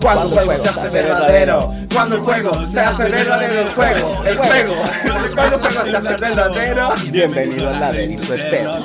Cuando 0.00 0.22
el 0.40 0.46
juego 0.46 0.62
se 0.62 0.68
hace 0.68 0.88
verdadero, 0.90 1.74
cuando 1.92 2.14
el 2.14 2.22
juego 2.22 2.66
se 2.68 2.80
hace 2.80 3.08
verdadero, 3.10 3.60
el 3.62 3.68
juego, 3.74 4.24
el 4.24 4.38
juego, 4.38 4.74
cuando 5.34 5.56
el 5.56 5.60
juego 5.60 5.84
se 5.90 5.96
hace 5.96 6.16
verdadero. 6.16 6.90
Bienvenido 7.10 7.68
al 7.68 7.80
laberinto 7.80 8.32
espero. 8.32 8.76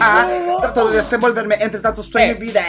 Ah, 0.00 0.26
trato 0.60 0.90
de 0.90 0.96
desenvolverme 0.96 1.54
entre 1.60 1.78
tantos 1.80 2.06
sueños 2.06 2.38
y 2.40 2.40
Eh, 2.40 2.40
vida. 2.40 2.64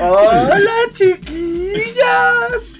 Hola 0.00 0.72
chiquillas. 0.94 2.79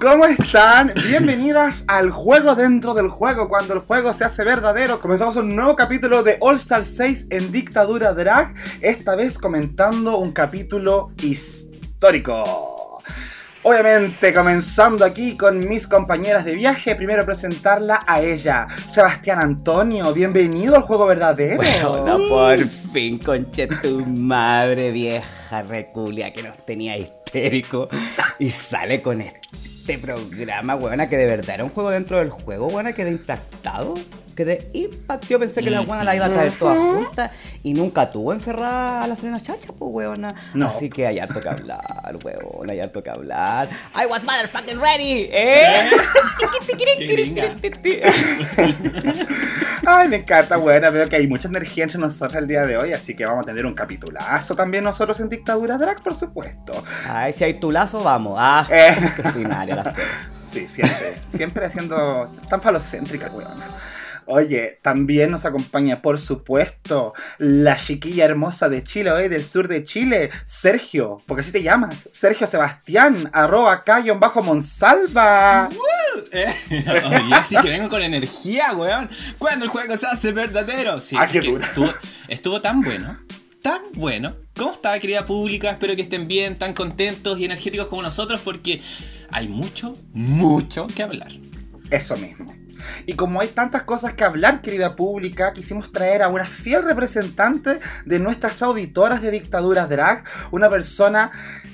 ¿Cómo 0.00 0.24
están? 0.26 0.92
Bienvenidas 1.08 1.84
al 1.86 2.10
juego 2.10 2.54
dentro 2.54 2.94
del 2.94 3.08
juego, 3.08 3.48
cuando 3.48 3.74
el 3.74 3.80
juego 3.80 4.12
se 4.12 4.24
hace 4.24 4.44
verdadero. 4.44 5.00
Comenzamos 5.00 5.36
un 5.36 5.54
nuevo 5.54 5.76
capítulo 5.76 6.22
de 6.22 6.38
All 6.40 6.56
Star 6.56 6.84
6 6.84 7.26
en 7.30 7.52
Dictadura 7.52 8.12
Drag, 8.12 8.54
esta 8.80 9.14
vez 9.14 9.38
comentando 9.38 10.18
un 10.18 10.32
capítulo 10.32 11.12
histórico. 11.22 13.00
Obviamente, 13.64 14.34
comenzando 14.34 15.04
aquí 15.04 15.36
con 15.36 15.60
mis 15.68 15.86
compañeras 15.86 16.44
de 16.44 16.56
viaje, 16.56 16.96
primero 16.96 17.24
presentarla 17.24 18.02
a 18.08 18.20
ella, 18.20 18.66
Sebastián 18.86 19.38
Antonio. 19.38 20.12
Bienvenido 20.12 20.74
al 20.74 20.82
juego 20.82 21.06
verdadero. 21.06 21.58
Bueno, 21.58 22.18
por 22.28 22.58
fin, 22.92 23.18
conche 23.18 23.68
tu 23.68 24.04
madre 24.04 24.90
vieja 24.90 25.62
reculia 25.62 26.32
que 26.32 26.42
nos 26.42 26.56
tenía 26.66 26.96
y 28.38 28.50
sale 28.50 29.02
con 29.02 29.20
este 29.20 29.98
programa, 29.98 30.76
weona, 30.76 31.08
que 31.08 31.16
de 31.16 31.26
verdad 31.26 31.56
era 31.56 31.64
un 31.64 31.70
juego 31.70 31.90
dentro 31.90 32.18
del 32.18 32.30
juego, 32.30 32.68
weona, 32.68 32.92
quedé 32.92 33.10
impactado. 33.10 33.94
Quedé 34.42 34.68
impact. 34.72 35.26
Yo 35.28 35.38
pensé 35.38 35.62
que 35.62 35.70
la 35.70 35.82
weona 35.82 36.02
la 36.02 36.16
iba 36.16 36.26
a 36.26 36.28
traer 36.28 36.52
toda 36.58 36.74
junta 36.74 37.30
y 37.62 37.74
nunca 37.74 38.10
tuvo 38.10 38.32
encerrada 38.32 39.04
a 39.04 39.06
la 39.06 39.14
Serena 39.14 39.40
Chacha, 39.40 39.68
pues 39.68 39.88
weona. 39.94 40.34
No. 40.52 40.66
Así 40.66 40.90
que 40.90 41.06
hay 41.06 41.20
harto 41.20 41.40
que 41.40 41.48
hablar, 41.48 42.18
weona, 42.24 42.72
hay 42.72 42.80
harto 42.80 43.04
que 43.04 43.10
hablar. 43.10 43.68
I 43.94 44.06
was 44.06 44.24
motherfucking 44.24 44.80
ready, 44.80 45.28
¿eh? 45.30 45.90
Ay, 49.86 50.08
me 50.08 50.16
encanta, 50.16 50.56
buena. 50.56 50.90
Veo 50.90 51.08
que 51.08 51.14
hay 51.14 51.28
mucha 51.28 51.46
energía 51.46 51.84
entre 51.84 52.00
nosotros 52.00 52.34
el 52.34 52.48
día 52.48 52.66
de 52.66 52.76
hoy, 52.76 52.92
así 52.92 53.14
que 53.14 53.24
vamos 53.24 53.44
a 53.44 53.46
tener 53.46 53.64
un 53.64 53.74
capitulazo 53.74 54.56
también 54.56 54.82
nosotros 54.82 55.20
en 55.20 55.28
Dictadura 55.28 55.78
Drag, 55.78 56.02
por 56.02 56.16
supuesto. 56.16 56.82
Ay, 57.08 57.32
si 57.32 57.44
hay 57.44 57.60
tu 57.60 57.70
lazo, 57.70 58.02
vamos. 58.02 58.34
Ah, 58.36 58.66
Eh. 58.72 58.96
qué 59.16 59.22
fe. 59.22 59.44
Sí, 60.42 60.68
siempre, 60.68 61.14
siempre 61.34 61.64
haciendo 61.64 62.24
tan 62.50 62.60
falocéntrica, 62.60 63.30
weona. 63.30 63.66
Oye, 64.26 64.78
también 64.82 65.30
nos 65.30 65.44
acompaña, 65.44 66.02
por 66.02 66.18
supuesto, 66.20 67.12
la 67.38 67.76
chiquilla 67.76 68.24
hermosa 68.24 68.68
de 68.68 68.82
Chile, 68.82 69.10
hoy 69.10 69.28
del 69.28 69.44
sur 69.44 69.68
de 69.68 69.84
Chile, 69.84 70.30
Sergio, 70.46 71.22
porque 71.26 71.40
así 71.42 71.52
te 71.52 71.62
llamas, 71.62 72.08
Sergio 72.12 72.46
Sebastián, 72.46 73.30
arroba 73.32 73.84
cayon 73.84 74.20
bajo 74.20 74.42
Monsalva. 74.42 75.68
Eh, 76.30 76.46
Oye, 77.06 77.34
sí 77.48 77.56
que 77.62 77.68
vengo 77.70 77.88
con 77.88 78.02
energía, 78.02 78.74
weón. 78.74 79.08
Cuando 79.38 79.64
el 79.64 79.70
juego 79.70 79.96
se 79.96 80.06
hace 80.06 80.32
verdadero. 80.32 81.00
Sí, 81.00 81.16
Ah, 81.18 81.26
qué 81.26 81.40
dura. 81.40 81.64
Estuvo, 81.66 81.90
estuvo 82.28 82.60
tan 82.60 82.82
bueno, 82.82 83.18
tan 83.62 83.80
bueno. 83.94 84.36
¿Cómo 84.54 84.72
está, 84.72 84.98
querida 85.00 85.24
pública? 85.24 85.70
Espero 85.70 85.96
que 85.96 86.02
estén 86.02 86.28
bien, 86.28 86.58
tan 86.58 86.74
contentos 86.74 87.38
y 87.38 87.46
energéticos 87.46 87.86
como 87.86 88.02
nosotros, 88.02 88.40
porque 88.44 88.80
hay 89.30 89.48
mucho, 89.48 89.94
mucho 90.12 90.86
que 90.86 91.02
hablar. 91.02 91.32
Eso 91.90 92.16
mismo. 92.18 92.54
Y 93.06 93.14
como 93.14 93.40
hay 93.40 93.48
tantas 93.48 93.82
cosas 93.82 94.14
que 94.14 94.24
hablar, 94.24 94.62
querida 94.62 94.96
pública, 94.96 95.52
quisimos 95.52 95.90
traer 95.90 96.22
a 96.22 96.28
una 96.28 96.44
fiel 96.44 96.82
representante 96.82 97.80
de 98.04 98.18
nuestras 98.18 98.62
auditoras 98.62 99.22
de 99.22 99.30
Dictaduras 99.30 99.88
Drag, 99.88 100.24
una 100.50 100.68
persona 100.70 101.30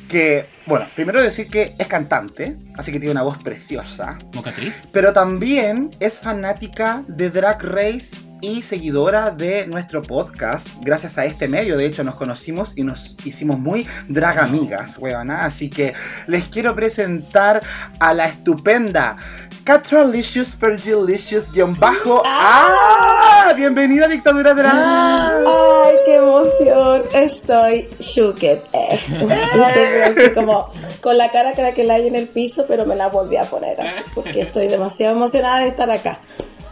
que, 0.09 0.49
bueno, 0.67 0.89
primero 0.95 1.21
decir 1.21 1.49
que 1.49 1.75
es 1.79 1.87
cantante, 1.87 2.57
así 2.77 2.93
que 2.93 2.99
tiene 2.99 3.13
una 3.13 3.23
voz 3.23 3.43
preciosa, 3.43 4.19
¿Mocatriz? 4.35 4.75
pero 4.93 5.13
también 5.13 5.91
es 6.01 6.21
fanática 6.21 7.05
de 7.09 7.31
Drag 7.31 7.63
Race 7.63 8.17
y 8.41 8.63
seguidora 8.63 9.31
de 9.31 9.67
nuestro 9.67 10.03
podcast. 10.03 10.69
Gracias 10.81 11.19
a 11.19 11.25
este 11.25 11.49
medio, 11.49 11.77
de 11.77 11.87
hecho, 11.87 12.05
nos 12.05 12.15
conocimos 12.15 12.73
y 12.77 12.85
nos 12.85 13.17
hicimos 13.25 13.59
muy 13.59 13.87
drag 14.09 14.39
amigas, 14.39 14.99
weona. 14.99 15.45
Así 15.45 15.71
que 15.71 15.95
les 16.27 16.49
quiero 16.49 16.75
presentar 16.75 17.63
a 17.99 18.15
la 18.15 18.27
estupenda 18.27 19.17
Catralicious 19.65 20.57
Fergilicious 20.57 21.53
guion 21.53 21.79
bajo. 21.79 22.23
¡Ah! 22.27 23.53
Bienvenida 23.57 24.07
a 24.07 24.09
Dictadura 24.09 24.55
Drag. 24.55 24.75
Ay, 24.75 25.97
qué 26.05 26.17
emoción. 26.17 27.03
Estoy 27.13 27.89
shooked. 27.99 28.61
Eh. 28.73 30.33
Como 30.35 30.71
con 31.01 31.19
la 31.19 31.31
cara 31.31 31.53
que 31.53 31.85
la 31.85 31.95
hay 31.95 32.07
en 32.07 32.15
el 32.15 32.29
piso, 32.29 32.67
pero 32.69 32.87
me 32.87 32.95
la 32.95 33.09
volví 33.09 33.37
a 33.37 33.45
poner 33.45 33.81
así 33.81 34.03
porque 34.15 34.43
estoy 34.43 34.69
demasiado 34.69 35.17
emocionada 35.17 35.61
de 35.61 35.69
estar 35.69 35.91
acá. 35.91 36.19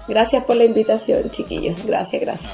Gracias 0.09 0.45
por 0.45 0.57
la 0.57 0.65
invitación, 0.65 1.31
chiquillos. 1.31 1.85
Gracias, 1.85 2.21
gracias. 2.23 2.53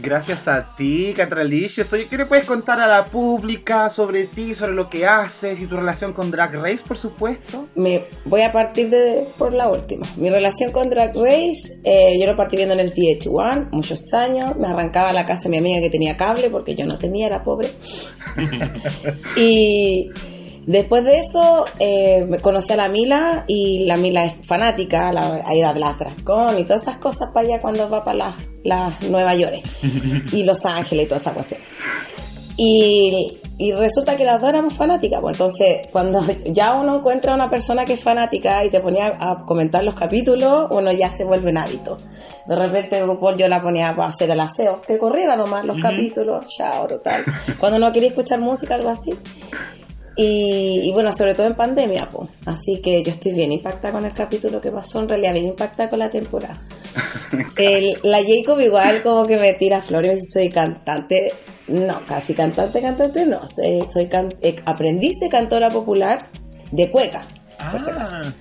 Gracias 0.00 0.48
a 0.48 0.74
ti, 0.74 1.12
Catralicious. 1.14 1.92
Oye, 1.92 2.06
¿qué 2.08 2.16
le 2.16 2.26
puedes 2.26 2.46
contar 2.46 2.80
a 2.80 2.86
la 2.86 3.04
pública 3.04 3.90
sobre 3.90 4.24
ti, 4.26 4.54
sobre 4.54 4.72
lo 4.72 4.88
que 4.88 5.06
haces 5.06 5.60
y 5.60 5.66
tu 5.66 5.76
relación 5.76 6.12
con 6.12 6.30
Drag 6.30 6.54
Race, 6.54 6.82
por 6.86 6.96
supuesto? 6.96 7.68
Me 7.74 8.02
voy 8.24 8.42
a 8.42 8.52
partir 8.52 8.88
de 8.88 9.28
por 9.36 9.52
la 9.52 9.68
última. 9.68 10.06
Mi 10.16 10.30
relación 10.30 10.72
con 10.72 10.88
Drag 10.88 11.14
Race, 11.14 11.80
eh, 11.84 12.18
yo 12.18 12.26
lo 12.26 12.36
partí 12.36 12.56
viendo 12.56 12.74
en 12.74 12.80
el 12.80 12.92
VH1 12.92 13.68
muchos 13.70 14.12
años. 14.14 14.56
Me 14.56 14.66
arrancaba 14.66 15.10
a 15.10 15.12
la 15.12 15.26
casa 15.26 15.44
de 15.44 15.50
mi 15.50 15.58
amiga 15.58 15.80
que 15.80 15.90
tenía 15.90 16.16
cable 16.16 16.48
porque 16.48 16.74
yo 16.74 16.86
no 16.86 16.98
tenía, 16.98 17.26
era 17.26 17.44
pobre. 17.44 17.68
y 19.36 20.10
después 20.66 21.04
de 21.04 21.18
eso 21.18 21.64
eh, 21.78 22.26
me 22.28 22.38
conocí 22.38 22.72
a 22.72 22.76
la 22.76 22.88
Mila 22.88 23.44
y 23.48 23.84
la 23.86 23.96
Mila 23.96 24.24
es 24.24 24.34
fanática, 24.46 25.12
la, 25.12 25.42
ha 25.44 25.54
ido 25.54 25.68
a 25.68 25.74
las 25.74 25.96
y 26.58 26.64
todas 26.64 26.82
esas 26.82 26.96
cosas 26.96 27.30
para 27.32 27.46
allá 27.46 27.60
cuando 27.60 27.88
va 27.88 28.04
para 28.04 28.18
las, 28.18 28.34
las 28.64 29.02
Nueva 29.08 29.34
York 29.34 29.60
y 30.32 30.42
Los 30.44 30.64
Ángeles 30.66 31.04
y 31.04 31.08
toda 31.08 31.18
esa 31.18 31.32
cuestión. 31.32 31.60
Y, 32.56 33.38
y 33.58 33.72
resulta 33.72 34.16
que 34.16 34.24
las 34.24 34.40
dos 34.40 34.50
éramos 34.50 34.74
fanáticas. 34.74 35.20
Pues 35.20 35.34
entonces, 35.34 35.88
cuando 35.92 36.24
ya 36.46 36.74
uno 36.74 36.96
encuentra 36.96 37.32
a 37.32 37.36
una 37.36 37.50
persona 37.50 37.84
que 37.84 37.94
es 37.94 38.00
fanática 38.00 38.64
y 38.64 38.70
te 38.70 38.80
ponía 38.80 39.12
a 39.18 39.44
comentar 39.46 39.84
los 39.84 39.94
capítulos, 39.94 40.68
uno 40.70 40.90
ya 40.92 41.10
se 41.10 41.24
vuelve 41.24 41.50
un 41.50 41.58
hábito. 41.58 41.96
De 42.46 42.56
repente, 42.56 42.98
el 42.98 43.06
RuPaul 43.06 43.36
yo 43.36 43.46
la 43.46 43.62
ponía 43.62 43.94
para 43.94 44.08
hacer 44.08 44.30
el 44.30 44.40
aseo, 44.40 44.82
que 44.82 44.98
corriera 44.98 45.36
nomás 45.36 45.64
los 45.64 45.80
capítulos, 45.80 46.46
chao, 46.48 46.86
total. 46.88 47.22
Cuando 47.60 47.78
no 47.78 47.92
quería 47.92 48.08
escuchar 48.08 48.40
música, 48.40 48.74
algo 48.74 48.88
así. 48.88 49.14
Y, 50.16 50.82
y 50.84 50.92
bueno, 50.92 51.10
sobre 51.12 51.34
todo 51.34 51.46
en 51.46 51.54
pandemia, 51.54 52.06
pues. 52.12 52.28
Así 52.46 52.80
que 52.82 53.02
yo 53.02 53.10
estoy 53.12 53.32
bien 53.32 53.52
impactada 53.52 53.92
con 53.92 54.04
el 54.04 54.12
capítulo 54.12 54.60
que 54.60 54.70
pasó, 54.70 55.00
en 55.00 55.08
realidad 55.08 55.32
bien 55.34 55.46
impactada 55.46 55.88
con 55.88 55.98
la 55.98 56.10
temporada. 56.10 56.56
El- 57.56 57.98
la 58.02 58.18
Jacob 58.22 58.60
igual 58.60 59.02
como 59.02 59.26
que 59.26 59.36
me 59.36 59.54
tira 59.54 59.80
flores 59.80 60.20
si 60.20 60.32
soy 60.40 60.50
cantante. 60.50 61.32
No, 61.68 62.04
casi 62.04 62.34
cantante, 62.34 62.80
cantante 62.82 63.24
no. 63.26 63.40
Soy, 63.46 63.82
soy 63.92 64.06
can- 64.08 64.34
eh, 64.42 64.56
aprendiz 64.66 65.18
de 65.20 65.28
cantora 65.28 65.70
popular 65.70 66.26
de 66.70 66.90
cueca, 66.90 67.22
por 67.70 67.80
si 67.80 67.90
acaso. 67.90 68.16
Ah, 68.24 68.32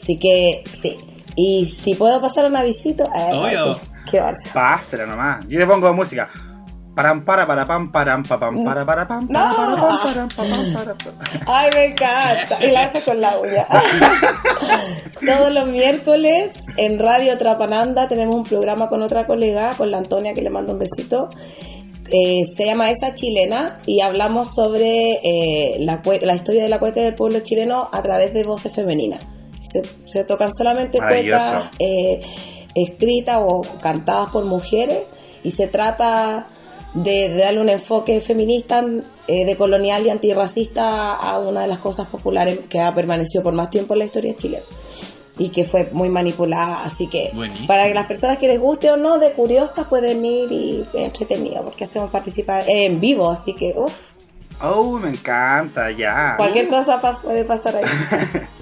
Así 0.00 0.18
que 0.18 0.62
sí. 0.70 0.96
Y 1.36 1.66
si 1.66 1.94
puedo 1.94 2.20
pasar 2.20 2.46
una 2.46 2.62
visita, 2.62 3.04
eh, 3.04 3.34
Obvio. 3.34 3.80
qué, 4.10 4.18
qué. 4.18 4.22
Pásela 4.54 5.06
nomás. 5.06 5.46
Yo 5.48 5.58
le 5.58 5.66
pongo 5.66 5.92
música. 5.92 6.28
Param 6.98 7.24
para 7.24 7.46
para 7.46 7.64
pam 7.64 7.92
param 7.92 8.24
pa, 8.24 8.40
pam 8.40 8.64
para 8.64 8.84
para 8.84 9.06
pam 9.06 9.28
para 9.28 9.94
para 9.94 10.26
pam 10.34 10.72
para 10.74 10.94
pa. 10.98 11.10
Ay, 11.46 11.70
me 11.72 11.84
encanta. 11.84 12.58
Y 12.60 12.72
la 12.72 12.82
hace 12.82 13.00
con 13.08 13.20
la 13.20 13.38
uña. 13.38 13.64
Todos 15.24 15.52
los 15.52 15.68
miércoles 15.68 16.66
en 16.76 16.98
Radio 16.98 17.38
Trapananda 17.38 18.08
tenemos 18.08 18.34
un 18.34 18.42
programa 18.42 18.88
con 18.88 19.00
otra 19.02 19.28
colega, 19.28 19.70
con 19.78 19.92
la 19.92 19.98
Antonia, 19.98 20.34
que 20.34 20.42
le 20.42 20.50
mando 20.50 20.72
un 20.72 20.80
besito. 20.80 21.28
Eh, 22.10 22.42
se 22.56 22.66
llama 22.66 22.90
Esa 22.90 23.14
Chilena 23.14 23.78
y 23.86 24.00
hablamos 24.00 24.52
sobre 24.52 25.20
eh, 25.22 25.76
la, 25.78 26.02
la 26.22 26.34
historia 26.34 26.64
de 26.64 26.68
la 26.68 26.80
cueca 26.80 27.00
del 27.00 27.14
pueblo 27.14 27.38
chileno 27.44 27.88
a 27.92 28.02
través 28.02 28.34
de 28.34 28.42
voces 28.42 28.74
femeninas. 28.74 29.22
Se, 29.60 29.82
se 30.04 30.24
tocan 30.24 30.52
solamente 30.52 30.98
cuecas 30.98 31.70
eh, 31.78 32.22
escritas 32.74 33.38
o 33.40 33.62
cantadas 33.80 34.30
por 34.30 34.44
mujeres 34.46 35.04
y 35.44 35.52
se 35.52 35.68
trata 35.68 36.48
de, 36.94 37.28
de 37.28 37.36
darle 37.36 37.60
un 37.60 37.68
enfoque 37.68 38.20
feminista, 38.20 38.82
eh, 39.26 39.44
decolonial 39.44 40.06
y 40.06 40.10
antirracista 40.10 41.14
a 41.14 41.38
una 41.38 41.62
de 41.62 41.66
las 41.68 41.78
cosas 41.78 42.08
populares 42.08 42.60
que 42.68 42.80
ha 42.80 42.90
permanecido 42.92 43.42
por 43.44 43.52
más 43.52 43.70
tiempo 43.70 43.94
en 43.94 43.98
la 44.00 44.04
historia 44.06 44.34
chilena. 44.34 44.64
y 45.40 45.50
que 45.50 45.64
fue 45.64 45.88
muy 45.92 46.08
manipulada. 46.08 46.82
Así 46.84 47.06
que 47.06 47.30
Buenísimo. 47.32 47.68
para 47.68 47.86
que 47.86 47.94
las 47.94 48.06
personas 48.08 48.38
que 48.38 48.48
les 48.48 48.58
guste 48.58 48.90
o 48.90 48.96
no 48.96 49.18
de 49.18 49.32
curiosas 49.32 49.86
pueden 49.86 50.24
ir 50.24 50.50
y 50.50 50.82
entretenido 50.94 51.62
porque 51.62 51.84
hacemos 51.84 52.10
participar 52.10 52.64
en 52.66 52.98
vivo. 52.98 53.30
Así 53.30 53.54
que, 53.54 53.72
uff, 53.76 54.10
Oh, 54.60 54.98
me 54.98 55.10
encanta, 55.10 55.92
ya. 55.92 56.34
cualquier 56.36 56.68
cosa 56.68 57.00
pas- 57.00 57.22
puede 57.22 57.44
pasar 57.44 57.76
ahí. 57.76 57.84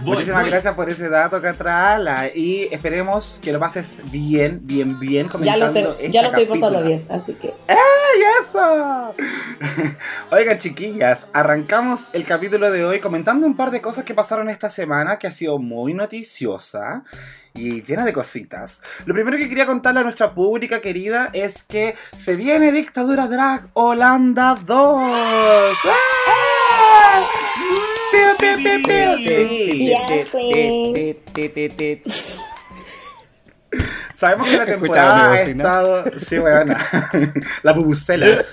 Voy, 0.00 0.14
Muchísimas 0.14 0.42
voy. 0.42 0.50
gracias 0.50 0.74
por 0.74 0.88
ese 0.88 1.08
dato, 1.08 1.40
Catrala. 1.42 2.28
Y 2.34 2.68
esperemos 2.72 3.40
que 3.42 3.52
lo 3.52 3.60
pases 3.60 4.00
bien, 4.10 4.60
bien, 4.62 4.98
bien 4.98 5.26
ya 5.26 5.32
comentando 5.32 5.80
lo, 5.80 5.94
te- 5.94 6.04
este 6.06 6.10
ya 6.12 6.22
lo 6.22 6.28
estoy 6.28 6.46
capítulo. 6.46 6.60
pasando 6.72 6.86
bien, 6.88 7.06
así 7.10 7.34
que. 7.34 7.54
¡Ay, 7.68 8.22
eso! 8.40 9.14
Oigan, 10.30 10.58
chiquillas, 10.58 11.26
arrancamos 11.32 12.08
el 12.12 12.24
capítulo 12.24 12.70
de 12.70 12.84
hoy 12.84 13.00
comentando 13.00 13.46
un 13.46 13.56
par 13.56 13.70
de 13.70 13.80
cosas 13.80 14.04
que 14.04 14.14
pasaron 14.14 14.48
esta 14.48 14.70
semana 14.70 15.18
que 15.18 15.26
ha 15.26 15.32
sido 15.32 15.58
muy 15.58 15.94
noticiosa 15.94 17.02
y 17.54 17.82
llena 17.82 18.04
de 18.04 18.12
cositas. 18.12 18.82
Lo 19.06 19.14
primero 19.14 19.36
que 19.36 19.48
quería 19.48 19.66
contarle 19.66 20.00
a 20.00 20.02
nuestra 20.04 20.34
pública 20.34 20.80
querida 20.80 21.30
es 21.32 21.62
que 21.64 21.96
se 22.16 22.36
viene 22.36 22.70
Dictadura 22.72 23.26
Drag 23.26 23.68
Holanda 23.72 24.56
2. 24.64 24.78
¡Ah! 25.84 27.26
¡Piu, 27.56 27.74
piu, 27.74 27.76
piu, 27.76 27.76
piu! 27.76 27.76
Sí. 27.76 27.76
Yes, 27.76 27.76
queen. 27.76 27.76
Ti, 27.76 27.76
ti, 27.76 27.76
ti, 27.76 28.07
ti. 28.07 28.07
Sabemos 34.18 34.48
que 34.48 34.56
la 34.56 34.66
temporada 34.74 35.32
ha 35.32 35.40
estado. 35.42 36.04
Sí, 36.18 36.38
weona. 36.38 36.76
La 37.62 37.72
bubucela. 37.72 38.26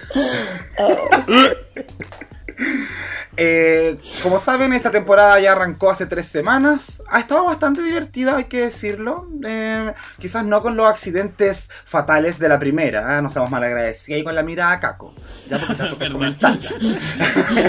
Eh, 3.37 3.97
como 4.23 4.39
saben, 4.39 4.73
esta 4.73 4.91
temporada 4.91 5.39
ya 5.39 5.51
arrancó 5.51 5.89
hace 5.89 6.05
tres 6.05 6.25
semanas. 6.27 7.03
Ha 7.09 7.19
estado 7.19 7.45
bastante 7.45 7.81
divertida, 7.81 8.37
hay 8.37 8.45
que 8.45 8.61
decirlo. 8.61 9.27
Eh, 9.45 9.93
quizás 10.19 10.45
no 10.45 10.61
con 10.61 10.75
los 10.75 10.87
accidentes 10.87 11.69
fatales 11.83 12.39
de 12.39 12.49
la 12.49 12.59
primera. 12.59 13.17
¿eh? 13.17 13.21
No 13.21 13.29
seamos 13.29 13.51
malagradecidos. 13.51 14.19
Y 14.19 14.23
con 14.23 14.35
la 14.35 14.43
mirada 14.43 14.71
a 14.71 14.79
Caco. 14.79 15.13
Ya 15.49 15.59
porque 15.59 16.27
está. 16.27 16.57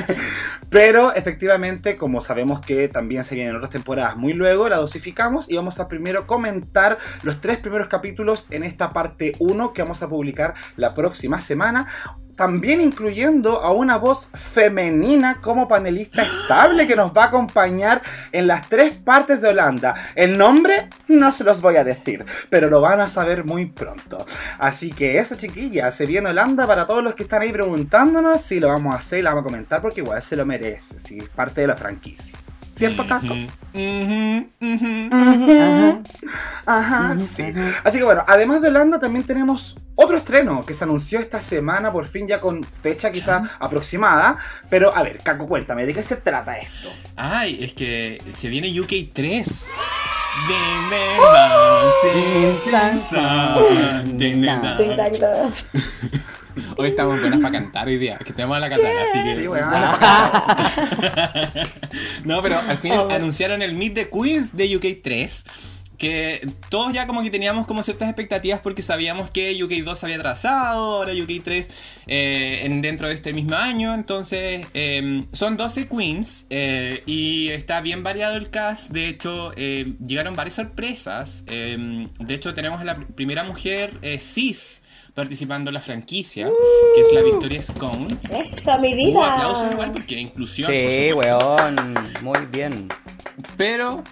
Pero 0.70 1.14
efectivamente, 1.14 1.96
como 1.96 2.20
sabemos 2.20 2.60
que 2.60 2.88
también 2.88 3.24
se 3.24 3.34
vienen 3.34 3.56
otras 3.56 3.70
temporadas 3.70 4.16
muy 4.16 4.32
luego, 4.32 4.68
la 4.68 4.76
dosificamos 4.76 5.48
y 5.48 5.56
vamos 5.56 5.78
a 5.78 5.88
primero 5.88 6.26
comentar 6.26 6.98
los 7.22 7.40
tres 7.40 7.58
primeros 7.58 7.88
capítulos 7.88 8.46
en 8.50 8.64
esta 8.64 8.92
parte 8.92 9.34
1 9.38 9.72
que 9.72 9.82
vamos 9.82 10.02
a 10.02 10.08
publicar 10.08 10.54
la 10.76 10.94
próxima 10.94 11.40
semana. 11.40 11.86
También 12.36 12.80
incluyendo 12.80 13.60
a 13.60 13.72
una 13.72 13.96
voz 13.96 14.28
femenina 14.34 15.40
como 15.42 15.66
panelista 15.66 16.22
estable 16.22 16.86
que 16.86 16.96
nos 16.96 17.12
va 17.12 17.24
a 17.24 17.26
acompañar 17.26 18.00
en 18.32 18.46
las 18.46 18.68
tres 18.68 18.92
partes 18.92 19.40
de 19.40 19.48
Holanda. 19.48 19.94
El 20.14 20.38
nombre 20.38 20.88
no 21.08 21.32
se 21.32 21.44
los 21.44 21.60
voy 21.60 21.76
a 21.76 21.84
decir, 21.84 22.24
pero 22.48 22.70
lo 22.70 22.80
van 22.80 23.00
a 23.00 23.08
saber 23.08 23.44
muy 23.44 23.66
pronto. 23.66 24.24
Así 24.58 24.92
que 24.92 25.18
eso, 25.18 25.34
chiquillas, 25.36 25.94
se 25.94 26.06
viene 26.06 26.30
Holanda 26.30 26.66
para 26.66 26.86
todos 26.86 27.02
los 27.02 27.14
que 27.14 27.24
están 27.24 27.42
ahí 27.42 27.52
preguntándonos 27.52 28.40
si 28.40 28.60
lo 28.60 28.68
vamos 28.68 28.94
a 28.94 28.98
hacer 28.98 29.16
lo 29.22 29.30
vamos 29.30 29.42
a 29.42 29.44
comentar 29.44 29.80
porque 29.80 30.00
igual 30.00 30.22
se 30.22 30.36
lo 30.36 30.44
merece, 30.44 31.00
sí, 31.00 31.18
es 31.18 31.28
parte 31.28 31.62
de 31.62 31.66
la 31.66 31.76
franquicia. 31.76 32.45
¿Cierto, 32.76 33.06
Caco? 33.06 33.34
Ajá, 36.66 37.16
sí. 37.18 37.44
Así 37.84 37.98
que 37.98 38.04
bueno, 38.04 38.22
además 38.26 38.60
de 38.60 38.68
Holanda 38.68 38.98
también 38.98 39.24
tenemos 39.24 39.76
otro 39.94 40.18
estreno 40.18 40.64
que 40.66 40.74
se 40.74 40.84
anunció 40.84 41.18
esta 41.18 41.40
semana, 41.40 41.90
por 41.90 42.06
fin 42.06 42.28
ya 42.28 42.40
con 42.40 42.62
fecha 42.64 43.10
quizá 43.10 43.42
aproximada. 43.60 44.36
Pero 44.68 44.94
a 44.94 45.02
ver, 45.02 45.18
Caco, 45.18 45.48
cuéntame, 45.48 45.86
¿de 45.86 45.94
qué 45.94 46.02
se 46.02 46.16
trata 46.16 46.58
esto? 46.58 46.92
Ay, 47.16 47.64
es 47.64 47.72
que 47.72 48.22
se 48.30 48.48
viene 48.48 48.78
UK 48.78 49.10
3. 49.12 49.66
Ding, 54.18 54.44
Hoy 56.76 56.88
estamos 56.88 57.20
buenas 57.20 57.40
para 57.40 57.52
cantar 57.58 57.86
hoy 57.88 57.98
día, 57.98 58.18
que 58.18 58.32
tenemos 58.32 58.56
a 58.56 58.60
la 58.60 58.70
Catala, 58.70 59.02
así 59.02 59.22
que. 59.22 59.34
Sí. 59.42 59.46
No, 62.24 62.42
pero 62.42 62.58
al 62.58 62.78
fin 62.78 62.92
Oh. 62.92 63.10
anunciaron 63.10 63.62
el 63.62 63.74
Meet 63.74 63.94
the 63.94 64.08
Queens 64.10 64.56
de 64.56 64.76
UK 64.76 65.02
3. 65.02 65.44
Que 65.98 66.46
todos 66.68 66.92
ya 66.92 67.06
como 67.06 67.22
que 67.22 67.30
teníamos 67.30 67.66
como 67.66 67.82
ciertas 67.82 68.10
expectativas 68.10 68.60
porque 68.60 68.82
sabíamos 68.82 69.30
que 69.30 69.64
UK 69.64 69.82
2 69.82 70.04
había 70.04 70.16
atrasado, 70.16 70.96
ahora 70.96 71.12
UK 71.14 71.42
3 71.42 71.70
eh, 72.06 72.60
en, 72.64 72.82
dentro 72.82 73.08
de 73.08 73.14
este 73.14 73.32
mismo 73.32 73.56
año. 73.56 73.94
Entonces 73.94 74.66
eh, 74.74 75.24
son 75.32 75.56
12 75.56 75.88
queens 75.88 76.44
eh, 76.50 77.02
y 77.06 77.48
está 77.48 77.80
bien 77.80 78.02
variado 78.02 78.36
el 78.36 78.50
cast. 78.50 78.90
De 78.90 79.08
hecho, 79.08 79.52
eh, 79.56 79.94
llegaron 80.06 80.34
varias 80.34 80.56
sorpresas. 80.56 81.44
Eh, 81.46 82.08
de 82.18 82.34
hecho, 82.34 82.52
tenemos 82.52 82.82
a 82.82 82.84
la 82.84 82.98
pr- 82.98 83.06
primera 83.14 83.42
mujer 83.44 83.94
eh, 84.02 84.20
cis 84.20 84.82
participando 85.16 85.70
en 85.70 85.74
la 85.74 85.80
franquicia, 85.80 86.48
que 86.94 87.00
es 87.00 87.12
la 87.12 87.22
Victoria 87.22 87.60
Scone. 87.60 88.16
Eso, 88.30 88.78
mi 88.78 89.10
Hubo 89.10 89.24
aplausos 89.24 89.62
vida. 89.62 89.72
igual 89.72 89.92
porque 89.92 90.20
inclusión. 90.20 90.66
por 90.70 90.74
Sí, 90.76 91.08
supuesto. 91.10 91.38
weón. 91.56 91.94
Muy 92.22 92.38
bien. 92.52 92.88
Pero, 93.56 94.02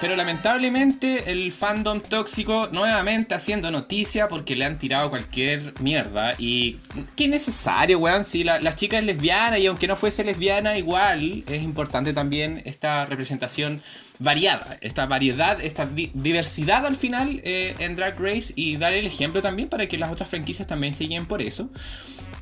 pero 0.00 0.14
lamentablemente 0.16 1.30
el 1.32 1.52
fandom 1.52 2.00
tóxico 2.00 2.68
nuevamente 2.72 3.34
haciendo 3.34 3.70
noticia 3.70 4.28
porque 4.28 4.54
le 4.56 4.64
han 4.64 4.78
tirado 4.78 5.10
cualquier 5.10 5.74
mierda. 5.80 6.34
Y 6.38 6.78
qué 7.16 7.28
necesario, 7.28 7.98
weón. 7.98 8.24
Si 8.24 8.44
la, 8.44 8.60
la 8.60 8.72
chica 8.72 8.98
es 8.98 9.04
lesbiana 9.04 9.58
y 9.58 9.66
aunque 9.66 9.86
no 9.88 9.96
fuese 9.96 10.24
lesbiana, 10.24 10.76
igual 10.76 11.44
es 11.48 11.62
importante 11.62 12.12
también 12.12 12.62
esta 12.64 13.06
representación 13.06 13.80
variada, 14.18 14.76
esta 14.80 15.06
variedad, 15.06 15.60
esta 15.60 15.86
di- 15.86 16.10
diversidad 16.14 16.84
al 16.86 16.96
final 16.96 17.40
eh, 17.44 17.74
en 17.78 17.96
Drag 17.96 18.18
Race 18.18 18.52
y 18.56 18.76
dar 18.76 18.92
el 18.92 19.06
ejemplo 19.06 19.42
también 19.42 19.68
para 19.68 19.86
que 19.86 19.98
las 19.98 20.10
otras 20.10 20.28
franquicias 20.30 20.66
también 20.66 20.92
se 20.94 21.04
guíen 21.04 21.26
por 21.26 21.42
eso. 21.42 21.70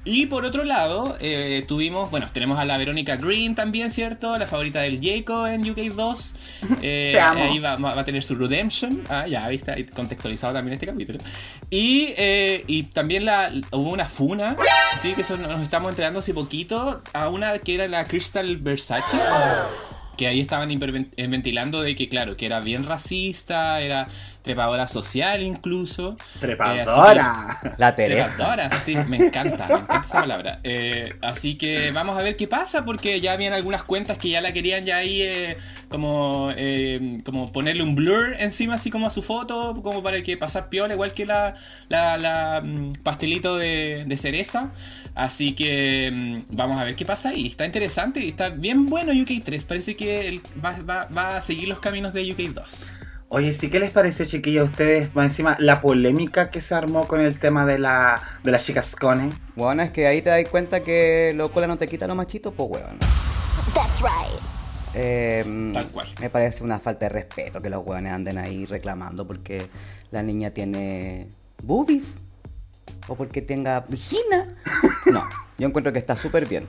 Y 0.08 0.26
por 0.26 0.44
otro 0.44 0.62
lado, 0.62 1.17
eh, 1.19 1.64
tuvimos, 1.67 2.12
bueno, 2.12 2.28
tenemos 2.32 2.61
a 2.61 2.64
la 2.64 2.78
Verónica 2.78 3.17
Green 3.17 3.56
también, 3.56 3.90
¿cierto? 3.90 4.38
La 4.38 4.46
favorita 4.46 4.81
del 4.82 5.00
Jaco 5.02 5.49
en 5.49 5.69
UK 5.69 5.78
2. 5.94 6.34
Eh, 6.82 7.11
Te 7.14 7.20
amo. 7.20 7.43
Ahí 7.43 7.58
va, 7.58 7.75
va 7.76 7.99
a 8.00 8.05
tener 8.05 8.22
su 8.22 8.37
redemption. 8.37 9.02
Ah, 9.08 9.26
ya, 9.26 9.46
viste, 9.49 9.84
contextualizado 9.87 10.52
también 10.55 10.75
este 10.75 10.87
capítulo. 10.87 11.19
Y, 11.70 12.14
eh, 12.17 12.62
y 12.69 12.84
también 12.84 13.25
la, 13.25 13.50
hubo 13.72 13.90
una 13.90 14.06
funa, 14.06 14.56
sí, 14.96 15.12
que 15.14 15.22
eso 15.22 15.37
nos 15.37 15.61
estamos 15.61 15.88
entregando 15.90 16.20
hace 16.20 16.32
poquito, 16.32 17.02
a 17.12 17.29
una 17.29 17.58
que 17.58 17.75
era 17.75 17.88
la 17.88 18.05
Crystal 18.05 18.56
Versace. 18.58 19.17
Que 20.16 20.26
ahí 20.26 20.40
estaban 20.40 20.70
eh, 20.70 21.28
ventilando 21.28 21.82
de 21.82 21.94
que, 21.94 22.08
claro, 22.08 22.36
que 22.36 22.46
era 22.46 22.60
bien 22.60 22.84
racista, 22.84 23.81
era 23.81 24.08
trepadora 24.46 24.86
social 24.86 25.43
incluso. 25.43 26.12
Eh, 26.12 26.17
que- 26.38 26.41
Trepadora. 26.41 27.58
La 27.76 27.94
Teresa. 27.94 28.29
Trepadora, 28.36 28.70
sí, 28.81 28.96
me 29.08 29.17
encanta, 29.19 29.67
me 29.69 29.74
encanta 29.74 30.03
esa 30.06 30.20
palabra. 30.20 30.60
Eh, 30.65 31.15
así 31.20 31.56
que 31.56 31.91
vamos 31.91 32.17
a 32.19 32.22
ver 32.22 32.36
qué 32.36 32.48
pasa, 32.48 32.84
porque 32.84 33.20
ya 33.20 33.32
habían 33.32 33.53
algunas 33.53 33.82
cuentas 33.82 34.17
que 34.17 34.31
ya 34.31 34.41
la 34.41 34.53
querían 34.53 34.86
ya 34.86 34.96
ahí 34.96 35.20
eh, 35.20 35.58
como, 35.91 36.50
eh, 36.56 37.20
como 37.24 37.53
ponerle 37.53 37.82
un 37.82 37.94
blur 37.94 38.34
encima, 38.38 38.74
así 38.74 38.91
como 38.91 39.06
a 39.06 39.10
su 39.10 39.22
foto, 39.22 39.81
como 39.82 40.03
para 40.03 40.22
que 40.22 40.36
pasar 40.36 40.69
piola, 40.70 40.94
igual 40.94 41.12
que 41.12 41.26
la, 41.26 41.55
la, 41.88 42.17
la, 42.17 42.60
mm, 42.65 42.93
pastelito 43.03 43.56
de, 43.56 44.05
de 44.06 44.17
cereza. 44.17 44.70
Así 45.15 45.55
que 45.55 46.10
mm, 46.12 46.56
vamos 46.56 46.81
a 46.81 46.84
ver 46.84 46.94
qué 46.94 47.05
pasa 47.05 47.31
ahí. 47.31 47.46
Está 47.46 47.67
interesante 47.67 48.20
y 48.20 48.29
está 48.29 48.50
bien 48.50 48.86
bueno 48.86 49.12
UK 49.12 49.43
3. 49.44 49.65
Parece 49.65 49.96
que 49.96 50.29
el- 50.29 50.41
va, 50.65 50.72
va- 50.88 51.08
va 51.17 51.36
a 51.38 51.41
seguir 51.41 51.69
los 51.69 51.81
caminos 51.81 52.12
de 52.15 52.31
UK 52.32 52.53
2. 52.55 52.93
Oye, 53.28 53.52
sí, 53.52 53.68
¿qué 53.68 53.80
les 53.80 53.90
pareció, 53.90 54.24
chiquillos, 54.24 54.68
a 54.68 54.70
ustedes? 54.70 55.16
Más 55.16 55.26
encima, 55.26 55.56
la 55.58 55.80
polémica 55.80 56.48
que 56.50 56.60
se 56.60 56.76
armó 56.76 57.08
con 57.08 57.20
el 57.20 57.38
tema 57.40 57.66
de 57.66 57.78
la, 57.78 58.22
de 58.44 58.52
la 58.52 58.58
chica 58.58 58.82
Scone. 58.84 59.32
Bueno, 59.56 59.82
es 59.82 59.90
que 59.90 60.06
ahí 60.06 60.22
te 60.22 60.30
das 60.30 60.48
cuenta 60.48 60.80
que 60.80 61.32
lo 61.34 61.50
cola 61.50 61.66
no 61.66 61.76
te 61.76 61.88
quita 61.88 62.06
lo 62.06 62.14
machito, 62.14 62.52
pues 62.52 62.70
weón. 62.70 62.98
That's 63.74 64.00
right. 64.00 64.40
Eh, 64.94 65.70
Tal 65.74 65.88
cual. 65.88 66.06
Me 66.20 66.30
parece 66.30 66.62
una 66.62 66.78
falta 66.78 67.06
de 67.06 67.08
respeto 67.08 67.60
que 67.60 67.68
los 67.68 67.84
weones 67.84 68.12
anden 68.12 68.38
ahí 68.38 68.64
reclamando 68.64 69.26
porque 69.26 69.68
la 70.12 70.22
niña 70.22 70.50
tiene 70.50 71.28
boobies 71.64 72.14
o 73.08 73.16
porque 73.16 73.42
tenga 73.42 73.80
vagina. 73.80 74.54
No, 75.12 75.24
yo 75.58 75.68
encuentro 75.68 75.92
que 75.92 75.98
está 76.00 76.16
súper 76.16 76.46
bien. 76.48 76.66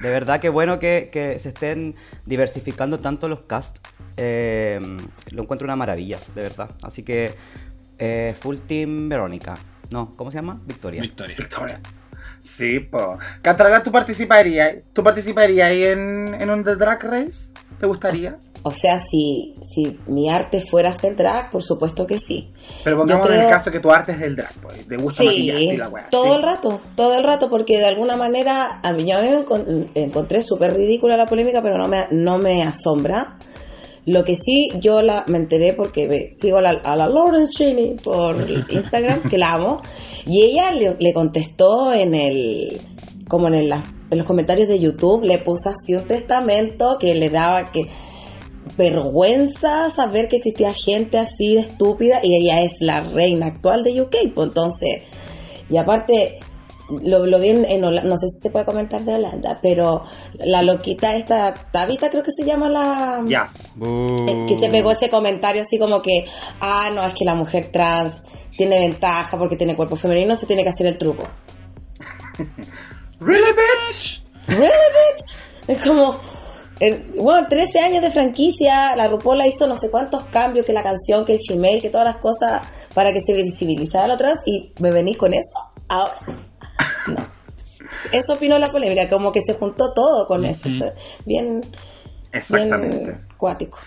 De 0.00 0.10
verdad 0.10 0.40
que 0.40 0.48
bueno 0.48 0.78
que, 0.78 1.08
que 1.12 1.38
se 1.38 1.48
estén 1.48 1.96
diversificando 2.26 3.00
tanto 3.00 3.28
los 3.28 3.40
cast. 3.42 3.78
Eh, 4.16 4.78
lo 5.30 5.42
encuentro 5.42 5.64
una 5.64 5.76
maravilla, 5.76 6.18
de 6.34 6.42
verdad. 6.42 6.70
Así 6.82 7.02
que 7.02 7.34
eh, 7.98 8.34
full 8.38 8.58
team 8.58 9.08
Verónica. 9.08 9.54
No, 9.90 10.14
¿cómo 10.16 10.30
se 10.30 10.36
llama? 10.38 10.60
Victoria. 10.66 11.00
Victoria. 11.00 11.36
Victoria. 11.38 11.80
Sí, 12.40 12.80
po. 12.80 13.18
Catrala, 13.42 13.82
¿tú 13.82 13.90
participarías? 13.90 14.76
¿Tú 14.92 15.02
participarías 15.02 15.70
ahí 15.70 15.84
en, 15.84 16.34
en 16.34 16.50
un 16.50 16.62
The 16.62 16.76
Drag 16.76 17.02
Race? 17.02 17.52
¿Te 17.80 17.86
gustaría? 17.86 18.36
O 18.64 18.70
sea, 18.72 18.98
si, 18.98 19.54
si 19.62 19.96
mi 20.08 20.28
arte 20.28 20.60
fuera 20.60 20.90
hacer 20.90 21.14
drag, 21.16 21.50
por 21.50 21.62
supuesto 21.62 22.06
que 22.06 22.18
sí. 22.18 22.50
Pero 22.84 22.98
pongamos 22.98 23.30
en 23.30 23.40
el 23.40 23.48
caso 23.48 23.70
que 23.70 23.80
tu 23.80 23.90
arte 23.90 24.12
es 24.12 24.18
del 24.20 24.36
drag, 24.36 24.52
pues. 24.60 24.86
Te 24.86 24.96
gusta 24.96 25.22
maquillarte 25.22 25.62
y 25.64 25.70
Sí, 25.70 25.76
la 25.76 25.88
weá. 25.88 26.08
todo 26.10 26.24
sí. 26.24 26.32
el 26.34 26.42
rato, 26.42 26.80
todo 26.96 27.14
el 27.16 27.22
rato, 27.24 27.48
porque 27.48 27.78
de 27.78 27.86
alguna 27.86 28.16
manera 28.16 28.80
a 28.82 28.92
mí, 28.92 29.04
yo 29.10 29.20
me 29.20 29.44
encon- 29.44 29.86
encontré 29.94 30.42
súper 30.42 30.74
ridícula 30.74 31.16
la 31.16 31.26
polémica, 31.26 31.62
pero 31.62 31.78
no 31.78 31.86
me, 31.88 32.06
no 32.10 32.38
me 32.38 32.62
asombra. 32.64 33.38
Lo 34.06 34.24
que 34.24 34.36
sí, 34.36 34.70
yo 34.80 35.02
la, 35.02 35.24
me 35.28 35.38
enteré 35.38 35.74
porque 35.74 36.28
sigo 36.32 36.58
a 36.58 36.62
la, 36.62 36.70
a 36.82 36.96
la 36.96 37.06
Lauren 37.08 37.46
Cheney 37.48 37.96
por 38.02 38.36
Instagram, 38.70 39.22
que 39.30 39.38
la 39.38 39.52
amo, 39.52 39.82
y 40.26 40.42
ella 40.42 40.72
le, 40.72 40.96
le 40.98 41.12
contestó 41.12 41.92
en 41.92 42.14
el, 42.14 42.80
como 43.28 43.48
en, 43.48 43.54
el- 43.54 43.72
en 43.72 44.16
los 44.18 44.26
comentarios 44.26 44.66
de 44.68 44.80
YouTube, 44.80 45.22
le 45.24 45.38
puso 45.38 45.70
así 45.70 45.94
un 45.94 46.04
testamento 46.04 46.96
que 46.98 47.14
le 47.14 47.28
daba 47.30 47.70
que 47.70 47.86
vergüenza 48.76 49.90
saber 49.90 50.28
que 50.28 50.36
existía 50.36 50.72
gente 50.74 51.18
así 51.18 51.54
de 51.54 51.60
estúpida 51.60 52.20
y 52.22 52.34
ella 52.36 52.62
es 52.62 52.76
la 52.80 53.00
reina 53.00 53.46
actual 53.46 53.82
de 53.84 54.00
UK, 54.02 54.16
pues 54.34 54.48
entonces, 54.48 55.02
y 55.70 55.76
aparte, 55.76 56.40
lo, 57.02 57.26
lo 57.26 57.38
vi 57.38 57.50
en, 57.50 57.64
en 57.66 57.84
Hola- 57.84 58.02
no 58.02 58.16
sé 58.16 58.28
si 58.28 58.40
se 58.40 58.50
puede 58.50 58.64
comentar 58.64 59.02
de 59.02 59.14
Holanda, 59.14 59.58
pero 59.62 60.04
la 60.38 60.62
loquita 60.62 61.14
esta, 61.16 61.52
Tabita 61.70 62.08
creo 62.10 62.22
que 62.22 62.30
se 62.32 62.44
llama 62.44 62.68
la... 62.68 63.22
Yes. 63.26 63.74
Eh, 64.26 64.46
que 64.48 64.56
se 64.56 64.70
pegó 64.70 64.90
ese 64.92 65.10
comentario 65.10 65.62
así 65.62 65.78
como 65.78 66.00
que, 66.00 66.24
ah, 66.60 66.88
no, 66.94 67.04
es 67.06 67.12
que 67.14 67.24
la 67.26 67.34
mujer 67.34 67.70
trans 67.70 68.22
tiene 68.56 68.78
ventaja 68.80 69.38
porque 69.38 69.56
tiene 69.56 69.76
cuerpo 69.76 69.96
femenino, 69.96 70.34
se 70.34 70.46
tiene 70.46 70.62
que 70.62 70.70
hacer 70.70 70.86
el 70.86 70.96
truco. 70.98 71.24
Really, 73.20 73.52
bitch? 73.52 74.22
¿Really, 74.46 74.62
bitch? 74.68 75.36
Es 75.66 75.82
como, 75.84 76.18
eh, 76.80 77.10
bueno, 77.16 77.48
13 77.48 77.80
años 77.80 78.02
de 78.02 78.10
franquicia, 78.10 78.94
la 78.94 79.08
RuPaul 79.08 79.44
hizo 79.46 79.66
no 79.66 79.76
sé 79.76 79.90
cuántos 79.90 80.24
cambios, 80.24 80.64
que 80.64 80.72
la 80.72 80.82
canción, 80.82 81.24
que 81.24 81.34
el 81.34 81.40
Gmail, 81.48 81.82
que 81.82 81.90
todas 81.90 82.06
las 82.06 82.16
cosas 82.16 82.62
para 82.94 83.12
que 83.12 83.20
se 83.20 83.32
visibilizara 83.32 84.06
lo 84.06 84.16
trans 84.16 84.42
y 84.46 84.72
me 84.80 84.90
venís 84.90 85.16
con 85.16 85.34
eso. 85.34 85.58
Ahora, 85.88 86.14
no. 87.08 87.38
Eso 88.12 88.34
opinó 88.34 88.58
la 88.58 88.66
polémica, 88.66 89.08
como 89.08 89.32
que 89.32 89.40
se 89.40 89.54
juntó 89.54 89.92
todo 89.92 90.26
con 90.26 90.44
eso. 90.44 90.68
eso 90.68 90.86
es 90.86 90.94
Bien, 91.24 91.60
Exactamente. 92.32 93.04
bien 93.04 93.26
cuático. 93.36 93.78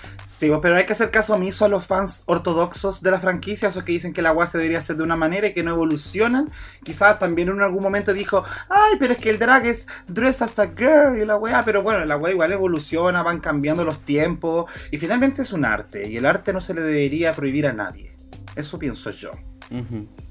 Sí, 0.42 0.50
pero 0.60 0.76
hay 0.76 0.88
que 0.88 0.94
hacer 0.94 1.12
caso 1.12 1.36
omiso 1.36 1.66
a 1.66 1.68
los 1.68 1.86
fans 1.86 2.24
ortodoxos 2.26 3.04
de 3.04 3.12
la 3.12 3.20
franquicia, 3.20 3.70
esos 3.70 3.84
que 3.84 3.92
dicen 3.92 4.12
que 4.12 4.24
la 4.24 4.30
agua 4.30 4.48
se 4.48 4.58
debería 4.58 4.80
hacer 4.80 4.96
de 4.96 5.04
una 5.04 5.16
manera 5.16 5.46
y 5.46 5.54
que 5.54 5.62
no 5.62 5.70
evolucionan. 5.70 6.50
Quizás 6.84 7.20
también 7.20 7.50
en 7.50 7.62
algún 7.62 7.84
momento 7.84 8.12
dijo, 8.12 8.44
ay, 8.68 8.96
pero 8.98 9.14
es 9.14 9.20
que 9.20 9.30
el 9.30 9.38
drag 9.38 9.68
es 9.68 9.86
dress 10.08 10.42
as 10.42 10.58
a 10.58 10.70
girl 10.76 11.22
y 11.22 11.26
la 11.28 11.36
weá, 11.36 11.64
pero 11.64 11.84
bueno, 11.84 12.04
la 12.06 12.18
weá 12.18 12.34
igual 12.34 12.52
evoluciona, 12.54 13.22
van 13.22 13.40
cambiando 13.40 13.86
los 13.86 14.04
tiempos 14.04 14.66
y 14.90 14.98
finalmente 14.98 15.44
es 15.44 15.54
un 15.54 15.64
arte 15.64 16.10
y 16.10 16.18
el 16.18 16.26
arte 16.26 16.54
no 16.54 16.60
se 16.60 16.74
le 16.74 16.82
debería 16.82 17.34
prohibir 17.34 17.68
a 17.68 17.74
nadie. 17.74 18.16
Eso 18.56 18.80
pienso 18.80 19.12
yo. 19.12 19.34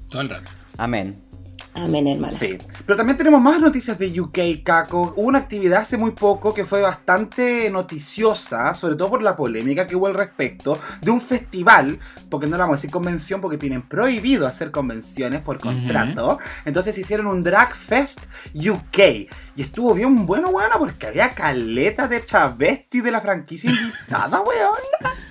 Todo 0.09 0.23
el 0.23 0.27
rato. 0.27 0.51
Amén. 0.75 1.30
Amén, 1.73 2.07
hermana. 2.07 2.37
Sí. 2.37 2.57
Pero 2.85 2.97
también 2.97 3.17
tenemos 3.17 3.41
más 3.41 3.59
noticias 3.59 3.97
de 3.97 4.19
UK, 4.19 4.63
Caco. 4.63 5.13
Hubo 5.15 5.27
una 5.27 5.39
actividad 5.39 5.81
hace 5.81 5.97
muy 5.97 6.11
poco 6.11 6.53
que 6.53 6.65
fue 6.65 6.81
bastante 6.81 7.69
noticiosa, 7.69 8.73
sobre 8.73 8.95
todo 8.95 9.11
por 9.11 9.23
la 9.23 9.35
polémica 9.35 9.87
que 9.87 9.95
hubo 9.95 10.07
al 10.07 10.13
respecto, 10.13 10.77
de 11.01 11.11
un 11.11 11.21
festival, 11.21 11.99
porque 12.29 12.47
no 12.47 12.57
la 12.57 12.63
vamos 12.63 12.75
a 12.75 12.77
decir 12.77 12.91
convención, 12.91 13.41
porque 13.41 13.57
tienen 13.57 13.83
prohibido 13.83 14.47
hacer 14.47 14.71
convenciones 14.71 15.41
por 15.41 15.59
contrato. 15.59 16.39
Entonces 16.65 16.97
hicieron 16.97 17.27
un 17.27 17.43
Drag 17.43 17.75
Fest 17.75 18.19
UK. 18.53 19.29
Y 19.55 19.61
estuvo 19.61 19.93
bien 19.93 20.25
bueno, 20.25 20.49
weona, 20.49 20.77
porque 20.77 21.07
había 21.07 21.29
caleta 21.29 22.07
de 22.07 22.19
travesti 22.19 23.01
de 23.01 23.11
la 23.11 23.21
franquicia 23.21 23.69
invitada, 23.69 24.41
weón. 24.45 25.21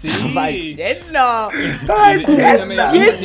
Sí. 0.00 0.08
¡Lleno, 0.76 1.48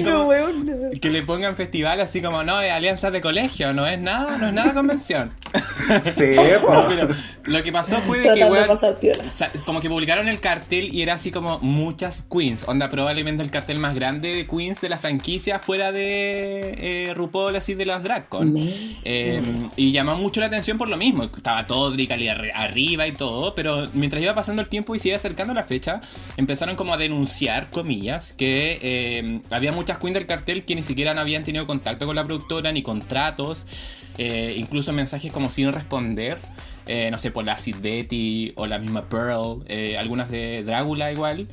como- 0.04 0.24
weón! 0.28 0.70
Que 1.00 1.10
le 1.10 1.22
pongan 1.24 1.56
festival 1.56 2.00
así 2.00 2.22
como, 2.22 2.44
no, 2.44 2.60
es 2.62 2.72
alianzas 2.72 3.12
de 3.14 3.22
colegio, 3.22 3.74
no 3.74 3.86
es 3.86 4.02
nada, 4.02 4.38
no 4.38 4.48
es 4.48 4.54
nada 4.54 4.74
convención. 4.74 5.32
Sí, 6.18 6.36
po. 6.62 6.86
Pero 6.88 7.10
lo 7.44 7.62
que 7.64 7.72
pasó 7.74 7.98
fue 7.98 8.18
de 8.20 8.24
que, 8.24 8.30
Tratando 8.40 8.54
weón, 8.54 8.68
pasar 8.68 8.98
como 9.66 9.82
que 9.82 9.90
publicaron 9.90 10.28
el 10.30 10.40
cartel 10.40 10.94
y 10.94 11.02
era 11.02 11.14
así 11.16 11.30
como 11.32 11.60
muchas 11.60 12.24
queens. 12.32 12.64
Onda, 12.68 12.88
probablemente 12.90 13.44
el 13.44 13.52
cartel 13.52 13.80
más 13.80 13.94
grande 13.94 14.34
de 14.34 14.48
queens 14.48 14.80
de 14.82 14.90
la 14.90 14.98
franquicia 14.98 15.60
fuera 15.60 15.92
de 15.92 16.74
eh, 17.10 17.14
RuPaul, 17.14 17.56
así 17.56 17.74
de 17.76 17.86
las 17.86 18.02
DragCon. 18.04 18.54
Me- 18.54 18.74
Eh, 19.04 19.42
y 19.76 19.92
llamó 19.92 20.16
mucho 20.16 20.40
la 20.40 20.48
atención 20.48 20.78
por 20.78 20.88
lo 20.90 20.96
mismo. 20.98 21.24
Estaba 21.26 21.68
todo 21.68 21.92
Dricali 21.92 22.28
arri- 22.28 22.52
arriba 22.56 23.06
y 23.06 23.12
todo, 23.12 23.54
pero 23.54 23.88
mientras 23.94 24.24
iba 24.24 24.34
pasando 24.34 24.62
el 24.62 24.70
tiempo 24.70 24.96
y 24.96 25.00
se 25.00 25.10
iba 25.10 25.18
acercando 25.18 25.54
la 25.54 25.64
fecha, 25.64 26.00
empezaron 26.38 26.63
como 26.76 26.94
a 26.94 26.98
denunciar, 26.98 27.70
comillas, 27.70 28.34
que 28.34 28.80
eh, 28.82 29.42
había 29.52 29.72
muchas 29.72 29.98
queens 29.98 30.16
del 30.16 30.26
cartel 30.26 30.64
que 30.64 30.76
ni 30.76 30.84
siquiera 30.84 31.12
habían 31.20 31.44
tenido 31.44 31.68
contacto 31.68 32.06
con 32.06 32.16
la 32.16 32.26
productora, 32.26 32.72
ni 32.72 32.82
contratos, 32.82 33.68
eh, 34.18 34.56
incluso 34.58 34.94
mensajes 34.94 35.32
como 35.32 35.50
sin 35.50 35.72
responder. 35.72 36.40
eh, 36.86 37.10
no 37.12 37.18
sé, 37.18 37.32
por 37.32 37.46
la 37.46 37.58
Sid 37.58 37.78
Betty 37.82 38.52
o 38.56 38.68
la 38.68 38.78
misma 38.78 39.08
Pearl, 39.08 39.64
algunas 39.98 40.30
de 40.30 40.64
Drácula 40.64 41.12
igual. 41.14 41.48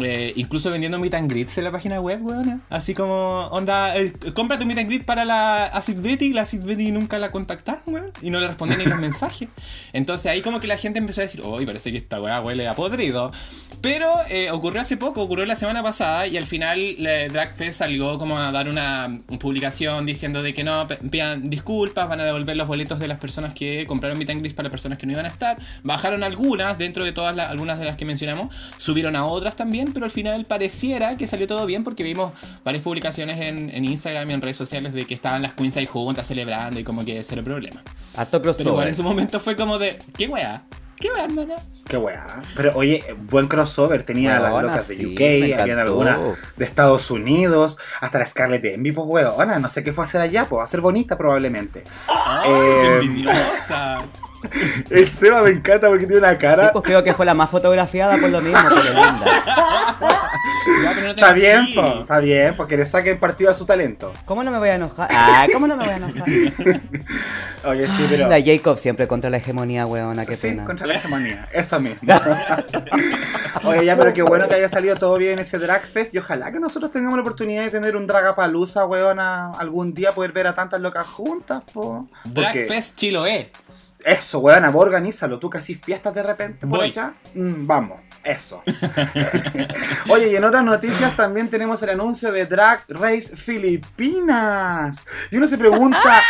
Eh, 0.00 0.32
incluso 0.36 0.70
vendiendo 0.70 0.98
meet 0.98 1.14
and 1.14 1.30
greets 1.30 1.58
en 1.58 1.64
la 1.64 1.72
página 1.72 2.00
web, 2.00 2.24
weona. 2.24 2.60
Así 2.70 2.94
como, 2.94 3.48
onda, 3.50 3.96
eh, 3.96 4.12
compra 4.34 4.58
tu 4.58 4.66
meet 4.66 4.78
and 4.78 4.88
greet 4.88 5.04
para 5.04 5.24
la 5.24 5.66
Acid 5.66 6.00
Betty 6.00 6.32
la 6.32 6.42
Acid 6.42 6.62
Betty 6.62 6.90
nunca 6.92 7.18
la 7.18 7.30
contactaron, 7.30 7.82
weón. 7.86 8.12
Y 8.22 8.30
no 8.30 8.40
le 8.40 8.48
respondían 8.48 8.80
ni 8.80 8.86
los 8.86 8.98
mensajes. 9.00 9.48
Entonces 9.92 10.30
ahí 10.30 10.42
como 10.42 10.60
que 10.60 10.66
la 10.66 10.76
gente 10.76 10.98
empezó 10.98 11.20
a 11.20 11.24
decir, 11.24 11.42
uy, 11.42 11.66
parece 11.66 11.90
que 11.90 11.98
esta 11.98 12.20
weá 12.20 12.40
huele 12.40 12.68
a 12.68 12.74
podrido. 12.74 13.32
Pero 13.80 14.12
eh, 14.28 14.50
ocurrió 14.50 14.80
hace 14.80 14.96
poco, 14.96 15.22
ocurrió 15.22 15.46
la 15.46 15.54
semana 15.54 15.82
pasada 15.82 16.26
y 16.26 16.36
al 16.36 16.44
final 16.44 16.96
Dragfest 16.98 17.78
salió 17.78 18.18
como 18.18 18.38
a 18.38 18.50
dar 18.50 18.68
una 18.68 19.20
publicación 19.38 20.04
diciendo 20.04 20.42
de 20.42 20.52
que 20.52 20.64
no, 20.64 20.88
pidan 20.88 21.48
disculpas, 21.48 22.08
van 22.08 22.20
a 22.20 22.24
devolver 22.24 22.56
los 22.56 22.66
boletos 22.66 22.98
de 22.98 23.06
las 23.06 23.18
personas 23.18 23.54
que 23.54 23.86
compraron 23.86 24.18
meet 24.18 24.30
and 24.30 24.40
greets 24.40 24.54
para 24.54 24.70
personas 24.70 24.98
que 24.98 25.06
no 25.06 25.12
iban 25.12 25.26
a 25.26 25.28
estar. 25.28 25.58
Bajaron 25.84 26.24
algunas 26.24 26.76
dentro 26.78 27.04
de 27.04 27.12
todas 27.12 27.36
las, 27.36 27.50
algunas 27.50 27.78
de 27.78 27.84
las 27.84 27.96
que 27.96 28.04
mencionamos, 28.04 28.54
subieron 28.78 29.14
a 29.14 29.26
otras 29.26 29.54
también, 29.56 29.87
pero 29.92 30.06
al 30.06 30.10
final 30.12 30.44
pareciera 30.44 31.16
que 31.16 31.26
salió 31.26 31.46
todo 31.46 31.66
bien 31.66 31.84
porque 31.84 32.02
vimos 32.02 32.32
varias 32.64 32.82
publicaciones 32.82 33.40
en, 33.40 33.70
en 33.70 33.84
Instagram 33.84 34.30
y 34.30 34.32
en 34.34 34.40
redes 34.40 34.56
sociales 34.56 34.92
de 34.92 35.06
que 35.06 35.14
estaban 35.14 35.42
las 35.42 35.54
queens 35.54 35.76
ahí 35.76 35.86
juntas 35.86 36.26
celebrando 36.26 36.78
y 36.80 36.84
como 36.84 37.04
que 37.04 37.18
ese 37.18 37.34
era 37.34 37.40
el 37.40 37.44
problema. 37.44 37.82
Harto 38.16 38.42
Pero 38.42 38.52
igual 38.52 38.64
crossover. 38.64 38.88
en 38.88 38.94
su 38.94 39.02
momento 39.02 39.40
fue 39.40 39.56
como 39.56 39.78
de, 39.78 39.98
¿qué 40.16 40.26
weá? 40.28 40.62
¿Qué 41.00 41.08
weá, 41.12 41.24
hermana? 41.24 41.54
Qué 41.86 41.96
weá. 41.96 42.26
Pero 42.56 42.72
oye, 42.74 43.04
buen 43.30 43.46
crossover. 43.46 44.02
Tenía 44.02 44.38
a 44.38 44.40
las 44.40 44.62
locas 44.62 44.88
de 44.88 44.96
sí, 44.96 45.06
UK, 45.06 45.58
habían 45.60 45.78
algunas 45.78 46.18
de 46.56 46.64
Estados 46.64 47.10
Unidos, 47.12 47.78
hasta 48.00 48.18
la 48.18 48.26
Scarlett 48.26 48.64
Envy, 48.64 48.90
pues 48.90 49.06
weona. 49.08 49.60
No 49.60 49.68
sé 49.68 49.84
qué 49.84 49.92
fue 49.92 50.02
a 50.02 50.06
hacer 50.08 50.20
allá, 50.20 50.46
pues 50.48 50.64
a 50.64 50.66
ser 50.66 50.80
bonita 50.80 51.16
probablemente. 51.16 51.84
¡Ay, 52.08 52.50
Eh, 52.50 52.98
qué 53.00 53.06
envidiosa! 53.06 54.02
El 54.90 55.08
Seba 55.08 55.42
me 55.42 55.50
encanta 55.50 55.88
porque 55.88 56.06
tiene 56.06 56.18
una 56.20 56.32
Sí, 56.32 56.38
cara. 56.38 56.72
pues 56.72 56.84
creo 56.84 57.02
que 57.02 57.12
fue 57.14 57.26
la 57.26 57.34
más 57.34 57.50
fotografiada 57.50 58.16
por 58.18 58.30
lo 58.30 58.40
mismo, 58.40 58.58
pero 58.68 58.82
linda. 58.82 59.26
Ya, 60.82 60.92
pero 60.94 61.08
no 61.08 61.14
te 61.14 61.20
Está 61.20 61.32
bien, 61.32 61.66
po, 61.74 62.00
está 62.00 62.18
bien, 62.20 62.54
porque 62.56 62.76
le 62.76 62.84
saquen 62.84 63.18
partido 63.18 63.50
a 63.50 63.54
su 63.54 63.64
talento. 63.64 64.12
¿Cómo 64.24 64.44
no 64.44 64.50
me 64.50 64.58
voy 64.58 64.68
a 64.68 64.74
enojar? 64.76 65.08
Ah, 65.10 65.46
¿cómo 65.52 65.66
no 65.66 65.76
me 65.76 65.84
voy 65.84 65.94
a 65.94 65.96
enojar? 65.96 66.24
Oye, 67.64 67.88
sí, 67.88 68.06
pero. 68.08 68.28
La 68.28 68.40
Jacob 68.42 68.78
siempre 68.78 69.08
contra 69.08 69.30
la 69.30 69.38
hegemonía, 69.38 69.86
weona, 69.86 70.24
qué 70.26 70.36
sí, 70.36 70.48
pena. 70.48 70.64
contra 70.64 70.86
la 70.86 70.94
hegemonía, 70.94 71.48
eso 71.52 71.80
mismo. 71.80 71.98
Oye, 73.64 73.84
ya, 73.84 73.96
pero 73.96 74.12
qué 74.12 74.22
bueno 74.22 74.46
que 74.48 74.54
haya 74.54 74.68
salido 74.68 74.94
todo 74.96 75.16
bien 75.18 75.38
ese 75.38 75.58
Dragfest 75.58 76.14
y 76.14 76.18
ojalá 76.18 76.52
que 76.52 76.60
nosotros 76.60 76.90
tengamos 76.92 77.16
la 77.16 77.22
oportunidad 77.22 77.64
de 77.64 77.70
tener 77.70 77.96
un 77.96 78.06
Dragapalusa, 78.06 78.86
weona, 78.86 79.50
algún 79.58 79.94
día 79.94 80.12
poder 80.12 80.32
ver 80.32 80.46
a 80.46 80.54
tantas 80.54 80.80
locas 80.80 81.06
juntas, 81.06 81.62
po. 81.72 82.06
Porque 82.22 82.66
Dragfest 82.66 82.96
Chiloé. 82.96 83.50
Eso, 84.08 84.38
weona, 84.38 84.70
vos 84.70 84.86
organízalo, 84.86 85.38
tú 85.38 85.50
que 85.50 85.58
así 85.58 85.74
fiestas 85.74 86.14
de 86.14 86.22
repente 86.22 86.66
por 86.66 86.78
Voy. 86.78 86.88
allá. 86.88 87.14
Mm, 87.34 87.66
vamos, 87.66 87.98
eso. 88.24 88.62
Oye, 90.10 90.28
y 90.28 90.36
en 90.36 90.44
otras 90.44 90.64
noticias 90.64 91.16
también 91.16 91.48
tenemos 91.48 91.82
el 91.82 91.90
anuncio 91.90 92.32
de 92.32 92.46
Drag 92.46 92.84
Race 92.88 93.36
Filipinas. 93.36 94.98
Y 95.30 95.36
uno 95.36 95.46
se 95.46 95.58
pregunta, 95.58 96.22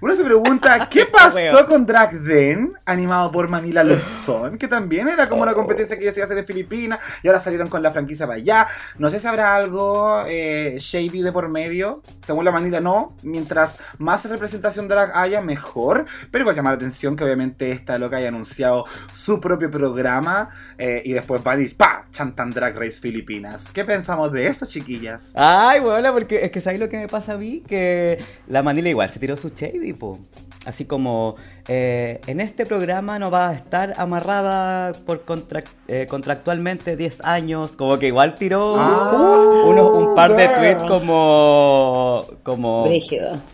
uno 0.00 0.14
se 0.14 0.24
pregunta, 0.24 0.88
¿qué 0.88 1.06
pasó 1.06 1.66
con 1.66 1.86
Drag 1.86 2.20
Den, 2.20 2.72
animado 2.84 3.30
por 3.30 3.48
Manila 3.48 3.82
Luzón? 3.84 4.58
Que 4.58 4.68
también 4.68 5.08
era 5.08 5.28
como 5.28 5.42
una 5.42 5.54
competencia 5.54 5.98
que 5.98 6.04
ya 6.04 6.12
se 6.12 6.20
iba 6.20 6.24
a 6.24 6.26
hacer 6.26 6.38
en 6.38 6.46
Filipinas 6.46 6.98
y 7.22 7.28
ahora 7.28 7.40
salieron 7.40 7.68
con 7.68 7.82
la 7.82 7.92
franquicia 7.92 8.26
para 8.26 8.36
allá. 8.36 8.66
No 8.98 9.10
sé 9.10 9.18
si 9.18 9.26
habrá 9.26 9.54
algo 9.54 10.24
eh, 10.26 10.76
shady 10.78 11.22
de 11.22 11.32
por 11.32 11.48
medio. 11.48 12.02
Según 12.20 12.44
la 12.44 12.52
Manila, 12.52 12.80
no. 12.80 13.16
Mientras 13.22 13.78
más 13.98 14.24
representación 14.28 14.88
drag 14.88 15.12
haya, 15.14 15.40
mejor. 15.40 16.06
Pero 16.30 16.42
igual 16.42 16.56
llama 16.56 16.70
la 16.70 16.76
atención 16.76 17.16
que 17.16 17.24
obviamente 17.24 17.72
esta 17.72 17.98
loca 17.98 18.16
haya 18.16 18.28
anunciado 18.28 18.84
su 19.12 19.40
propio 19.40 19.70
programa 19.70 20.47
eh, 20.78 21.02
y 21.04 21.12
después 21.12 21.42
va 21.46 21.52
a 21.52 21.60
ir, 21.60 21.76
¡pa! 21.76 22.06
Chantan 22.10 22.50
Drag 22.50 22.74
Race 22.76 23.00
Filipinas. 23.00 23.70
¿Qué 23.72 23.84
pensamos 23.84 24.32
de 24.32 24.46
eso, 24.46 24.66
chiquillas? 24.66 25.32
Ay, 25.34 25.80
weona, 25.80 26.12
porque 26.12 26.44
es 26.44 26.50
que 26.50 26.60
¿sabes 26.60 26.80
lo 26.80 26.88
que 26.88 26.96
me 26.96 27.08
pasa 27.08 27.34
a 27.34 27.36
mí? 27.36 27.62
Que 27.68 28.18
la 28.48 28.62
Manila 28.62 28.88
igual 28.88 29.10
se 29.10 29.18
tiró 29.18 29.36
su 29.36 29.50
shady, 29.50 29.92
po. 29.92 30.18
Así 30.66 30.84
como, 30.84 31.36
eh, 31.68 32.20
en 32.26 32.40
este 32.40 32.66
programa 32.66 33.18
no 33.18 33.30
va 33.30 33.50
a 33.50 33.54
estar 33.54 33.94
amarrada 33.96 34.92
por 35.06 35.24
contract- 35.24 35.70
eh, 35.86 36.06
contractualmente 36.08 36.96
10 36.96 37.20
años. 37.22 37.72
Como 37.76 37.98
que 37.98 38.08
igual 38.08 38.34
tiró 38.34 38.74
Ah. 38.76 39.62
unos, 39.66 39.96
un 39.96 40.14
par 40.14 40.34
de 40.36 40.46
girl. 40.48 40.54
tweets 40.56 40.82
como... 40.84 42.26
como 42.42 42.86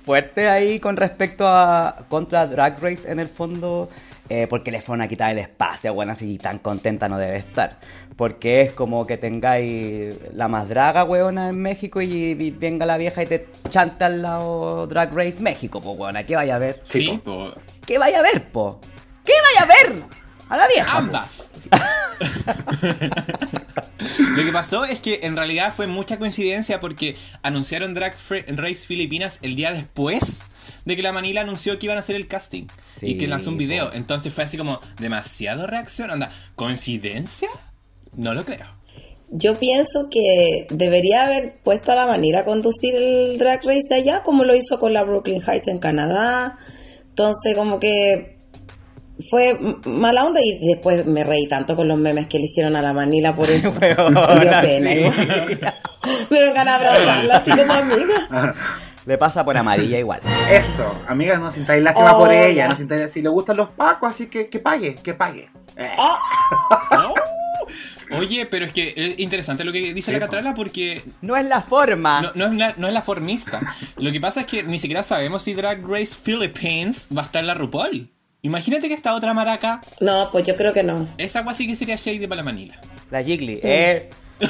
fuerte 0.05 0.49
ahí 0.49 0.81
con 0.81 0.97
respecto 0.97 1.47
a 1.47 2.05
contra 2.09 2.47
Drag 2.47 2.81
Race 2.83 3.11
en 3.11 3.21
el 3.21 3.29
fondo 3.29 3.89
eh, 4.29 4.47
porque 4.49 4.71
le 4.71 4.81
fueron 4.81 5.03
a 5.03 5.09
quitar 5.09 5.31
el 5.33 5.39
espacio, 5.39 5.93
bueno, 5.93 6.13
así 6.13 6.39
tan 6.39 6.59
contenta 6.59 7.09
no 7.09 7.19
debe 7.19 7.37
estar. 7.37 7.79
Porque 8.17 8.63
es 8.63 8.73
como 8.73 9.07
que 9.07 9.17
tengáis 9.17 10.15
la 10.33 10.49
más 10.49 10.69
draga, 10.69 11.05
weona, 11.05 11.49
en 11.49 11.61
México 11.61 12.01
y, 12.01 12.31
y 12.39 12.51
venga 12.51 12.87
la 12.87 12.97
vieja 12.97 13.23
y 13.23 13.27
te 13.27 13.49
chanta 13.71 14.07
al 14.07 14.23
lado 14.23 14.87
Drag 14.87 15.13
Race 15.13 15.37
México, 15.41 15.81
pues, 15.81 15.99
weona, 15.99 16.25
¿qué 16.25 16.37
vaya 16.37 16.57
a 16.57 16.59
ver? 16.59 16.81
Sí, 16.85 17.21
po. 17.25 17.53
¿Qué 17.87 17.99
vaya 17.99 18.21
a 18.21 18.23
ver, 18.23 18.51
po? 18.51 18.81
¿Qué 19.25 19.33
vaya 19.43 19.63
a 19.63 19.67
ver? 19.67 20.03
A 20.49 20.57
la 20.57 20.69
vieja. 20.69 20.99
Ambas. 20.99 21.51
Lo 24.37 24.45
que 24.45 24.53
pasó 24.53 24.85
es 24.85 25.01
que 25.01 25.21
en 25.23 25.37
realidad 25.37 25.73
fue 25.75 25.87
mucha 25.87 26.19
coincidencia 26.19 26.81
porque 26.81 27.17
anunciaron 27.43 27.95
Drag 27.95 28.15
Race 28.49 28.87
Filipinas 28.87 29.39
el 29.43 29.57
día 29.57 29.73
después 29.73 30.45
de 30.85 30.97
que 30.97 31.03
la 31.03 31.13
Manila 31.13 31.41
anunció 31.41 31.79
que 31.79 31.87
iban 31.87 31.97
a 31.97 32.01
hacer 32.01 32.17
el 32.17 32.27
casting 32.29 32.67
Sí, 32.99 33.07
y 33.09 33.19
que 33.19 33.27
lanzó 33.27 33.51
un 33.51 33.57
video. 33.59 33.93
Entonces 33.93 34.33
fue 34.33 34.45
así 34.45 34.57
como 34.57 34.81
demasiado 35.01 35.67
reacción. 35.67 36.11
Anda, 36.11 36.31
¿coincidencia? 36.57 37.49
No 38.13 38.35
lo 38.35 38.45
creo. 38.45 38.67
Yo 39.31 39.59
pienso 39.59 40.09
que 40.11 40.67
debería 40.71 41.25
haber 41.25 41.57
puesto 41.65 41.93
a 41.93 41.95
la 41.95 42.07
manera 42.07 42.41
a 42.41 42.45
conducir 42.45 42.95
el 42.95 43.39
drag 43.39 43.65
race 43.65 43.89
de 43.89 43.97
allá, 43.97 44.23
como 44.23 44.45
lo 44.45 44.55
hizo 44.55 44.79
con 44.79 44.93
la 44.93 45.03
Brooklyn 45.03 45.43
Heights 45.43 45.69
en 45.69 45.79
Canadá. 45.79 46.57
Entonces, 47.09 47.55
como 47.57 47.81
que 47.81 48.35
fue 49.31 49.57
mala 49.87 50.25
onda 50.25 50.41
y 50.43 50.67
después 50.67 51.07
me 51.07 51.25
reí 51.25 51.47
tanto 51.49 51.77
con 51.77 51.89
los 51.89 51.99
memes 51.99 52.27
que 52.27 52.39
le 52.39 52.45
hicieron 52.45 52.77
a 52.77 52.83
la 52.83 52.93
Manila 52.93 53.35
por 53.35 53.51
eso. 53.51 53.73
Pena. 53.79 54.63
sí. 54.63 55.59
Me 56.31 56.41
abrazarla 56.49 57.37
así 57.37 57.51
como 57.51 57.73
amiga. 57.73 58.55
Le 59.07 59.19
pasa 59.19 59.45
por 59.45 59.57
amarilla 59.57 59.99
igual. 59.99 60.21
Eso, 60.51 60.99
amigas, 61.07 61.39
no 61.41 61.53
sintáis 61.53 61.83
lástima 61.83 62.17
por 62.17 62.29
Oh, 62.29 62.33
ella, 62.33 62.69
no 62.69 62.75
sintáis- 62.75 63.09
si 63.11 63.21
le 63.23 63.29
gustan 63.29 63.57
los 63.59 63.69
pacos, 63.71 64.11
así 64.11 64.27
que 64.29 64.49
que 64.49 64.59
pague, 64.61 64.95
que 64.97 65.15
pague. 65.15 65.51
Eh, 65.77 65.91
No. 66.91 67.15
Oye, 68.19 68.47
pero 68.47 68.67
es 68.67 68.73
que 68.73 68.93
es 68.97 69.19
interesante 69.19 69.65
lo 69.65 69.73
que 69.73 69.93
dice 69.95 70.11
Sí, 70.11 70.13
la. 70.13 70.21
Catrala 70.21 70.55
porque 70.55 71.03
No 71.23 71.37
es 71.37 71.47
la 71.47 71.63
forma. 71.63 72.21
no, 72.21 72.31
no 72.35 72.47
es 72.47 72.55
la, 72.55 72.75
no 72.77 72.87
es 72.87 72.93
la 72.95 73.03
formista. 73.03 73.61
Lo 73.97 74.13
que 74.13 74.21
pasa 74.21 74.41
es 74.43 74.47
que 74.47 74.63
ni 74.63 74.79
siquiera 74.79 75.03
sabemos 75.03 75.43
si 75.43 75.55
Drag 75.55 75.83
Race 75.87 76.15
Philippines 76.23 77.09
va 77.17 77.23
a 77.23 77.25
estar 77.25 77.41
en 77.41 77.47
la 77.49 77.55
RuPaul. 77.55 78.11
Imagínate 78.43 78.89
que 78.89 78.95
esta 78.95 79.15
otra 79.15 79.33
maraca, 79.33 79.81
No, 80.01 80.29
pues 80.31 80.47
yo 80.47 80.55
creo 80.55 80.73
que 80.75 80.83
no. 80.83 81.09
esa 81.17 81.39
agua 81.41 81.55
sí 81.55 81.67
que 81.67 81.75
sería 81.77 81.97
Shady 81.97 82.27
para 82.27 82.37
la 82.37 82.43
Manila. 82.45 82.79
La 83.11 83.23
Jiggly. 83.23 83.61
Eh, 83.63 84.11
sí. 84.41 84.49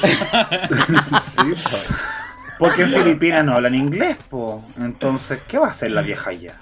Porque 2.59 2.83
en 2.83 2.89
Filipinas 2.89 3.43
no 3.43 3.53
hablan 3.53 3.75
inglés, 3.75 4.17
po. 4.29 4.63
Entonces, 4.77 5.39
¿qué 5.47 5.57
va 5.57 5.67
a 5.67 5.71
hacer 5.71 5.91
la 5.91 6.01
vieja 6.01 6.29
allá? 6.31 6.53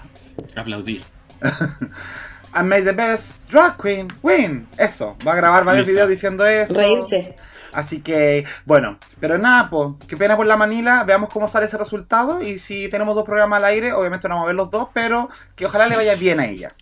Aplaudir. 0.56 1.04
I 2.56 2.62
made 2.62 2.84
the 2.84 2.92
best 2.92 3.48
drag 3.50 3.76
queen 3.80 4.12
win. 4.22 4.68
Eso, 4.78 5.16
va 5.26 5.32
a 5.32 5.36
grabar 5.36 5.64
varios 5.64 5.86
videos 5.86 6.08
diciendo 6.08 6.46
eso. 6.46 6.74
Reírse. 6.74 7.36
Así 7.72 8.00
que, 8.00 8.44
bueno, 8.64 8.98
pero 9.18 9.36
nada, 9.38 9.68
po, 9.68 9.98
qué 10.06 10.16
pena 10.16 10.36
por 10.36 10.46
la 10.46 10.56
Manila, 10.56 11.02
veamos 11.02 11.28
cómo 11.30 11.48
sale 11.48 11.66
ese 11.66 11.76
resultado 11.76 12.40
y 12.40 12.60
si 12.60 12.88
tenemos 12.88 13.16
dos 13.16 13.24
programas 13.24 13.56
al 13.58 13.64
aire, 13.64 13.92
obviamente 13.92 14.28
no 14.28 14.36
vamos 14.36 14.44
a 14.44 14.48
ver 14.48 14.54
los 14.54 14.70
dos, 14.70 14.88
pero 14.94 15.28
que 15.56 15.66
ojalá 15.66 15.88
le 15.88 15.96
vaya 15.96 16.14
bien 16.14 16.38
a 16.38 16.46
ella, 16.46 16.72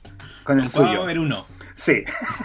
con 0.45 0.61
el 0.61 0.71
cuál 0.71 0.85
va 0.85 0.88
a 0.88 0.90
suyo. 0.90 1.02
haber 1.04 1.19
uno. 1.19 1.47
Sí, 1.74 2.04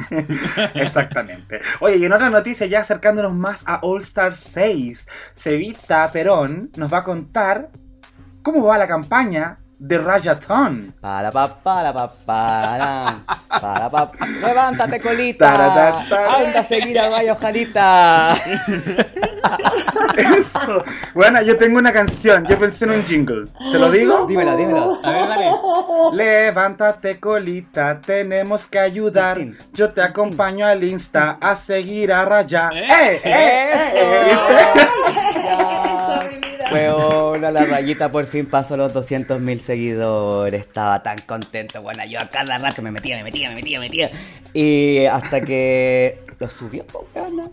exactamente. 0.75 1.59
Oye, 1.79 1.97
y 1.97 2.05
en 2.05 2.13
otra 2.13 2.29
noticia, 2.29 2.65
ya 2.67 2.79
acercándonos 2.79 3.33
más 3.33 3.63
a 3.65 3.79
All 3.81 4.01
Star 4.01 4.33
6, 4.33 5.07
Cevita 5.33 6.11
Perón 6.11 6.71
nos 6.75 6.91
va 6.91 6.99
a 6.99 7.03
contar 7.03 7.69
cómo 8.41 8.65
va 8.65 8.77
la 8.77 8.87
campaña 8.87 9.59
de 9.79 9.97
Rayaton. 9.97 10.95
Para 10.99 11.31
pa 11.31 11.47
para 11.63 11.93
pa 11.93 12.11
para 12.25 13.23
para 13.47 13.89
pa 13.89 14.11
levántate 14.41 14.99
colita 14.99 15.53
anda 16.03 16.59
a 16.59 16.63
seguir 16.63 16.99
a 16.99 17.09
Rayo 17.09 17.35
Jalita 17.35 18.33
Eso. 20.17 20.83
Bueno, 21.13 21.41
yo 21.41 21.57
tengo 21.57 21.77
una 21.77 21.93
canción, 21.93 22.45
yo 22.45 22.57
pensé 22.57 22.85
en 22.85 22.91
un 22.91 23.05
jingle. 23.05 23.45
¿Te 23.71 23.77
lo 23.77 23.91
digo? 23.91 24.25
dímelo 24.27 24.57
dímelo 24.57 24.99
A 25.03 25.11
ver, 25.11 25.27
dale. 25.27 25.45
Levántate 26.13 27.19
colita, 27.19 28.01
tenemos 28.01 28.67
que 28.67 28.79
ayudar. 28.79 29.39
Yo 29.73 29.91
te 29.93 30.01
acompaño 30.01 30.65
al 30.65 30.83
Insta 30.83 31.37
a 31.39 31.55
seguir 31.55 32.11
a 32.11 32.25
Raya. 32.25 32.69
¡Eh, 32.73 33.21
eh, 33.23 33.71
eh! 33.93 33.97
Eso, 33.97 35.83
mi 35.83 35.86
Weona, 36.71 37.51
la 37.51 37.65
rayita 37.65 38.11
por 38.11 38.25
fin 38.25 38.45
pasó 38.45 38.77
los 38.77 38.93
200 38.93 39.39
mil 39.39 39.61
seguidores. 39.61 40.61
Estaba 40.61 41.01
tan 41.03 41.17
contento. 41.25 41.81
Bueno, 41.81 42.05
yo 42.05 42.19
a 42.19 42.27
cada 42.29 42.57
rato 42.57 42.81
me 42.81 42.91
metía, 42.91 43.17
me 43.17 43.23
metía, 43.23 43.49
me 43.49 43.55
metía, 43.55 43.79
me 43.79 43.85
metía. 43.85 44.11
Y 44.53 45.05
hasta 45.05 45.41
que 45.41 46.19
lo 46.39 46.49
subió, 46.49 46.85
weona. 47.15 47.49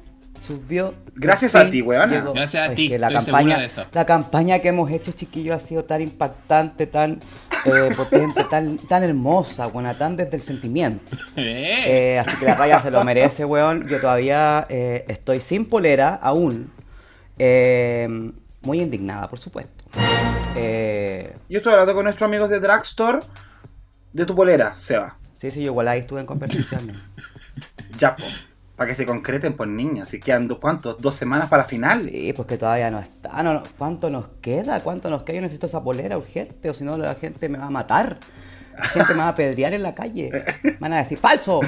Subió. 0.47 0.95
Gracias 1.15 1.55
a 1.55 1.71
ti, 1.71 1.81
weona. 1.81 2.07
llegó. 2.07 2.35
Gracias 2.35 2.69
a 2.69 2.73
Es 2.73 2.75
ti, 2.75 2.89
que 2.91 2.99
la 2.99 3.07
estoy 3.07 3.25
campaña, 3.25 3.59
de 3.59 3.65
eso. 3.67 3.85
La 3.93 4.05
campaña 4.05 4.59
que 4.59 4.69
hemos 4.69 4.91
hecho, 4.91 5.13
chiquillos, 5.13 5.57
ha 5.57 5.61
sido 5.67 5.85
tan 5.85 6.03
impactante, 6.03 6.87
tan 6.87 7.21
eh, 7.65 7.89
potente, 7.97 8.45
tan, 8.45 8.77
tan 8.77 9.03
hermosa, 9.05 9.69
buena, 9.69 9.95
tan 9.95 10.17
desde 10.17 10.37
el 10.37 10.43
sentimiento. 10.43 11.17
Eh. 11.37 12.15
Eh, 12.15 12.19
así 12.19 12.37
que 12.37 12.45
la 12.45 12.55
raya 12.57 12.81
se 12.83 12.91
lo 12.91 13.03
merece, 13.05 13.45
weón. 13.47 13.89
Yo 13.89 14.01
todavía 14.01 14.67
eh, 14.69 15.05
estoy 15.09 15.41
sin 15.41 15.65
polera 15.67 16.15
aún. 16.15 16.71
Eh, 17.39 18.33
muy 18.65 18.81
indignada, 18.81 19.29
por 19.29 19.39
supuesto. 19.39 19.85
Eh, 20.57 21.37
Yo 21.49 21.59
estoy 21.59 21.73
hablando 21.73 21.95
con 21.95 22.05
nuestros 22.05 22.29
amigos 22.29 22.49
de 22.49 22.61
Dragstore 22.61 23.21
de 24.13 24.27
tu 24.27 24.35
polera, 24.35 24.75
Seba. 24.77 25.19
sí, 25.37 25.51
sí, 25.51 25.61
yo 25.61 25.67
igual 25.67 25.89
ahí 25.89 26.01
estuve 26.01 26.21
en 26.21 26.27
conversaciones. 26.27 27.09
Ya, 27.99 28.17
po. 28.17 28.25
Para 28.77 28.89
que 28.89 28.95
se 28.97 29.07
concreten, 29.07 29.53
pues 29.55 29.71
niñas. 29.71 30.09
Si 30.09 30.19
quedan, 30.19 30.49
dos- 30.49 30.59
¿cuántos? 30.59 31.01
¿Dos 31.01 31.15
semanas 31.15 31.49
para 31.49 31.65
final? 31.65 32.03
Sí, 32.11 32.33
pues 32.35 32.49
que 32.49 32.59
todavía 32.59 32.91
no 32.91 32.99
está. 32.99 33.41
No, 33.45 33.55
no, 33.55 33.63
¿Cuánto 33.79 34.11
nos 34.11 34.27
queda? 34.43 34.81
¿Cuánto 34.81 35.11
nos 35.11 35.23
queda? 35.23 35.37
Yo 35.37 35.43
necesito 35.43 35.67
esa 35.67 35.85
polera 35.85 36.19
urgente, 36.19 36.71
o 36.71 36.75
si 36.75 36.83
no 36.83 36.99
la 36.99 37.15
gente 37.15 37.49
me 37.49 37.59
va 37.59 37.67
a 37.67 37.71
matar. 37.71 38.19
La 38.77 38.85
gente 38.85 39.13
me 39.15 39.21
va 39.21 39.27
a 39.27 39.29
apedrear 39.29 39.75
en 39.75 39.85
la 39.85 39.95
calle. 39.95 40.31
Me 40.65 40.73
van 40.81 40.93
a 40.95 40.99
decir, 40.99 41.19
¡falso! 41.19 41.61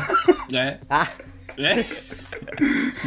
Eh. 0.52 0.80
Ah, 0.90 1.08
Eh. 1.56 1.86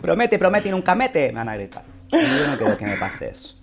promete, 0.00 0.38
promete 0.38 0.68
y 0.68 0.70
nunca 0.70 0.94
mete. 0.94 1.28
Me 1.28 1.34
van 1.38 1.48
a 1.48 1.54
gritar. 1.56 1.82
Y 2.12 2.16
Yo 2.16 2.46
no 2.50 2.56
quiero 2.58 2.76
que 2.78 2.86
me 2.86 2.96
pase 2.96 3.30
eso. 3.30 3.56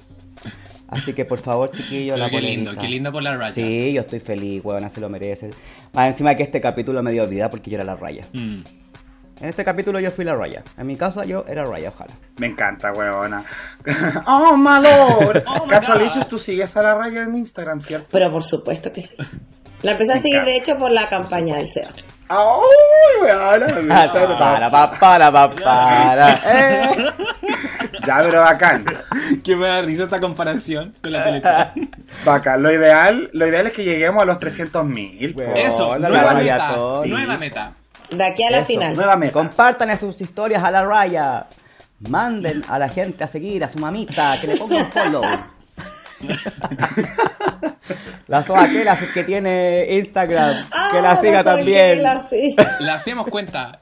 Así 0.90 1.14
que 1.14 1.26
por 1.26 1.40
favor, 1.40 1.70
chiquillos, 1.70 2.14
Pero 2.16 2.26
la 2.26 2.32
qué 2.32 2.42
lindo, 2.42 2.74
qué 2.80 2.88
lindo 2.88 3.12
por 3.12 3.22
la 3.22 3.36
raya. 3.36 3.52
Sí, 3.52 3.92
yo 3.92 4.02
estoy 4.02 4.20
feliz, 4.22 4.64
weona, 4.64 4.90
se 4.90 5.02
lo 5.02 5.10
merece. 5.10 5.50
Más 5.94 6.08
encima 6.08 6.34
que 6.36 6.44
este 6.44 6.62
capítulo 6.62 7.04
me 7.04 7.12
dio 7.12 7.28
vida 7.28 7.50
porque 7.50 7.70
yo 7.70 7.76
era 7.76 7.84
la 7.84 7.96
raya. 7.96 8.24
Mm. 8.32 8.62
En 9.40 9.50
este 9.50 9.64
capítulo 9.66 10.00
yo 10.00 10.10
fui 10.12 10.24
la 10.26 10.36
raya. 10.36 10.64
En 10.78 10.88
mi 10.88 10.96
casa 10.96 11.26
yo 11.26 11.44
era 11.48 11.66
raya, 11.66 11.90
ojalá. 11.90 12.14
Me 12.38 12.48
encanta, 12.48 12.94
weona. 12.94 13.44
oh, 14.28 14.56
my 14.56 14.80
lord. 14.82 15.44
Oh, 15.46 15.66
my 15.66 15.70
Casualicious, 15.72 16.24
God. 16.24 16.28
tú 16.28 16.40
sigues 16.40 16.76
a 16.78 16.82
la 16.82 16.96
raya 16.96 17.24
en 17.24 17.36
Instagram, 17.36 17.82
¿cierto? 17.82 18.08
Pero 18.12 18.32
por 18.32 18.44
supuesto 18.44 18.92
que 18.94 19.02
sí. 19.02 19.18
La 19.84 19.92
empecé 19.92 20.14
a 20.14 20.16
Me 20.16 20.22
seguir, 20.22 20.36
encanta. 20.38 20.52
de 20.52 20.58
hecho, 20.58 20.78
por 20.80 20.92
la 20.92 21.08
campaña 21.10 21.58
del 21.58 21.68
SEO. 21.68 21.90
¡Ay, 22.30 23.22
weona! 23.22 23.68
para, 24.40 24.72
pa, 24.72 24.92
para, 25.00 25.32
pa, 25.32 25.52
para. 25.52 26.40
Ya, 28.08 28.18
pero 28.24 28.40
bacán. 28.42 28.86
Que 29.44 29.56
me 29.56 29.68
da 29.68 29.82
risa 29.82 30.04
esta 30.06 30.20
comparación 30.22 30.94
con 31.04 31.12
la 31.12 31.24
Teletón. 31.26 31.90
Bacán. 32.26 32.64
Lo 32.64 32.72
ideal, 32.72 33.30
lo 33.34 33.46
ideal 33.48 33.68
es 33.68 33.74
que 33.74 33.84
lleguemos 33.84 34.24
a 34.24 34.26
los 34.26 34.40
300 34.40 34.86
mil. 34.86 35.34
Weón. 35.36 35.58
Eso, 35.58 35.90
Hola, 35.90 36.08
nueva 36.10 36.34
la 36.34 36.40
meta. 36.40 36.58
maratón. 36.58 37.10
Nueva 37.10 37.38
meta. 37.38 37.74
De 38.12 38.24
aquí 38.24 38.44
a 38.44 38.50
la 38.52 38.58
Eso, 38.60 38.68
final. 38.68 38.96
Nueva 38.96 39.18
meta. 39.18 39.34
Compartan 39.34 39.98
sus 40.00 40.22
historias 40.22 40.64
a 40.64 40.72
la 40.72 40.86
raya. 40.86 41.46
Manden 42.10 42.64
a 42.70 42.80
la 42.80 42.88
gente 42.90 43.24
a 43.24 43.28
seguir 43.28 43.64
a 43.64 43.70
su 43.70 43.80
mamita, 43.80 44.36
que 44.40 44.48
le 44.48 44.58
ponga 44.58 44.78
un 44.78 44.86
follow. 44.88 45.22
la 48.28 48.44
Soaquela, 48.44 48.98
que 49.14 49.24
tiene 49.24 49.86
Instagram, 49.92 50.56
que 50.92 51.02
la 51.02 51.12
Ah, 51.12 51.22
siga 51.22 51.44
también. 51.44 51.98
que 51.98 52.02
la 52.04 52.28
sí. 52.28 52.56
La 52.80 52.96
hacemos 52.96 53.28
cuenta. 53.28 53.80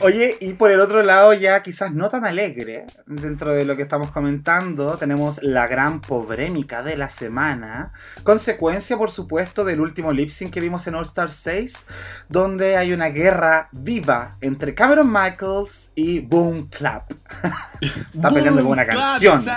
Oye, 0.00 0.36
y 0.40 0.54
por 0.54 0.70
el 0.70 0.80
otro 0.80 1.02
lado, 1.02 1.32
ya 1.32 1.62
quizás 1.62 1.92
no 1.92 2.08
tan 2.08 2.24
alegre, 2.24 2.86
dentro 3.06 3.52
de 3.52 3.64
lo 3.64 3.76
que 3.76 3.82
estamos 3.82 4.10
comentando, 4.10 4.96
tenemos 4.96 5.42
la 5.42 5.66
gran 5.66 6.00
pobrémica 6.00 6.82
de 6.82 6.96
la 6.96 7.08
semana, 7.08 7.92
consecuencia, 8.22 8.96
por 8.96 9.10
supuesto, 9.10 9.64
del 9.64 9.80
último 9.80 10.12
lip 10.12 10.30
sync 10.30 10.52
que 10.52 10.60
vimos 10.60 10.86
en 10.86 10.94
All 10.94 11.04
Star 11.04 11.30
6, 11.30 11.86
donde 12.28 12.76
hay 12.76 12.92
una 12.92 13.08
guerra 13.08 13.68
viva 13.72 14.36
entre 14.40 14.74
Cameron 14.74 15.10
Michaels 15.10 15.90
y 15.94 16.20
Boom 16.20 16.68
Clap. 16.68 17.12
Está 17.80 18.30
peleando 18.30 18.62
con 18.62 18.72
una 18.72 18.86
canción. 18.86 19.44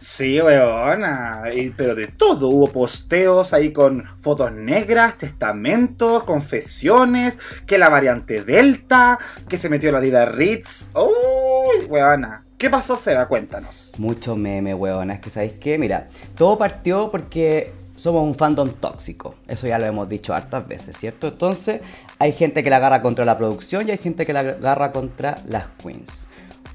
Sí, 0.00 0.40
weona. 0.40 1.42
pero 1.76 1.94
de 1.94 2.06
todo. 2.06 2.48
Hubo 2.48 2.70
posteos 2.70 3.52
ahí 3.52 3.72
con 3.72 4.04
fotos 4.20 4.52
negras, 4.52 5.18
testamentos, 5.18 6.24
confesiones, 6.24 7.38
que 7.66 7.78
la 7.78 7.88
variante 8.04 8.44
Delta, 8.44 9.18
que 9.48 9.56
se 9.56 9.70
metió 9.70 9.90
la 9.90 9.98
Dida 9.98 10.26
Ritz. 10.26 10.90
¡Uy, 10.94 11.86
weona! 11.86 12.44
¿Qué 12.58 12.68
pasó, 12.68 12.98
Seba? 12.98 13.28
Cuéntanos. 13.28 13.92
Mucho 13.96 14.36
meme, 14.36 14.74
weón. 14.74 15.10
Es 15.10 15.20
que, 15.20 15.30
¿sabéis 15.30 15.54
qué? 15.54 15.78
Mira, 15.78 16.08
todo 16.36 16.58
partió 16.58 17.10
porque 17.10 17.72
somos 17.96 18.22
un 18.22 18.34
fandom 18.34 18.74
tóxico. 18.74 19.36
Eso 19.48 19.66
ya 19.66 19.78
lo 19.78 19.86
hemos 19.86 20.06
dicho 20.06 20.34
hartas 20.34 20.68
veces, 20.68 20.98
¿cierto? 20.98 21.28
Entonces, 21.28 21.80
hay 22.18 22.32
gente 22.32 22.62
que 22.62 22.68
la 22.68 22.76
agarra 22.76 23.00
contra 23.00 23.24
la 23.24 23.38
producción 23.38 23.88
y 23.88 23.92
hay 23.92 23.98
gente 23.98 24.26
que 24.26 24.34
la 24.34 24.40
agarra 24.40 24.92
contra 24.92 25.36
las 25.48 25.64
queens. 25.82 26.26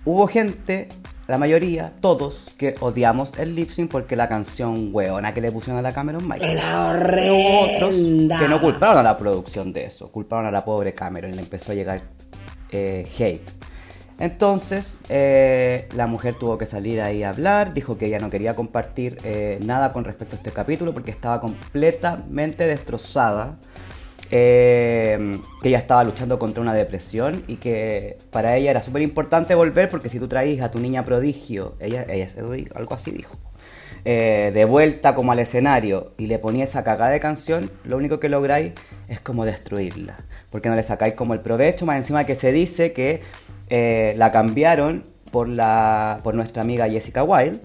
Hubo 0.05 0.27
gente, 0.27 0.89
la 1.29 1.37
mayoría, 1.37 1.93
todos, 2.01 2.47
que 2.57 2.73
odiamos 2.79 3.37
el 3.37 3.53
lip 3.53 3.69
sync 3.69 3.91
porque 3.91 4.15
la 4.15 4.27
canción 4.27 4.89
weona 4.91 5.31
que 5.31 5.41
le 5.41 5.51
pusieron 5.51 5.77
a 5.77 5.83
la 5.83 5.91
Cameron. 5.91 6.27
Era 6.41 6.91
Hubo 6.91 7.61
otros 7.61 8.39
que 8.39 8.47
no 8.49 8.59
culparon 8.59 8.97
a 8.97 9.03
la 9.03 9.15
producción 9.15 9.71
de 9.71 9.85
eso, 9.85 10.11
culparon 10.11 10.47
a 10.47 10.51
la 10.51 10.65
pobre 10.65 10.95
Cameron 10.95 11.31
y 11.31 11.35
le 11.35 11.41
empezó 11.41 11.71
a 11.71 11.75
llegar 11.75 12.01
eh, 12.71 13.07
hate. 13.19 13.47
Entonces, 14.17 15.01
eh, 15.07 15.87
la 15.93 16.07
mujer 16.07 16.33
tuvo 16.33 16.57
que 16.57 16.65
salir 16.65 16.99
ahí 16.99 17.21
a 17.21 17.29
hablar, 17.29 17.75
dijo 17.75 17.97
que 17.97 18.07
ella 18.07 18.17
no 18.17 18.31
quería 18.31 18.55
compartir 18.55 19.19
eh, 19.23 19.59
nada 19.63 19.93
con 19.93 20.05
respecto 20.05 20.35
a 20.35 20.37
este 20.37 20.51
capítulo 20.51 20.93
porque 20.93 21.11
estaba 21.11 21.39
completamente 21.39 22.65
destrozada, 22.65 23.59
eh, 24.31 25.39
que 25.61 25.69
ella 25.69 25.79
estaba 25.79 26.03
luchando 26.03 26.37
contra 26.37 26.61
una 26.61 26.73
depresión 26.73 27.43
y 27.47 27.55
que 27.55 28.17
para 28.31 28.55
ella 28.55 28.71
era 28.71 28.81
súper 28.81 29.01
importante 29.01 29.55
volver 29.55 29.89
porque 29.89 30.09
si 30.09 30.19
tú 30.19 30.27
traís 30.27 30.61
a 30.61 30.69
tu 30.69 30.79
niña 30.79 31.03
prodigio, 31.03 31.75
ella, 31.79 32.05
algo 32.75 32.93
así 32.93 33.11
dijo, 33.11 33.37
eh, 34.05 34.51
de 34.53 34.65
vuelta 34.65 35.15
como 35.15 35.31
al 35.31 35.39
escenario 35.39 36.13
y 36.17 36.27
le 36.27 36.37
ponía 36.37 36.63
esa 36.63 36.83
cagada 36.83 37.11
de 37.11 37.19
canción, 37.19 37.71
lo 37.83 37.97
único 37.97 38.19
que 38.19 38.29
lográis 38.29 38.73
es 39.07 39.19
como 39.19 39.45
destruirla. 39.45 40.17
Porque 40.51 40.69
no 40.69 40.75
le 40.75 40.83
sacáis 40.83 41.15
como 41.15 41.33
el 41.33 41.41
provecho, 41.41 41.85
más 41.85 41.97
encima 41.97 42.25
que 42.25 42.35
se 42.35 42.51
dice 42.51 42.93
que 42.93 43.21
eh, 43.69 44.13
la 44.17 44.31
cambiaron 44.31 45.05
por, 45.31 45.47
la, 45.47 46.19
por 46.23 46.35
nuestra 46.35 46.61
amiga 46.61 46.87
Jessica 46.89 47.23
Wilde, 47.23 47.61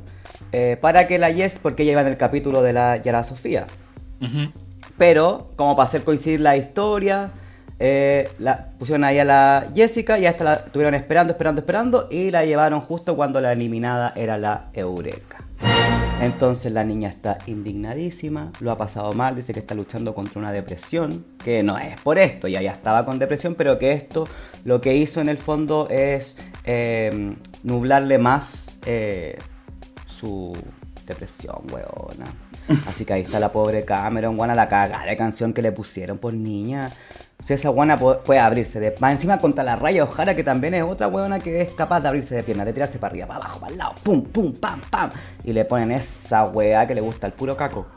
para 0.81 1.07
que 1.09 1.19
la 1.19 1.33
Jess, 1.33 1.59
porque 1.61 1.83
ella 1.83 1.93
iba 1.93 2.01
en 2.03 2.07
el 2.07 2.17
capítulo 2.17 2.63
de 2.63 2.73
la 2.73 2.97
Yara 2.99 3.25
Sofía. 3.25 3.67
Ujú. 4.21 4.53
Pero, 4.99 5.51
como 5.57 5.77
para 5.77 5.89
hacer 5.89 6.05
coincidir 6.05 6.41
la 6.41 6.57
historia, 6.57 7.33
eh, 7.79 8.31
pusieron 8.79 9.05
ahí 9.05 9.19
a 9.19 9.25
la 9.25 9.67
Jessica 9.75 10.19
y 10.19 10.27
hasta 10.27 10.45
la 10.45 10.55
estuvieron 10.55 10.95
esperando, 10.95 11.33
esperando, 11.33 11.61
esperando 11.61 12.09
y 12.11 12.31
la 12.31 12.45
llevaron 12.45 12.81
justo 12.81 13.17
cuando 13.17 13.41
la 13.41 13.53
eliminada 13.53 14.13
era 14.15 14.39
la 14.39 14.71
Eureka. 14.73 15.39
Entonces 16.21 16.73
la 16.73 16.85
niña 16.85 17.09
está 17.09 17.39
indignadísima, 17.47 18.53
lo 18.61 18.71
ha 18.71 18.79
pasado 18.79 19.13
mal, 19.13 19.35
dice 19.35 19.53
que 19.53 19.59
está 19.59 19.75
luchando 19.75 20.15
contra 20.15 20.39
una 20.39 20.53
depresión, 20.53 21.25
que 21.43 21.63
no 21.63 21.77
es 21.79 22.01
por 22.01 22.19
esto, 22.19 22.49
ya 22.49 22.63
ya 22.63 22.73
estaba 22.73 23.05
con 23.05 23.19
depresión, 23.19 23.57
pero 23.57 23.79
que 23.79 23.93
esto 23.93 24.27
lo 24.65 24.81
que 24.81 24.97
hizo 24.97 25.21
en 25.21 25.29
el 25.29 25.39
fondo 25.39 25.89
es 25.91 26.37
eh, 26.65 27.35
nublarle 27.63 28.19
más 28.19 28.79
eh, 28.87 29.39
su 30.07 30.57
depresión, 31.07 31.57
weona. 31.71 32.27
Así 32.89 33.05
que 33.05 33.13
ahí 33.13 33.23
está 33.23 33.39
la 33.41 33.53
pobre 33.53 33.85
Cameron, 33.85 34.37
guana, 34.37 34.55
la 34.55 34.69
cagada 34.69 35.05
de 35.05 35.17
canción 35.17 35.53
que 35.53 35.63
le 35.63 35.73
pusieron 35.73 36.19
por 36.19 36.33
niña. 36.35 36.91
O 37.43 37.47
sea, 37.47 37.57
esa 37.57 37.69
guana 37.69 37.99
pu- 37.99 38.21
puede 38.23 38.41
abrirse 38.41 38.81
de 38.81 38.95
más 39.01 39.13
encima 39.13 39.37
contra 39.39 39.63
la 39.65 39.77
raya 39.77 40.03
Ojara, 40.05 40.35
que 40.35 40.43
también 40.43 40.73
es 40.73 40.83
otra 40.83 41.09
weona 41.09 41.41
que 41.41 41.61
es 41.61 41.73
capaz 41.73 42.01
de 42.01 42.09
abrirse 42.09 42.35
de 42.35 42.43
piernas, 42.43 42.65
de 42.65 42.73
tirarse 42.73 42.99
para 42.99 43.11
arriba, 43.11 43.27
para 43.27 43.41
abajo, 43.41 43.61
para 43.61 43.73
el 43.73 43.77
lado, 43.79 43.95
pum, 44.03 44.25
pum, 44.25 44.55
pam, 44.55 44.81
pam. 44.89 45.11
Y 45.45 45.53
le 45.53 45.67
ponen 45.67 45.91
esa 45.93 46.47
wea 46.47 46.87
que 46.87 46.95
le 46.95 47.03
gusta 47.03 47.27
el 47.27 47.35
puro 47.35 47.55
caco. 47.55 47.87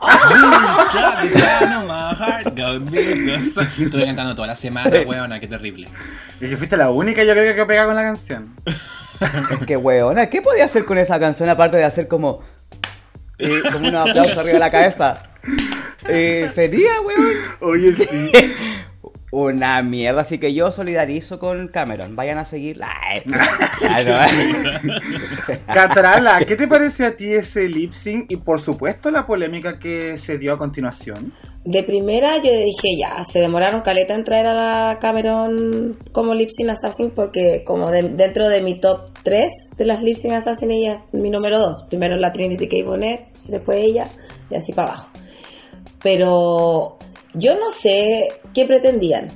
Estuve 3.78 4.04
cantando 4.04 4.34
toda 4.34 4.48
la 4.48 4.54
semana, 4.54 4.90
weona, 5.06 5.40
qué 5.40 5.48
terrible. 5.48 5.88
Y 6.40 6.48
que 6.50 6.56
fuiste 6.58 6.76
la 6.76 6.90
única, 6.90 7.24
yo 7.24 7.32
creo 7.32 7.54
que 7.54 7.64
pega 7.64 7.86
con 7.86 7.94
la 7.94 8.02
canción. 8.02 8.54
Es 9.50 9.66
que 9.66 9.76
weona, 9.76 10.28
¿qué 10.28 10.42
podía 10.42 10.64
hacer 10.66 10.84
con 10.84 10.98
esa 10.98 11.18
canción 11.18 11.48
aparte 11.48 11.76
de 11.78 11.84
hacer 11.84 12.06
como. 12.06 12.40
Eh, 13.38 13.60
como 13.72 13.88
un 13.88 13.94
aplauso 13.94 14.40
arriba 14.40 14.54
de 14.54 14.58
la 14.60 14.70
cabeza? 14.70 15.22
Eh, 16.08 16.50
sería, 16.54 17.00
weón. 17.00 17.32
Oye, 17.60 17.92
sí. 17.92 18.30
Una 19.30 19.82
mierda, 19.82 20.22
así 20.22 20.38
que 20.38 20.54
yo 20.54 20.70
solidarizo 20.70 21.38
con 21.38 21.68
Cameron. 21.68 22.16
Vayan 22.16 22.38
a. 22.38 22.46
Ay, 22.50 23.22
claro. 23.76 24.26
Catrala, 25.72 26.38
¿qué 26.46 26.56
te 26.56 26.66
parece 26.66 27.04
a 27.04 27.14
ti 27.16 27.32
ese 27.32 27.68
lip 27.68 27.92
sync 27.92 28.30
y 28.32 28.36
por 28.36 28.60
supuesto 28.60 29.10
la 29.10 29.26
polémica 29.26 29.78
que 29.78 30.16
se 30.16 30.38
dio 30.38 30.54
a 30.54 30.58
continuación? 30.58 31.34
De 31.64 31.82
primera 31.82 32.36
yo 32.38 32.50
dije 32.50 32.96
ya, 32.98 33.22
se 33.24 33.40
demoraron 33.40 33.82
caleta 33.82 34.14
en 34.14 34.24
traer 34.24 34.46
a 34.46 34.54
la 34.54 34.98
Cameron 34.98 35.98
como 36.12 36.32
lip 36.32 36.48
sync 36.50 36.70
assassin 36.70 37.10
porque 37.14 37.62
como 37.66 37.90
de- 37.90 38.08
dentro 38.10 38.48
de 38.48 38.62
mi 38.62 38.80
top 38.80 39.10
3 39.22 39.46
de 39.76 39.84
las 39.84 40.02
lip 40.02 40.16
sync 40.16 40.32
assassin 40.34 40.70
ella 40.70 41.02
es 41.12 41.20
mi 41.20 41.28
número 41.28 41.58
2. 41.60 41.86
Primero 41.90 42.16
la 42.16 42.32
Trinity 42.32 42.66
K. 42.68 42.76
Bonnet, 42.88 43.27
después 43.48 43.78
ella 43.78 44.08
y 44.50 44.54
así 44.54 44.72
para 44.72 44.92
abajo. 44.92 45.08
Pero 46.02 46.98
yo 47.34 47.54
no 47.54 47.70
sé 47.72 48.28
qué 48.54 48.64
pretendían. 48.64 49.28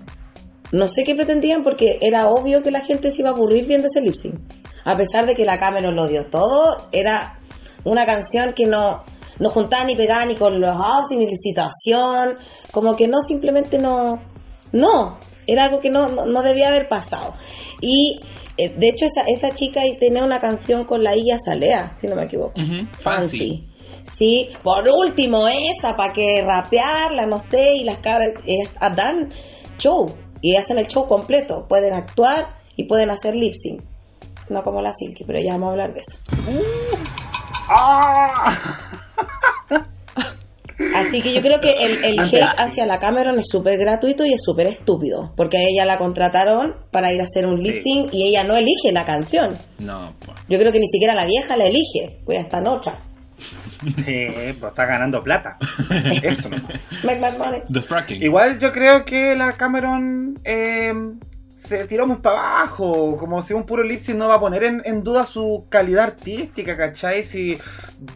No 0.71 0.89
sé 0.89 1.05
qué 1.05 1.15
pretendían 1.15 1.63
porque 1.63 1.99
era 2.01 2.29
obvio 2.29 2.63
que 2.63 2.71
la 2.71 2.81
gente 2.81 3.11
se 3.11 3.21
iba 3.21 3.31
a 3.31 3.35
aburrir 3.35 3.67
viendo 3.67 3.89
ese 3.89 4.01
lip 4.01 4.15
sync. 4.15 4.41
A 4.85 4.97
pesar 4.97 5.27
de 5.27 5.35
que 5.35 5.45
la 5.45 5.59
Cameron 5.59 5.95
lo 5.95 6.09
dio 6.09 6.27
todo, 6.27 6.79
era 6.93 7.39
una 7.85 8.07
canción 8.07 8.53
que 8.55 8.67
no, 8.67 9.01
no 9.39 9.49
juntaba 9.51 9.85
ni 9.85 9.95
pegaba 9.95 10.25
ni 10.25 10.35
con 10.35 10.61
los 10.61 10.71
outfits 10.71 11.19
ni 11.19 11.27
licitación. 11.27 12.39
Como 12.73 12.97
que 12.97 13.07
no, 13.07 13.23
simplemente 13.23 13.79
no. 13.79 14.21
No, 14.73 15.19
era 15.47 15.65
algo 15.65 15.79
que 15.81 15.91
no, 15.91 16.09
no, 16.09 16.25
no 16.27 16.43
debía 16.43 16.69
haber 16.69 16.89
pasado. 16.89 17.35
Y 17.81 18.21
eh, 18.57 18.71
de 18.77 18.89
hecho, 18.89 19.07
esa, 19.07 19.23
esa 19.23 19.55
chica 19.55 19.83
tenía 19.99 20.25
una 20.25 20.41
canción 20.41 20.85
con 20.85 21.03
la 21.03 21.17
Illa 21.17 21.39
Salea, 21.39 21.93
si 21.95 22.07
no 22.07 22.17
me 22.17 22.25
equivoco. 22.25 22.55
Fancy. 22.99 23.69
Sí, 24.05 24.51
por 24.63 24.89
último 24.89 25.49
esa, 25.49 25.97
para 25.97 26.13
que 26.13 26.43
rapearla, 26.43 27.27
no 27.27 27.39
sé, 27.39 27.77
y 27.77 27.85
las 27.85 27.99
cabras 27.99 28.31
eh, 28.47 28.69
dan 28.97 29.31
show 29.79 30.13
y 30.41 30.57
hacen 30.57 30.79
el 30.79 30.89
show 30.89 31.07
completo. 31.07 31.67
Pueden 31.69 31.95
actuar 31.95 32.57
y 32.77 32.85
pueden 32.85 33.11
hacer 33.11 33.37
lip 33.37 33.55
sync. 33.55 33.83
No 34.49 34.63
como 34.63 34.83
la 34.83 34.93
Silky, 34.93 35.25
pero 35.25 35.39
ya 35.43 35.53
vamos 35.53 35.69
a 35.69 35.71
hablar 35.71 35.95
de 35.95 36.01
eso. 36.01 36.19
Así 40.97 41.23
que 41.23 41.33
yo 41.33 41.41
creo 41.43 41.61
que 41.61 41.85
el, 41.85 42.05
el 42.05 42.21
hate 42.21 42.43
hacia 42.59 42.87
la 42.87 42.99
Cameron 42.99 43.39
es 43.39 43.47
súper 43.49 43.79
gratuito 43.79 44.27
y 44.27 44.33
es 44.33 44.43
súper 44.43 44.67
estúpido. 44.67 45.33
Porque 45.37 45.59
a 45.59 45.63
ella 45.63 45.85
la 45.85 45.97
contrataron 45.97 46.75
para 46.91 47.13
ir 47.13 47.21
a 47.21 47.25
hacer 47.25 47.47
un 47.47 47.63
lip 47.63 47.77
sync 47.77 48.13
y 48.13 48.25
ella 48.25 48.43
no 48.45 48.57
elige 48.57 48.91
la 48.91 49.05
canción. 49.05 49.57
No, 49.79 50.13
pues. 50.25 50.37
Yo 50.49 50.59
creo 50.59 50.73
que 50.73 50.81
ni 50.81 50.89
siquiera 50.89 51.15
la 51.15 51.25
vieja 51.25 51.57
la 51.57 51.67
elige, 51.67 52.19
pues 52.25 52.39
ya 52.39 52.43
está 52.43 52.59
en 52.59 52.67
otra. 52.67 52.99
Sí, 53.83 54.29
pues 54.61 54.71
está 54.73 54.87
ganando 54.87 55.23
plata. 55.23 55.59
Eso. 56.23 56.49
Make 57.05 57.21
my 57.21 57.39
money. 57.39 57.63
The 57.73 57.83
fracking. 57.83 58.23
Igual 58.23 58.59
yo 58.59 58.73
creo 58.73 59.05
que 59.05 59.35
la 59.37 59.53
Cameron 59.57 60.39
eh, 60.45 60.93
se 61.55 61.85
tiró 61.87 62.07
muy 62.07 62.17
para 62.17 62.39
abajo, 62.61 63.17
como 63.19 63.43
si 63.43 63.53
un 63.55 63.65
puro 63.65 63.83
lip 63.85 64.01
sync 64.01 64.17
no 64.19 64.29
va 64.29 64.35
a 64.35 64.41
poner 64.41 64.65
en, 64.65 64.83
en 64.85 65.03
duda 65.03 65.27
su 65.27 65.67
calidad 65.69 66.05
artística, 66.05 66.77
¿cachai? 66.77 67.23
Si, 67.23 67.57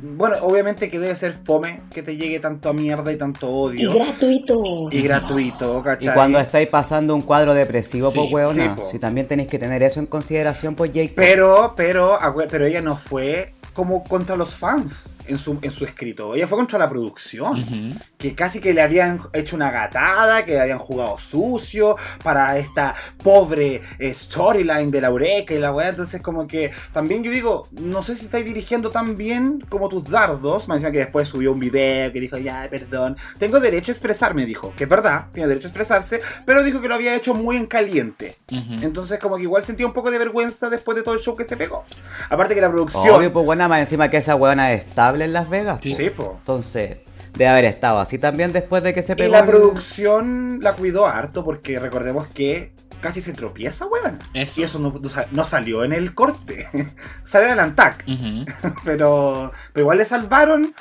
bueno, 0.00 0.36
obviamente 0.40 0.90
que 0.90 0.98
debe 0.98 1.14
ser 1.14 1.34
fome 1.44 1.82
que 1.92 2.02
te 2.02 2.16
llegue 2.16 2.40
tanto 2.40 2.72
mierda 2.72 3.12
y 3.12 3.16
tanto 3.16 3.46
Y 3.72 3.86
odio. 3.86 3.94
gratuito. 3.94 4.54
Y 4.90 5.02
gratuito, 5.02 5.78
Y 5.80 5.82
¿cachai? 5.82 6.14
cuando 6.14 6.40
estáis 6.40 6.68
pasando 6.68 7.14
un 7.14 7.22
cuadro 7.22 7.54
depresivo, 7.54 8.10
Sí, 8.10 8.18
pues 8.18 8.32
weona. 8.32 8.74
sí, 8.74 8.80
po. 8.82 8.90
si 8.90 8.98
también 8.98 9.28
tenéis 9.28 9.48
que 9.48 9.58
tener 9.58 9.82
eso 9.82 10.00
en 10.00 10.06
consideración, 10.06 10.74
pues 10.74 10.92
Jake. 10.92 11.12
Pero, 11.14 11.74
pero, 11.76 12.18
pero 12.50 12.64
ella 12.66 12.80
no 12.80 12.96
fue 12.96 13.52
como 13.74 14.02
contra 14.04 14.34
los 14.36 14.56
fans 14.56 15.12
en 15.28 15.38
su, 15.38 15.58
en 15.62 15.70
su 15.70 15.84
escrito. 15.84 16.34
Ella 16.34 16.48
fue 16.48 16.58
contra 16.58 16.78
la 16.78 16.88
producción. 16.88 17.60
Ujú. 17.60 17.98
Que 18.18 18.34
casi 18.34 18.60
que 18.60 18.72
le 18.72 18.82
habían 18.82 19.20
hecho 19.32 19.56
una 19.56 19.70
gatada, 19.70 20.44
que 20.44 20.52
le 20.52 20.60
habían 20.60 20.78
jugado 20.78 21.18
sucio 21.18 21.96
para 22.22 22.58
esta 22.58 22.94
pobre 23.22 23.80
eh, 23.98 24.14
storyline 24.14 24.90
de 24.90 25.00
la 25.00 25.08
Eureka 25.08 25.54
y 25.54 25.58
la 25.58 25.72
weá. 25.72 25.88
Entonces, 25.88 26.20
como 26.20 26.46
que 26.46 26.70
también 26.92 27.22
yo 27.22 27.30
digo, 27.30 27.68
no 27.72 28.02
sé 28.02 28.16
si 28.16 28.26
estáis 28.26 28.44
dirigiendo 28.44 28.90
tan 28.90 29.16
bien 29.16 29.60
como 29.68 29.88
tus 29.88 30.04
dardos. 30.04 30.68
Me 30.68 30.74
decía 30.74 30.90
que 30.90 30.98
después 30.98 31.28
subió 31.28 31.52
un 31.52 31.60
video 31.60 32.12
que 32.12 32.20
dijo, 32.20 32.38
ya, 32.38 32.66
perdón. 32.70 33.16
Tengo 33.38 33.60
derecho 33.60 33.92
a 33.92 33.94
expresarme, 33.94 34.46
dijo. 34.46 34.72
Que 34.76 34.84
es 34.84 34.90
verdad, 34.90 35.26
tiene 35.32 35.48
derecho 35.48 35.68
a 35.68 35.70
expresarse, 35.70 36.20
pero 36.44 36.62
dijo 36.62 36.80
que 36.80 36.88
lo 36.88 36.94
había 36.94 37.14
hecho 37.14 37.34
muy 37.34 37.56
en 37.56 37.66
caliente. 37.66 38.36
Ujú. 38.50 38.74
Entonces, 38.82 39.18
como 39.18 39.36
que 39.36 39.42
igual 39.42 39.62
sentía 39.62 39.86
un 39.86 39.92
poco 39.92 40.10
de 40.10 40.18
vergüenza 40.18 40.70
después 40.70 40.96
de 40.96 41.02
todo 41.02 41.14
el 41.14 41.20
show 41.20 41.36
que 41.36 41.44
se 41.44 41.56
pegó. 41.56 41.84
Aparte 42.30 42.54
que 42.54 42.60
la 42.60 42.70
producción. 42.70 43.08
Obvio, 43.08 43.32
pues 43.32 43.44
buena 43.44 43.68
más 43.68 43.80
encima 43.80 44.10
que 44.10 44.16
esa 44.18 44.36
weona 44.36 44.72
es 44.72 44.86
en 45.22 45.32
Las 45.32 45.48
Vegas. 45.48 45.78
Sí. 45.82 45.94
Sí, 45.94 46.10
po. 46.10 46.36
Entonces, 46.38 46.98
debe 47.34 47.48
haber 47.48 47.64
estado 47.66 47.98
así 47.98 48.18
también 48.18 48.52
después 48.52 48.82
de 48.82 48.94
que 48.94 49.02
se 49.02 49.12
Y 49.12 49.16
pegó. 49.16 49.32
la 49.32 49.40
el- 49.40 49.46
producción 49.46 50.58
la 50.62 50.74
cuidó 50.74 51.06
harto 51.06 51.44
porque 51.44 51.78
recordemos 51.78 52.26
que 52.28 52.72
casi 53.00 53.20
se 53.20 53.32
tropieza, 53.34 53.86
weón. 53.86 54.18
Eso. 54.34 54.60
Y 54.60 54.64
eso 54.64 54.78
no, 54.78 54.94
no 55.00 55.08
sa- 55.08 55.26
no 55.30 55.44
salió 55.44 55.84
en 55.84 55.92
el 55.92 56.14
corte. 56.14 56.66
salió 57.24 57.48
en 57.48 57.52
el 57.54 57.60
Antac. 57.60 58.04
Pero, 58.84 59.52
pero 59.72 59.82
igual 59.84 59.98
le 59.98 60.04
salvaron 60.04 60.74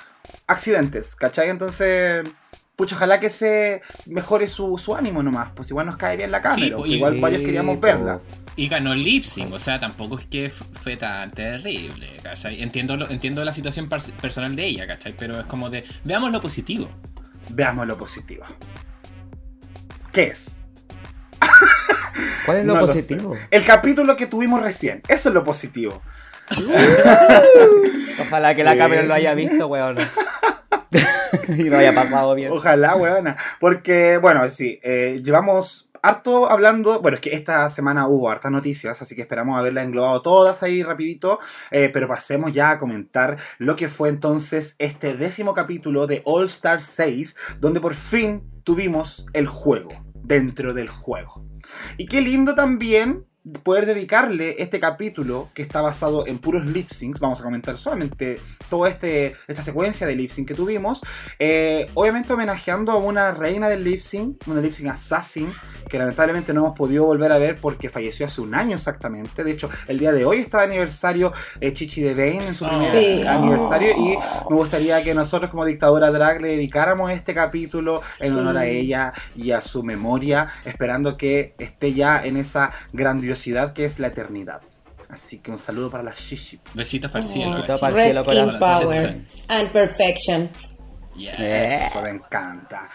accidentes, 0.48 1.16
¿cachai? 1.16 1.50
Entonces, 1.50 2.24
pucha, 2.76 2.96
ojalá 2.96 3.20
que 3.20 3.30
se 3.30 3.82
mejore 4.06 4.48
su, 4.48 4.78
su 4.78 4.96
ánimo 4.96 5.24
nomás. 5.24 5.50
Pues 5.56 5.70
igual 5.70 5.86
nos 5.88 5.98
cae 5.98 6.18
bien 6.18 6.32
la 6.32 6.42
cámara. 6.42 6.62
Sí, 6.62 6.72
pues, 6.76 6.90
y- 6.90 6.96
igual 6.96 7.20
varios 7.20 7.42
queríamos 7.42 7.76
Sí, 7.76 7.82
verla. 7.82 8.20
Y 8.58 8.70
ganó 8.70 8.96
lip 8.96 9.24
sync, 9.26 9.52
o 9.52 9.60
sea, 9.60 9.80
tampoco 9.82 10.18
es 10.18 10.26
que 10.28 10.50
fue 10.50 10.96
tan 10.96 11.30
terrible, 11.32 12.08
¿cachai? 12.24 12.62
Entiendo, 12.62 12.96
lo- 12.96 13.10
entiendo 13.10 13.44
la 13.44 13.52
situación 13.52 13.90
personal 13.90 14.56
de 14.56 14.66
ella, 14.66 14.88
¿cachai? 14.88 15.14
Pero 15.18 15.40
es 15.42 15.46
como 15.46 15.70
de, 15.70 15.84
veamos 16.06 16.32
lo 16.32 16.40
positivo. 16.40 16.90
veamos 17.50 17.86
lo 17.86 17.98
positivo. 17.98 18.46
¿Qué 20.14 20.24
es? 20.28 20.62
¿Cuál 22.46 22.58
es 22.60 22.66
lo 22.66 22.76
No 22.76 22.80
positivo? 22.80 23.36
El 23.52 23.66
capítulo 23.66 24.16
que 24.16 24.28
tuvimos 24.28 24.62
recién. 24.62 25.02
Eso 25.10 25.30
es 25.30 25.36
lo 25.36 25.44
positivo. 25.44 26.02
Ojalá 28.22 28.56
que 28.56 28.64
la 28.64 28.78
cámara 28.78 29.04
lo 29.04 29.14
haya 29.14 29.34
visto, 29.34 29.68
weón. 29.68 29.98
y 31.50 31.64
lo 31.64 31.78
haya 31.78 31.94
pasado 31.94 32.36
bien. 32.36 32.52
Ojalá, 32.52 32.96
weona. 32.96 33.36
Porque, 33.60 34.18
bueno, 34.18 34.50
sí, 34.50 34.80
eh, 34.84 35.20
llevamos 35.24 35.85
harto 36.08 36.50
hablando. 36.50 37.02
Bueno, 37.02 37.16
es 37.16 37.22
que 37.22 37.34
esta 37.34 37.70
semana 37.70 38.08
hubo 38.08 38.30
hartas 38.30 38.52
noticias, 38.52 39.02
así 39.02 39.16
que 39.16 39.22
esperamos 39.22 39.58
haberlas 39.58 39.86
englobado 39.86 40.22
todas 40.22 40.64
ahí 40.64 40.84
rapidito. 40.84 41.40
eh, 41.72 41.90
pero 41.92 42.08
pasemos 42.08 42.54
ya 42.54 42.72
a 42.72 42.80
comentar 42.80 43.38
lo 43.58 43.76
que 43.76 43.90
fue 43.90 44.10
entonces 44.10 44.76
este 44.80 45.16
décimo 45.16 45.54
capítulo 45.54 46.08
de 46.08 46.22
All 46.26 46.46
Star 46.46 46.82
6, 46.82 47.36
donde 47.60 47.82
por 47.82 47.96
fin 47.96 48.44
tuvimos 48.64 49.26
el 49.34 49.48
juego 49.48 49.92
dentro 50.14 50.74
del 50.74 50.90
juego. 50.90 51.46
Y 51.98 52.06
qué 52.06 52.22
lindo 52.22 52.56
también 52.56 53.26
poder 53.64 53.86
dedicarle 53.86 54.56
este 54.62 54.80
capítulo 54.80 55.50
que 55.54 55.62
está 55.62 55.82
basado 55.82 56.26
en 56.26 56.40
puros 56.40 56.66
lip 56.66 56.90
syncs. 56.90 57.20
Vamos 57.20 57.40
a 57.40 57.44
comentar 57.44 57.78
solamente 57.78 58.42
toda 58.70 58.90
este, 58.90 59.36
esta 59.48 59.62
secuencia 59.62 60.08
de 60.08 60.16
lip 60.16 60.32
sync 60.32 60.48
que 60.48 60.56
tuvimos. 60.56 61.02
Eh, 61.38 61.90
obviamente 61.94 62.34
homenajeando 62.34 62.92
a 62.92 62.98
una 62.98 63.32
reina 63.32 63.70
del 63.70 63.84
lip 63.84 64.00
sync, 64.00 64.48
una 64.48 64.62
lip 64.62 64.74
sync 64.74 64.90
assassin, 64.90 65.54
que 65.88 66.00
lamentablemente 66.00 66.54
no 66.54 66.62
hemos 66.66 66.78
podido 66.78 67.06
volver 67.06 67.32
a 67.32 67.38
ver 67.38 67.60
porque 67.62 67.90
falleció 67.90 68.26
hace 68.26 68.42
un 68.42 68.56
año 68.56 68.76
exactamente. 68.76 69.44
De 69.44 69.52
hecho, 69.52 69.70
el 69.88 70.00
día 70.00 70.12
de 70.12 70.26
hoy 70.26 70.38
está 70.40 70.60
de 70.60 70.64
aniversario 70.66 71.32
eh, 71.62 71.72
Chichi 71.72 72.02
de 72.02 72.16
Bane 72.16 72.48
en 72.48 72.56
su 72.56 72.66
primer 72.68 72.86
Sí. 72.92 73.28
aniversario. 73.28 73.92
Y 73.96 74.18
me 74.50 74.56
gustaría 74.56 75.04
que 75.04 75.14
nosotros, 75.14 75.52
como 75.52 75.66
dictadura 75.66 76.10
drag, 76.10 76.42
le 76.42 76.48
dedicáramos 76.50 77.12
este 77.12 77.36
capítulo 77.36 78.02
en 78.22 78.36
honor 78.36 78.58
a 78.58 78.66
ella 78.66 79.14
y 79.36 79.52
a 79.52 79.62
su 79.62 79.84
memoria, 79.84 80.48
esperando 80.66 81.16
que 81.18 81.54
esté 81.60 81.94
ya 81.94 82.26
en 82.26 82.38
esa 82.38 82.72
que 83.74 83.86
es 83.86 84.00
la 84.00 84.08
eternidad. 84.08 84.62
Así 85.10 85.38
que 85.40 85.52
un 85.52 85.60
saludo 85.60 85.92
para 85.92 86.04
la 86.04 86.14
Shishi. 86.16 86.60
Besitos 86.74 87.12
para 87.12 87.24
el 87.24 87.30
cielo. 87.32 87.56
Besitos 87.56 87.80
para 87.80 87.92
el 87.92 87.98
Rest 87.98 88.26
cielo, 88.26 88.42
in 88.42 88.60
corazón. 88.60 88.88
power 88.90 89.26
and 89.50 89.72
perfection. 89.72 90.50
Yes. 91.16 91.40
Eso 91.40 92.02
me 92.02 92.10
encanta. 92.10 92.90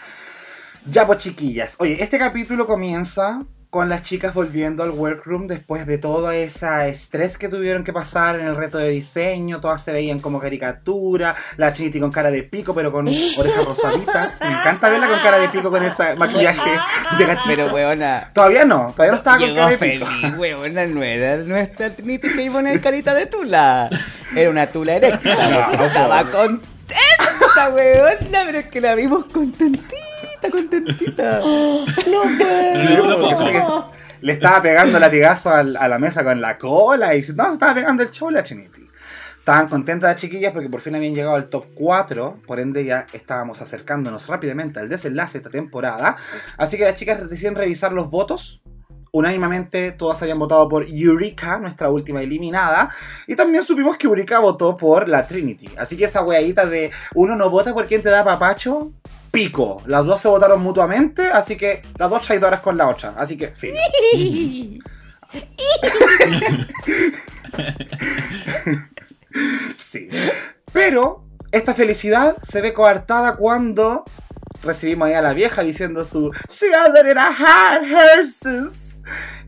Ya 0.85 1.05
pues 1.05 1.19
chiquillas, 1.19 1.75
oye, 1.79 2.01
este 2.01 2.17
capítulo 2.17 2.65
comienza 2.67 3.43
con 3.71 3.87
las 3.87 4.01
chicas 4.01 4.33
volviendo 4.33 4.83
al 4.83 4.91
workroom 4.91 5.47
después 5.47 5.87
de 5.87 5.97
todo 5.97 6.29
ese 6.29 6.89
estrés 6.89 7.37
que 7.37 7.47
tuvieron 7.47 7.85
que 7.85 7.93
pasar 7.93 8.37
en 8.37 8.47
el 8.47 8.57
reto 8.57 8.77
de 8.77 8.89
diseño, 8.89 9.61
todas 9.61 9.81
se 9.81 9.93
veían 9.93 10.19
como 10.19 10.41
caricatura, 10.41 11.33
la 11.55 11.71
Trinity 11.71 12.01
con 12.01 12.11
cara 12.11 12.31
de 12.31 12.43
pico 12.43 12.75
pero 12.75 12.91
con 12.91 13.07
orejas 13.37 13.65
rosaditas, 13.65 14.39
me 14.41 14.51
encanta 14.51 14.89
verla 14.89 15.07
con 15.07 15.19
cara 15.19 15.39
de 15.39 15.47
pico 15.47 15.71
con 15.71 15.81
ese 15.81 16.15
maquillaje 16.17 16.69
de 17.17 17.25
gatito. 17.25 17.47
Pero, 17.47 17.73
weona. 17.73 18.29
Todavía 18.33 18.65
no, 18.65 18.91
todavía 18.93 19.11
no 19.13 19.17
estaba 19.17 19.37
con 19.39 19.55
cara 19.55 19.69
de 19.69 19.77
feliz, 19.77 20.09
pico. 20.21 20.37
weona, 20.37 20.85
no 20.85 21.01
era 21.01 21.37
nuestra 21.37 21.95
Trinity 21.95 22.27
que 22.27 22.43
iba 22.43 22.55
a 22.55 22.57
poner 22.57 22.81
carita 22.81 23.13
de 23.13 23.25
tula. 23.27 23.89
Era 24.35 24.49
una 24.49 24.67
tula 24.67 24.97
erecta. 24.97 25.49
No, 25.49 25.85
estaba 25.85 26.25
contenta, 26.25 27.69
weona, 27.73 28.43
pero 28.45 28.59
es 28.59 28.65
que 28.67 28.81
la 28.81 28.95
vimos 28.95 29.23
contentita, 30.49 31.39
contentita. 31.39 31.39
No 32.11 32.21
puedo. 32.37 33.07
no 33.07 33.19
porque 33.19 33.35
puedo. 33.35 33.91
que 33.91 34.01
le 34.21 34.33
estaba 34.33 34.61
pegando 34.61 34.99
latigazo 34.99 35.49
a 35.49 35.63
la 35.63 35.99
mesa 35.99 36.23
con 36.23 36.39
la 36.39 36.57
cola 36.57 37.15
y 37.15 37.21
no, 37.35 37.47
se 37.47 37.53
estaba 37.53 37.73
pegando 37.73 38.03
el 38.03 38.11
show 38.11 38.29
la 38.29 38.43
Trinity. 38.43 38.87
Estaban 39.39 39.69
contentas 39.69 40.11
las 40.11 40.21
chiquillas 40.21 40.53
porque 40.53 40.69
por 40.69 40.81
fin 40.81 40.93
habían 40.93 41.15
llegado 41.15 41.35
al 41.35 41.49
top 41.49 41.65
4, 41.73 42.41
por 42.45 42.59
ende 42.59 42.85
ya 42.85 43.07
estábamos 43.11 43.59
acercándonos 43.59 44.27
rápidamente 44.27 44.79
al 44.79 44.87
desenlace 44.87 45.33
de 45.33 45.37
esta 45.39 45.49
temporada. 45.49 46.15
Así 46.57 46.77
que 46.77 46.83
las 46.83 46.93
chicas 46.93 47.27
deciden 47.27 47.55
revisar 47.55 47.91
los 47.91 48.11
votos. 48.11 48.61
Unánimemente 49.11 49.91
todas 49.91 50.21
habían 50.21 50.37
votado 50.37 50.69
por 50.69 50.85
Eureka, 50.87 51.57
nuestra 51.57 51.89
última 51.89 52.21
eliminada. 52.21 52.91
Y 53.25 53.35
también 53.35 53.65
supimos 53.65 53.97
que 53.97 54.05
Eureka 54.05 54.37
votó 54.37 54.77
por 54.77 55.09
la 55.09 55.25
Trinity. 55.25 55.69
Así 55.75 55.97
que 55.97 56.05
esa 56.05 56.21
weadita 56.21 56.67
de 56.67 56.91
uno 57.15 57.35
no 57.35 57.49
vota 57.49 57.73
por 57.73 57.87
quien 57.87 58.03
te 58.03 58.09
da 58.09 58.23
papacho, 58.23 58.93
pico. 59.31 59.81
Las 59.85 60.05
dos 60.05 60.19
se 60.19 60.27
votaron 60.27 60.61
mutuamente, 60.61 61.27
así 61.27 61.55
que 61.55 61.83
las 61.97 62.09
dos 62.09 62.21
traidoras 62.25 62.59
con 62.59 62.77
la 62.77 62.87
otra. 62.87 63.13
Así 63.17 63.37
que, 63.37 63.49
fin. 63.49 63.73
Sí. 69.79 70.09
Pero 70.73 71.23
esta 71.51 71.73
felicidad 71.73 72.37
se 72.43 72.61
ve 72.61 72.73
coartada 72.73 73.35
cuando 73.35 74.03
recibimos 74.63 75.07
ahí 75.07 75.13
a 75.13 75.21
la 75.21 75.33
vieja 75.33 75.63
diciendo 75.63 76.05
su 76.05 76.31
She 76.49 76.67
it 76.67 77.11
in 77.11 77.17
a 77.17 77.27
hard 77.27 77.85
horses. 77.93 79.01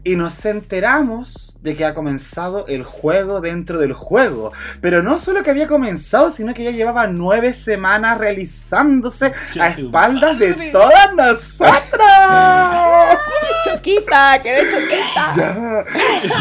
Y 0.03 0.15
nos 0.15 0.43
enteramos 0.45 1.52
de 1.63 1.75
que 1.75 1.85
ha 1.85 1.93
comenzado 1.93 2.65
el 2.67 2.83
juego 2.83 3.41
dentro 3.41 3.79
del 3.79 3.93
juego. 3.93 4.51
Pero 4.81 5.01
no 5.01 5.19
solo 5.19 5.43
que 5.43 5.49
había 5.49 5.67
comenzado, 5.67 6.29
sino 6.29 6.53
que 6.53 6.63
ya 6.63 6.71
llevaba 6.71 7.07
nueve 7.07 7.53
semanas 7.53 8.17
realizándose 8.17 9.33
a 9.59 9.69
espaldas 9.69 10.39
de 10.39 10.53
todas 10.71 11.13
nosotras. 11.15 13.17
Choquita, 13.63 14.41
que 14.43 14.49
eres 14.49 14.65
choquita. 14.71 15.33
Ya. 15.37 15.85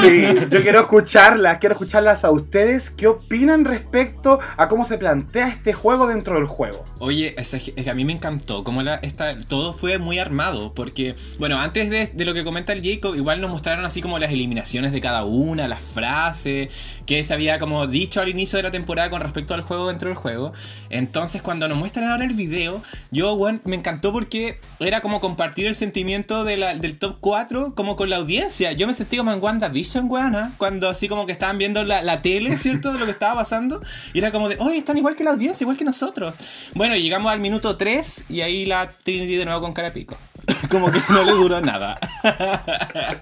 Sí, 0.01 0.27
yo 0.51 0.63
quiero 0.63 0.81
escucharlas, 0.81 1.59
quiero 1.59 1.75
escucharlas 1.75 2.25
a 2.25 2.31
ustedes. 2.31 2.91
¿Qué 2.91 3.07
opinan 3.07 3.65
respecto 3.65 4.41
a 4.57 4.69
cómo 4.69 4.85
se 4.85 4.99
plantea 4.99 5.49
este 5.49 5.73
juego 5.73 6.07
dentro 6.09 6.35
del 6.37 6.47
juego? 6.47 6.85
Oye, 6.99 7.35
es 7.39 7.51
que- 7.51 7.73
es 7.77 7.87
a 7.89 7.95
mí 7.95 8.05
me 8.05 8.13
encantó 8.13 8.65
cómo 8.65 8.83
la, 8.83 8.97
esta, 8.97 9.39
todo 9.41 9.73
fue 9.73 9.99
muy 9.99 10.19
armado, 10.19 10.75
porque, 10.75 11.15
bueno, 11.39 11.59
antes 11.59 11.91
de, 11.91 12.07
de 12.13 12.25
lo 12.25 12.35
que 12.35 12.45
comenta 12.45 12.73
el 12.73 12.83
Jacob, 12.83 13.15
igual 13.17 13.41
nos 13.41 13.51
mostraron 13.51 13.85
así 13.85 14.03
como 14.03 14.19
las 14.19 14.31
eliminaciones 14.31 14.93
de 14.93 15.01
cada 15.01 15.12
una, 15.25 15.69
las 15.69 15.81
frases, 15.81 16.69
que 17.07 17.23
se 17.25 17.35
había 17.35 17.59
como 17.59 17.87
dicho 17.87 18.21
al 18.21 18.29
inicio 18.29 18.57
de 18.57 18.63
la 18.63 18.71
temporada 18.71 19.11
con 19.11 19.21
respecto 19.21 19.55
al 19.55 19.63
juego 19.63 19.89
dentro 19.89 20.09
del 20.09 20.17
juego. 20.17 20.53
Entonces, 20.91 21.43
cuando 21.43 21.69
nos 21.69 21.79
muestran 21.79 22.09
ahora 22.09 22.25
el 22.25 22.35
video, 22.35 22.83
yo, 23.11 23.39
me 23.65 23.77
encantó 23.77 24.13
porque 24.13 24.59
era 24.81 25.01
como 25.01 25.21
compartir 25.21 25.67
el 25.67 25.75
sentimiento 25.75 26.45
de 26.45 26.53
del 26.53 26.99
top 26.99 27.17
4 27.21 27.75
como 27.75 27.97
con 27.97 28.11
la 28.11 28.17
audiencia. 28.17 28.73
Yo 28.73 28.87
me 28.87 28.95
sentí 28.95 29.17
como 29.17 29.33
en 29.33 29.43
WandaVision, 29.43 30.11
weona, 30.11 30.53
cuando 30.59 30.89
así 30.89 31.09
como 31.09 31.27
que 31.27 31.33
estaban 31.33 31.59
viendo 31.59 31.85
la, 31.85 32.03
la 32.03 32.23
tele, 32.23 32.57
¿cierto? 32.59 32.93
De 32.93 32.99
lo 32.99 33.05
que 33.05 33.13
estaba 33.13 33.35
pasando. 33.35 33.83
Y 34.13 34.19
era 34.19 34.31
como 34.31 34.49
de, 34.49 34.57
oye, 34.59 34.79
están 34.79 34.97
igual 34.97 35.17
que 35.17 35.25
la 35.25 35.31
audiencia, 35.31 35.65
igual 35.65 35.77
que 35.77 35.85
nosotros. 35.85 36.35
Bueno, 36.75 36.97
llegamos 36.97 37.33
al 37.33 37.41
minuto 37.41 37.77
3 37.77 38.27
y 38.29 38.41
ahí 38.41 38.67
la 38.67 38.89
Trinity 38.89 39.37
de 39.37 39.45
nuevo 39.45 39.61
con 39.61 39.73
cara 39.73 39.93
pico. 39.93 40.17
como 40.71 40.91
que 40.91 40.99
no 41.11 41.25
le 41.25 41.33
duró 41.33 41.61
nada. 41.61 41.99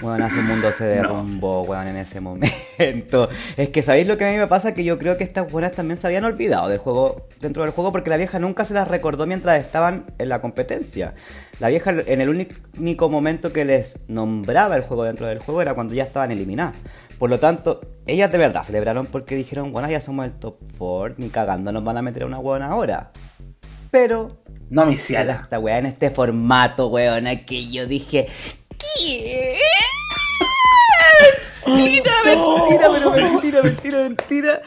Bueno, 0.00 0.28
su 0.28 0.42
mundo 0.42 0.70
se 0.70 0.84
derrumbó, 0.84 1.62
weón, 1.62 1.88
en 1.88 1.96
ese 1.96 2.20
momento. 2.20 3.28
Es 3.56 3.70
que, 3.70 3.82
¿sabéis 3.82 4.06
lo 4.06 4.18
que 4.18 4.26
a 4.26 4.30
mí 4.30 4.36
me 4.36 4.46
pasa? 4.46 4.74
Que 4.74 4.84
yo 4.84 4.98
creo 4.98 5.16
que 5.16 5.24
estas 5.24 5.50
buenas 5.50 5.72
también 5.72 5.98
se 5.98 6.06
habían 6.06 6.24
olvidado 6.24 6.68
del 6.68 6.78
juego, 6.78 7.26
dentro 7.40 7.62
del 7.62 7.72
juego, 7.72 7.90
porque 7.90 8.10
la 8.10 8.18
vieja 8.18 8.38
nunca 8.38 8.64
se 8.64 8.74
las 8.74 8.88
recordó 8.88 9.26
mientras 9.26 9.58
estaban 9.58 10.04
en 10.18 10.28
la 10.28 10.40
competencia. 10.40 11.14
La 11.60 11.68
vieja, 11.68 11.90
en 11.90 12.20
el 12.20 12.28
único 12.28 13.08
momento 13.08 13.52
que 13.52 13.64
les 13.64 13.98
nombraba 14.06 14.76
el 14.76 14.82
juego 14.82 15.04
dentro 15.04 15.26
del 15.26 15.38
juego 15.38 15.62
era 15.62 15.74
cuando 15.74 15.94
ya 15.94 16.04
estaban 16.04 16.30
eliminadas. 16.30 16.74
Por 17.18 17.30
lo 17.30 17.40
tanto, 17.40 17.80
ellas 18.06 18.30
de 18.30 18.38
verdad 18.38 18.62
celebraron 18.62 19.06
porque 19.06 19.34
dijeron, 19.34 19.72
bueno, 19.72 19.90
ya 19.90 20.00
somos 20.00 20.26
el 20.26 20.32
top 20.32 20.58
4, 20.78 21.16
ni 21.18 21.30
cagando 21.30 21.72
nos 21.72 21.82
van 21.82 21.96
a 21.96 22.02
meter 22.02 22.22
a 22.22 22.26
una 22.26 22.38
buena 22.38 22.68
ahora. 22.68 23.10
Pero 23.90 24.42
No, 24.70 24.84
mi 24.86 24.94
Era 24.94 25.02
ciela. 25.02 25.32
esta 25.42 25.58
weá 25.58 25.78
en 25.78 25.86
este 25.86 26.10
formato, 26.10 26.88
weona, 26.88 27.44
que 27.46 27.70
yo 27.70 27.86
dije. 27.86 28.26
¿Qué? 28.78 29.54
Mentira, 31.66 32.12
mentira, 32.24 32.88
pero 32.92 33.10
mentira, 33.12 33.62
mentira, 33.62 34.02
mentira. 34.02 34.60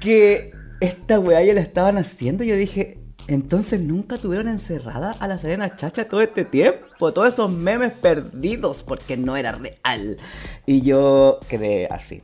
Que 0.00 0.52
esta 0.80 1.18
weá 1.18 1.42
ya 1.42 1.54
la 1.54 1.60
estaban 1.60 1.98
haciendo. 1.98 2.44
Yo 2.44 2.56
dije, 2.56 2.98
entonces 3.28 3.80
nunca 3.80 4.18
tuvieron 4.18 4.48
encerrada 4.48 5.12
a 5.18 5.28
la 5.28 5.38
Serena 5.38 5.74
Chacha 5.76 6.06
todo 6.08 6.20
este 6.20 6.44
tiempo. 6.44 7.12
Todos 7.12 7.32
esos 7.32 7.50
memes 7.50 7.92
perdidos 7.92 8.82
porque 8.82 9.16
no 9.16 9.36
era 9.36 9.52
real. 9.52 10.18
Y 10.66 10.82
yo 10.82 11.40
quedé 11.48 11.86
así, 11.90 12.22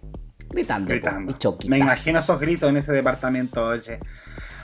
gritando. 0.51 0.89
Gritando. 0.91 1.33
Y 1.33 1.39
choquita. 1.39 1.71
Me 1.71 1.79
imagino 1.79 2.19
esos 2.21 2.39
gritos 2.41 2.69
en 2.71 2.77
ese 2.79 2.93
departamento, 2.93 3.67
oye. 3.67 3.99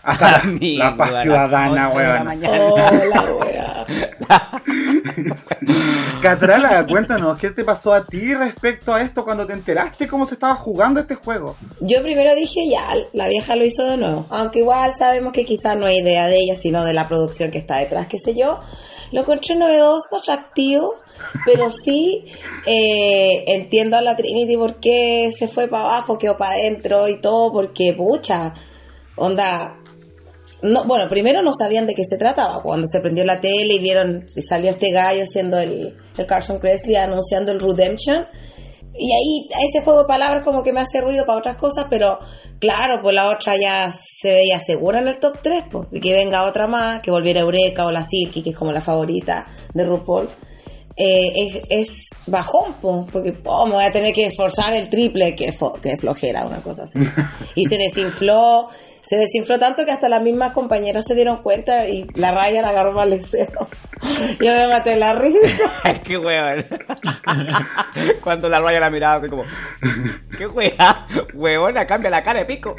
Hasta 0.07 0.31
la, 0.31 0.39
Amigo, 0.39 0.85
la 0.85 0.97
paz 0.97 1.23
ciudadana, 1.23 1.89
weón. 1.89 2.41
Catrala, 6.23 6.87
cuéntanos, 6.87 7.37
¿qué 7.41 7.51
te 7.51 7.65
pasó 7.65 7.93
a 7.93 8.05
ti 8.05 8.33
respecto 8.33 8.95
a 8.95 9.03
esto 9.03 9.25
cuando 9.25 9.45
te 9.49 9.53
enteraste 9.53 10.07
cómo 10.07 10.25
se 10.25 10.35
estaba 10.35 10.55
jugando 10.55 11.01
este 11.01 11.17
juego? 11.17 11.57
Yo 11.81 12.01
primero 12.03 12.37
dije, 12.37 12.69
ya, 12.69 12.87
la 13.15 13.27
vieja 13.27 13.57
lo 13.57 13.65
hizo 13.65 13.85
de 13.85 13.97
nuevo. 13.97 14.27
Aunque 14.31 14.61
igual 14.61 14.93
sabemos 14.97 15.33
que 15.33 15.45
quizás 15.45 15.77
no 15.77 15.87
hay 15.87 15.99
idea 15.99 16.29
de 16.29 16.39
ella, 16.39 16.57
sino 16.57 16.85
de 16.85 16.93
la 16.93 17.09
producción 17.09 17.51
que 17.51 17.59
está 17.59 17.79
detrás, 17.79 18.07
qué 18.07 18.21
sé 18.21 18.37
yo. 18.37 18.61
Lo 19.11 19.23
encontré 19.23 19.57
novedoso, 19.57 20.19
atractivo, 20.19 20.95
pero 21.45 21.69
sí 21.73 22.27
eh, 22.65 23.43
entiendo 23.49 23.97
a 23.97 24.03
la 24.03 24.15
Trinity 24.15 24.57
por 24.57 24.77
qué 24.77 25.33
se 25.37 25.49
fue 25.49 25.67
para 25.67 25.85
abajo, 25.85 26.17
quedó 26.17 26.37
para 26.37 26.55
adentro 26.55 27.09
y 27.09 27.21
todo, 27.21 27.53
porque, 27.53 27.93
pucha, 27.93 28.55
onda, 29.17 29.79
no, 30.63 30.85
bueno, 30.85 31.05
primero 31.09 31.43
no 31.43 31.53
sabían 31.53 31.87
de 31.87 31.95
qué 31.95 32.05
se 32.05 32.17
trataba. 32.19 32.63
Cuando 32.63 32.87
se 32.87 33.01
prendió 33.01 33.25
la 33.25 33.39
tele 33.41 33.75
y 33.75 33.79
vieron 33.79 34.25
y 34.35 34.43
salió 34.43 34.71
este 34.71 34.91
gallo 34.91 35.23
haciendo 35.25 35.59
el, 35.59 35.95
el 36.17 36.27
Carson 36.27 36.59
Kressley 36.59 36.97
anunciando 36.97 37.53
el 37.53 37.61
Redemption. 37.61 38.27
Y 38.99 39.13
ahí 39.13 39.67
ese 39.69 39.83
juego 39.85 40.01
de 40.03 40.09
palabras 40.09 40.43
como 40.43 40.63
que 40.63 40.73
me 40.73 40.81
hace 40.81 41.03
ruido 41.03 41.27
para 41.27 41.39
otras 41.39 41.59
cosas, 41.59 41.87
pero 41.91 42.19
claro, 42.59 43.01
pues 43.03 43.15
la 43.15 43.29
otra 43.31 43.55
ya 43.61 43.93
se 43.93 44.33
veía 44.33 44.59
segura 44.59 45.01
en 45.01 45.09
el 45.09 45.19
top 45.19 45.39
3, 45.43 45.65
pues, 45.71 45.89
y 45.93 46.01
que 46.01 46.15
venga 46.15 46.45
otra 46.45 46.67
más, 46.67 47.03
que 47.03 47.11
volviera 47.11 47.41
Eureka 47.41 47.85
o 47.85 47.91
la 47.91 48.05
Silky, 48.05 48.43
que 48.43 48.51
es 48.51 48.57
como 48.57 48.73
la 48.73 48.81
favorita 48.81 49.45
de 49.75 49.85
RuPaul. 49.85 50.29
Eh, 50.99 51.31
es, 51.37 51.67
es 51.69 52.09
bajón, 52.27 52.77
pues, 52.81 53.05
porque 53.13 53.35
oh, 53.45 53.67
me 53.67 53.75
voy 53.75 53.85
a 53.85 53.93
tener 53.93 54.15
que 54.15 54.25
esforzar 54.25 54.73
el 54.73 54.89
triple, 54.89 55.35
que, 55.37 55.53
fo- 55.53 55.79
que 55.79 55.95
flojera, 55.99 56.47
una 56.47 56.63
cosa 56.63 56.85
así. 56.85 56.99
Y 57.55 57.67
se 57.67 57.77
desinfló, 57.77 58.69
se 59.07 59.17
desinfló 59.17 59.57
tanto 59.57 59.85
que 59.85 59.93
hasta 59.93 60.09
las 60.09 60.21
mismas 60.21 60.53
compañeras 60.53 61.05
se 61.07 61.15
dieron 61.15 61.41
cuenta 61.41 61.89
y 61.89 62.09
la 62.15 62.33
raya 62.33 62.61
la 62.61 62.71
agarró 62.71 63.01
al 63.01 63.11
deseo. 63.11 63.69
Yo 64.41 64.53
me 64.53 64.67
maté 64.67 64.97
la 64.97 65.13
risa. 65.13 65.71
Qué 66.05 66.19
weón. 66.19 66.67
Cuando 68.21 68.49
la 68.49 68.61
raya 68.61 68.81
la 68.81 68.91
miraba 68.91 69.15
así 69.15 69.29
como. 69.29 69.45
Qué 70.37 70.49
wea. 70.49 71.07
Weona, 71.35 71.87
cambia 71.87 72.11
la 72.11 72.23
cara 72.23 72.41
de 72.41 72.47
pico. 72.47 72.75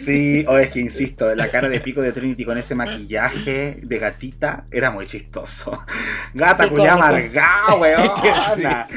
Sí, 0.00 0.44
o 0.46 0.56
es 0.58 0.70
que 0.70 0.78
insisto, 0.78 1.34
la 1.34 1.48
cara 1.48 1.68
de 1.68 1.80
pico 1.80 2.00
de 2.00 2.12
Trinity 2.12 2.44
con 2.44 2.56
ese 2.56 2.76
maquillaje 2.76 3.78
de 3.82 3.98
gatita 3.98 4.64
era 4.70 4.92
muy 4.92 5.06
chistoso. 5.06 5.84
Gata 6.32 6.68
culia 6.68 6.92
amargada, 6.92 7.74
weona. 7.74 8.86
Sí. 8.88 8.96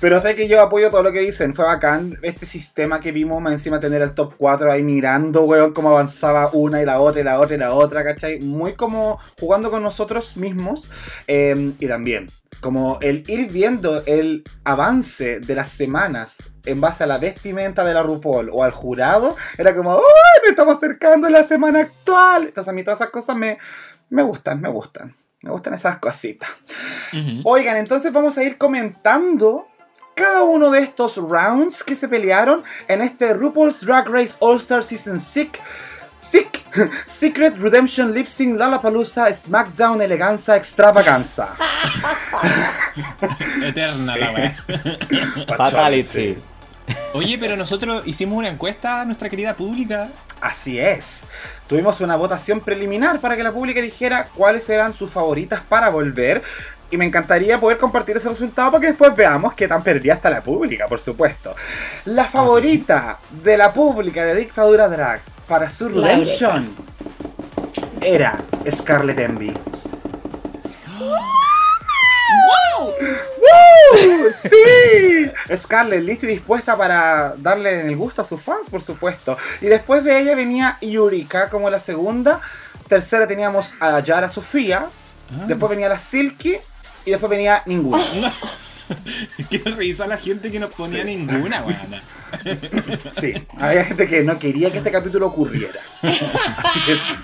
Pero 0.00 0.20
sé 0.20 0.34
que 0.34 0.48
yo 0.48 0.60
apoyo 0.60 0.90
todo 0.90 1.02
lo 1.02 1.12
que 1.12 1.20
dicen. 1.20 1.54
Fue 1.54 1.64
bacán 1.64 2.18
este 2.22 2.46
sistema 2.46 3.00
que 3.00 3.12
vimos, 3.12 3.42
encima 3.50 3.80
tener 3.80 4.02
el 4.02 4.14
top 4.14 4.34
4 4.36 4.70
ahí 4.70 4.82
mirando, 4.82 5.42
weón, 5.42 5.72
cómo 5.72 5.90
avanzaba 5.90 6.50
una 6.52 6.82
y 6.82 6.84
la 6.84 7.00
otra 7.00 7.20
y 7.20 7.24
la 7.24 7.40
otra 7.40 7.56
y 7.56 7.58
la 7.58 7.72
otra, 7.74 8.04
¿cachai? 8.04 8.40
Muy 8.40 8.74
como 8.74 9.18
jugando 9.38 9.70
con 9.70 9.82
nosotros 9.82 10.36
mismos. 10.36 10.90
Eh, 11.26 11.72
y 11.78 11.88
también, 11.88 12.28
como 12.60 12.98
el 13.00 13.24
ir 13.28 13.50
viendo 13.50 14.02
el 14.06 14.44
avance 14.64 15.40
de 15.40 15.54
las 15.54 15.70
semanas 15.70 16.36
en 16.64 16.80
base 16.80 17.04
a 17.04 17.06
la 17.06 17.18
vestimenta 17.18 17.84
de 17.84 17.94
la 17.94 18.02
RuPaul 18.02 18.50
o 18.52 18.62
al 18.62 18.72
jurado, 18.72 19.36
era 19.58 19.74
como, 19.74 19.94
¡ay! 19.94 20.40
Me 20.44 20.50
estamos 20.50 20.76
acercando 20.76 21.26
a 21.26 21.30
la 21.30 21.44
semana 21.44 21.80
actual. 21.80 22.44
Entonces 22.48 22.70
a 22.70 22.74
mí 22.74 22.84
todas 22.84 23.00
esas 23.00 23.10
cosas 23.10 23.36
me, 23.36 23.58
me 24.10 24.22
gustan, 24.22 24.60
me 24.60 24.68
gustan. 24.68 25.14
Me 25.42 25.50
gustan 25.50 25.74
esas 25.74 25.98
cositas. 25.98 26.48
Oigan, 27.44 27.76
entonces 27.76 28.12
vamos 28.12 28.38
a 28.38 28.44
ir 28.44 28.58
comentando 28.58 29.66
cada 30.14 30.42
uno 30.42 30.70
de 30.70 30.80
estos 30.80 31.16
rounds 31.16 31.82
que 31.82 31.94
se 31.94 32.08
pelearon 32.08 32.62
en 32.88 33.02
este 33.02 33.34
RuPaul's 33.34 33.84
Drag 33.84 34.08
Race 34.08 34.36
All 34.40 34.58
Star 34.58 34.84
Season 34.84 35.18
6. 35.18 35.48
Sick, 36.22 36.62
Secret 37.08 37.56
Redemption 37.58 38.14
Lip 38.14 38.26
Sync 38.26 38.56
Lollapalooza 38.56 39.32
SmackDown 39.34 40.00
Eleganza 40.00 40.56
Extravaganza. 40.56 41.48
Eterna 43.62 44.16
la 44.16 44.30
weá. 44.30 44.54
Fatality. 45.56 46.38
Oye, 47.14 47.38
pero 47.38 47.56
nosotros 47.56 48.06
hicimos 48.06 48.38
una 48.38 48.48
encuesta 48.48 49.00
a 49.00 49.04
nuestra 49.04 49.28
querida 49.28 49.54
pública. 49.54 50.08
Así 50.40 50.78
es. 50.78 51.22
Tuvimos 51.72 52.02
una 52.02 52.16
votación 52.16 52.60
preliminar 52.60 53.18
para 53.18 53.34
que 53.34 53.42
la 53.42 53.50
pública 53.50 53.80
dijera 53.80 54.28
cuáles 54.34 54.68
eran 54.68 54.92
sus 54.92 55.10
favoritas 55.10 55.62
para 55.66 55.88
volver. 55.88 56.42
Y 56.90 56.98
me 56.98 57.06
encantaría 57.06 57.58
poder 57.58 57.78
compartir 57.78 58.14
ese 58.14 58.28
resultado 58.28 58.72
para 58.72 58.82
que 58.82 58.88
después 58.88 59.16
veamos 59.16 59.54
qué 59.54 59.66
tan 59.66 59.82
perdida 59.82 60.12
está 60.12 60.28
la 60.28 60.42
pública, 60.42 60.86
por 60.86 61.00
supuesto. 61.00 61.56
La 62.04 62.26
favorita 62.26 63.20
de 63.42 63.56
la 63.56 63.72
pública 63.72 64.22
de 64.22 64.34
Dictadura 64.34 64.86
Drag 64.86 65.22
para 65.48 65.70
su 65.70 65.88
redemption 65.88 66.74
era 68.02 68.38
Scarlett 68.70 69.20
Envy. 69.20 69.54
¡Wow! 72.86 74.32
¡Sí! 74.42 75.30
Scarlett, 75.56 76.02
lista 76.02 76.26
y 76.26 76.30
dispuesta 76.30 76.76
para 76.76 77.34
darle 77.36 77.82
el 77.88 77.96
gusto 77.96 78.22
a 78.22 78.24
sus 78.24 78.40
fans, 78.42 78.68
por 78.70 78.82
supuesto. 78.82 79.36
Y 79.60 79.66
después 79.66 80.04
de 80.04 80.18
ella 80.20 80.34
venía 80.34 80.78
Yurika 80.80 81.48
como 81.50 81.70
la 81.70 81.80
segunda. 81.80 82.40
Tercera 82.88 83.26
teníamos 83.26 83.74
a 83.80 84.00
Yara 84.00 84.28
Sofía. 84.28 84.86
Después 85.46 85.70
venía 85.70 85.88
la 85.88 85.98
Silky. 85.98 86.56
Y 87.04 87.10
después 87.10 87.30
venía 87.30 87.62
ninguna. 87.66 88.32
Qué 89.50 89.58
risa 89.58 90.06
la 90.06 90.18
gente 90.18 90.50
que 90.52 90.60
nos 90.60 90.70
ponía 90.70 91.02
Sí. 91.02 91.16
ninguna. 91.16 91.64
Sí, 93.18 93.32
había 93.58 93.84
gente 93.84 94.06
que 94.08 94.22
no 94.22 94.38
quería 94.38 94.70
que 94.70 94.78
este 94.78 94.90
capítulo 94.90 95.26
ocurriera. 95.28 95.80
Así 96.02 96.80
que 96.84 96.96
sí. 96.96 97.14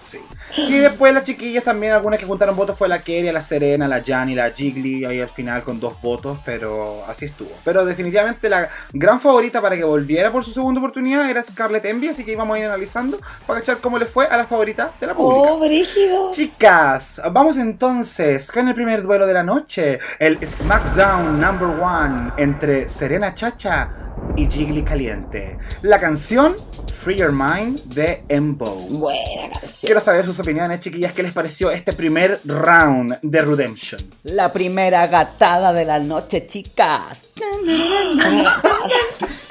sí. 0.00 0.18
Y 0.56 0.78
después 0.78 1.12
las 1.12 1.24
chiquillas 1.24 1.64
también, 1.64 1.92
algunas 1.92 2.18
que 2.18 2.26
juntaron 2.26 2.54
votos 2.54 2.78
fue 2.78 2.88
la 2.88 3.00
Keria, 3.00 3.32
la 3.32 3.42
Serena, 3.42 3.88
la 3.88 4.02
Jani, 4.02 4.34
la 4.34 4.50
Jiggly, 4.50 5.04
ahí 5.04 5.20
al 5.20 5.28
final 5.28 5.62
con 5.64 5.80
dos 5.80 6.00
votos, 6.00 6.38
pero 6.44 7.04
así 7.06 7.26
estuvo. 7.26 7.50
Pero 7.64 7.84
definitivamente 7.84 8.48
la 8.48 8.68
gran 8.92 9.20
favorita 9.20 9.60
para 9.60 9.76
que 9.76 9.84
volviera 9.84 10.30
por 10.30 10.44
su 10.44 10.52
segunda 10.52 10.80
oportunidad 10.80 11.28
era 11.28 11.42
Scarlett 11.42 11.84
Envy, 11.84 12.08
así 12.08 12.24
que 12.24 12.32
íbamos 12.32 12.56
a 12.56 12.60
ir 12.60 12.66
analizando 12.66 13.18
para 13.46 13.60
cachar 13.60 13.78
cómo 13.78 13.98
le 13.98 14.06
fue 14.06 14.26
a 14.26 14.36
la 14.36 14.46
favorita 14.46 14.92
de 15.00 15.06
la 15.06 15.14
pública. 15.14 15.52
Oh, 15.52 15.58
brígido. 15.58 16.30
Chicas, 16.32 17.20
vamos 17.32 17.56
entonces 17.56 18.50
con 18.52 18.68
el 18.68 18.74
primer 18.74 19.02
duelo 19.02 19.26
de 19.26 19.34
la 19.34 19.42
noche, 19.42 19.98
el 20.18 20.38
SmackDown 20.46 21.40
Number 21.40 21.68
One 21.68 22.32
entre 22.36 22.88
Serena 22.88 23.34
Chacha 23.34 23.90
y 24.36 24.48
Jiggly 24.48 24.82
Caliente. 24.82 25.58
La 25.82 26.00
canción 26.00 26.56
Free 26.94 27.16
Your 27.16 27.32
Mind 27.32 27.80
de 27.94 28.22
Embo. 28.28 28.70
Buena 28.88 29.50
canción. 29.50 29.80
Quiero 29.82 30.00
saber 30.00 30.24
sus 30.24 30.38
opiniones, 30.38 30.80
chiquillas, 30.80 31.12
qué 31.12 31.22
les 31.22 31.32
pareció 31.32 31.70
este 31.70 31.92
primer 31.92 32.40
round 32.44 33.18
de 33.22 33.42
Redemption. 33.42 34.00
La 34.22 34.52
primera 34.52 35.06
gatada 35.06 35.72
de 35.72 35.84
la 35.84 35.98
noche, 35.98 36.46
chicas. 36.46 37.24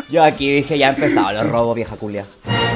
Yo 0.10 0.24
aquí 0.24 0.56
dije, 0.56 0.78
ya 0.78 0.88
ha 0.88 0.90
empezado 0.92 1.32
los 1.34 1.50
robos, 1.50 1.76
vieja 1.76 1.96
culia. 1.96 2.26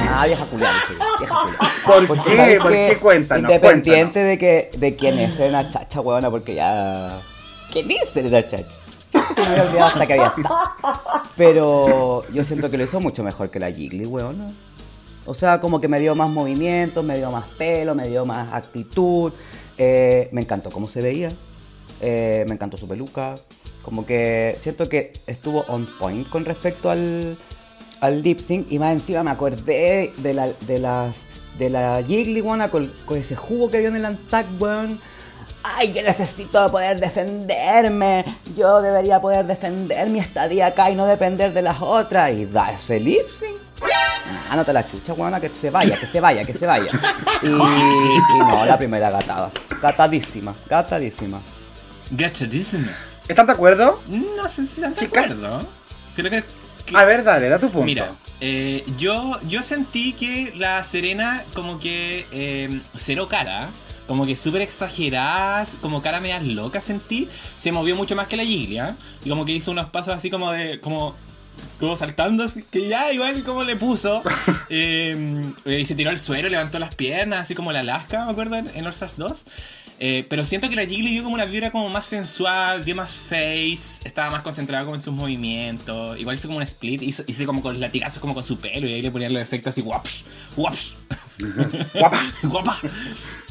Ah, 0.10 0.26
vieja 0.26 0.46
culia, 0.46 0.70
dije 0.72 0.94
yo, 1.00 1.18
vieja 1.20 1.36
culia. 1.44 1.58
¿Por 1.86 2.08
Porque 2.08 2.36
qué? 2.36 2.60
¿Por 2.62 2.72
qué? 2.72 2.98
Cuéntanos, 3.02 3.50
Independiente 3.52 4.20
de 4.24 4.38
que 4.38 4.72
de 4.78 4.96
quién 4.96 5.20
es 5.20 5.36
Serena 5.36 5.70
Chacha, 5.70 6.02
weona, 6.02 6.30
porque 6.30 6.56
ya. 6.56 7.22
¿Quién 7.72 7.90
es 7.92 8.10
Serena 8.14 8.46
Chacha? 8.48 8.78
Se 9.12 9.42
me 9.42 9.48
había 9.48 9.64
olvidado 9.64 9.88
hasta 9.88 10.06
que 10.06 10.14
había 10.14 10.28
estado. 10.28 10.56
Pero 11.36 12.30
yo 12.32 12.44
siento 12.44 12.70
que 12.70 12.78
lo 12.78 12.84
hizo 12.84 13.00
mucho 13.00 13.24
mejor 13.24 13.50
que 13.50 13.60
la 13.60 13.72
Jiggly, 13.72 14.06
weona. 14.06 14.52
O 15.26 15.34
sea, 15.34 15.60
como 15.60 15.82
que 15.82 15.88
me 15.88 16.00
dio 16.00 16.16
más 16.16 16.30
movimiento, 16.30 17.04
me 17.04 17.18
dio 17.18 17.32
más 17.32 17.48
pelo, 17.58 17.94
me 17.94 18.08
dio 18.08 18.26
más 18.26 18.54
actitud. 18.54 19.34
Eh, 19.78 20.30
me 20.32 20.42
encantó 20.42 20.72
cómo 20.72 20.88
se 20.88 21.02
veía. 21.02 21.32
Eh, 22.02 22.46
me 22.48 22.56
encantó 22.56 22.78
su 22.78 22.88
peluca. 22.88 23.36
Como 23.84 24.06
que 24.06 24.56
siento 24.60 24.90
que 24.90 25.14
estuvo 25.28 25.62
on 25.68 25.88
point 26.00 26.28
con 26.30 26.46
respecto 26.46 26.90
al, 26.90 27.38
al 28.00 28.22
lip 28.24 28.40
sync. 28.40 28.72
Y 28.72 28.80
más 28.80 28.94
encima 28.94 29.24
me 29.24 29.32
acordé 29.32 30.14
de 30.18 30.34
la, 30.34 30.48
de 30.48 30.80
las, 30.80 31.50
de 31.58 31.70
la 31.70 32.04
Jiggly, 32.06 32.42
weona, 32.42 32.72
con, 32.72 32.92
con 33.06 33.18
ese 33.18 33.36
jugo 33.36 33.70
que 33.70 33.80
dio 33.80 33.90
en 33.90 33.98
el 33.98 34.06
Antac, 34.06 34.48
weón. 34.60 35.00
Ay, 35.76 35.92
que 35.92 36.02
necesito 36.04 36.72
poder 36.72 37.00
defenderme. 37.00 38.24
Yo 38.56 38.82
debería 38.82 39.20
poder 39.20 39.46
defender 39.46 40.10
mi 40.10 40.20
estadía 40.20 40.68
acá 40.68 40.90
y 40.90 40.96
no 40.96 41.06
depender 41.06 41.54
de 41.54 41.62
las 41.62 41.82
otras. 41.82 42.32
Y 42.32 42.46
da 42.46 42.72
ese 42.72 43.00
lip 43.00 43.28
sync. 43.30 43.58
Ah, 44.50 44.56
no 44.56 44.66
te 44.66 44.74
la 44.74 44.88
chucha, 44.88 45.14
weona, 45.14 45.40
que 45.40 45.54
se 45.54 45.70
vaya, 45.70 45.98
que 46.00 46.06
se 46.06 46.20
vaya, 46.20 46.44
que 46.44 46.54
se 46.54 46.66
vaya. 46.66 46.90
Y, 47.44 47.48
y 47.48 48.40
no, 48.40 48.66
la 48.66 48.78
primera 48.78 49.10
gatada. 49.12 49.52
Gatadísima, 49.82 50.56
gatadísima. 50.68 51.40
Gachadísima. 52.12 52.92
¿Están 53.28 53.46
de 53.48 53.54
acuerdo? 53.54 54.02
No 54.08 54.48
sé 54.50 54.66
si 54.66 54.76
están 54.82 54.94
de 54.94 55.02
Chicas. 55.02 55.26
acuerdo. 55.26 55.68
Creo 56.16 56.32
que. 56.32 56.44
que- 56.86 56.98
A 56.98 57.04
ver, 57.04 57.24
dale, 57.24 57.50
da 57.50 57.60
tu 57.60 57.68
punto. 57.70 57.86
Mira, 57.86 58.16
eh, 58.40 58.84
yo, 58.98 59.38
yo 59.48 59.62
sentí 59.64 60.14
que 60.14 60.54
la 60.56 60.84
Serena 60.84 61.44
como 61.54 61.78
que 61.80 62.26
eh, 62.32 62.82
cero 62.96 63.28
cara, 63.28 63.70
como 64.08 64.26
que 64.26 64.36
súper 64.36 64.62
exagerada, 64.62 65.68
como 65.82 66.02
cara 66.02 66.20
media 66.20 66.40
loca 66.40 66.82
sentí, 66.82 67.28
se 67.58 67.72
movió 67.72 67.96
mucho 67.96 68.16
más 68.16 68.28
que 68.28 68.38
la 68.38 68.44
Giglia 68.44 68.96
y 69.24 69.30
como 69.30 69.46
que 69.46 69.52
hizo 69.52 69.72
unos 69.72 69.90
pasos 69.90 70.16
así 70.16 70.30
como 70.30 70.52
de, 70.52 70.80
como, 70.80 71.16
como 71.80 71.96
saltando, 71.96 72.46
así 72.46 72.64
que 72.70 72.88
ya 72.88 73.12
igual 73.12 73.44
como 73.44 73.64
le 73.64 73.76
puso, 73.76 74.24
eh, 74.70 75.52
y 75.66 75.86
se 75.86 75.96
tiró 75.96 76.10
al 76.10 76.20
suelo, 76.20 76.50
levantó 76.50 76.80
las 76.80 76.96
piernas, 76.96 77.42
así 77.42 77.56
como 77.56 77.72
la 77.72 77.82
Alaska, 77.82 78.26
me 78.26 78.32
acuerdo, 78.32 78.56
en, 78.56 78.70
en 78.74 78.86
All 78.86 78.94
Stars 78.94 79.18
2. 79.18 79.44
Eh, 80.00 80.26
pero 80.30 80.46
siento 80.46 80.70
que 80.70 80.76
la 80.76 80.86
Jiggly 80.86 81.10
dio 81.10 81.24
como 81.24 81.34
una 81.34 81.46
vibra 81.46 81.72
como 81.72 81.90
más 81.90 82.06
sensual, 82.06 82.86
dio 82.86 82.96
más 82.96 83.12
face, 83.12 84.02
estaba 84.04 84.30
más 84.30 84.44
concentrada 84.44 84.84
como 84.84 84.96
en 84.96 85.02
sus 85.02 85.14
movimientos. 85.14 86.20
Igual 86.20 86.36
hizo 86.36 86.48
como 86.48 86.58
un 86.58 86.64
split, 86.64 87.02
hizo, 87.02 87.24
hizo 87.26 87.46
como 87.46 87.62
con 87.64 87.80
latigazos 87.80 88.22
como 88.22 88.36
con 88.36 88.44
su 88.44 88.60
pelo 88.60 88.88
y 88.88 88.94
ahí 88.94 89.02
le 89.02 89.10
ponían 89.10 89.34
los 89.34 89.42
efectos 89.42 89.74
así 89.74 89.82
guaps, 89.82 90.24
guaps, 90.56 90.96
Guapa. 91.94 92.22
guapa. 92.44 92.80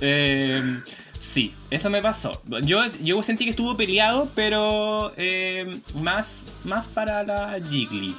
Eh, 0.01 0.81
sí, 1.19 1.55
eso 1.71 1.91
me 1.91 2.03
pasó. 2.03 2.41
Yo, 2.63 2.81
yo 3.03 3.23
sentí 3.23 3.45
que 3.45 3.51
estuvo 3.51 3.77
peleado, 3.77 4.31
pero 4.35 5.13
eh, 5.17 5.81
más, 5.95 6.47
más 6.65 6.89
para 6.89 7.23
la 7.23 7.59
Jiggly. 7.71 8.17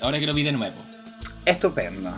Ahora 0.00 0.18
que 0.20 0.26
lo 0.26 0.34
vi 0.34 0.42
de 0.42 0.52
nuevo. 0.52 0.76
Estupendo. 1.44 2.12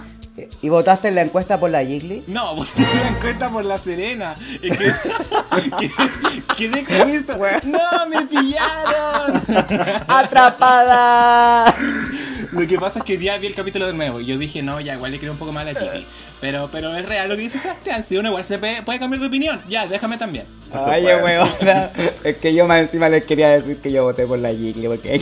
¿Y 0.63 0.69
votaste 0.69 1.09
en 1.09 1.15
la 1.15 1.23
encuesta 1.23 1.59
por 1.59 1.71
la 1.71 1.85
Jiggly? 1.85 2.25
No, 2.27 2.57
la 3.03 3.09
encuesta 3.09 3.51
por 3.51 3.65
la 3.65 3.79
Serena. 3.79 4.37
Es 4.63 4.77
que, 4.77 4.93
que, 6.57 6.85
quedé 6.85 7.17
expuesto. 7.17 7.67
¡No, 7.67 8.07
me 8.09 8.27
pillaron! 8.27 9.43
¡Atrapada! 10.07 11.75
Lo 12.53 12.67
que 12.67 12.79
pasa 12.79 13.01
es 13.01 13.05
que 13.05 13.19
ya 13.19 13.39
vi 13.39 13.49
el 13.49 13.55
capítulo 13.55 13.87
de 13.87 13.93
nuevo 13.93 14.21
y 14.21 14.27
yo 14.27 14.39
dije, 14.39 14.63
no, 14.63 14.81
ya 14.81 14.95
igual 14.95 15.13
le 15.13 15.19
creo 15.19 15.33
un 15.33 15.39
poco 15.39 15.53
más 15.53 15.63
a 15.63 15.73
la 15.73 15.81
Jiggly. 15.81 16.07
Pero, 16.41 16.69
pero 16.71 16.97
es 16.97 17.05
real 17.05 17.29
lo 17.29 17.37
que 17.37 17.43
dice 17.43 17.59
Sebastián. 17.59 18.05
Si 18.09 18.17
uno 18.17 18.29
igual 18.29 18.45
se 18.45 18.59
puede, 18.59 18.83
puede 18.83 18.99
cambiar 18.99 19.21
de 19.21 19.27
opinión, 19.27 19.61
ya, 19.69 19.87
déjame 19.87 20.19
también. 20.19 20.47
Oye, 20.73 21.17
weona. 21.17 21.91
Es 22.23 22.37
que 22.37 22.55
yo 22.55 22.67
más 22.67 22.81
encima 22.81 23.09
les 23.09 23.25
quería 23.25 23.49
decir 23.49 23.79
que 23.79 23.91
yo 23.91 24.05
voté 24.05 24.27
por 24.27 24.39
la 24.39 24.51
Jiggly 24.51 24.87
porque 24.87 25.21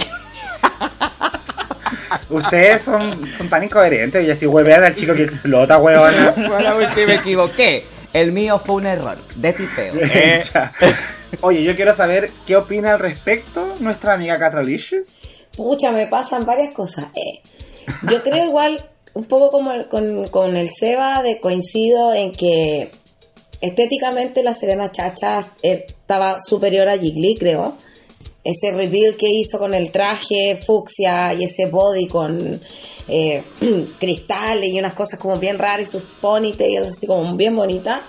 Ustedes 2.30 2.82
son, 2.82 3.26
son 3.30 3.48
tan 3.48 3.62
incoherentes 3.64 4.26
y 4.26 4.30
así 4.30 4.46
huevean 4.46 4.84
al 4.84 4.94
chico 4.94 5.14
que 5.14 5.22
explota, 5.24 5.78
weón. 5.78 6.14
Bueno, 6.48 6.76
porque 6.80 7.07
me 7.07 7.14
equivoqué. 7.16 7.84
El 8.12 8.32
mío 8.32 8.59
fue 8.64 8.76
un 8.76 8.86
error 8.86 9.18
de 9.34 9.52
tipeo. 9.52 9.92
Ya. 10.54 10.72
Oye, 11.42 11.62
yo 11.64 11.74
quiero 11.76 11.92
saber 11.94 12.30
qué 12.46 12.57
opina 12.57 12.92
al 12.94 13.00
respecto 13.00 13.74
nuestra 13.80 14.14
amiga 14.14 14.38
Catralicious. 14.38 15.20
Pucha, 15.57 15.90
me 15.92 16.07
pasan 16.07 16.46
varias 16.46 16.72
cosas. 16.72 17.07
Eh, 17.14 17.42
yo 18.11 18.22
creo 18.22 18.44
igual, 18.46 18.82
un 19.14 19.24
poco 19.24 19.50
como 19.50 19.72
el- 19.72 19.88
con, 19.88 20.28
con 20.28 20.57
el 20.57 20.68
Seba, 20.70 21.22
de 21.22 21.40
coincido 21.40 22.14
en 22.14 22.32
que 22.32 22.90
estéticamente 23.61 24.42
la 24.42 24.54
Serena 24.54 24.92
Chacha 24.92 25.44
estaba 25.62 26.38
superior 26.40 26.88
a 26.88 26.96
Jiggly, 26.98 27.36
creo. 27.38 27.76
Ese 28.47 28.70
reveal 28.72 29.16
que 29.16 29.26
hizo 29.28 29.59
con 29.59 29.74
el 29.74 29.90
traje 29.90 30.61
fucsia 30.64 31.34
y 31.34 31.44
ese 31.44 31.66
body 31.66 32.07
con 32.07 32.61
eh, 33.09 33.42
cristales 33.99 34.72
y 34.72 34.78
unas 34.78 34.94
cosas 34.94 35.18
como 35.18 35.36
bien 35.38 35.59
raras 35.59 35.88
y 35.88 35.90
sus 35.90 36.05
ponytails 36.20 36.88
así 36.88 37.09
como 37.09 37.34
bien 37.34 37.57
bonitas. 37.57 38.03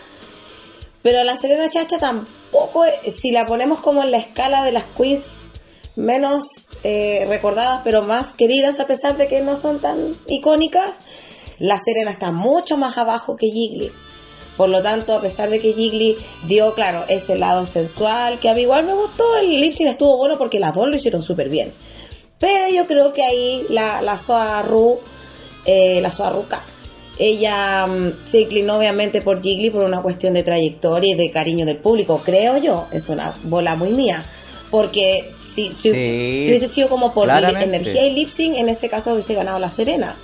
Pero 1.01 1.23
la 1.23 1.37
Serena 1.37 1.69
Chacha 1.69 1.97
tampoco, 1.97 2.85
eh, 2.85 3.09
si 3.09 3.31
la 3.31 3.47
ponemos 3.47 3.79
como 3.79 4.03
en 4.03 4.11
la 4.11 4.17
escala 4.17 4.63
de 4.63 4.73
las 4.73 4.85
queens 4.85 5.41
menos 5.95 6.43
eh, 6.83 7.25
recordadas 7.27 7.81
pero 7.83 8.03
más 8.03 8.35
queridas 8.35 8.79
a 8.79 8.85
pesar 8.85 9.17
de 9.17 9.27
que 9.27 9.41
no 9.41 9.57
son 9.57 9.81
tan 9.81 10.15
icónicas, 10.27 10.91
la 11.57 11.79
Serena 11.79 12.11
está 12.11 12.31
mucho 12.31 12.77
más 12.77 12.97
abajo 12.99 13.35
que 13.35 13.47
Jiggly. 13.47 13.91
Por 14.57 14.69
lo 14.69 14.81
tanto, 14.81 15.13
a 15.13 15.21
pesar 15.21 15.49
de 15.49 15.59
que 15.59 15.73
Jiggly 15.73 16.17
dio, 16.47 16.73
claro, 16.73 17.05
ese 17.07 17.37
lado 17.37 17.65
sensual, 17.65 18.39
que 18.39 18.49
a 18.49 18.55
mí 18.55 18.61
igual 18.61 18.85
me 18.85 18.93
gustó, 18.93 19.23
el 19.37 19.61
lip 19.61 19.73
sync 19.73 19.89
estuvo 19.89 20.17
bueno 20.17 20.37
porque 20.37 20.59
las 20.59 20.73
dos 20.73 20.89
lo 20.89 20.95
hicieron 20.95 21.21
súper 21.21 21.47
bien. 21.49 21.71
Pero 22.39 22.67
yo 22.73 22.85
creo 22.87 23.13
que 23.13 23.23
ahí 23.23 23.65
la, 23.69 24.01
la 24.01 24.17
Soa 24.19 24.61
Ru, 24.63 24.99
eh, 25.65 25.99
la 26.01 26.11
Soa 26.11 26.31
Ruka, 26.31 26.63
ella 27.19 27.87
mm, 27.87 28.25
se 28.25 28.41
inclinó 28.41 28.77
obviamente 28.77 29.21
por 29.21 29.41
Jiggly 29.41 29.69
por 29.69 29.83
una 29.83 30.01
cuestión 30.01 30.33
de 30.33 30.43
trayectoria 30.43 31.11
y 31.11 31.15
de 31.15 31.31
cariño 31.31 31.65
del 31.65 31.77
público, 31.77 32.21
creo 32.23 32.57
yo. 32.57 32.87
Es 32.91 33.09
una 33.09 33.35
bola 33.43 33.75
muy 33.75 33.89
mía. 33.89 34.23
Porque 34.69 35.31
si, 35.39 35.67
si, 35.67 35.91
Sí, 35.91 36.41
si 36.43 36.49
hubiese 36.49 36.67
sido 36.67 36.89
como 36.89 37.13
por 37.13 37.23
claramente. 37.25 37.63
energía 37.63 38.05
y 38.05 38.13
lip 38.13 38.29
sync, 38.29 38.57
en 38.57 38.67
ese 38.69 38.89
caso 38.89 39.13
hubiese 39.13 39.33
ganado 39.33 39.59
la 39.59 39.69
Serena. 39.69 40.15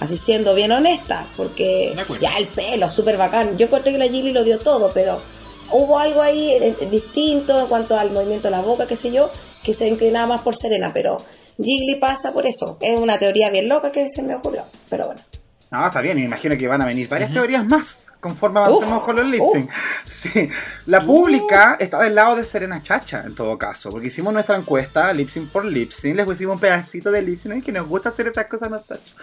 Así 0.00 0.16
siendo 0.16 0.54
bien 0.54 0.72
honesta, 0.72 1.28
porque 1.36 1.94
ya 2.20 2.36
el 2.38 2.48
pelo, 2.48 2.88
súper 2.90 3.16
bacán. 3.16 3.56
Yo 3.58 3.66
encontré 3.66 3.92
que 3.92 3.98
la 3.98 4.08
Jiggly 4.08 4.32
lo 4.32 4.44
dio 4.44 4.58
todo, 4.58 4.90
pero 4.92 5.20
hubo 5.70 5.98
algo 5.98 6.22
ahí 6.22 6.52
eh, 6.52 6.74
distinto 6.90 7.60
en 7.60 7.66
cuanto 7.66 7.98
al 7.98 8.10
movimiento 8.10 8.48
de 8.48 8.52
la 8.52 8.62
boca, 8.62 8.86
qué 8.86 8.96
sé 8.96 9.12
yo, 9.12 9.30
que 9.62 9.74
se 9.74 9.86
inclinaba 9.88 10.26
más 10.26 10.40
por 10.40 10.56
Serena, 10.56 10.90
pero 10.92 11.22
Jiggly 11.58 11.96
pasa 12.00 12.32
por 12.32 12.46
eso. 12.46 12.78
Es 12.80 12.98
una 12.98 13.18
teoría 13.18 13.50
bien 13.50 13.68
loca 13.68 13.92
que 13.92 14.08
se 14.08 14.22
me 14.22 14.34
ocurrió, 14.34 14.64
pero 14.88 15.06
bueno. 15.06 15.20
No, 15.70 15.86
está 15.86 16.00
bien, 16.00 16.18
imagino 16.18 16.56
que 16.56 16.66
van 16.66 16.82
a 16.82 16.86
venir 16.86 17.08
varias 17.08 17.32
teorías 17.32 17.64
más 17.64 18.09
conforme 18.20 18.60
avancemos 18.60 18.98
Uf, 18.98 19.04
con 19.04 19.16
los 19.16 19.26
lip 19.26 19.42
sync. 19.52 19.70
Sí. 20.04 20.48
La 20.86 21.04
pública 21.04 21.76
está 21.80 22.00
del 22.02 22.14
lado 22.14 22.36
de 22.36 22.44
Serena 22.44 22.80
Chacha, 22.82 23.22
en 23.26 23.34
todo 23.34 23.56
caso, 23.58 23.90
porque 23.90 24.08
hicimos 24.08 24.32
nuestra 24.32 24.56
encuesta, 24.56 25.12
lip 25.12 25.28
sync 25.28 25.50
por 25.50 25.64
lip 25.64 25.90
sync, 25.90 26.16
les 26.16 26.24
pusimos 26.24 26.54
un 26.54 26.60
pedacito 26.60 27.10
de 27.10 27.22
lip 27.22 27.38
sync, 27.38 27.54
ay, 27.54 27.62
que 27.62 27.72
nos 27.72 27.86
gusta 27.88 28.10
hacer 28.10 28.26
esas 28.28 28.46
cosas 28.46 28.70
nosotros. 28.70 29.14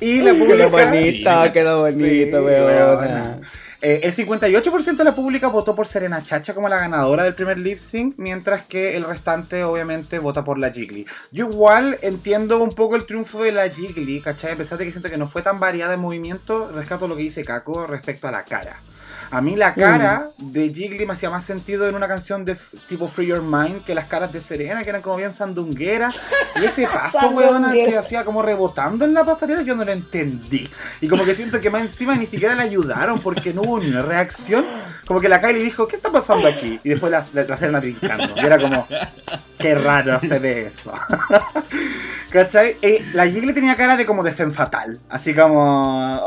Y 0.00 0.20
la 0.20 0.32
Quedó 0.32 0.46
pública... 0.46 0.68
bonito, 0.90 1.52
quedó 1.52 1.80
bonito, 1.82 2.38
Sí, 2.38 2.44
weona. 2.44 2.66
weona. 2.66 3.40
Eh, 3.80 4.00
el 4.04 4.12
58% 4.12 4.96
de 4.96 5.04
la 5.04 5.14
pública 5.14 5.48
votó 5.48 5.74
por 5.74 5.86
Serena 5.86 6.24
Chacha 6.24 6.54
como 6.54 6.68
la 6.68 6.78
ganadora 6.78 7.24
del 7.24 7.34
primer 7.34 7.58
lip 7.58 7.78
sync, 7.78 8.14
mientras 8.16 8.62
que 8.62 8.96
el 8.96 9.04
restante 9.04 9.64
obviamente 9.64 10.18
vota 10.18 10.44
por 10.44 10.58
la 10.58 10.70
Jiggly. 10.70 11.06
Yo 11.30 11.48
igual 11.50 11.98
entiendo 12.02 12.62
un 12.62 12.70
poco 12.70 12.96
el 12.96 13.06
triunfo 13.06 13.42
de 13.42 13.52
la 13.52 13.68
Jiggly, 13.68 14.20
¿cachai? 14.20 14.52
A 14.52 14.56
pesar 14.56 14.78
de 14.78 14.86
que 14.86 14.92
siento 14.92 15.10
que 15.10 15.18
no 15.18 15.28
fue 15.28 15.42
tan 15.42 15.60
variada 15.60 15.94
en 15.94 16.00
movimiento, 16.00 16.70
rescato 16.72 17.08
lo 17.08 17.16
que 17.16 17.22
dice 17.22 17.44
Kako 17.44 17.86
respecto 17.86 18.28
a 18.28 18.30
la 18.30 18.44
cara. 18.44 18.80
A 19.30 19.40
mí 19.40 19.56
la 19.56 19.74
cara 19.74 20.30
de 20.38 20.72
Jiggly 20.72 21.06
me 21.06 21.14
hacía 21.14 21.30
más 21.30 21.44
sentido 21.44 21.88
en 21.88 21.94
una 21.94 22.08
canción 22.08 22.44
de 22.44 22.56
tipo 22.88 23.08
Free 23.08 23.26
Your 23.26 23.42
Mind 23.42 23.84
que 23.84 23.94
las 23.94 24.06
caras 24.06 24.32
de 24.32 24.40
Serena, 24.40 24.82
que 24.82 24.90
eran 24.90 25.02
como 25.02 25.16
bien 25.16 25.32
sandungueras. 25.32 26.16
Y 26.60 26.64
ese 26.64 26.86
paso, 26.92 27.30
weona, 27.30 27.72
que 27.72 27.96
hacía 27.96 28.24
como 28.24 28.42
rebotando 28.42 29.04
en 29.04 29.14
la 29.14 29.24
pasarela, 29.24 29.62
yo 29.62 29.74
no 29.74 29.84
lo 29.84 29.92
entendí. 29.92 30.68
Y 31.00 31.08
como 31.08 31.24
que 31.24 31.34
siento 31.34 31.60
que 31.60 31.70
más 31.70 31.82
encima 31.82 32.14
ni 32.16 32.26
siquiera 32.26 32.54
le 32.54 32.62
ayudaron 32.62 33.20
porque 33.20 33.52
no 33.52 33.62
hubo 33.62 33.80
ni 33.80 33.88
una 33.88 34.02
reacción. 34.02 34.64
Como 35.06 35.20
que 35.20 35.28
la 35.28 35.40
Kylie 35.40 35.62
dijo, 35.62 35.86
¿qué 35.86 35.94
está 35.96 36.10
pasando 36.10 36.48
aquí? 36.48 36.80
Y 36.82 36.88
después 36.88 37.12
la, 37.12 37.24
la, 37.32 37.44
la 37.44 37.56
Serena 37.56 37.78
brincando. 37.80 38.28
Y 38.36 38.40
era 38.44 38.58
como, 38.58 38.88
qué 39.58 39.74
raro 39.76 40.18
se 40.20 40.38
ve 40.40 40.66
eso. 40.66 40.92
¿Cachai? 42.30 42.76
Eh, 42.82 43.04
la 43.14 43.26
Jiggly 43.26 43.54
tenía 43.54 43.76
cara 43.76 43.96
de 43.96 44.04
como 44.04 44.22
de 44.22 44.32
femme 44.32 44.52
fatal. 44.52 44.98
Así 45.08 45.32
como, 45.32 46.20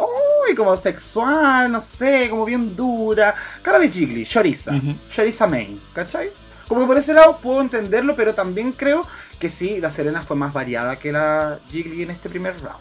uy, 0.48 0.56
como 0.56 0.76
sexual, 0.78 1.72
no 1.72 1.82
sé, 1.82 2.30
como 2.30 2.46
bien 2.46 2.76
dura. 2.76 3.36
Cara 3.62 3.80
de 3.80 3.90
Jiggly, 3.90 4.26
Choriza. 4.26 4.72
Ujú. 4.74 4.96
Choriza 5.10 5.46
main, 5.46 5.82
¿cachai? 5.94 6.32
Como 6.68 6.82
que 6.82 6.88
por 6.88 6.98
ese 6.98 7.14
lado 7.14 7.38
puedo 7.40 7.62
entenderlo, 7.62 8.16
pero 8.16 8.34
también 8.34 8.72
creo 8.72 9.06
que 9.40 9.50
sí, 9.50 9.80
la 9.82 9.92
Serena 9.92 10.22
fue 10.22 10.38
más 10.38 10.54
variada 10.54 10.98
que 10.98 11.12
la 11.12 11.60
Jiggly 11.70 12.04
en 12.04 12.12
este 12.12 12.30
primer 12.30 12.54
round. 12.62 12.80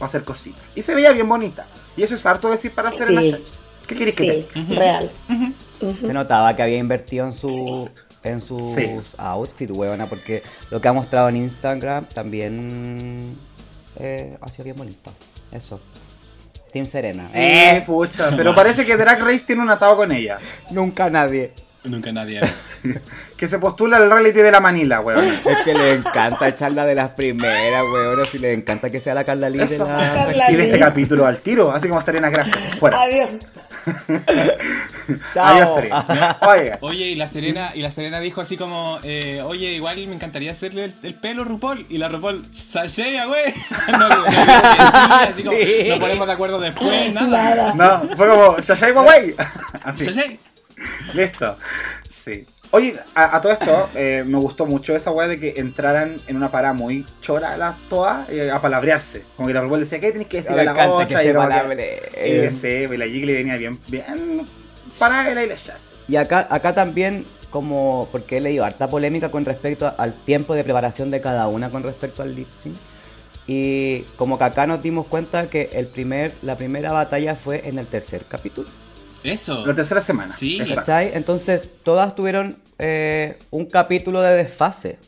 Va 0.00 0.02
a 0.02 0.04
hacer 0.06 0.24
cositas. 0.24 0.60
Y 0.74 0.82
se 0.82 0.94
veía 0.94 1.12
bien 1.12 1.28
bonita. 1.28 1.66
Y 1.96 2.02
eso 2.02 2.14
es 2.14 2.26
harto 2.26 2.50
decir 2.50 2.72
para 2.72 2.92
Serena 2.92 3.20
Sí. 3.22 3.30
Chacha. 3.32 3.52
¿Qué 3.90 3.96
querés 3.96 4.14
que 4.16 4.46
te 4.54 4.64
Sí, 4.66 4.74
real. 4.74 5.10
Se 6.00 6.12
notaba 6.12 6.54
que 6.56 6.62
había 6.62 6.78
invertido 6.78 7.26
en 7.26 7.32
su 7.32 7.88
en 8.22 8.40
sus 8.42 8.74
Sí. 8.74 8.86
outfits, 9.16 9.72
huevona, 9.72 10.06
porque 10.06 10.42
lo 10.70 10.80
que 10.80 10.88
ha 10.88 10.92
mostrado 10.92 11.28
en 11.30 11.36
Instagram 11.36 12.04
también 12.06 13.36
eh, 13.98 14.36
ha 14.40 14.48
sido 14.50 14.64
bien 14.64 14.76
bonito. 14.76 15.10
Eso. 15.50 15.80
Team 16.72 16.86
Serena. 16.86 17.28
Eh, 17.34 17.82
pucha, 17.86 18.30
pero 18.36 18.54
parece 18.54 18.84
que 18.86 18.96
Drag 18.96 19.20
Race 19.20 19.44
tiene 19.46 19.62
un 19.62 19.70
atado 19.70 19.96
con 19.96 20.12
ella. 20.12 20.38
Nunca 20.70 21.10
nadie. 21.10 21.52
Nunca 21.84 22.12
nadie 22.12 22.40
es. 22.40 22.76
Que 23.38 23.48
se 23.48 23.58
postula 23.58 23.96
al 23.96 24.10
reality 24.10 24.40
de 24.40 24.50
la 24.50 24.60
Manila, 24.60 25.00
weón. 25.00 25.24
Es 25.24 25.62
que 25.64 25.72
le 25.72 25.92
encanta 25.94 26.46
echarla 26.48 26.84
de 26.84 26.94
las 26.94 27.10
primeras, 27.10 27.82
weón. 27.94 28.22
Si 28.26 28.38
le 28.38 28.52
encanta 28.52 28.90
que 28.90 29.00
sea 29.00 29.14
la 29.14 29.24
Carla 29.24 29.48
Lee 29.48 29.60
de 29.60 29.78
la. 29.78 30.46
Y 30.50 30.56
de 30.56 30.64
este 30.64 30.78
capítulo 30.78 31.24
al 31.24 31.40
tiro, 31.40 31.72
así 31.72 31.88
como 31.88 32.00
Serena, 32.02 32.28
gracias. 32.28 32.58
Fuera. 32.78 33.00
Adiós. 33.00 33.30
Chao. 35.32 35.44
Adiós, 35.46 35.70
Serena. 35.74 36.38
Oye, 36.42 36.72
Oye, 36.80 37.04
y 37.06 37.14
la 37.16 37.26
Serena, 37.26 37.70
y 37.74 37.80
la 37.80 37.90
Serena 37.90 38.20
dijo 38.20 38.42
así 38.42 38.58
como, 38.58 38.98
eh, 39.02 39.40
oye, 39.42 39.72
igual 39.72 40.06
me 40.06 40.14
encantaría 40.14 40.52
hacerle 40.52 40.84
el, 40.84 40.94
el 41.02 41.14
pelo 41.14 41.44
RuPaul. 41.44 41.86
Y 41.88 41.96
la 41.96 42.08
RuPaul, 42.08 42.46
Sashea, 42.52 43.24
güey. 43.24 43.54
No, 43.98 44.08
no, 44.08 44.24
así 44.26 45.42
como, 45.42 45.56
Sí. 45.56 45.86
no 45.88 45.98
ponemos 45.98 46.26
de 46.26 46.32
acuerdo 46.32 46.60
después, 46.60 47.12
nada. 47.14 47.72
Nada. 47.74 48.02
no, 48.08 48.16
fue 48.16 48.28
como 48.28 48.58
Shashai 48.60 48.92
Huawei. 48.92 49.34
Así. 49.82 50.38
Listo. 51.14 51.56
Sí. 52.08 52.46
Oye, 52.72 52.94
a, 53.16 53.36
a 53.36 53.40
todo 53.40 53.52
esto, 53.52 53.90
eh, 53.96 54.22
me 54.24 54.38
gustó 54.38 54.64
mucho 54.64 54.94
esa 54.94 55.10
weá 55.10 55.26
de 55.26 55.40
que 55.40 55.54
entraran 55.56 56.20
en 56.28 56.36
una 56.36 56.52
parada 56.52 56.72
muy 56.72 57.04
chora 57.20 57.56
las 57.56 57.76
todas 57.88 58.28
eh, 58.30 58.48
a 58.50 58.60
palabrearse. 58.62 59.24
Como 59.36 59.48
que 59.48 59.54
la 59.54 59.60
RuPaul 59.62 59.80
decía, 59.80 59.98
¿qué 60.00 60.12
tenés 60.12 60.28
que 60.28 60.36
decir 60.38 60.52
Me 60.54 60.60
a 60.60 60.64
la 60.64 60.88
otra? 60.88 61.06
que 61.08 61.14
y 61.14 61.16
se 61.26 61.34
como 61.34 61.48
que- 61.48 61.52
palabreen. 61.54 62.00
Y 62.24 62.56
sí, 62.56 62.68
y 62.68 62.96
la 62.96 63.06
Jiggly 63.06 63.32
venía 63.34 63.56
bien, 63.56 63.78
bien 63.88 64.46
para 64.98 65.28
él 65.30 65.38
y 65.44 65.48
la 65.48 65.54
Jazz. 65.56 65.80
Y 66.06 66.14
acá, 66.16 66.46
acá 66.48 66.72
también, 66.72 67.26
como, 67.50 68.08
porque 68.12 68.36
he 68.36 68.40
leído 68.40 68.64
harta 68.64 68.88
polémica 68.88 69.30
con 69.32 69.44
respecto 69.44 69.86
a- 69.88 69.90
al 69.98 70.14
tiempo 70.14 70.54
de 70.54 70.62
preparación 70.62 71.10
de 71.10 71.20
cada 71.20 71.48
una 71.48 71.70
con 71.70 71.82
respecto 71.82 72.22
al 72.22 72.36
lip 72.36 72.48
sync. 72.62 72.76
Y 73.48 74.02
como 74.14 74.38
que 74.38 74.44
acá 74.44 74.68
nos 74.68 74.80
dimos 74.80 75.06
cuenta 75.08 75.50
que 75.50 75.70
el 75.72 75.86
primer, 75.88 76.32
la 76.42 76.56
primera 76.56 76.92
batalla 76.92 77.34
fue 77.34 77.68
en 77.68 77.80
el 77.80 77.86
tercer 77.88 78.26
capítulo. 78.28 78.68
Eso. 79.24 79.66
La 79.66 79.74
tercera 79.74 80.00
semana. 80.02 80.32
Sí. 80.32 80.56
Exacto. 80.60 80.80
¿Cachai? 80.80 81.10
Entonces 81.14 81.68
todas 81.82 82.14
tuvieron 82.14 82.56
eh, 82.78 83.38
un 83.50 83.66
capítulo 83.66 84.20
de 84.22 84.34
desfase. 84.36 84.98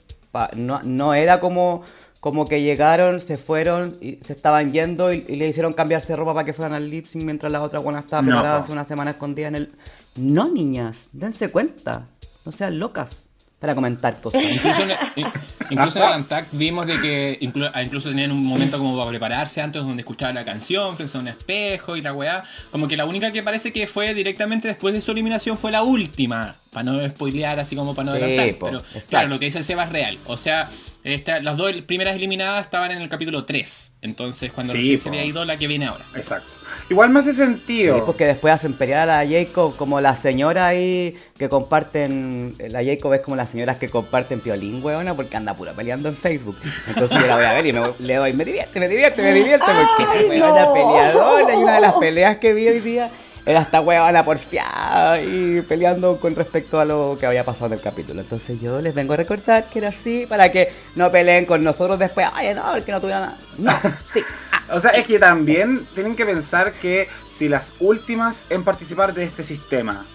No, 0.57 0.81
no 0.83 1.13
era 1.15 1.41
como, 1.41 1.83
como 2.21 2.47
que 2.47 2.63
llegaron, 2.63 3.21
se 3.21 3.37
fueron 3.37 3.97
y 4.01 4.17
se 4.25 4.33
estaban 4.33 4.73
yendo 4.73 5.13
y, 5.13 5.25
y 5.29 5.37
le 5.37 5.49
hicieron 5.49 5.73
cambiarse 5.75 6.17
ropa 6.17 6.33
para 6.35 6.45
que 6.47 6.53
fueran 6.55 6.73
al 6.73 6.89
lip 6.89 7.07
sync 7.07 7.25
mientras 7.25 7.53
la 7.53 7.61
otra 7.63 7.81
buena 7.81 8.01
estaba 8.01 8.23
No, 8.23 8.29
preparada 8.29 8.59
po. 8.59 8.65
hace 8.65 8.73
una 8.73 8.85
semana 8.85 9.11
escondida 9.13 9.49
en 9.49 9.55
el... 9.57 9.73
No, 10.17 10.49
niñas, 10.51 11.09
dense 11.13 11.51
cuenta. 11.51 12.07
No 12.45 12.53
sean 12.53 12.79
locas. 12.79 13.29
Para 13.63 13.75
comentar 13.75 14.21
cosas. 14.21 14.43
Incluso 14.45 14.83
en, 14.83 14.91
el- 14.91 15.27
incluso 15.71 15.99
en 16.05 16.11
el 16.13 16.17
Untact 16.21 16.49
vimos 16.53 16.87
de 16.87 17.01
que 17.01 17.39
ah, 17.73 17.83
incluso 17.83 18.09
tenían 18.11 18.33
un 18.33 18.45
momento 18.45 18.77
como 18.77 18.97
para 18.99 19.09
prepararse 19.09 19.63
antes 19.63 19.81
donde 19.81 20.01
escuchaban 20.03 20.35
la 20.35 20.45
canción 20.45 20.97
frente 20.97 21.17
a 21.17 21.21
un 21.21 21.29
espejo 21.29 21.97
y 21.97 22.03
la 22.03 22.13
weá. 22.13 22.43
Como 22.73 22.89
que 22.89 22.97
la 22.97 23.05
única 23.07 23.31
que 23.33 23.43
parece 23.43 23.73
que 23.73 23.87
fue 23.87 24.13
directamente 24.15 24.67
después 24.69 24.93
de 24.93 25.01
su 25.01 25.13
eliminación 25.13 25.57
fue 25.57 25.71
la 25.71 25.83
última. 25.85 26.57
Para 26.71 26.85
no 26.85 27.09
spoilear 27.09 27.61
así 27.61 27.77
como 27.77 27.95
para 27.95 28.11
no 28.11 28.17
Sí, 28.17 28.23
adelantar. 28.23 28.59
po, 28.59 28.67
Pero 28.67 28.79
exacto. 28.79 29.07
claro, 29.11 29.29
lo 29.29 29.39
que 29.39 29.45
dice 29.47 29.59
el 29.59 29.65
Seba 29.65 29.85
es 29.85 29.91
real. 29.91 30.19
O 30.27 30.37
sea, 30.37 30.69
esta- 31.05 31.40
las 31.40 31.57
dos 31.57 31.72
primeras 31.82 32.14
eliminadas 32.16 32.64
estaban 32.66 32.90
en 32.92 32.98
el 33.03 33.09
capítulo 33.09 33.44
3. 33.44 33.92
Entonces 34.03 34.53
cuando 34.53 34.72
Sí, 34.72 34.78
recién 34.78 35.00
se 35.00 35.09
había 35.09 35.24
ido 35.24 35.44
la 35.44 35.57
que 35.57 35.66
viene 35.66 35.86
ahora. 35.86 36.05
Exacto. 36.14 36.50
Igual 36.90 37.11
me 37.11 37.20
hace 37.20 37.34
Sí, 37.34 37.42
sentido. 37.44 38.05
porque 38.07 38.26
después 38.26 38.53
hacen 38.55 38.72
pelear 38.74 39.09
a 39.11 39.24
la 39.24 39.30
Jacob 39.30 39.76
como 39.76 40.00
la 40.00 40.14
señora 40.14 40.66
ahí 40.66 41.16
que 41.38 41.48
comparten. 41.48 42.55
La 42.68 42.84
Jacob 42.84 43.14
es 43.14 43.20
como 43.20 43.36
las 43.36 43.50
señoras 43.50 43.76
que 43.78 43.88
comparten 43.88 44.40
piolín, 44.40 44.82
weona, 44.82 45.14
porque 45.14 45.36
anda 45.36 45.55
pura 45.55 45.72
peleando 45.72 46.09
en 46.09 46.16
Facebook. 46.16 46.57
Entonces 46.88 47.18
yo 47.20 47.26
la 47.26 47.36
voy 47.36 47.44
a 47.44 47.53
ver 47.55 47.66
y 47.66 47.72
me, 47.72 47.80
voy- 47.80 47.94
le 47.98 48.14
doy, 48.16 48.32
me 48.32 48.44
divierte, 48.44 48.78
me 48.80 48.88
divierte, 48.88 49.22
me 49.22 49.32
divierte, 49.32 49.66
porque 49.66 50.28
weona 50.28 50.64
no. 50.66 50.72
peleadora 50.72 51.55
y 51.55 51.59
una 51.59 51.74
de 51.76 51.80
las 51.80 51.94
peleas 51.94 52.36
que 52.38 52.55
vi 52.55 52.68
hoy 52.68 52.80
día 52.80 53.11
era 53.45 53.61
esta 53.62 53.80
weona 53.80 54.24
porfiada 54.24 55.20
y 55.20 55.62
peleando 55.62 56.20
con 56.20 56.34
respecto 56.34 56.78
a 56.78 56.84
lo 56.84 57.16
que 57.18 57.26
había 57.26 57.45
pasado 57.45 57.66
en 57.66 57.72
el 57.74 57.80
capítulo. 57.80 58.20
Entonces 58.20 58.61
yo 58.61 58.80
les 58.80 58.95
vengo 58.95 59.14
a 59.14 59.16
recordar 59.16 59.68
que 59.68 59.80
era 59.80 59.88
así 59.88 60.26
para 60.26 60.53
que 60.53 60.72
no 60.95 61.11
peleen 61.11 61.45
con 61.45 61.62
nosotros 61.62 61.99
después. 61.99 62.26
Ay, 62.32 62.55
no, 62.55 62.62
que 62.84 62.93
no 62.93 63.01
tuviera 63.01 63.20
nada. 63.20 63.38
No, 63.59 63.72
sí. 64.12 64.20
O 64.70 64.78
sea, 64.78 64.93
es 64.93 65.07
que 65.07 65.18
también 65.18 65.86
tienen 65.95 66.16
que 66.16 66.24
pensar 66.24 66.72
que 66.72 67.07
si 67.28 67.47
las 67.47 67.74
últimas 67.78 68.47
en 68.49 68.64
participar 68.64 69.12
de 69.12 69.24
este 69.24 69.45
sistema 69.45 70.07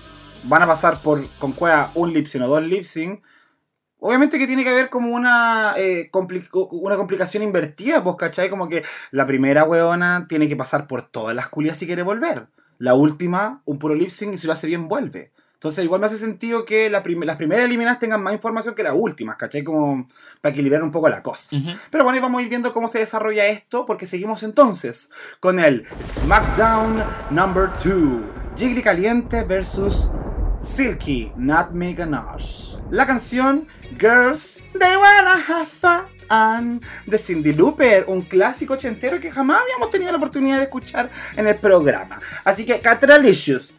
van 0.43 0.63
a 0.63 0.67
pasar 0.67 1.01
por 1.03 1.27
con 1.37 1.51
cueva 1.51 1.91
un 1.93 2.11
lip 2.11 2.25
sync 2.25 2.43
o 2.43 2.47
dos 2.47 2.63
lip 2.63 2.85
obviamente 3.99 4.39
que 4.39 4.47
tiene 4.47 4.63
que 4.63 4.69
haber 4.69 4.89
como 4.89 5.13
una, 5.13 5.73
eh, 5.77 6.09
una 6.71 6.95
complicación 6.95 7.43
invertida, 7.43 8.03
pues, 8.03 8.15
¿cachai? 8.15 8.49
Como 8.49 8.67
que 8.67 8.83
la 9.11 9.27
primera 9.27 9.63
weona 9.63 10.25
tiene 10.27 10.47
que 10.47 10.55
pasar 10.55 10.87
por 10.87 11.03
todas 11.03 11.35
las 11.35 11.49
culias 11.49 11.77
si 11.77 11.85
quiere 11.85 12.01
volver. 12.01 12.47
La 12.79 12.93
última, 12.93 13.61
un 13.65 13.79
puro 13.79 13.95
lip 13.95 14.09
sync 14.09 14.33
y 14.33 14.37
si 14.37 14.47
lo 14.47 14.53
hace 14.53 14.67
bien, 14.67 14.87
vuelve. 14.87 15.31
Entonces, 15.55 15.83
igual 15.83 15.99
me 15.99 16.05
hace 16.05 16.19
sentido 16.19 16.65
que 16.65 16.87
la 16.91 17.01
prim- 17.01 17.23
las 17.23 17.35
primeras 17.37 17.65
eliminadas 17.65 17.97
tengan 17.97 18.21
más 18.21 18.31
información 18.33 18.75
que 18.75 18.83
las 18.83 18.93
últimas, 18.95 19.37
¿cachai? 19.37 19.63
Como 19.63 20.07
para 20.39 20.53
equilibrar 20.53 20.83
un 20.83 20.91
poco 20.91 21.09
la 21.09 21.23
cosa. 21.23 21.49
Pero 21.89 22.03
bueno, 22.03 22.17
y 22.19 22.21
vamos 22.21 22.39
a 22.39 22.43
ir 22.43 22.49
viendo 22.49 22.73
cómo 22.73 22.87
se 22.87 22.99
desarrolla 22.99 23.47
esto, 23.47 23.83
porque 23.87 24.05
seguimos 24.05 24.43
entonces 24.43 25.09
con 25.39 25.57
el 25.59 25.83
SmackDown 26.03 27.03
Number 27.31 27.69
2. 27.83 28.21
Jiggly 28.55 28.83
Caliente 28.83 29.43
versus 29.43 30.11
Silky 30.59 31.31
Nutmeg 31.35 31.97
Ganache. 31.97 32.77
La 32.91 33.07
canción 33.07 33.67
Girls, 33.99 34.57
They 34.79 34.95
Wanna 34.95 35.43
Have 35.47 35.65
Fun 35.65 36.05
de 36.29 37.17
Cindy 37.17 37.53
Looper, 37.53 38.05
un 38.07 38.21
clásico 38.21 38.73
ochentero 38.73 39.19
que 39.19 39.31
jamás 39.31 39.61
habíamos 39.61 39.89
tenido 39.89 40.11
la 40.11 40.17
oportunidad 40.17 40.57
de 40.57 40.63
escuchar 40.63 41.09
en 41.35 41.47
el 41.47 41.55
programa. 41.55 42.19
Así 42.43 42.65
que, 42.65 42.79
Catralicious, 42.79 43.73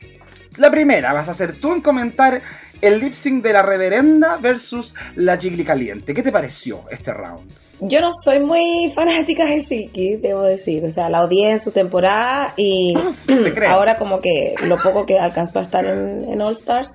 la 0.56 0.70
primera 0.70 1.12
vas 1.12 1.28
a 1.28 1.34
ser 1.34 1.52
tú 1.52 1.72
en 1.72 1.80
comentar 1.80 2.40
el 2.80 3.00
lip 3.00 3.12
sync 3.14 3.42
de 3.42 3.52
la 3.52 3.62
reverenda 3.62 4.36
versus 4.36 4.94
la 5.16 5.36
Jiggly 5.36 5.64
Caliente. 5.64 6.14
¿Qué 6.14 6.22
te 6.22 6.32
pareció 6.32 6.84
este 6.90 7.12
round? 7.12 7.50
Yo 7.80 8.00
no 8.00 8.10
soy 8.24 8.40
muy 8.40 8.90
fanática 8.92 9.44
de 9.44 9.60
Silky, 9.62 10.16
debo 10.16 10.42
decir. 10.42 10.84
O 10.84 10.90
sea, 10.90 11.08
la 11.08 11.22
odié 11.22 11.50
en 11.50 11.60
su 11.60 11.70
temporada 11.70 12.52
y 12.56 12.96
Te 13.26 13.52
creo. 13.54 13.70
ahora 13.70 13.98
como 13.98 14.20
que 14.20 14.54
lo 14.64 14.78
poco 14.78 15.06
que 15.06 15.18
alcanzó 15.18 15.60
a 15.60 15.62
estar 15.62 15.84
en, 15.84 16.24
en 16.28 16.40
All 16.42 16.54
Stars, 16.54 16.94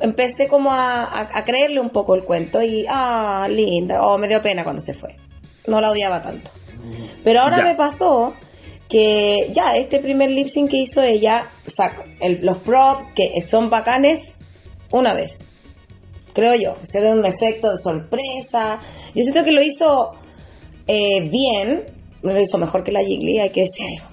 empecé 0.00 0.48
como 0.48 0.72
a, 0.72 1.02
a- 1.04 1.38
a 1.38 1.44
creerle 1.44 1.80
un 1.80 1.90
poco 1.90 2.14
el 2.14 2.24
cuento 2.24 2.62
y, 2.62 2.84
ah, 2.88 3.46
linda, 3.50 4.02
o 4.02 4.18
me 4.18 4.28
dio 4.28 4.40
pena 4.42 4.64
cuando 4.64 4.82
se 4.82 4.94
fue. 4.94 5.16
No 5.66 5.80
la 5.80 5.90
odiaba 5.90 6.22
tanto. 6.22 6.50
Pero 7.24 7.40
ahora 7.42 7.58
Ya. 7.58 7.64
me 7.64 7.74
pasó 7.74 8.32
que 8.88 9.50
ya 9.52 9.76
este 9.76 9.98
primer 9.98 10.30
lip 10.30 10.48
sync 10.48 10.70
que 10.70 10.78
hizo 10.78 11.02
ella, 11.02 11.46
o 11.66 11.70
sea, 11.70 11.92
el- 12.20 12.40
los 12.44 12.58
props 12.58 13.12
que 13.12 13.40
son 13.42 13.68
bacanes, 13.70 14.36
una 14.90 15.12
vez 15.12 15.44
creo 16.34 16.54
yo. 16.54 16.76
Ser 16.82 17.04
un 17.06 17.24
efecto 17.26 17.68
de 17.70 17.78
sorpresa. 17.78 18.78
Yo 19.14 19.22
siento 19.24 19.42
que 19.44 19.50
lo 19.50 19.60
hizo 19.60 20.12
eh, 20.86 21.28
bien, 21.28 21.84
lo 22.22 22.40
hizo 22.40 22.56
mejor 22.58 22.84
que 22.84 22.92
la 22.92 23.00
Jiggly, 23.02 23.40
hay 23.40 23.50
que 23.50 23.62
decirlo. 23.62 24.06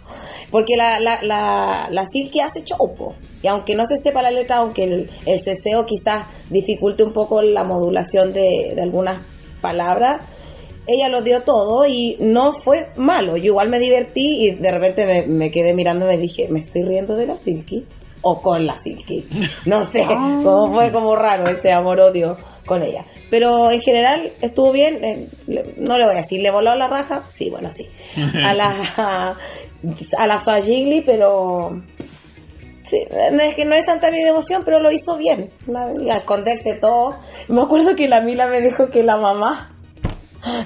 Porque 0.51 0.75
la, 0.75 0.99
la, 0.99 1.21
la, 1.21 1.87
la 1.91 2.05
Silky 2.05 2.39
hace 2.41 2.63
show, 2.63 2.93
po. 2.95 3.15
Y 3.45 3.47
aunque 3.47 3.75
no 3.75 3.85
se 3.85 3.99
sepa 3.99 4.23
la 4.23 4.31
letra, 4.31 4.57
aunque 4.57 4.85
el, 4.85 5.07
el 5.27 5.39
ceseo 5.39 5.85
quizás 5.85 6.25
dificulte 6.49 7.03
un 7.03 7.13
poco 7.13 7.43
la 7.43 7.63
modulación 7.63 8.33
de, 8.33 8.73
de 8.75 8.81
algunas 8.81 9.19
palabras, 9.61 10.21
ella 10.87 11.09
lo 11.09 11.21
dio 11.21 11.41
todo 11.43 11.85
y 11.85 12.17
no 12.19 12.51
fue 12.53 12.89
malo. 12.95 13.37
Yo 13.37 13.45
igual 13.45 13.69
me 13.69 13.77
divertí 13.77 14.47
y 14.47 14.51
de 14.55 14.71
repente 14.71 15.05
me, 15.05 15.27
me 15.27 15.51
quedé 15.51 15.75
mirando 15.75 16.05
y 16.05 16.07
me 16.07 16.17
dije, 16.17 16.47
¿me 16.49 16.59
estoy 16.59 16.81
riendo 16.85 17.15
de 17.15 17.27
la 17.27 17.37
Silky? 17.37 17.85
O 18.23 18.41
con 18.41 18.65
la 18.65 18.77
Silky. 18.79 19.27
No 19.67 19.83
sé, 19.83 20.03
como 20.07 20.73
fue 20.73 20.91
como 20.91 21.15
raro 21.15 21.45
ese 21.47 21.71
amor-odio 21.71 22.37
con 22.65 22.81
ella. 22.81 23.05
Pero 23.29 23.69
en 23.69 23.79
general 23.79 24.33
estuvo 24.41 24.71
bien. 24.71 25.03
eh, 25.05 25.27
no 25.77 25.99
le 25.99 26.05
voy 26.05 26.15
a 26.15 26.17
decir, 26.17 26.41
¿le 26.41 26.49
voló 26.49 26.73
la 26.73 26.87
raja? 26.87 27.25
Sí, 27.27 27.51
bueno, 27.51 27.71
sí. 27.71 27.87
A 28.43 28.55
la, 28.55 29.35
a 30.17 30.27
la 30.27 30.41
pero... 31.05 31.83
Sí, 32.85 33.03
es 33.09 33.55
que 33.55 33.65
no 33.65 33.73
es 33.73 33.87
tanta 33.87 34.11
mi 34.11 34.21
devoción, 34.21 34.61
pero 34.63 34.79
lo 34.79 34.91
hizo 34.91 35.17
bien. 35.17 35.51
A 35.75 36.17
esconderse 36.17 36.75
todo. 36.75 37.15
Me 37.47 37.61
acuerdo 37.61 37.95
que 37.95 38.07
la 38.07 38.21
Mila 38.21 38.47
me 38.47 38.61
dijo 38.61 38.89
que 38.91 39.01
la 39.01 39.17
mamá, 39.17 39.75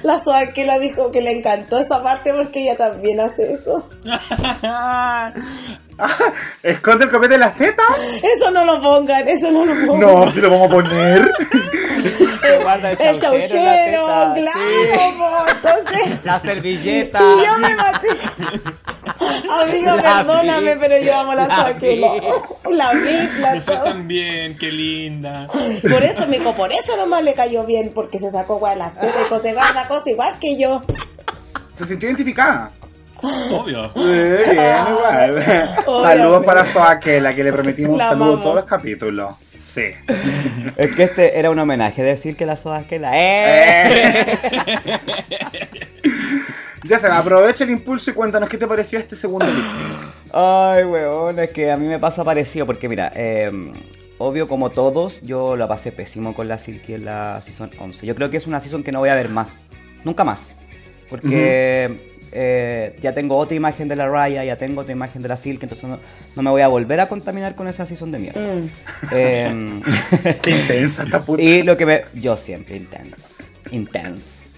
la 0.02 0.18
Soa 0.18 0.52
que 0.52 0.66
la 0.66 0.78
dijo 0.78 1.10
que 1.10 1.22
le 1.22 1.30
encantó 1.30 1.78
esa 1.78 2.02
parte 2.02 2.34
porque 2.34 2.62
ella 2.62 2.76
también 2.76 3.20
hace 3.20 3.52
eso. 3.52 3.88
¿Esconde 6.62 7.04
el 7.04 7.10
copete 7.10 7.34
de 7.34 7.38
las 7.38 7.54
tetas? 7.54 7.86
Eso 8.22 8.50
no 8.50 8.64
lo 8.64 8.80
pongan, 8.80 9.26
eso 9.28 9.50
no 9.50 9.64
lo 9.64 9.74
pongan. 9.86 10.00
No, 10.00 10.30
si 10.30 10.40
lo 10.40 10.50
vamos 10.50 10.68
a 10.68 10.74
poner. 10.74 11.32
Guarda 12.62 12.90
el 12.90 13.00
El 13.00 13.20
chauchero 13.20 13.72
en 13.72 13.92
claro, 13.94 14.34
sí. 14.52 15.14
po, 15.18 15.46
entonces. 15.48 16.20
La 16.24 16.40
servilleta. 16.40 17.20
Y 17.20 17.44
yo 17.46 17.58
me 17.58 17.74
maté. 17.76 18.08
Amigo, 19.50 19.96
La 19.96 20.02
perdóname, 20.24 20.74
vi, 20.74 20.80
pero 20.80 20.98
yo 20.98 21.16
amo 21.16 21.34
la, 21.34 21.46
lo- 21.46 22.70
La 22.72 22.92
vi, 22.92 23.28
la 23.40 23.52
Me 23.54 23.60
tan 23.60 24.08
bien, 24.08 24.56
qué 24.58 24.72
linda. 24.72 25.46
Por 25.48 26.02
eso, 26.02 26.26
mijo, 26.26 26.54
por 26.54 26.72
eso 26.72 26.96
nomás 26.96 27.22
le 27.24 27.34
cayó 27.34 27.64
bien, 27.64 27.92
porque 27.94 28.18
se 28.18 28.30
sacó 28.30 28.56
guay 28.58 28.76
las 28.78 28.94
tetas 28.98 29.26
y 29.30 29.40
se 29.40 29.52
guarda 29.54 29.86
cosa 29.88 30.10
igual 30.10 30.38
que 30.40 30.56
yo. 30.58 30.82
Se 31.72 31.86
sintió 31.86 32.08
identificada. 32.08 32.72
Obvio. 33.22 33.92
Eh, 33.96 34.44
bien, 34.50 34.76
igual. 34.90 35.30
Obviamente. 35.38 36.02
Saludos 36.02 36.44
para 36.44 36.66
Soaquela, 36.66 37.32
que 37.34 37.44
le 37.44 37.52
prometimos 37.52 37.92
un 37.92 37.98
La 37.98 38.08
saludo 38.10 38.24
amamos. 38.26 38.42
todos 38.42 38.56
los 38.56 38.64
capítulos. 38.66 39.34
Sí. 39.56 39.84
Es 40.76 40.94
que 40.94 41.02
este 41.04 41.38
era 41.38 41.50
un 41.50 41.58
homenaje 41.58 42.02
decir 42.02 42.36
que 42.36 42.46
la 42.46 42.56
soda 42.56 42.84
que 42.86 42.98
la 42.98 43.10
¡Eh! 43.14 44.26
Ya 46.84 46.98
se 46.98 47.06
aprovecha 47.08 47.64
el 47.64 47.70
impulso 47.70 48.10
y 48.10 48.14
cuéntanos 48.14 48.48
qué 48.48 48.56
te 48.56 48.66
pareció 48.66 48.98
este 48.98 49.14
segundo 49.14 49.46
lip 49.46 49.70
sync. 49.70 50.32
Ay, 50.32 50.84
weón, 50.84 51.38
es 51.38 51.50
que 51.50 51.70
a 51.70 51.76
mí 51.76 51.86
me 51.86 51.98
pasa 51.98 52.24
parecido 52.24 52.64
porque 52.64 52.88
mira, 52.88 53.12
eh, 53.14 53.52
obvio 54.18 54.48
como 54.48 54.70
todos, 54.70 55.20
yo 55.20 55.56
la 55.56 55.68
pasé 55.68 55.92
pésimo 55.92 56.34
con 56.34 56.48
la 56.48 56.56
Silky 56.56 56.94
en 56.94 57.04
la 57.04 57.42
Season 57.44 57.70
11. 57.78 58.06
Yo 58.06 58.14
creo 58.14 58.30
que 58.30 58.38
es 58.38 58.46
una 58.46 58.60
Season 58.60 58.82
que 58.82 58.92
no 58.92 59.00
voy 59.00 59.10
a 59.10 59.14
ver 59.14 59.28
más, 59.28 59.60
nunca 60.04 60.24
más. 60.24 60.54
Porque 61.10 62.09
eh, 62.32 62.96
ya 63.00 63.12
tengo 63.14 63.36
otra 63.36 63.56
imagen 63.56 63.88
de 63.88 63.96
la 63.96 64.08
Raya, 64.08 64.44
ya 64.44 64.56
tengo 64.56 64.82
otra 64.82 64.92
imagen 64.92 65.22
de 65.22 65.28
la 65.28 65.36
Silky, 65.36 65.64
entonces 65.64 65.88
no, 65.88 65.98
no 66.36 66.42
me 66.42 66.50
voy 66.50 66.62
a 66.62 66.68
volver 66.68 67.00
a 67.00 67.08
contaminar 67.08 67.54
con 67.54 67.68
esa 67.68 67.86
Season 67.86 68.10
de 68.12 68.18
mierda. 68.18 68.40
Mm. 68.40 68.70
Em, 69.12 69.82
Qué 70.42 70.50
intensa 70.50 71.02
esta 71.04 71.24
puta. 71.24 71.42
y 71.42 71.62
lo 71.62 71.76
que 71.76 71.86
me. 71.86 72.02
Yo 72.14 72.36
siempre 72.36 72.76
intense. 72.76 73.22
Intense. 73.70 74.49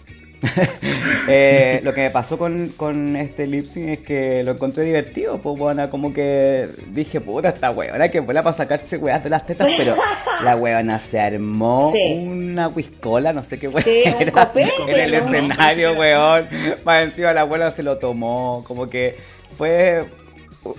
Eh, 1.29 1.81
lo 1.85 1.95
que 1.95 2.01
me 2.03 2.11
pasó 2.11 2.37
con, 2.37 2.71
con 2.77 3.15
este 3.15 3.47
lip 3.47 3.65
sync 3.65 3.89
es 3.91 3.99
que 4.01 4.43
lo 4.43 4.53
encontré 4.53 4.83
divertido, 4.83 5.39
pues 5.39 5.57
bueno, 5.57 5.89
como 5.89 6.13
que 6.13 6.69
dije, 6.89 7.21
puta, 7.21 7.51
esta 7.51 7.71
weona 7.71 8.09
que 8.11 8.19
vuela 8.21 8.43
para 8.43 8.57
sacarse 8.57 8.97
weas 8.97 9.23
de 9.23 9.31
las 9.31 9.47
tetas, 9.47 9.71
pero 9.79 9.95
la 10.45 10.57
weona 10.57 10.99
se 10.99 11.21
armó 11.21 11.93
Sí. 11.95 12.25
una 12.27 12.67
whiskola, 12.69 13.33
no 13.33 13.45
sé 13.45 13.59
qué 13.59 13.69
weón. 13.69 13.83
Sí, 13.83 14.03
un 14.19 14.31
copete, 14.31 14.71
en 14.89 15.01
el 15.01 15.11
¿no? 15.13 15.17
escenario, 15.19 15.93
weón. 15.93 16.49
Más 16.85 17.05
encima 17.05 17.33
la 17.33 17.43
abuela 17.43 17.71
se 17.71 17.85
lo 17.85 17.99
tomó, 17.99 18.65
como 18.67 18.91
que 18.91 19.17
fue 19.57 20.07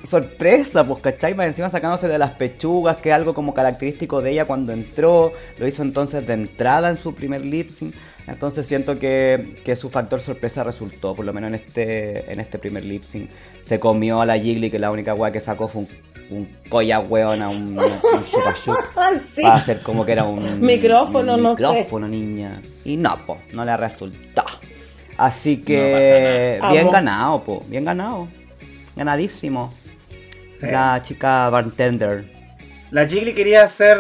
sorpresa, 0.04 0.86
pues, 0.86 1.02
¿cachai? 1.02 1.34
Más 1.36 1.48
encima 1.48 1.70
sacándose 1.70 2.08
de 2.08 2.18
las 2.18 2.32
pechugas, 2.32 2.98
que 2.98 3.10
es 3.10 3.16
algo 3.16 3.34
como 3.34 3.54
característico 3.54 4.22
de 4.22 4.32
ella 4.32 4.46
cuando 4.46 4.72
entró, 4.74 5.34
lo 5.58 5.68
hizo 5.68 5.84
entonces 5.84 6.26
de 6.28 6.34
entrada 6.34 6.90
en 6.90 6.98
su 6.98 7.14
primer 7.16 7.44
lip 7.46 7.70
sync. 7.70 7.94
Entonces 8.28 8.66
siento 8.66 8.98
que, 9.00 9.62
que 9.66 9.76
su 9.76 9.90
factor 9.90 10.22
sorpresa 10.22 10.64
resultó, 10.64 11.14
por 11.16 11.26
lo 11.26 11.34
menos 11.34 11.50
en 11.50 11.56
este, 11.56 12.32
en 12.32 12.40
este 12.40 12.58
primer 12.58 12.84
lip 12.86 13.04
sync. 13.04 13.30
Se 13.62 13.80
comió 13.80 14.22
a 14.22 14.26
la 14.26 14.38
Jiggly, 14.40 14.72
que 14.72 14.80
la 14.80 14.92
única 14.92 15.14
weá 15.14 15.32
que 15.32 15.42
sacó 15.42 15.68
fue 15.68 15.82
un 15.84 15.88
un 16.30 16.48
colla 16.70 17.00
weona, 17.02 17.50
un, 17.50 17.78
un 17.78 18.24
chupa 18.24 18.54
chup, 18.56 18.74
Sí. 19.36 19.42
para 19.42 19.56
hacer 19.56 19.82
como 19.82 20.06
que 20.06 20.14
era 20.14 20.24
un 20.24 20.62
Micrófono, 20.62 21.36
un 21.36 21.44
no 21.44 21.54
sé. 21.54 21.68
micrófono, 21.68 22.08
niña. 22.08 22.62
Y 22.86 22.96
no, 22.96 23.26
po, 23.26 23.38
no 23.52 23.66
le 23.66 23.76
resultó. 23.76 24.44
Así 25.18 25.58
que 25.58 26.60
bien 26.72 26.84
Amo. 26.84 26.92
ganado, 26.92 27.44
po, 27.44 27.64
bien 27.68 27.84
ganado. 27.84 28.30
Ganadísimo. 28.96 29.74
Sí. 30.56 30.68
La 30.68 31.02
chica 31.04 31.50
bartender. 31.50 32.32
La 32.90 33.06
Jiggly 33.06 33.34
quería 33.34 33.64
hacer. 33.66 33.98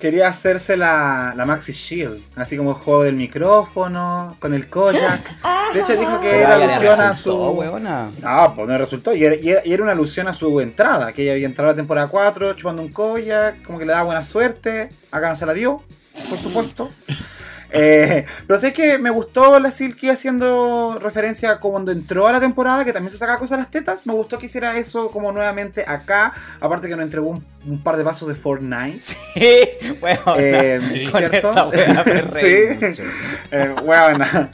Quería 0.00 0.28
hacerse 0.28 0.76
la, 0.76 1.34
la 1.36 1.44
Maxi 1.44 1.72
Shield, 1.72 2.22
así 2.34 2.56
como 2.56 2.70
el 2.70 2.76
juego 2.76 3.02
del 3.04 3.16
micrófono, 3.16 4.36
con 4.40 4.54
el 4.54 4.68
Koyak. 4.70 5.30
De 5.74 5.80
hecho, 5.80 5.92
dijo 5.96 6.20
que 6.20 6.30
Pero 6.30 6.40
era 6.42 6.54
alusión 6.54 7.00
a 7.00 7.14
su. 7.14 7.36
weona. 7.52 8.10
No, 8.20 8.54
pues 8.56 8.66
no 8.66 8.78
resultó. 8.78 9.14
Y 9.14 9.24
era, 9.24 9.36
y 9.36 9.50
era- 9.50 9.60
y 9.64 9.72
era 9.72 9.82
una 9.82 9.92
alusión 9.92 10.26
a 10.26 10.32
su 10.34 10.58
entrada, 10.60 11.12
que 11.12 11.22
ella 11.22 11.32
había 11.32 11.46
entrado 11.46 11.70
a 11.70 11.72
la 11.74 11.76
temporada 11.76 12.08
4 12.08 12.54
chupando 12.54 12.82
un 12.82 12.88
Koyak, 12.90 13.62
como 13.62 13.78
que 13.78 13.84
le 13.84 13.92
daba 13.92 14.04
buena 14.04 14.24
suerte. 14.24 14.88
Acá 15.10 15.28
no 15.28 15.36
se 15.36 15.46
la 15.46 15.52
dio, 15.52 15.82
por 16.28 16.38
supuesto. 16.38 16.90
Eh, 17.72 18.24
pero 18.46 18.58
sé 18.58 18.72
que 18.72 18.98
me 18.98 19.10
gustó 19.10 19.58
la 19.60 19.70
Silky 19.70 20.08
haciendo 20.10 20.98
referencia 21.00 21.52
a 21.52 21.60
cuando 21.60 21.92
entró 21.92 22.26
a 22.26 22.32
la 22.32 22.40
temporada, 22.40 22.84
que 22.84 22.92
también 22.92 23.10
se 23.12 23.18
sacaba 23.18 23.38
cosas 23.38 23.58
a 23.58 23.62
las 23.62 23.70
tetas. 23.70 24.06
Me 24.06 24.12
gustó 24.12 24.38
que 24.38 24.46
hiciera 24.46 24.76
eso 24.76 25.10
como 25.10 25.32
nuevamente 25.32 25.84
acá. 25.86 26.32
Aparte 26.60 26.88
que 26.88 26.96
nos 26.96 27.04
entregó 27.04 27.28
un, 27.28 27.44
un 27.66 27.82
par 27.82 27.96
de 27.96 28.02
vasos 28.02 28.28
de 28.28 28.34
Fortnite. 28.34 29.00
Sí, 29.34 29.96
weona. 30.00 30.34
Eh, 30.36 30.80
Sí. 30.90 31.06
Con 31.06 31.20
¿cierto? 31.20 31.72
esa 31.72 32.04
Sí. 32.40 33.02
Eh, 33.50 33.74
huevona. 33.82 34.52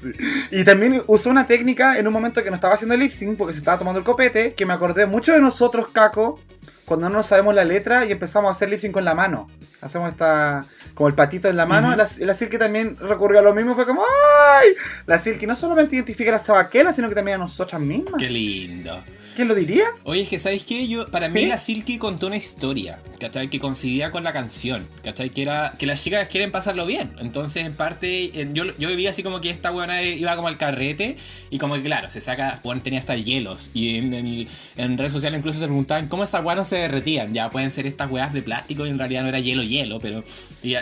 Sí. 0.00 0.12
Y 0.50 0.64
también 0.64 1.02
usó 1.06 1.28
una 1.30 1.46
técnica 1.46 1.98
en 1.98 2.06
un 2.06 2.12
momento 2.12 2.42
que 2.42 2.48
no 2.50 2.56
estaba 2.56 2.74
haciendo 2.74 2.96
lip 2.96 3.12
sync 3.12 3.36
porque 3.36 3.52
se 3.52 3.58
estaba 3.58 3.78
tomando 3.78 3.98
el 3.98 4.04
copete, 4.04 4.54
que 4.54 4.64
me 4.64 4.72
acordé 4.72 5.06
mucho 5.06 5.32
de 5.32 5.40
nosotros, 5.40 5.88
Caco, 5.92 6.40
cuando 6.86 7.08
no 7.10 7.16
nos 7.16 7.26
sabemos 7.26 7.54
la 7.54 7.64
letra 7.64 8.06
y 8.06 8.12
empezamos 8.12 8.48
a 8.48 8.52
hacer 8.52 8.70
lip 8.70 8.80
sync 8.80 8.92
con 8.94 9.04
la 9.04 9.14
mano. 9.14 9.48
Hacemos 9.82 10.10
esta, 10.10 10.64
como 10.94 11.08
el 11.08 11.14
patito 11.14 11.48
en 11.48 11.56
la 11.56 11.66
mano. 11.66 11.88
Ujú. 11.88 11.96
la, 11.98 12.08
la 12.20 12.34
Silky 12.34 12.56
también 12.56 12.96
recurrió 12.98 13.40
a 13.40 13.42
lo 13.42 13.52
mismo, 13.54 13.74
fue 13.74 13.84
como, 13.86 14.02
¡ay! 14.02 14.68
La 15.06 15.18
Silky 15.18 15.46
no 15.46 15.56
solamente 15.56 15.96
identifica 15.96 16.30
a 16.30 16.34
la 16.34 16.38
sabaquela, 16.38 16.92
sino 16.92 17.08
que 17.08 17.14
también 17.14 17.34
a 17.36 17.44
nosotras 17.44 17.80
mismas. 17.80 18.14
Qué 18.18 18.30
lindo. 18.30 19.02
¿Quién 19.34 19.48
lo 19.48 19.54
diría? 19.54 19.84
Oye, 20.04 20.22
es 20.24 20.28
que 20.28 20.38
¿sabéis 20.38 20.62
qué? 20.64 20.86
Yo, 20.86 21.06
para 21.08 21.26
¿Sí? 21.28 21.32
mí 21.32 21.46
la 21.46 21.56
Silky 21.56 21.96
contó 21.96 22.26
una 22.26 22.36
historia, 22.36 22.98
¿cachai? 23.18 23.48
Que 23.48 23.58
coincidía 23.58 24.10
con 24.10 24.24
la 24.24 24.32
canción, 24.34 24.86
¿cachai? 25.02 25.30
Que 25.30 25.40
era 25.40 25.72
que 25.78 25.86
las 25.86 26.04
chicas 26.04 26.28
quieren 26.28 26.52
pasarlo 26.52 26.84
bien. 26.84 27.16
Entonces, 27.18 27.64
en 27.64 27.72
parte, 27.72 28.42
en- 28.42 28.54
yo, 28.54 28.64
yo 28.78 28.88
vivía 28.88 29.08
así 29.10 29.22
como 29.22 29.40
que 29.40 29.48
esta 29.48 29.70
buena 29.70 30.02
iba 30.02 30.36
como 30.36 30.48
al 30.48 30.58
carrete 30.58 31.16
y 31.48 31.56
como 31.56 31.74
que, 31.76 31.82
claro, 31.82 32.10
se 32.10 32.20
saca, 32.20 32.60
bueno, 32.62 32.82
tenía 32.82 33.00
hasta 33.00 33.16
hielos. 33.16 33.70
Y 33.72 33.96
en, 33.96 34.12
en 34.76 34.98
redes 34.98 35.12
sociales 35.12 35.38
incluso 35.38 35.58
se 35.60 35.64
preguntaban 35.64 36.08
cómo 36.08 36.24
estas 36.24 36.44
weas 36.44 36.58
no 36.58 36.64
se 36.66 36.76
derretían. 36.76 37.32
Ya 37.32 37.48
pueden 37.48 37.70
ser 37.70 37.86
estas 37.86 38.10
weas 38.10 38.34
de 38.34 38.42
plástico 38.42 38.84
y 38.86 38.90
en 38.90 38.98
realidad 38.98 39.22
no 39.22 39.28
era 39.28 39.40
hielo, 39.40 39.62
pero 40.00 40.24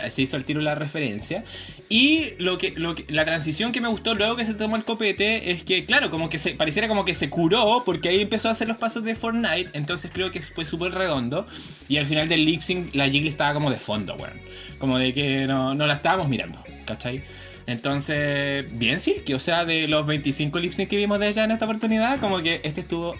se 0.09 0.21
hizo 0.21 0.37
el 0.37 0.45
tiro 0.45 0.61
la 0.61 0.75
referencia. 0.75 1.43
Y 1.89 2.33
lo 2.37 2.57
que, 2.57 2.73
la 3.09 3.25
transición 3.25 3.71
que 3.71 3.81
me 3.81 3.87
gustó 3.87 4.15
luego 4.15 4.35
que 4.35 4.45
se 4.45 4.53
tomó 4.53 4.75
el 4.75 4.85
copete 4.85 5.51
es 5.51 5.63
que, 5.63 5.85
claro, 5.85 6.09
como 6.09 6.29
que 6.29 6.39
se 6.39 6.51
pareciera 6.51 6.87
como 6.87 7.03
que 7.05 7.13
se 7.13 7.29
curó 7.29 7.83
porque 7.85 8.09
ahí 8.09 8.21
empezó 8.21 8.47
a 8.49 8.51
hacer 8.51 8.67
los 8.67 8.77
pasos 8.77 9.03
de 9.03 9.15
Fortnite. 9.15 9.69
Entonces 9.73 10.11
creo 10.13 10.31
que 10.31 10.41
fue 10.41 10.65
súper 10.65 10.93
redondo. 10.93 11.45
Y 11.89 11.97
al 11.97 12.05
final 12.05 12.29
del 12.29 12.45
lip 12.45 12.61
sync, 12.61 12.93
la 12.95 13.09
Jiggly 13.09 13.29
estaba 13.29 13.53
como 13.53 13.69
de 13.69 13.79
fondo, 13.79 14.15
weón. 14.15 14.39
Como 14.79 14.97
de 14.97 15.13
que 15.13 15.47
no, 15.47 15.75
no 15.75 15.87
la 15.87 15.95
estábamos 15.95 16.29
mirando, 16.29 16.63
¿cachai? 16.85 17.23
Entonces, 17.67 18.65
bien 18.77 18.99
Silky, 18.99 19.33
o 19.33 19.39
sea, 19.39 19.65
de 19.65 19.87
los 19.87 20.05
25 20.05 20.59
lip 20.59 20.73
sync 20.73 20.89
que 20.89 20.97
vimos 20.97 21.19
de 21.19 21.29
ella 21.29 21.43
en 21.43 21.51
esta 21.51 21.65
oportunidad, 21.65 22.19
como 22.19 22.41
que 22.41 22.61
este 22.63 22.81
estuvo 22.81 23.15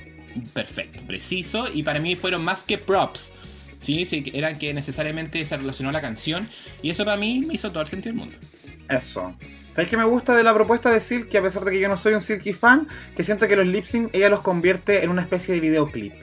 perfecto, 0.53 1.01
preciso 1.05 1.67
y 1.73 1.83
para 1.83 1.99
mí 1.99 2.15
fueron 2.15 2.43
más 2.43 2.63
que 2.63 2.77
props. 2.77 3.33
Sí, 3.81 4.05
sí, 4.05 4.23
eran 4.33 4.57
que 4.59 4.73
necesariamente 4.73 5.43
se 5.43 5.57
relacionó 5.57 5.89
a 5.89 5.91
la 5.91 6.01
canción 6.01 6.47
y 6.83 6.91
eso 6.91 7.03
para 7.03 7.17
mí 7.17 7.43
me 7.45 7.55
hizo 7.55 7.71
todo 7.71 7.81
el 7.81 7.87
sentido 7.87 8.13
del 8.13 8.19
mundo. 8.19 8.37
Eso. 8.87 9.35
¿Sabes 9.69 9.89
qué 9.89 9.97
me 9.97 10.03
gusta 10.03 10.35
de 10.35 10.43
la 10.43 10.53
propuesta 10.53 10.91
de 10.91 11.01
Silky? 11.01 11.37
A 11.37 11.41
pesar 11.41 11.65
de 11.65 11.71
que 11.71 11.79
yo 11.79 11.89
no 11.89 11.97
soy 11.97 12.13
un 12.13 12.21
Silky 12.21 12.53
fan, 12.53 12.87
que 13.15 13.23
siento 13.23 13.47
que 13.47 13.55
los 13.55 13.65
lip 13.65 13.85
sync 13.85 14.13
ella 14.13 14.29
los 14.29 14.41
convierte 14.41 15.03
en 15.03 15.09
una 15.09 15.21
especie 15.21 15.55
de 15.55 15.61
videoclip. 15.61 16.13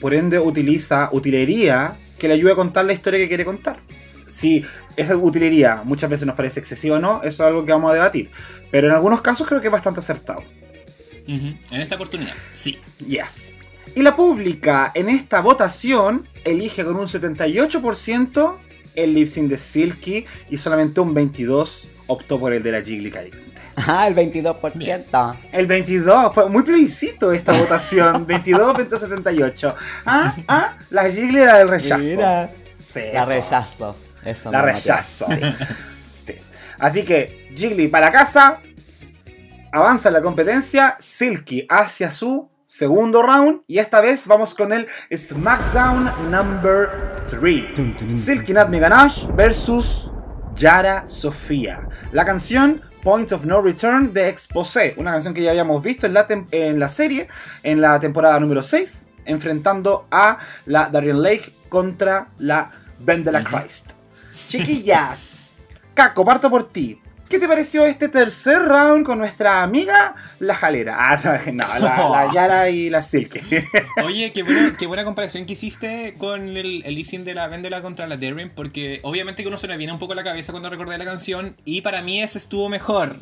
Por 0.00 0.12
ende, 0.12 0.40
utiliza 0.40 1.08
utilería 1.12 1.94
que 2.18 2.26
le 2.26 2.34
ayude 2.34 2.52
a 2.52 2.56
contar 2.56 2.84
la 2.84 2.94
historia 2.94 3.20
que 3.20 3.28
quiere 3.28 3.44
contar. 3.44 3.78
Si 4.26 4.64
esa 4.96 5.16
utilería 5.16 5.82
muchas 5.84 6.10
veces 6.10 6.26
nos 6.26 6.34
parece 6.34 6.58
excesiva 6.58 6.96
o 6.96 6.98
no, 6.98 7.22
eso 7.22 7.44
es 7.44 7.48
algo 7.48 7.64
que 7.64 7.72
vamos 7.72 7.92
a 7.92 7.94
debatir. 7.94 8.30
Pero 8.72 8.88
en 8.88 8.94
algunos 8.94 9.20
casos 9.20 9.46
creo 9.46 9.60
que 9.60 9.68
es 9.68 9.72
bastante 9.72 10.00
acertado. 10.00 10.42
En 11.26 11.80
esta 11.80 11.94
oportunidad, 11.94 12.34
sí. 12.54 12.78
Yes. 13.06 13.56
Y 13.94 14.02
la 14.02 14.16
pública 14.16 14.92
en 14.94 15.08
esta 15.08 15.40
votación 15.40 16.28
elige 16.44 16.84
con 16.84 16.96
un 16.96 17.06
78% 17.06 18.56
el 18.94 19.14
lip 19.14 19.28
sync 19.28 19.48
de 19.48 19.58
Silky 19.58 20.24
y 20.50 20.58
solamente 20.58 21.00
un 21.00 21.14
22% 21.14 21.88
optó 22.06 22.38
por 22.38 22.52
el 22.52 22.62
de 22.62 22.72
la 22.72 22.82
Jiggly 22.82 23.10
Caliente. 23.10 23.40
Ah, 23.76 24.06
el 24.06 24.14
22%. 24.14 25.36
El 25.50 25.66
22, 25.66 26.32
fue 26.32 26.48
muy 26.48 26.62
plebiscito 26.62 27.32
esta 27.32 27.52
votación. 27.58 28.24
22, 28.24 28.76
20, 28.76 28.98
78. 29.00 29.74
Ah, 30.06 30.36
ah, 30.46 30.76
la 30.90 31.10
Jiggly 31.10 31.40
era 31.40 31.58
del 31.58 31.68
rechazo. 31.68 32.04
Mira. 32.04 32.52
Sí, 32.78 33.00
La 33.12 33.24
rechazo. 33.24 33.96
Eso 34.24 34.52
La 34.52 34.62
rechazo. 34.62 35.26
tío. 35.26 35.38
Sí. 36.24 36.36
Así 36.78 37.02
que, 37.02 37.52
Jiggly 37.56 37.88
para 37.88 38.12
casa. 38.12 38.60
Avanza 39.72 40.08
en 40.08 40.12
la 40.14 40.22
competencia. 40.22 40.96
Silky 41.00 41.66
hacia 41.68 42.12
su 42.12 42.48
segundo 42.74 43.22
round. 43.22 43.62
Y 43.66 43.78
esta 43.78 44.00
vez 44.00 44.26
vamos 44.26 44.54
con 44.54 44.72
el 44.72 44.86
SmackDown 45.16 46.30
number 46.30 47.22
3. 47.30 48.20
Silky 48.20 48.52
Nutmeg 48.52 48.80
Ganache 48.80 49.28
versus 49.34 50.10
Yara 50.56 51.06
Sofía. 51.06 51.88
La 52.12 52.24
canción 52.24 52.82
Point 53.02 53.30
of 53.32 53.44
No 53.44 53.62
Return 53.62 54.12
de 54.12 54.28
Exposé. 54.28 54.94
Una 54.96 55.12
canción 55.12 55.34
que 55.34 55.42
ya 55.42 55.50
habíamos 55.50 55.82
visto 55.82 56.06
en 56.06 56.14
la, 56.14 56.26
en 56.50 56.80
la 56.80 56.88
serie. 56.88 57.28
En 57.62 57.80
la 57.80 58.00
temporada 58.00 58.40
número 58.40 58.62
6. 58.62 59.06
Enfrentando 59.24 60.08
a 60.10 60.38
la 60.66 60.88
Darian 60.88 61.22
Lake 61.22 61.52
contra 61.68 62.28
la 62.38 62.72
Vendela 62.98 63.44
Christ. 63.44 63.92
Chiquillas. 64.48 65.44
Caco, 65.94 66.24
parto 66.24 66.50
por 66.50 66.72
ti. 66.72 67.00
¿Qué 67.34 67.40
te 67.40 67.48
pareció 67.48 67.84
este 67.84 68.08
tercer 68.08 68.62
round 68.62 69.04
con 69.04 69.18
nuestra 69.18 69.64
amiga 69.64 70.14
la 70.38 70.54
jalera? 70.54 70.94
Ah, 70.96 71.40
no, 71.52 71.64
la, 71.80 72.08
la 72.08 72.32
Yara 72.32 72.70
y 72.70 72.90
la 72.90 73.02
Silky. 73.02 73.40
Oye, 74.04 74.30
qué 74.32 74.44
buena, 74.44 74.76
qué 74.78 74.86
buena 74.86 75.04
comparación 75.04 75.44
que 75.44 75.54
hiciste 75.54 76.14
con 76.16 76.56
el, 76.56 76.84
el 76.86 76.94
lip 76.94 77.08
de 77.08 77.34
la 77.34 77.48
Vendela 77.48 77.82
contra 77.82 78.06
la 78.06 78.16
Darren, 78.18 78.50
porque 78.50 79.00
obviamente 79.02 79.42
que 79.42 79.48
uno 79.48 79.58
se 79.58 79.66
le 79.66 79.76
viene 79.76 79.92
un 79.92 79.98
poco 79.98 80.12
a 80.12 80.14
la 80.14 80.22
cabeza 80.22 80.52
cuando 80.52 80.70
recordé 80.70 80.96
la 80.96 81.04
canción, 81.04 81.56
y 81.64 81.80
para 81.80 82.02
mí 82.02 82.22
ese 82.22 82.38
estuvo 82.38 82.68
mejor. 82.68 83.16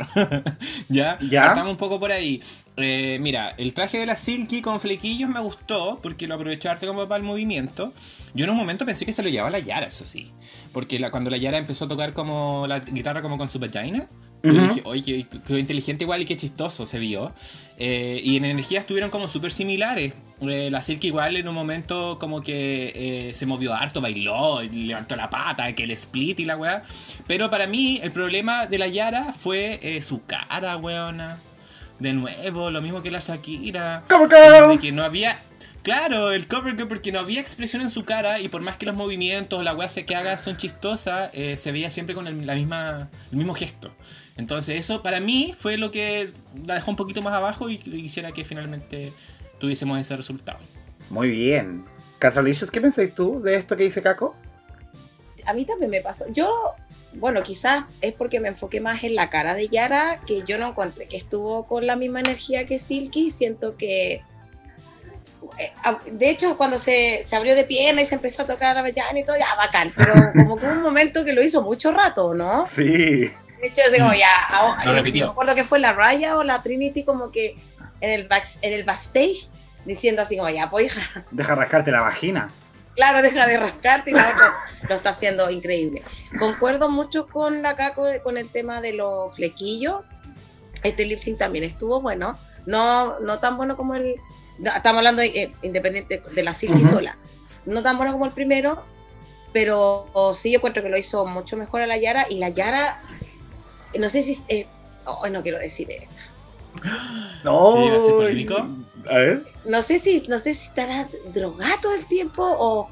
¿Ya? 0.91 1.17
¿Ya? 1.23 1.47
Estamos 1.47 1.71
un 1.71 1.79
poco 1.79 1.99
por 1.99 2.13
ahí. 2.13 2.43
Eh, 2.79 3.19
mira, 3.21 3.51
el 3.59 3.75
traje 3.75 3.99
de 3.99 4.07
la 4.07 4.17
Silky 4.17 4.63
con 4.63 4.81
flequillos 4.81 5.29
me 5.29 5.41
gustó, 5.41 5.99
porque 6.03 6.27
lo 6.27 6.37
aprovechó 6.37 6.71
arte 6.71 6.87
como 6.87 7.07
para 7.07 7.19
el 7.19 7.23
movimiento. 7.23 7.93
Yo 8.35 8.45
en 8.45 8.51
un 8.51 8.57
momento 8.57 8.87
pensé 8.87 9.05
que 9.05 9.13
se 9.13 9.23
lo 9.23 9.29
llevaba 9.29 9.51
la 9.51 9.59
Yara, 9.59 9.87
eso 9.89 10.07
sí. 10.07 10.31
Porque 10.73 10.99
la- 10.99 11.11
cuando 11.11 11.29
la 11.29 11.37
Yara 11.37 11.59
empezó 11.59 11.85
a 11.85 11.89
tocar 11.89 12.15
como 12.15 12.67
la 12.67 12.81
guitarra 12.81 13.21
como 13.21 13.37
con 13.37 13.49
su 13.51 13.59
vagina, 13.59 14.07
yo 14.43 14.51
Ujú. 14.53 14.61
dije, 14.63 14.81
oye, 14.85 15.03
qué, 15.31 15.39
qué 15.47 15.59
inteligente 15.59 16.05
igual 16.05 16.23
y 16.23 16.25
qué 16.25 16.35
chistoso 16.37 16.87
se 16.87 16.99
vio. 16.99 17.33
Eh, 17.79 18.21
y 18.25 18.37
en 18.37 18.47
energía 18.47 18.81
estuvieron 18.81 19.11
como 19.11 19.29
súper 19.29 19.53
similares. 19.53 20.15
Eh, 20.41 20.69
la 20.71 20.81
Silky 20.81 21.09
igual 21.09 21.37
en 21.37 21.47
un 21.49 21.55
momento 21.55 22.19
como 22.19 22.43
que 22.43 23.29
eh, 23.29 23.35
se 23.35 23.45
movió 23.45 23.75
harto, 23.75 24.01
bailó, 24.01 24.63
levantó 24.63 25.15
la 25.15 25.29
pata, 25.29 25.73
que 25.75 25.85
el 25.85 25.91
split 25.91 26.41
y 26.41 26.47
la 26.47 26.57
weá. 26.57 26.83
Pero 27.27 27.51
para 27.51 27.67
mí 27.67 28.01
el 28.03 28.13
problema 28.13 28.67
de 28.67 28.79
la 28.79 28.87
Yara 28.89 29.35
fue 29.35 30.01
su 30.03 30.25
cara, 30.25 30.77
weona. 30.79 31.39
De 32.03 32.13
nuevo, 32.13 32.71
lo 32.71 32.83
mismo 32.83 33.03
que 33.03 33.11
la 33.11 33.21
Shakira. 33.21 34.03
Cover 34.09 34.29
girl. 34.29 34.71
De 34.71 34.79
que 34.79 34.93
no 34.93 35.05
había... 35.05 35.39
Claro, 35.83 36.31
el 36.31 36.47
cover 36.47 36.77
girl, 36.77 36.89
porque 36.89 37.11
no 37.11 37.19
había 37.19 37.41
expresión 37.41 37.83
en 37.83 37.91
su 37.91 38.05
cara 38.05 38.39
y 38.39 38.49
por 38.49 38.61
más 38.61 38.77
que 38.77 38.87
los 38.87 38.95
movimientos, 38.95 39.65
la 39.65 39.75
weá 39.75 39.89
que 39.89 40.15
haga 40.15 40.39
son 40.39 40.57
chistosas, 40.57 41.31
eh, 41.33 41.57
se 41.57 41.73
veía 41.73 41.91
siempre 41.91 42.15
con 42.15 42.27
el, 42.27 42.47
la 42.47 42.55
misma, 42.55 43.09
el 43.31 43.37
mismo 43.37 43.55
gesto. 43.55 43.93
Entonces 44.37 44.79
eso 44.79 45.03
para 45.03 45.21
mí 45.21 45.53
fue 45.57 45.77
lo 45.77 45.91
que 45.91 46.33
la 46.67 46.75
dejó 46.75 46.91
un 46.91 46.97
poquito 46.97 47.23
más 47.23 47.35
abajo 47.35 47.69
y 47.69 47.79
quisiera 47.79 48.33
que 48.33 48.45
finalmente 48.45 49.13
tuviésemos 49.59 49.99
ese 49.99 50.17
resultado. 50.17 50.59
Muy 51.11 51.31
bien. 51.31 51.85
Catralicious, 52.19 52.71
¿qué 52.71 52.81
pensáis 52.81 53.15
tú 53.15 53.41
de 53.43 53.57
esto 53.57 53.77
que 53.77 53.85
dice 53.85 54.03
Caco? 54.03 54.37
a 55.45 55.53
mí 55.53 55.65
también 55.65 55.91
me 55.91 56.01
pasó. 56.01 56.25
Yo, 56.33 56.75
bueno, 57.15 57.43
quizás 57.43 57.85
es 58.01 58.15
porque 58.15 58.41
me 58.41 58.49
enfoqué 58.49 58.81
más 58.81 59.03
en 59.05 59.15
la 59.15 59.29
cara 59.31 59.55
de 59.55 59.69
Yara, 59.69 60.19
que 60.27 60.43
yo 60.45 60.59
no 60.59 60.69
encontré 60.69 61.07
que 61.07 61.17
estuvo 61.17 61.67
con 61.67 61.87
la 61.87 61.97
misma 61.97 62.21
energía 62.21 62.67
que 62.67 62.79
Silky. 62.79 63.31
Siento 63.31 63.77
que. 63.77 64.23
eh, 65.59 65.73
a- 65.85 65.99
De 66.11 66.31
hecho, 66.31 66.57
cuando 66.57 66.79
se, 66.79 67.25
se 67.25 67.37
abrió 67.37 67.55
de 67.55 67.65
pierna 67.65 68.01
y 68.03 68.07
se 68.07 68.15
empezó 68.15 68.43
a 68.43 68.47
tocar 68.47 68.75
la 68.75 68.83
ventana 68.83 69.19
y 69.19 69.25
todo, 69.25 69.37
ya 69.37 69.55
bacán. 69.57 69.93
Pero 69.97 70.13
como 70.35 70.57
que 70.57 70.67
hubo 70.67 70.73
un 70.73 70.83
momento 70.83 71.25
que 71.25 71.33
lo 71.33 71.43
hizo 71.43 71.63
mucho 71.63 71.93
rato, 71.93 72.35
¿no? 72.35 72.65
Sí. 72.67 72.85
De 72.85 73.69
hecho, 73.69 73.83
como 73.99 74.15
ya. 74.15 74.45
ahora- 74.49 74.85
Lo 74.85 74.91
yo 74.93 74.97
repitió. 74.97 75.25
No 75.27 75.31
me 75.31 75.33
acuerdo 75.33 75.55
que 75.55 75.65
fue 75.65 75.79
la 75.79 75.93
Raya 75.93 76.37
o 76.37 76.43
la 76.45 76.61
Trinity, 76.63 77.05
como 77.05 77.31
que 77.31 77.55
en 78.01 78.11
el, 78.11 78.29
back- 78.29 78.59
en 78.63 78.73
el 78.73 78.85
backstage 78.85 79.49
diciendo 79.85 80.23
así 80.23 80.37
como, 80.37 80.49
ya, 80.51 80.71
pues 80.71 80.87
hija, 80.87 81.25
Deja 81.31 81.55
rascarte 81.55 81.91
la 81.93 82.01
vagina. 82.01 82.51
Claro, 82.95 83.23
deja 83.23 83.47
de 83.47 83.57
rascarte 83.57 84.11
y 84.11 84.15
la 84.15 84.31
otra 84.31 84.53
lo 84.89 84.95
está 84.97 85.11
haciendo 85.11 85.51
increíble. 85.51 86.03
Concuerdo 86.39 86.89
mucho 86.89 87.27
con 87.27 87.63
la 87.63 87.77
Caco 87.77 88.07
con 88.23 88.39
el 88.39 88.49
tema 88.49 88.81
de 88.81 88.93
los 88.95 89.35
flequillos. 89.35 90.03
Este 90.83 91.05
lip 91.05 91.21
sync 91.21 91.39
también 91.39 91.65
estuvo 91.65 92.01
bueno. 92.01 92.37
No, 92.67 93.19
no 93.21 93.39
tan 93.39 93.57
bueno 93.57 93.77
como 93.77 93.95
el. 93.95 94.17
Estamos 94.59 94.99
hablando 94.99 95.23
de, 95.23 95.29
eh, 95.29 95.53
independiente 95.63 96.23
de 96.33 96.43
la 96.43 96.55
Silky 96.55 96.83
Ujú. 96.83 96.95
sola. 96.95 97.17
No 97.67 97.83
tan 97.83 97.97
bueno 97.97 98.13
como 98.13 98.27
el 98.27 98.33
primero, 98.33 98.83
pero 99.53 100.07
sí 100.35 100.51
yo 100.51 100.57
encuentro 100.59 100.83
que 100.83 100.89
lo 100.89 100.99
hizo 100.99 101.25
mucho 101.27 101.57
mejor 101.57 101.83
a 101.83 101.87
la 101.87 101.97
Yara. 101.99 102.27
Y 102.29 102.39
la 102.39 102.49
Yara, 102.49 103.01
no 103.99 104.09
sé 104.11 104.23
si. 104.23 104.43
eh, 104.49 104.67
oh, 105.05 105.29
no 105.29 105.43
quiero 105.43 105.59
decir 105.59 105.91
esto. 105.91 106.15
No. 107.45 107.73
¿Sí, 107.77 107.91
va 107.91 107.97
a 107.99 108.01
ser 108.01 108.15
polémico? 108.15 108.67
A 109.11 109.15
ver. 109.15 109.45
No 109.67 109.83
sé 109.83 109.99
si, 109.99 110.27
no 110.29 110.39
sé 110.39 110.55
si 110.55 110.67
estará 110.67 111.07
drogada 111.35 111.75
todo 111.81 111.95
el 111.95 112.05
tiempo 112.07 112.43
o, 112.45 112.89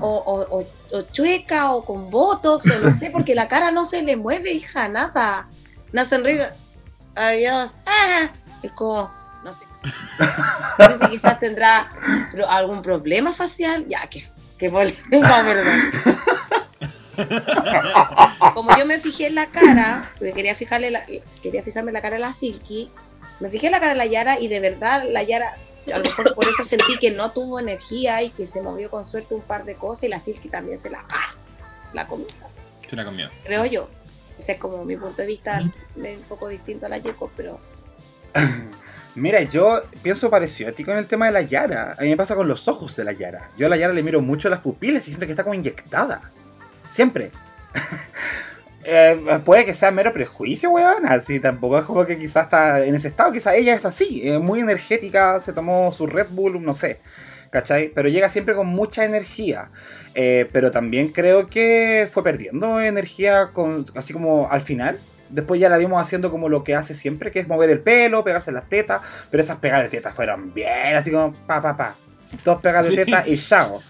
o, 0.00 0.08
o- 0.08 0.64
o- 0.96 1.02
chueca 1.12 1.72
o 1.74 1.84
con 1.84 2.10
botox, 2.10 2.64
o 2.70 2.78
no 2.80 2.90
sé, 2.90 3.10
porque 3.10 3.34
la 3.34 3.48
cara 3.48 3.70
no 3.70 3.84
se 3.84 4.02
le 4.02 4.16
mueve, 4.16 4.52
hija, 4.52 4.88
nada. 4.88 5.46
Una 5.92 6.04
sonrisa. 6.04 6.50
Adiós. 7.14 7.70
Ah, 7.86 8.30
es 8.62 8.72
como, 8.72 9.10
no 9.44 9.52
sé. 9.52 9.64
No 10.78 10.88
sé 10.88 10.98
si 11.04 11.08
quizás 11.10 11.38
tendrá 11.40 11.90
algún 12.48 12.82
problema 12.82 13.34
facial. 13.34 13.86
Ya, 13.88 14.06
que, 14.08 14.28
que 14.58 14.70
polémica, 14.70 15.42
perdón. 15.44 15.80
Como 18.54 18.76
yo 18.76 18.86
me 18.86 18.98
fijé 19.00 19.28
en 19.28 19.34
la 19.36 19.46
cara, 19.46 20.10
porque 20.18 20.32
quería 20.32 20.54
fijarle 20.54 20.90
la- 20.90 21.04
quería 21.42 21.62
fijarme 21.62 21.90
en 21.90 21.94
la 21.94 22.02
cara 22.02 22.14
de 22.16 22.20
la 22.20 22.34
Silky, 22.34 22.90
me 23.40 23.48
fijé 23.50 23.66
en 23.66 23.72
la 23.72 23.80
cara 23.80 23.92
de 23.92 23.98
la 23.98 24.06
Yara 24.06 24.38
y 24.40 24.48
de 24.48 24.60
verdad 24.60 25.04
la 25.08 25.22
Yara, 25.22 25.56
a 25.92 25.98
lo 25.98 26.04
mejor 26.04 26.34
por 26.34 26.44
eso 26.44 26.64
sentí 26.64 26.98
que 26.98 27.10
no 27.10 27.30
tuvo 27.32 27.58
energía 27.60 28.22
y 28.22 28.30
que 28.30 28.46
se 28.46 28.62
movió 28.62 28.90
con 28.90 29.04
suerte 29.04 29.34
un 29.34 29.42
par 29.42 29.64
de 29.64 29.74
cosas 29.74 30.04
y 30.04 30.08
la 30.08 30.20
Silky 30.20 30.48
también 30.48 30.80
se 30.82 30.90
la, 30.90 31.04
¡ah! 31.08 31.34
la 31.92 32.06
comió, 32.06 32.26
Se 32.88 32.96
la 32.96 33.04
comió. 33.04 33.28
creo 33.44 33.64
yo. 33.66 33.88
Ese 34.38 34.52
es 34.52 34.58
como 34.58 34.84
mi 34.84 34.96
punto 34.96 35.22
de 35.22 35.26
vista, 35.26 35.58
es 35.60 36.16
un 36.16 36.22
poco 36.28 36.48
distinto 36.48 36.86
a 36.86 36.88
la 36.88 37.00
Jacob, 37.00 37.30
pero 37.36 37.60
Mira, 39.14 39.42
yo 39.42 39.80
pienso 40.02 40.28
parecido 40.28 40.70
a 40.70 40.72
ti 40.72 40.82
con 40.82 40.96
el 40.98 41.06
tema 41.06 41.26
de 41.26 41.32
la 41.32 41.42
Yara. 41.42 41.94
A 41.96 42.02
mí 42.02 42.08
me 42.08 42.16
pasa 42.16 42.34
con 42.34 42.48
los 42.48 42.66
ojos 42.66 42.96
de 42.96 43.04
la 43.04 43.12
Yara. 43.12 43.50
Yo 43.56 43.66
a 43.66 43.68
la 43.68 43.76
Yara 43.76 43.92
le 43.92 44.02
miro 44.02 44.20
mucho 44.20 44.48
las 44.48 44.58
pupilas 44.58 45.06
y 45.06 45.10
siento 45.10 45.26
que 45.26 45.32
está 45.32 45.44
como 45.44 45.54
inyectada. 45.54 46.32
Siempre. 46.90 47.30
Eh, 48.86 49.40
puede 49.44 49.64
que 49.64 49.74
sea 49.74 49.90
mero 49.90 50.12
prejuicio, 50.12 50.70
weón. 50.70 51.06
Así 51.06 51.40
tampoco 51.40 51.78
es 51.78 51.84
como 51.84 52.04
que 52.06 52.18
quizás 52.18 52.44
está 52.44 52.84
en 52.84 52.94
ese 52.94 53.08
estado. 53.08 53.32
Quizás 53.32 53.54
ella 53.54 53.74
es 53.74 53.84
así, 53.84 54.20
eh, 54.24 54.38
muy 54.38 54.60
energética, 54.60 55.40
se 55.40 55.52
tomó 55.52 55.92
su 55.92 56.06
Red 56.06 56.28
Bull, 56.30 56.62
no 56.62 56.74
sé. 56.74 57.00
¿Cachai? 57.50 57.88
Pero 57.94 58.08
llega 58.08 58.28
siempre 58.28 58.54
con 58.54 58.66
mucha 58.66 59.04
energía. 59.04 59.70
Eh, 60.14 60.48
pero 60.52 60.70
también 60.70 61.08
creo 61.08 61.48
que 61.48 62.08
fue 62.12 62.22
perdiendo 62.24 62.80
energía 62.80 63.50
con, 63.52 63.84
así 63.96 64.12
como 64.12 64.48
al 64.50 64.60
final. 64.60 64.98
Después 65.30 65.60
ya 65.60 65.68
la 65.68 65.78
vimos 65.78 66.00
haciendo 66.00 66.30
como 66.30 66.48
lo 66.48 66.62
que 66.64 66.74
hace 66.74 66.94
siempre, 66.94 67.30
que 67.30 67.40
es 67.40 67.48
mover 67.48 67.70
el 67.70 67.80
pelo, 67.80 68.22
pegarse 68.24 68.52
las 68.52 68.68
tetas. 68.68 69.00
Pero 69.30 69.42
esas 69.42 69.58
pegadas 69.58 69.84
de 69.84 69.96
tetas 69.96 70.14
fueron 70.14 70.52
bien, 70.52 70.94
así 70.96 71.10
como 71.10 71.32
pa, 71.32 71.62
pa, 71.62 71.76
pa. 71.76 71.94
Dos 72.44 72.60
pegadas 72.60 72.90
de 72.90 72.96
Sí. 72.96 73.04
tetas 73.04 73.26
y 73.28 73.38
chao. 73.38 73.80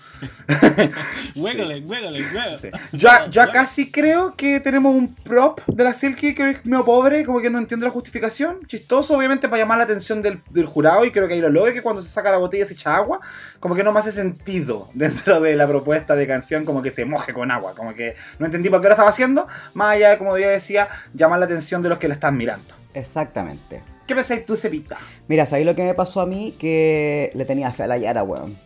Huégale, 1.36 1.80
huégale, 1.84 2.20
huégale. 2.20 2.56
Sí. 2.58 2.68
Yo, 2.92 3.08
yo 3.30 3.42
acá 3.42 3.66
sí 3.66 3.90
creo 3.90 4.34
que 4.36 4.60
tenemos 4.60 4.94
un 4.94 5.14
prop 5.14 5.60
de 5.66 5.84
la 5.84 5.92
Silky 5.92 6.34
que 6.34 6.50
es 6.50 6.66
medio 6.66 6.84
pobre, 6.84 7.24
como 7.24 7.40
que 7.40 7.50
no 7.50 7.58
entiendo 7.58 7.86
la 7.86 7.92
justificación. 7.92 8.60
Chistoso, 8.66 9.16
obviamente, 9.16 9.48
para 9.48 9.62
llamar 9.62 9.78
la 9.78 9.84
atención 9.84 10.22
del, 10.22 10.40
del 10.50 10.66
jurado, 10.66 11.04
y 11.04 11.10
creo 11.10 11.28
que 11.28 11.34
ahí 11.34 11.40
lo 11.40 11.50
logra, 11.50 11.72
que 11.72 11.82
cuando 11.82 12.02
se 12.02 12.08
saca 12.08 12.30
la 12.30 12.38
botella 12.38 12.66
se 12.66 12.74
echa 12.74 12.96
agua, 12.96 13.20
como 13.60 13.74
que 13.74 13.82
no 13.82 13.92
me 13.92 14.00
hace 14.00 14.12
sentido 14.12 14.90
dentro 14.94 15.40
de 15.40 15.56
la 15.56 15.66
propuesta 15.66 16.14
de 16.14 16.26
canción, 16.26 16.64
como 16.64 16.82
que 16.82 16.90
se 16.90 17.04
moje 17.04 17.32
con 17.32 17.50
agua, 17.50 17.74
como 17.74 17.94
que 17.94 18.14
no 18.38 18.46
entendí 18.46 18.68
por 18.68 18.80
qué 18.80 18.88
lo 18.88 18.94
estaba 18.94 19.10
haciendo, 19.10 19.46
más 19.74 19.94
allá 19.94 20.10
de, 20.10 20.18
como 20.18 20.36
yo 20.38 20.48
decía, 20.48 20.88
llamar 21.12 21.38
la 21.38 21.46
atención 21.46 21.82
de 21.82 21.88
los 21.88 21.98
que 21.98 22.08
la 22.08 22.14
están 22.14 22.36
mirando. 22.36 22.74
Exactamente. 22.94 23.82
¿Qué 24.06 24.14
pensáis 24.14 24.44
tú, 24.44 24.56
Cepita? 24.56 24.98
Mira, 25.28 25.46
¿sabéis 25.46 25.66
lo 25.66 25.74
que 25.74 25.82
me 25.82 25.94
pasó 25.94 26.20
a 26.20 26.26
mí? 26.26 26.54
Que 26.58 27.30
le 27.34 27.44
tenía 27.44 27.72
fe 27.72 27.84
a 27.84 27.86
la 27.86 27.96
Yara, 27.96 28.22
weón. 28.22 28.56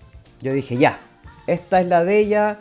Yo 0.40 0.52
dije, 0.52 0.76
ya, 0.76 0.98
esta 1.48 1.80
es 1.80 1.86
la 1.86 2.04
de 2.04 2.18
ella. 2.18 2.58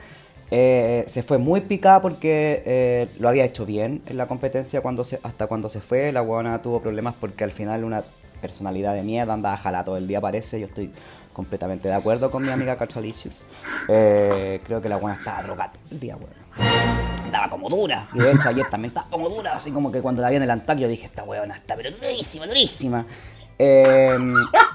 Eh, 0.50 1.04
se 1.08 1.24
fue 1.24 1.38
muy 1.38 1.62
picada 1.62 2.02
porque 2.02 2.64
eh, 2.66 3.08
lo 3.20 3.28
había 3.28 3.44
hecho 3.44 3.66
bien 3.66 4.02
en 4.08 4.16
la 4.16 4.28
competencia 4.28 4.80
cuando 4.82 5.06
hasta 5.24 5.48
cuando 5.48 5.70
se 5.70 5.82
fue. 5.82 6.12
La 6.12 6.22
weona 6.22 6.62
tuvo 6.62 6.82
problemas 6.82 7.16
porque 7.20 7.44
al 7.44 7.52
final 7.52 7.84
una 7.84 8.04
personalidad 8.42 8.94
de 8.94 9.04
mierda 9.04 9.34
andaba 9.34 9.58
jalada 9.58 9.86
todo 9.86 9.98
el 9.98 10.08
día, 10.08 10.22
parece. 10.22 10.60
Yo 10.60 10.68
estoy 10.68 10.90
completamente 11.34 11.88
de 11.90 11.96
acuerdo 11.96 12.32
con 12.32 12.44
mi 12.44 12.50
amiga 12.50 12.78
Cachalicious. 12.78 13.36
Eh, 13.90 14.62
creo 14.64 14.82
que 14.82 14.90
la 14.90 14.98
weona 14.98 15.16
estaba 15.20 15.44
drogada 15.44 15.72
todo 15.74 15.84
el 15.92 16.00
día, 16.00 16.16
weón 16.16 16.48
estaba 17.26 17.50
como 17.50 17.70
dura. 17.70 18.08
Y 18.14 18.20
de 18.20 18.32
hecho 18.32 18.50
ayer 18.50 18.68
también 18.70 18.90
estaba 18.90 19.10
como 19.10 19.30
dura, 19.30 19.54
así 19.54 19.72
como 19.72 19.92
que 19.92 20.02
cuando 20.02 20.22
la 20.22 20.30
vi 20.30 20.38
en 20.38 20.44
el 20.44 20.50
Antac 20.50 20.78
yo 20.80 20.88
dije, 20.88 21.06
esta 21.06 21.24
weona 21.24 21.56
está 21.56 21.76
pero 21.76 21.92
durísima, 21.92 22.48
durísima. 22.48 23.06
Eh, 23.60 24.18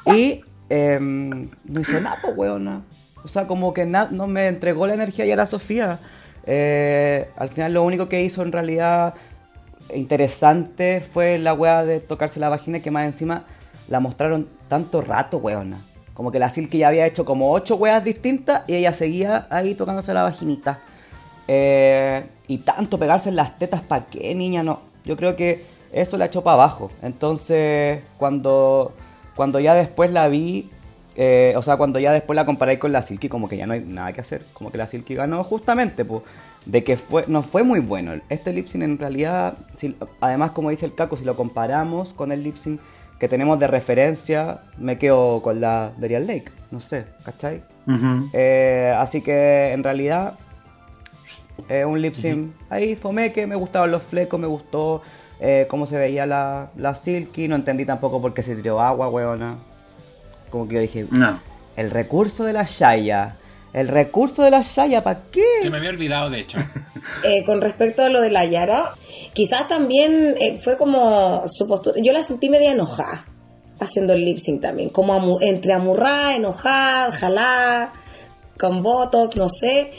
y 0.06 0.44
no 0.70 1.80
hizo 1.80 2.00
nada, 2.00 2.18
pues. 2.22 2.36
O 3.24 3.28
sea, 3.28 3.46
como 3.46 3.72
que 3.72 3.86
no 3.86 4.26
me 4.26 4.48
entregó 4.48 4.86
la 4.86 4.94
energía 4.94 5.32
a 5.32 5.36
la 5.36 5.46
Sofía. 5.46 6.00
Eh, 6.44 7.28
al 7.36 7.48
final 7.48 7.72
lo 7.72 7.82
único 7.84 8.08
que 8.08 8.22
hizo 8.22 8.42
en 8.42 8.50
realidad 8.52 9.14
interesante 9.94 11.00
fue 11.00 11.38
la 11.38 11.54
wea 11.54 11.84
de 11.84 12.00
tocarse 12.00 12.40
la 12.40 12.48
vagina 12.48 12.80
que 12.80 12.90
más 12.90 13.04
encima 13.04 13.44
la 13.88 14.00
mostraron 14.00 14.48
tanto 14.68 15.00
rato, 15.00 15.38
weona. 15.38 15.78
Como 16.14 16.30
que 16.30 16.38
la 16.38 16.50
Silky 16.50 16.78
ya 16.78 16.88
había 16.88 17.06
hecho 17.06 17.24
como 17.24 17.52
ocho 17.52 17.76
weas 17.76 18.04
distintas 18.04 18.62
y 18.66 18.74
ella 18.74 18.92
seguía 18.92 19.46
ahí 19.50 19.74
tocándose 19.74 20.12
la 20.12 20.22
vaginita. 20.22 20.80
Eh, 21.48 22.24
y 22.48 22.58
tanto 22.58 22.98
pegarse 22.98 23.28
en 23.28 23.36
las 23.36 23.58
tetas, 23.58 23.82
¿para 23.82 24.06
qué, 24.06 24.34
niña? 24.34 24.62
No. 24.62 24.80
Yo 25.04 25.16
creo 25.16 25.36
que 25.36 25.64
eso 25.92 26.16
la 26.18 26.26
echó 26.26 26.42
para 26.42 26.54
abajo. 26.54 26.90
Entonces, 27.02 28.02
cuando, 28.18 28.92
cuando 29.34 29.58
ya 29.58 29.74
después 29.74 30.12
la 30.12 30.28
vi, 30.28 30.70
eh, 31.16 31.52
o 31.56 31.62
sea, 31.62 31.76
cuando 31.76 31.98
ya 31.98 32.12
después 32.12 32.34
la 32.36 32.44
comparé 32.44 32.78
con 32.78 32.92
la 32.92 33.02
Silky, 33.02 33.28
como 33.28 33.48
que 33.48 33.56
ya 33.56 33.66
no 33.66 33.74
hay 33.74 33.80
nada 33.80 34.12
que 34.12 34.20
hacer. 34.20 34.42
Como 34.52 34.70
que 34.72 34.78
la 34.78 34.86
Silky 34.86 35.14
ganó 35.14 35.44
justamente, 35.44 36.04
pues, 36.04 36.22
de 36.66 36.82
que 36.84 36.96
fue, 36.96 37.24
no 37.28 37.42
fue 37.42 37.62
muy 37.64 37.80
bueno. 37.80 38.12
Este 38.28 38.52
lip 38.52 38.66
sync 38.68 38.82
en 38.84 38.98
realidad, 38.98 39.54
si- 39.76 39.96
además, 40.20 40.52
como 40.52 40.70
dice 40.70 40.86
el 40.86 40.94
Caco, 40.94 41.16
si 41.16 41.24
lo 41.24 41.36
comparamos 41.36 42.12
con 42.14 42.32
el 42.32 42.42
lip 42.42 42.56
sync 42.56 42.80
que 43.18 43.28
tenemos 43.28 43.58
de 43.60 43.66
referencia, 43.68 44.60
me 44.78 44.98
quedo 44.98 45.42
con 45.42 45.60
la 45.60 45.92
de 45.96 46.08
Real 46.08 46.26
Lake. 46.26 46.50
No 46.70 46.80
sé, 46.80 47.04
¿cachai? 47.24 47.62
Eh, 48.32 48.94
así 48.98 49.20
que 49.22 49.72
en 49.72 49.82
realidad 49.84 50.34
eh, 51.68 51.84
un 51.84 52.00
lip 52.00 52.14
sync 52.14 52.52
ahí 52.70 52.96
fomé 52.96 53.32
que 53.32 53.46
me 53.46 53.54
gustaban 53.56 53.90
los 53.90 54.02
flecos, 54.02 54.40
me 54.40 54.46
gustó 54.46 55.02
eh, 55.40 55.66
cómo 55.68 55.86
se 55.86 55.98
veía 55.98 56.26
la, 56.26 56.70
la 56.76 56.94
Silky, 56.94 57.48
no 57.48 57.56
entendí 57.56 57.84
tampoco 57.84 58.20
por 58.22 58.32
qué 58.34 58.42
se 58.42 58.56
tiró 58.56 58.80
agua, 58.80 59.08
weona. 59.08 59.56
Como 60.52 60.68
que 60.68 60.74
yo 60.76 60.80
dije, 60.82 61.06
No. 61.10 61.40
el 61.76 61.90
recurso 61.90 62.44
de 62.44 62.52
la 62.52 62.62
Shaya, 62.64 63.36
el 63.72 63.88
recurso 63.88 64.42
de 64.44 64.50
la 64.50 64.62
Shaya, 64.62 65.02
¿para 65.02 65.22
qué? 65.32 65.42
Se 65.62 65.70
me 65.70 65.78
había 65.78 65.90
olvidado, 65.90 66.30
de 66.30 66.40
hecho. 66.40 66.58
Eh, 67.24 67.44
con 67.44 67.60
respecto 67.60 68.02
a 68.04 68.08
lo 68.08 68.20
de 68.20 68.30
la 68.30 68.44
Yara, 68.44 68.90
quizás 69.32 69.66
también 69.66 70.36
eh, 70.38 70.56
fue 70.62 70.76
como 70.76 71.42
su 71.48 71.66
postura. 71.66 71.96
Yo 72.00 72.12
la 72.12 72.22
sentí 72.22 72.48
media 72.48 72.70
enojada 72.70 73.26
haciendo 73.80 74.12
el 74.12 74.24
lip 74.24 74.38
sync 74.38 74.60
también, 74.62 74.90
como 74.90 75.12
amu- 75.12 75.38
entre 75.42 75.72
amurrada, 75.72 76.36
enojada, 76.36 77.10
jalada, 77.10 77.92
con 78.56 78.84
botox, 78.84 79.34
no 79.34 79.48
sé. 79.48 79.90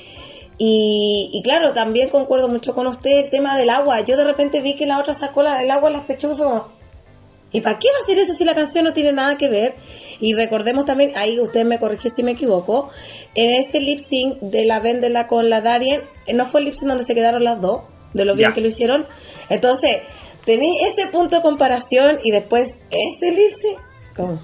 Y, 0.57 1.29
y 1.33 1.43
claro, 1.43 1.73
también 1.73 2.07
concuerdo 2.09 2.47
mucho 2.47 2.73
con 2.73 2.87
usted 2.87 3.25
el 3.25 3.29
tema 3.29 3.57
del 3.57 3.69
agua. 3.69 3.99
Yo 4.01 4.15
de 4.15 4.23
repente 4.23 4.61
vi 4.61 4.75
que 4.77 4.85
la 4.85 4.99
otra 4.99 5.13
sacó 5.13 5.43
la- 5.43 5.61
el 5.61 5.69
agua 5.71 5.89
en 5.89 5.93
las 5.97 6.05
pechugas 6.05 6.37
y 6.37 6.39
fue 6.39 6.47
como, 6.47 6.67
¿y 7.53 7.61
para 7.61 7.79
qué 7.79 7.87
va 7.93 7.99
a 7.99 8.03
hacer 8.03 8.17
eso 8.19 8.33
si 8.33 8.43
la 8.43 8.53
canción 8.53 8.83
no 8.83 8.91
tiene 8.91 9.13
nada 9.13 9.37
que 9.37 9.47
ver? 9.47 9.75
Y 10.19 10.33
recordemos 10.33 10.85
también, 10.85 11.13
ahí 11.15 11.39
usted 11.39 11.63
me 11.63 11.79
corrige 11.79 12.09
si 12.09 12.23
me 12.23 12.31
equivoco, 12.31 12.89
en 13.35 13.51
ese 13.61 13.79
lip 13.79 13.99
sync 13.99 14.39
de 14.41 14.65
la 14.65 14.81
Vendela 14.81 15.27
con 15.27 15.49
la 15.49 15.61
Darien, 15.61 16.01
eh, 16.27 16.33
no 16.33 16.45
fue 16.45 16.59
el 16.59 16.65
lip 16.65 16.73
sync 16.75 16.89
donde 16.89 17.05
se 17.05 17.15
quedaron 17.15 17.43
las 17.45 17.61
dos, 17.61 17.83
de 18.13 18.25
lo 18.25 18.35
bien 18.35 18.49
Yes. 18.49 18.55
que 18.55 18.61
lo 18.61 18.67
hicieron. 18.67 19.07
Entonces, 19.49 20.01
tení 20.45 20.83
ese 20.83 21.07
punto 21.07 21.37
de 21.37 21.41
comparación 21.41 22.19
y 22.23 22.31
después 22.31 22.79
ese 22.91 23.31
lip 23.31 23.51
sync, 23.53 23.79
¿cómo? 24.15 24.41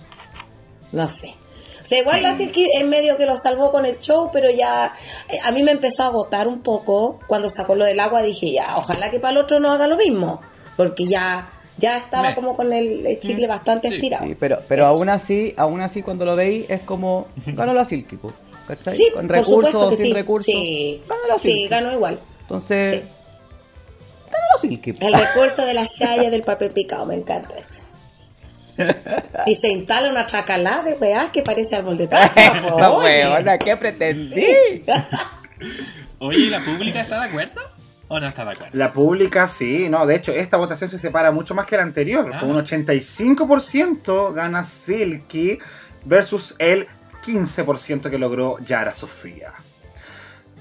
No 0.91 1.09
sé. 1.09 1.35
O 1.81 1.85
sea, 1.89 1.99
igual 1.99 2.21
la 2.21 2.35
Silky 2.35 2.69
en 2.73 2.89
medio 2.89 3.17
que 3.17 3.25
lo 3.25 3.35
salvó 3.37 3.71
con 3.71 3.85
el 3.85 3.97
show, 3.99 4.29
pero 4.31 4.51
ya 4.51 4.93
eh, 5.27 5.39
a 5.43 5.51
mí 5.51 5.63
me 5.63 5.71
empezó 5.71 6.03
a 6.03 6.07
agotar 6.07 6.47
un 6.47 6.61
poco 6.61 7.19
cuando 7.27 7.49
sacó 7.49 7.73
lo 7.73 7.85
del 7.85 7.99
agua. 7.99 8.21
Dije, 8.21 8.51
ya, 8.51 8.75
ojalá 8.77 9.09
que 9.09 9.19
para 9.19 9.31
el 9.31 9.37
otro 9.39 9.59
no 9.59 9.71
haga 9.71 9.87
lo 9.87 9.97
mismo, 9.97 10.39
porque 10.77 11.05
ya 11.05 11.47
ya 11.79 11.97
estaba 11.97 12.29
Me- 12.29 12.35
como 12.35 12.55
con 12.55 12.71
el, 12.73 13.05
el 13.05 13.19
chicle 13.19 13.47
bastante 13.47 13.87
Sí. 13.89 13.95
estirado. 13.95 14.25
Sí, 14.25 14.35
pero, 14.39 14.59
pero 14.67 14.83
Eso. 14.83 14.91
aún 14.91 15.09
así, 15.09 15.53
aún 15.57 15.81
así 15.81 16.01
cuando 16.03 16.25
lo 16.25 16.35
veis 16.35 16.65
es 16.69 16.81
como 16.81 17.27
ganó 17.47 17.73
la 17.73 17.85
Silky, 17.85 18.17
po, 18.17 18.31
¿cachai? 18.67 18.95
Sí, 18.97 19.07
Con 19.13 19.27
por 19.27 19.35
recursos 19.37 19.71
supuesto 19.71 19.87
o 19.87 19.89
que 19.89 19.97
sin 19.97 20.05
sí. 20.07 20.13
recursos. 20.13 20.45
Sí, 20.53 21.01
Ganó 21.07 21.27
la 21.27 21.37
sí, 21.37 21.51
Silky. 21.51 21.67
ganó 21.67 21.91
igual. 21.93 22.19
Entonces, 22.41 22.91
Sí. 22.91 22.97
ganó 24.31 24.43
la 24.53 24.59
Silky. 24.61 24.93
po. 24.93 25.05
El 25.07 25.13
recurso 25.19 25.65
de 25.65 25.73
la 25.73 25.85
Shaya 25.85 26.29
del 26.29 26.43
papel 26.43 26.71
picado, 26.71 27.05
me 27.05 27.15
encanta 27.15 27.55
eso. 27.57 27.83
Y 29.45 29.55
se 29.55 29.67
instala 29.73 30.09
una 30.09 30.25
chacalá 30.25 30.83
de 30.83 30.93
weá 30.93 31.29
que 31.33 31.41
parece 31.41 31.75
árbol 31.75 31.97
de 31.97 32.05
weona, 33.03 33.57
¿qué 33.57 33.75
pretendí? 33.75 34.45
Oye, 36.19 36.37
¿y 36.39 36.49
la 36.49 36.61
pública 36.63 37.01
está 37.01 37.19
de 37.21 37.27
acuerdo? 37.27 37.59
¿O 38.09 38.19
no 38.19 38.27
está 38.27 38.43
de 38.43 38.51
acuerdo? 38.51 38.71
La 38.77 38.91
pública 38.91 39.47
sí, 39.47 39.87
no, 39.89 40.05
de 40.05 40.15
hecho 40.15 40.31
esta 40.31 40.57
votación 40.57 40.89
se 40.89 40.97
separa 40.97 41.31
mucho 41.31 41.55
más 41.55 41.65
que 41.67 41.77
la 41.77 41.83
anterior, 41.83 42.29
Ah. 42.33 42.39
con 42.39 42.49
un 42.51 42.57
85% 42.57 44.33
gana 44.33 44.65
Silky 44.65 45.59
versus 46.05 46.55
el 46.59 46.87
15% 47.23 48.09
que 48.09 48.17
logró 48.17 48.57
Yara 48.59 48.93
Sofía. 48.93 49.53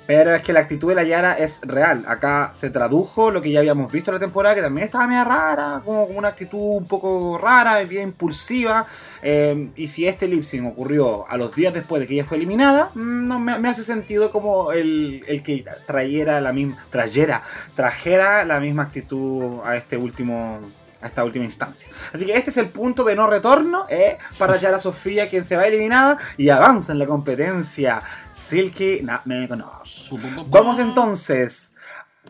Pero 0.08 0.34
es 0.34 0.40
que 0.40 0.54
la 0.54 0.60
actitud 0.60 0.88
de 0.88 0.94
la 0.94 1.02
Yara 1.02 1.34
es 1.34 1.60
real. 1.60 2.02
Acá 2.08 2.52
se 2.54 2.70
tradujo 2.70 3.30
lo 3.30 3.42
que 3.42 3.50
ya 3.50 3.60
habíamos 3.60 3.92
visto 3.92 4.10
en 4.10 4.14
la 4.14 4.20
temporada, 4.20 4.54
que 4.54 4.62
también 4.62 4.86
estaba 4.86 5.06
media 5.06 5.22
rara, 5.22 5.82
como, 5.84 6.04
una 6.04 6.28
actitud 6.28 6.78
un 6.78 6.86
poco 6.86 7.36
rara, 7.36 7.78
bien 7.84 8.04
impulsiva. 8.04 8.86
Eh, 9.22 9.68
y 9.76 9.88
si 9.88 10.06
este 10.06 10.26
lip 10.26 10.44
sync 10.44 10.66
ocurrió 10.66 11.28
a 11.28 11.36
los 11.36 11.54
días 11.54 11.74
después 11.74 12.00
de 12.00 12.06
que 12.06 12.14
ella 12.14 12.24
fue 12.24 12.38
eliminada, 12.38 12.90
mm, 12.94 13.28
no 13.28 13.38
me, 13.38 13.68
hace 13.68 13.84
sentido 13.84 14.30
como 14.30 14.72
el, 14.72 15.24
el 15.28 15.42
que 15.42 15.62
trayera 15.86 16.40
la 16.40 16.54
misma, 16.54 16.82
trayera, 16.88 17.42
trajera 17.76 18.46
la 18.46 18.60
misma 18.60 18.84
actitud 18.84 19.60
a 19.62 19.76
este 19.76 19.98
último 19.98 20.58
a 21.00 21.06
esta 21.06 21.24
última 21.24 21.44
instancia. 21.44 21.88
Así 22.12 22.26
que 22.26 22.36
este 22.36 22.50
es 22.50 22.56
el 22.56 22.68
punto 22.68 23.04
de 23.04 23.14
no 23.14 23.26
retorno 23.26 23.86
eh, 23.88 24.18
para 24.38 24.56
Yara 24.56 24.78
Sofía, 24.78 25.28
quien 25.28 25.44
se 25.44 25.56
va 25.56 25.66
eliminada 25.66 26.18
y 26.36 26.48
avanza 26.48 26.92
en 26.92 26.98
la 26.98 27.06
competencia. 27.06 28.02
Silky 28.34 29.00
Nutmeg 29.02 29.48
Ganache. 29.48 30.10
Vamos 30.48 30.78
entonces 30.80 31.72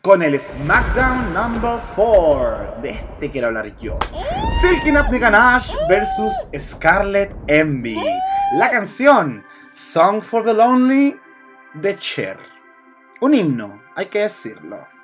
con 0.02 0.22
el 0.22 0.40
SmackDown 0.40 1.32
number 1.32 1.80
4. 1.94 2.82
De 2.82 2.90
este 2.90 3.30
quiero 3.30 3.48
hablar 3.48 3.74
yo. 3.76 3.98
Silky 4.60 4.92
Nutmeg 4.92 5.20
Ganache 5.20 5.76
versus 5.88 6.32
Scarlett 6.58 7.34
Envy. 7.46 8.00
La 8.54 8.70
canción 8.70 9.44
Song 9.72 10.22
for 10.22 10.44
the 10.44 10.54
Lonely 10.54 11.16
de 11.74 11.96
Cher. 11.98 12.38
Un 13.20 13.34
himno, 13.34 13.82
hay 13.94 14.06
que 14.06 14.20
decirlo. 14.20 14.97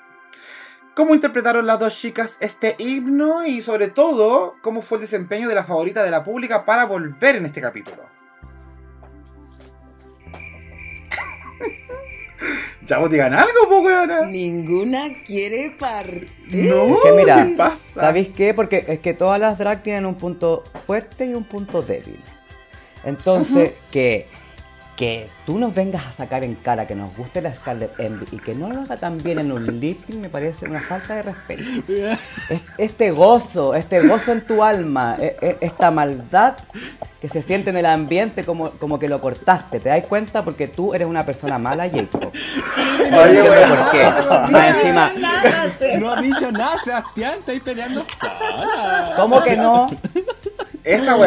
¿Cómo 0.94 1.14
interpretaron 1.14 1.66
las 1.66 1.80
dos 1.80 1.98
chicas 1.98 2.36
este 2.40 2.76
himno 2.78 3.44
y 3.44 3.62
sobre 3.62 3.88
todo 3.88 4.54
cómo 4.62 4.80
fue 4.80 4.98
el 4.98 5.02
desempeño 5.02 5.48
de 5.48 5.56
la 5.56 5.64
favorita 5.64 6.04
de 6.04 6.10
la 6.12 6.24
pública 6.24 6.64
para 6.64 6.84
volver 6.84 7.34
en 7.34 7.46
este 7.46 7.60
capítulo? 7.60 8.04
ya 12.86 12.98
vos 12.98 13.10
digan 13.10 13.34
algo, 13.34 13.68
po, 13.68 13.80
weona. 13.80 14.26
Ninguna 14.26 15.08
quiere 15.24 15.74
partir. 15.76 16.30
No, 16.46 16.94
Es 16.94 17.02
que 17.02 17.12
mira, 17.16 17.44
¿qué 17.44 17.54
pasa? 17.56 17.78
¿sabéis 17.94 18.28
qué? 18.28 18.54
Porque 18.54 18.84
es 18.86 19.00
que 19.00 19.14
todas 19.14 19.40
las 19.40 19.58
drag 19.58 19.82
tienen 19.82 20.06
un 20.06 20.14
punto 20.14 20.62
fuerte 20.86 21.26
y 21.26 21.34
un 21.34 21.44
punto 21.44 21.82
débil. 21.82 22.20
Entonces, 23.02 23.72
que, 23.90 24.28
que 24.96 25.28
tú 25.44 25.58
nos 25.58 25.74
vengas 25.74 26.06
a 26.06 26.12
sacar 26.12 26.44
en 26.44 26.54
cara 26.54 26.86
que 26.86 26.94
nos 26.94 27.16
guste 27.16 27.42
la 27.42 27.52
Scarlett 27.52 27.98
Envy 27.98 28.26
y 28.30 28.38
que 28.38 28.54
no 28.54 28.68
lo 28.70 28.82
haga 28.82 28.96
tan 28.96 29.18
bien 29.18 29.40
en 29.40 29.50
un 29.50 29.80
lip 29.80 30.08
me 30.10 30.28
parece 30.28 30.66
una 30.66 30.80
falta 30.80 31.16
de 31.16 31.22
respeto. 31.22 31.62
Es- 32.48 32.66
Este 32.78 33.10
gozo, 33.10 33.74
este 33.74 34.06
gozo 34.06 34.30
en 34.32 34.42
tu 34.46 34.62
alma, 34.62 35.16
e- 35.18 35.34
e- 35.40 35.58
esta 35.60 35.90
maldad 35.90 36.54
que 37.20 37.28
se 37.28 37.42
siente 37.42 37.70
en 37.70 37.76
el 37.78 37.86
ambiente 37.86 38.44
como, 38.44 38.70
como 38.72 38.98
que 38.98 39.08
lo 39.08 39.20
cortaste. 39.20 39.80
¿Te 39.80 39.88
das 39.88 40.04
cuenta? 40.06 40.44
Porque 40.44 40.68
tú 40.68 40.94
eres 40.94 41.08
una 41.08 41.24
persona 41.26 41.58
mala, 41.58 41.88
Jacob. 41.90 42.30
Oye, 43.00 43.42
No 43.42 43.74
por 43.74 43.90
qué. 43.90 44.04
Más 44.52 44.76
encima, 44.76 45.12
No 45.98 46.12
ha 46.12 46.20
dicho 46.20 46.52
nada, 46.52 46.78
Sebastián, 46.84 47.34
estáis 47.40 47.60
peleando 47.60 48.04
sola. 48.04 49.12
¿cómo 49.16 49.42
que 49.42 49.56
no? 49.56 49.88
Esta 50.84 51.12
¿Cómo 51.12 51.24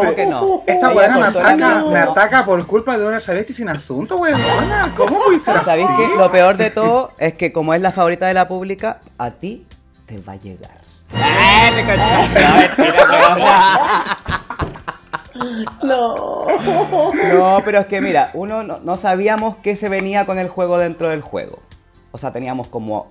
pero- 0.00 0.14
que 0.16 0.26
no? 0.26 0.62
Esta 0.66 0.88
weona 0.88 1.18
me 1.18 1.26
ataca, 1.26 1.84
me 1.84 1.98
ataca 1.98 2.44
por 2.46 2.66
culpa 2.66 2.96
de 2.96 3.06
una 3.06 3.20
travesti 3.20 3.52
sin 3.52 3.68
asunto, 3.68 4.16
weona. 4.16 4.92
¿Cómo 4.96 5.18
puede 5.18 5.38
ser 5.38 5.56
así? 5.56 5.64
¿Sabéis 5.66 5.88
qué? 5.98 6.16
Lo 6.16 6.32
peor 6.32 6.56
de 6.56 6.70
todo 6.70 7.12
es 7.18 7.34
que 7.34 7.52
como 7.52 7.74
es 7.74 7.82
la 7.82 7.92
favorita 7.92 8.26
de 8.26 8.34
la 8.34 8.48
pública, 8.48 9.00
a 9.18 9.30
ti 9.30 9.66
te 10.06 10.18
va 10.18 10.32
a 10.32 10.36
llegar. 10.36 10.80
¡Eh, 11.12 11.84
te 11.84 11.84
No. 15.86 16.46
No, 17.34 17.62
pero 17.64 17.80
es 17.80 17.86
que 17.86 18.00
mira, 18.00 18.30
uno 18.34 18.62
no, 18.62 18.78
no 18.78 18.96
sabíamos 18.96 19.56
qué 19.56 19.76
se 19.76 19.88
venía 19.88 20.24
con 20.26 20.38
el 20.38 20.48
juego 20.48 20.78
dentro 20.78 21.10
del 21.10 21.20
juego. 21.20 21.58
O 22.12 22.18
sea, 22.18 22.32
teníamos 22.32 22.68
como... 22.68 23.08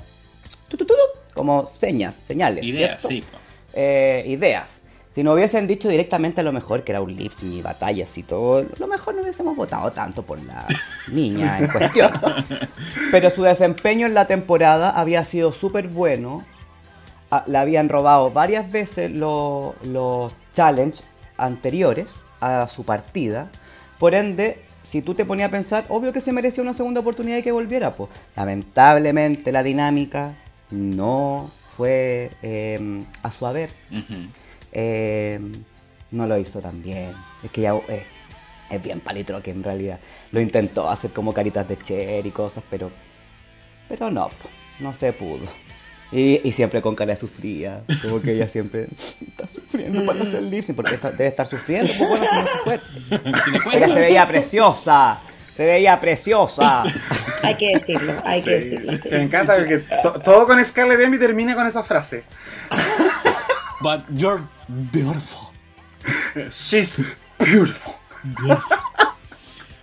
tu, 0.70 0.78
tu, 0.78 0.86
tu, 0.86 0.94
tu, 0.94 1.34
como 1.34 1.68
señas, 1.68 2.16
señales. 2.16 2.64
Ideas, 2.66 3.02
¿cierto? 3.02 3.08
sí. 3.10 3.24
Eh, 3.74 4.24
ideas. 4.28 4.82
Si 5.14 5.24
no 5.24 5.34
hubiesen 5.34 5.68
dicho 5.68 5.90
directamente 5.90 6.42
a 6.42 6.44
lo 6.44 6.52
mejor 6.52 6.84
que 6.84 6.92
era 6.92 7.02
un 7.02 7.14
lip 7.16 7.32
sync 7.32 7.54
y 7.54 7.62
batallas 7.62 8.18
y 8.18 8.24
todo, 8.24 8.66
lo 8.80 8.88
mejor 8.88 9.14
no 9.14 9.22
hubiésemos 9.22 9.56
votado 9.56 9.92
tanto 9.92 10.24
por 10.24 10.42
la 10.44 10.66
niña 11.12 11.60
en 11.60 11.68
cuestión. 11.68 12.12
Pero 13.12 13.30
su 13.30 13.44
desempeño 13.44 14.08
en 14.08 14.16
la 14.16 14.26
temporada 14.26 14.90
había 14.90 15.24
sido 15.24 15.54
súper 15.54 15.88
bueno. 15.88 16.44
Ah, 17.30 17.44
Le 17.46 17.60
habían 17.60 17.90
robado 17.90 18.32
varias 18.32 18.72
veces 18.72 19.12
lo- 19.12 19.76
los 19.84 20.36
challenges 20.56 21.04
anteriores 21.38 22.08
a 22.42 22.68
su 22.68 22.84
partida. 22.84 23.50
Por 24.00 24.16
ende, 24.16 24.64
si 24.82 25.04
tú 25.04 25.14
te 25.14 25.26
ponías 25.26 25.50
a 25.50 25.52
pensar, 25.52 25.86
obvio 25.90 26.12
que 26.12 26.22
se 26.22 26.32
merecía 26.32 26.64
una 26.64 26.74
segunda 26.74 27.02
oportunidad 27.02 27.38
y 27.38 27.44
que 27.44 27.52
volviera. 27.52 27.92
Pues 27.94 28.10
lamentablemente 28.36 29.52
la 29.52 29.62
dinámica 29.62 30.34
no 30.72 31.52
fue 31.78 32.32
eh, 32.42 33.04
a 33.22 33.32
su 33.32 33.46
haber. 33.46 33.70
Ujú. 33.92 34.16
Eh, 34.74 35.40
no 36.12 36.28
lo 36.28 36.38
hizo 36.38 36.60
tan 36.60 36.82
bien. 36.82 37.14
Es 37.44 37.52
que 37.52 37.62
ya 37.62 37.74
eh, 37.88 38.06
es 38.70 38.82
bien 38.82 39.00
palitroque 39.00 39.52
en 39.52 39.64
realidad. 39.64 40.00
Lo 40.32 40.42
intentó 40.42 40.90
hacer 40.90 41.12
como 41.12 41.34
caritas 41.34 41.68
de 41.68 41.78
cher 41.78 42.26
y 42.26 42.32
cosas, 42.32 42.64
pero. 42.70 42.92
Pero 43.88 44.10
no, 44.12 44.30
no 44.80 44.94
se 44.94 45.14
pudo. 45.14 45.46
Y, 46.12 46.48
y 46.48 46.52
siempre 46.52 46.82
con 46.82 46.96
cara 46.96 47.16
sufrida. 47.16 47.84
Como 48.02 48.22
que 48.22 48.34
ella 48.34 48.48
siempre 48.48 48.88
está 49.28 49.48
sufriendo 49.48 50.06
para 50.06 50.22
hacer 50.22 50.44
sync, 50.64 50.76
porque 50.76 50.96
está- 50.96 51.12
debe 51.12 51.28
estar 51.28 51.48
sufriendo. 51.48 51.92
Pues 51.98 52.82
bueno, 53.10 53.38
si 53.44 53.52
no 53.52 53.72
se 53.72 53.78
Ella 53.78 53.88
se 53.88 54.00
veía 54.00 54.28
preciosa. 54.28 55.22
Se 55.56 55.66
veía 55.66 56.00
preciosa. 56.02 56.84
Hay 57.44 57.56
que 57.58 57.74
decirlo, 57.74 58.14
hay 58.26 58.42
que 58.42 58.52
decirlo. 58.52 58.96
sí. 58.98 59.10
Me 59.12 59.22
encanta 59.24 59.56
porque 59.56 59.80
to- 60.02 60.20
todo 60.20 60.48
con 60.48 60.64
Scarlett 60.64 61.00
Envy 61.00 61.20
termina 61.20 61.54
con 61.56 61.68
esa 61.68 61.84
frase. 61.84 62.24
But 63.82 64.02
you're 64.16 64.42
beautiful. 64.92 65.48
She's 66.52 66.98
beautiful. 67.40 67.94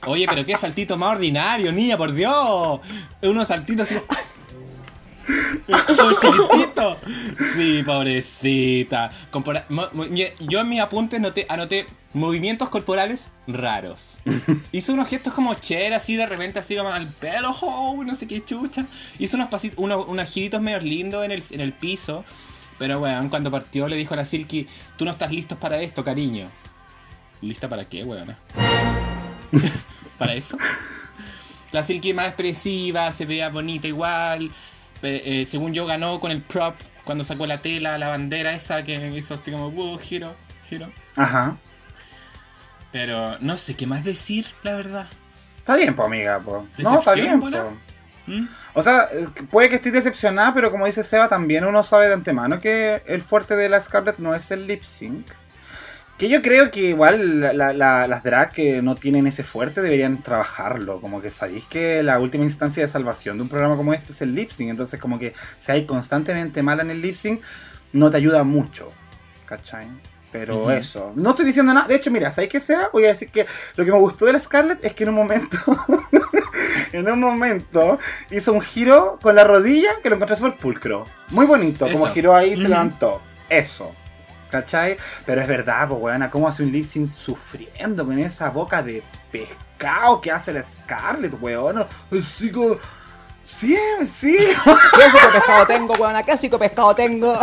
Oye, 0.06 0.26
pero 0.28 0.44
qué 0.46 0.56
saltito 0.56 0.96
más 0.96 1.12
ordinario, 1.12 1.72
niña, 1.72 1.96
por 1.96 2.12
Dios. 2.12 2.80
Unos 3.22 3.48
saltitos 3.48 3.86
así. 3.90 3.96
Un 5.68 6.16
chiquitito. 6.18 6.96
Sí, 7.54 7.82
pobrecita. 7.84 9.10
Compora- 9.30 9.66
Yo 10.40 10.60
en 10.60 10.68
mis 10.68 10.80
apuntes 10.80 11.20
noté- 11.20 11.46
anoté 11.48 11.86
movimientos 12.14 12.68
corporales 12.70 13.30
raros. 13.46 14.22
Hizo 14.72 14.92
unos 14.94 15.08
gestos 15.08 15.32
como 15.34 15.54
cher, 15.54 15.94
así 15.94 16.16
de 16.16 16.26
repente, 16.26 16.58
así 16.58 16.76
como 16.76 16.88
al 16.88 17.08
pelo, 17.08 17.54
oh, 17.60 18.02
no 18.02 18.14
sé 18.14 18.26
qué 18.26 18.42
chucha. 18.44 18.86
Hizo 19.18 19.36
unos, 19.36 19.48
pasitos, 19.48 19.78
unos, 19.78 20.06
unos 20.08 20.28
giritos 20.30 20.60
medio 20.60 20.80
lindos 20.80 21.24
en 21.24 21.30
en 21.32 21.60
el 21.60 21.72
piso. 21.72 22.24
Pero 22.80 22.98
weón, 22.98 23.28
cuando 23.28 23.50
partió 23.50 23.86
le 23.88 23.96
dijo 23.96 24.14
a 24.14 24.16
la 24.16 24.24
Silky, 24.24 24.66
tú 24.96 25.04
no 25.04 25.10
estás 25.10 25.30
listos 25.30 25.58
para 25.58 25.78
esto, 25.82 26.02
cariño. 26.02 26.50
¿Lista 27.42 27.68
para 27.68 27.84
qué, 27.84 28.04
weón? 28.04 28.34
¿Para 30.18 30.32
eso? 30.32 30.56
La 31.72 31.82
Silky 31.82 32.14
más 32.14 32.28
expresiva, 32.28 33.12
se 33.12 33.26
veía 33.26 33.50
bonita 33.50 33.86
igual. 33.86 34.50
Eh, 35.02 35.44
según 35.46 35.74
yo 35.74 35.84
ganó 35.84 36.20
con 36.20 36.30
el 36.30 36.40
prop 36.40 36.74
cuando 37.04 37.22
sacó 37.22 37.46
la 37.46 37.58
tela, 37.58 37.98
la 37.98 38.08
bandera 38.08 38.54
esa 38.54 38.82
que 38.82 39.12
hizo 39.14 39.34
así 39.34 39.52
como, 39.52 39.70
wow, 39.70 39.98
giro, 39.98 40.34
giro. 40.66 40.90
Ajá. 41.16 41.58
Pero 42.92 43.38
no 43.40 43.58
sé 43.58 43.76
qué 43.76 43.86
más 43.86 44.04
decir, 44.04 44.46
la 44.62 44.72
verdad. 44.72 45.06
Está 45.58 45.76
bien, 45.76 45.94
po, 45.94 46.04
amiga, 46.04 46.40
po. 46.40 46.66
No, 46.78 46.98
está 46.98 47.14
¿Decepción, 47.14 47.40
bien, 47.40 47.52
po. 47.52 47.89
¿Mm? 48.30 48.48
O 48.74 48.82
sea, 48.82 49.08
eh, 49.12 49.26
puede 49.50 49.68
que 49.68 49.74
esté 49.76 49.90
decepcionada, 49.90 50.54
pero 50.54 50.70
como 50.70 50.86
dice 50.86 51.02
Seba, 51.02 51.28
también 51.28 51.64
uno 51.64 51.82
sabe 51.82 52.06
de 52.08 52.14
antemano 52.14 52.60
que 52.60 53.02
el 53.06 53.22
fuerte 53.22 53.56
de 53.56 53.68
la 53.68 53.80
Scarlett 53.80 54.18
no 54.18 54.34
es 54.34 54.50
el 54.50 54.66
lip 54.66 54.82
sync. 54.82 55.26
Que 56.16 56.28
yo 56.28 56.42
creo 56.42 56.70
que 56.70 56.80
igual 56.80 57.40
la- 57.40 57.52
la- 57.54 57.72
la- 57.72 58.06
las 58.06 58.22
drag 58.22 58.52
que 58.52 58.82
no 58.82 58.94
tienen 58.94 59.26
ese 59.26 59.42
fuerte 59.42 59.80
deberían 59.80 60.22
trabajarlo. 60.22 61.00
Como 61.00 61.22
que 61.22 61.30
sabéis 61.30 61.64
que 61.64 62.02
la 62.02 62.18
última 62.20 62.44
instancia 62.44 62.82
de 62.82 62.88
salvación 62.90 63.38
de 63.38 63.42
un 63.44 63.48
programa 63.48 63.76
como 63.76 63.94
este 63.94 64.12
es 64.12 64.20
el 64.20 64.34
lip 64.34 64.50
sync. 64.50 64.68
Entonces, 64.70 65.00
como 65.00 65.18
que 65.18 65.32
si 65.58 65.72
hay 65.72 65.86
constantemente 65.86 66.62
mala 66.62 66.82
en 66.82 66.90
el 66.90 67.00
lip 67.00 67.14
sync, 67.16 67.40
no 67.92 68.10
te 68.10 68.18
ayuda 68.18 68.44
mucho. 68.44 68.92
¿Cachai? 69.46 69.88
Pero 70.32 70.70
eso. 70.70 71.12
No 71.16 71.30
estoy 71.30 71.46
diciendo 71.46 71.74
nada. 71.74 71.88
De 71.88 71.96
hecho, 71.96 72.10
mira, 72.10 72.30
¿sabéis 72.32 72.52
qué 72.52 72.60
Seba? 72.60 72.90
Voy 72.92 73.04
a 73.04 73.08
decir 73.08 73.30
que 73.30 73.46
lo 73.74 73.84
que 73.84 73.90
me 73.90 73.98
gustó 73.98 74.26
de 74.26 74.32
la 74.32 74.38
Scarlett 74.38 74.84
es 74.84 74.92
que 74.92 75.02
en 75.02 75.08
un 75.08 75.16
momento. 75.16 75.58
en 76.92 77.10
un 77.10 77.20
momento 77.20 77.98
hizo 78.30 78.52
un 78.52 78.60
giro 78.60 79.18
con 79.20 79.34
la 79.34 79.44
rodilla 79.44 79.90
que 80.02 80.08
lo 80.08 80.16
encontré 80.16 80.36
súper 80.36 80.56
pulcro. 80.56 81.06
Muy 81.30 81.46
bonito, 81.46 81.86
como 81.90 82.06
giró 82.08 82.34
ahí 82.34 82.52
y 82.52 82.56
se 82.56 82.68
levantó. 82.68 83.20
Eso. 83.48 83.92
¿Cachai? 84.50 84.96
Pero 85.24 85.40
es 85.40 85.46
verdad, 85.46 85.88
pues 85.88 86.00
weona, 86.00 86.28
¿cómo 86.28 86.48
hace 86.48 86.62
un 86.62 86.72
lip 86.72 86.84
sync 86.84 87.12
sufriendo 87.12 88.04
con 88.04 88.18
esa 88.18 88.50
boca 88.50 88.82
de 88.82 89.02
pescado 89.30 90.20
que 90.20 90.32
hace 90.32 90.52
la 90.52 90.62
Scarlett, 90.62 91.34
weona? 91.40 91.86
Así 92.10 92.50
como... 92.50 92.76
Sí, 93.42 93.76
sí. 94.04 94.36
¿Qué 94.94 95.02
asco 95.02 95.32
pescado 95.32 95.66
tengo, 95.66 95.94
weona? 95.94 96.22
¿Qué 96.22 96.32
asco 96.32 96.58
pescado 96.58 96.94
tengo? 96.94 97.38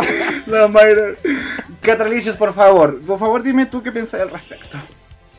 La 0.46 0.68
Mayra. 0.68 1.16
Catralicious, 1.80 2.36
por 2.36 2.54
favor. 2.54 3.00
Por 3.02 3.18
favor, 3.18 3.42
dime 3.42 3.66
tú 3.66 3.82
qué 3.82 3.92
piensas 3.92 4.20
al 4.20 4.30
respecto. 4.30 4.78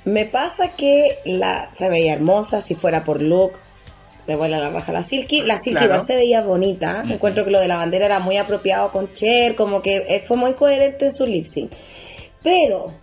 Me 0.05 0.25
pasa 0.25 0.69
que 0.75 1.19
la 1.25 1.69
se 1.73 1.89
veía 1.89 2.13
hermosa 2.13 2.61
si 2.61 2.75
fuera 2.75 3.03
por 3.03 3.21
look. 3.21 3.53
Le 4.27 4.35
vuela 4.35 4.59
la 4.59 4.69
raja 4.69 4.91
a 4.91 4.95
la 4.95 5.03
Silky. 5.03 5.41
La 5.41 5.57
Silky 5.57 5.71
Claro. 5.79 5.85
igual 5.87 6.01
se 6.05 6.15
veía 6.15 6.41
bonita. 6.41 7.03
Encuentro 7.07 7.43
que 7.45 7.51
lo 7.51 7.59
de 7.59 7.67
la 7.67 7.77
bandera 7.77 8.05
era 8.05 8.19
muy 8.19 8.37
apropiado 8.37 8.91
con 8.91 9.11
Cher, 9.11 9.55
como 9.55 9.81
que 9.81 9.97
eh, 10.07 10.23
fue 10.25 10.37
muy 10.37 10.53
coherente 10.53 11.05
en 11.05 11.13
su 11.13 11.25
lip 11.25 11.45
sync. 11.45 11.71
Pero 12.43 12.93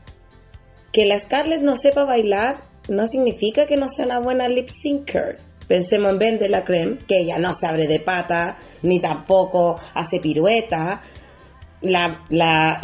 que 0.92 1.04
la 1.04 1.18
Scarlett 1.18 1.62
no 1.62 1.76
sepa 1.76 2.04
bailar 2.04 2.56
no 2.88 3.06
significa 3.08 3.66
que 3.66 3.76
no 3.76 3.88
sea 3.88 4.06
una 4.06 4.20
buena 4.20 4.48
lip 4.48 4.68
syncer. 4.68 5.38
Pensemos 5.66 6.12
en 6.12 6.18
Ben 6.20 6.38
de 6.38 6.48
la 6.48 6.64
Creme, 6.64 6.98
que 7.08 7.18
ella 7.18 7.38
no 7.38 7.52
se 7.52 7.66
abre 7.66 7.88
de 7.88 7.98
pata, 7.98 8.56
ni 8.82 9.00
tampoco 9.00 9.76
hace 9.94 10.20
pirueta. 10.20 11.02
La, 11.82 12.24
la, 12.30 12.80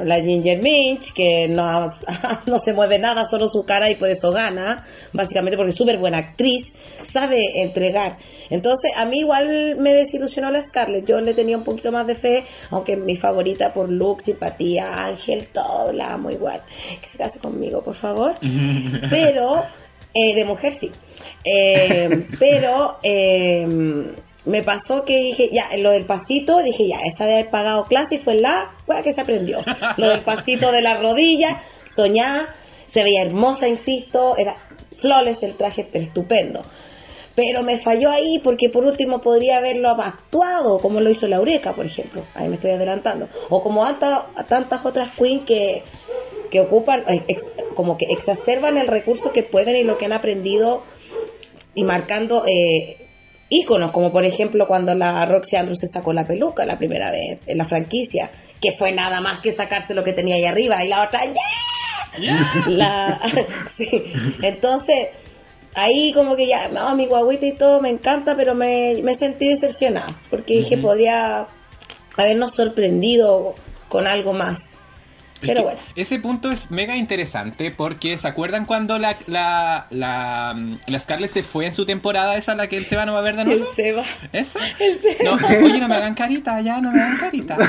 la 0.04 0.20
Ginger 0.20 0.62
Minch, 0.62 1.12
que 1.12 1.48
no, 1.48 1.90
no 2.46 2.58
se 2.58 2.72
mueve 2.72 2.98
nada, 2.98 3.26
solo 3.26 3.48
su 3.48 3.64
cara 3.64 3.90
y 3.90 3.96
por 3.96 4.08
eso 4.08 4.30
gana, 4.30 4.84
básicamente 5.12 5.56
porque 5.56 5.70
es 5.70 5.76
súper 5.76 5.98
buena 5.98 6.18
actriz, 6.18 6.74
sabe 7.02 7.60
entregar. 7.62 8.18
Entonces, 8.48 8.92
a 8.96 9.04
mí 9.04 9.20
igual 9.20 9.76
me 9.78 9.92
desilusionó 9.92 10.50
la 10.50 10.62
Scarlett, 10.62 11.06
yo 11.06 11.20
le 11.20 11.34
tenía 11.34 11.56
un 11.56 11.64
poquito 11.64 11.90
más 11.90 12.06
de 12.06 12.14
fe, 12.14 12.44
aunque 12.70 12.96
mi 12.96 13.16
favorita 13.16 13.72
por 13.74 13.90
look, 13.90 14.22
simpatía, 14.22 14.92
Ángel, 14.94 15.48
todo, 15.48 15.92
la 15.92 16.12
amo 16.12 16.30
igual. 16.30 16.62
Que 17.00 17.08
se 17.08 17.18
case 17.18 17.38
conmigo, 17.38 17.82
por 17.82 17.94
favor. 17.94 18.34
Pero, 19.10 19.64
eh, 20.14 20.34
de 20.34 20.44
mujer 20.44 20.72
sí. 20.72 20.90
Eh, 21.44 22.26
pero 22.38 22.98
eh, 23.02 23.66
me 24.46 24.62
pasó 24.62 25.04
que 25.04 25.18
dije, 25.20 25.48
ya, 25.52 25.68
lo 25.78 25.90
del 25.90 26.04
pasito, 26.06 26.62
dije, 26.62 26.86
ya, 26.88 26.98
esa 27.04 27.26
de 27.26 27.34
haber 27.34 27.50
pagado 27.50 27.84
clase 27.84 28.18
fue 28.18 28.34
la 28.36 28.70
que 29.04 29.12
se 29.12 29.20
aprendió. 29.20 29.58
Lo 29.96 30.08
del 30.08 30.20
pasito 30.20 30.72
de 30.72 30.80
la 30.82 30.96
rodilla, 30.98 31.60
soñaba, 31.84 32.46
se 32.86 33.02
veía 33.02 33.22
hermosa, 33.22 33.68
insisto, 33.68 34.36
era 34.38 34.56
flawless 34.96 35.42
el 35.42 35.56
traje, 35.56 35.86
pero 35.90 36.04
estupendo. 36.04 36.62
Pero 37.34 37.62
me 37.62 37.76
falló 37.76 38.08
ahí 38.10 38.38
porque 38.42 38.70
por 38.70 38.84
último 38.84 39.20
podría 39.20 39.58
haberlo 39.58 39.90
actuado 39.90 40.78
como 40.78 41.00
lo 41.00 41.10
hizo 41.10 41.28
Laureca, 41.28 41.74
por 41.74 41.84
ejemplo. 41.84 42.24
Ahí 42.34 42.48
me 42.48 42.54
estoy 42.54 42.70
adelantando. 42.70 43.28
O 43.50 43.62
como 43.62 43.84
anta- 43.84 44.26
tantas 44.48 44.86
otras 44.86 45.10
queens 45.10 45.44
que, 45.44 45.82
que 46.50 46.60
ocupan, 46.60 47.04
eh, 47.08 47.36
como 47.74 47.98
que 47.98 48.06
exacerban 48.06 48.78
el 48.78 48.86
recurso 48.86 49.32
que 49.32 49.42
pueden 49.42 49.76
y 49.76 49.82
lo 49.84 49.98
que 49.98 50.06
han 50.06 50.14
aprendido 50.14 50.82
y 51.74 51.84
marcando 51.84 52.44
eh, 52.46 53.05
íconos, 53.48 53.92
como 53.92 54.12
por 54.12 54.24
ejemplo 54.24 54.66
cuando 54.66 54.94
la 54.94 55.24
Roxy 55.24 55.56
Andrews 55.56 55.80
se 55.80 55.86
sacó 55.86 56.12
la 56.12 56.26
peluca 56.26 56.64
la 56.64 56.78
primera 56.78 57.10
vez 57.10 57.40
en 57.46 57.58
la 57.58 57.64
franquicia, 57.64 58.30
que 58.60 58.72
fue 58.72 58.92
nada 58.92 59.20
más 59.20 59.40
que 59.40 59.52
sacarse 59.52 59.94
lo 59.94 60.02
que 60.02 60.12
tenía 60.12 60.36
ahí 60.36 60.44
arriba 60.44 60.84
y 60.84 60.88
la 60.88 61.04
otra, 61.04 61.20
¡yeah! 61.24 62.64
La, 62.68 63.20
sí. 63.66 64.04
Entonces, 64.42 65.08
ahí 65.74 66.12
como 66.12 66.36
que 66.36 66.46
ya, 66.46 66.68
no, 66.68 66.94
mi 66.96 67.06
guaguita 67.06 67.46
y 67.46 67.52
todo 67.52 67.80
me 67.80 67.90
encanta, 67.90 68.34
pero 68.36 68.54
me, 68.54 69.00
me 69.02 69.14
sentí 69.14 69.48
decepcionada, 69.48 70.08
porque 70.30 70.54
dije, 70.54 70.78
podría 70.78 71.46
habernos 72.16 72.54
sorprendido 72.54 73.54
con 73.88 74.06
algo 74.06 74.32
más. 74.32 74.70
Es 75.42 75.48
Pero 75.48 75.62
bueno. 75.64 75.78
Ese 75.96 76.18
punto 76.18 76.50
es 76.50 76.70
mega 76.70 76.96
interesante 76.96 77.70
porque 77.70 78.16
¿se 78.18 78.26
acuerdan 78.26 78.64
cuando 78.64 78.98
la, 78.98 79.18
la, 79.26 79.86
la, 79.90 80.54
mm, 80.56 80.78
la 80.86 80.98
Scarlett 80.98 81.30
se 81.30 81.42
fue 81.42 81.66
en 81.66 81.74
su 81.74 81.84
temporada 81.86 82.36
esa 82.36 82.54
la 82.54 82.68
que 82.68 82.76
el 82.78 82.84
Seba 82.84 83.04
no 83.06 83.12
va 83.12 83.18
a 83.18 83.22
ver 83.22 83.36
de 83.36 83.42
El 83.42 83.48
nuevo? 83.48 83.66
Seba. 83.76 84.04
¿Esa? 84.32 84.60
El 84.80 84.98
Seba. 84.98 85.24
No, 85.24 85.32
oye, 85.66 85.78
no 85.78 85.88
me 85.88 85.94
hagan 85.96 86.14
carita, 86.14 86.60
ya, 86.62 86.80
no 86.80 86.90
me 86.92 87.00
hagan 87.00 87.18
carita. 87.18 87.56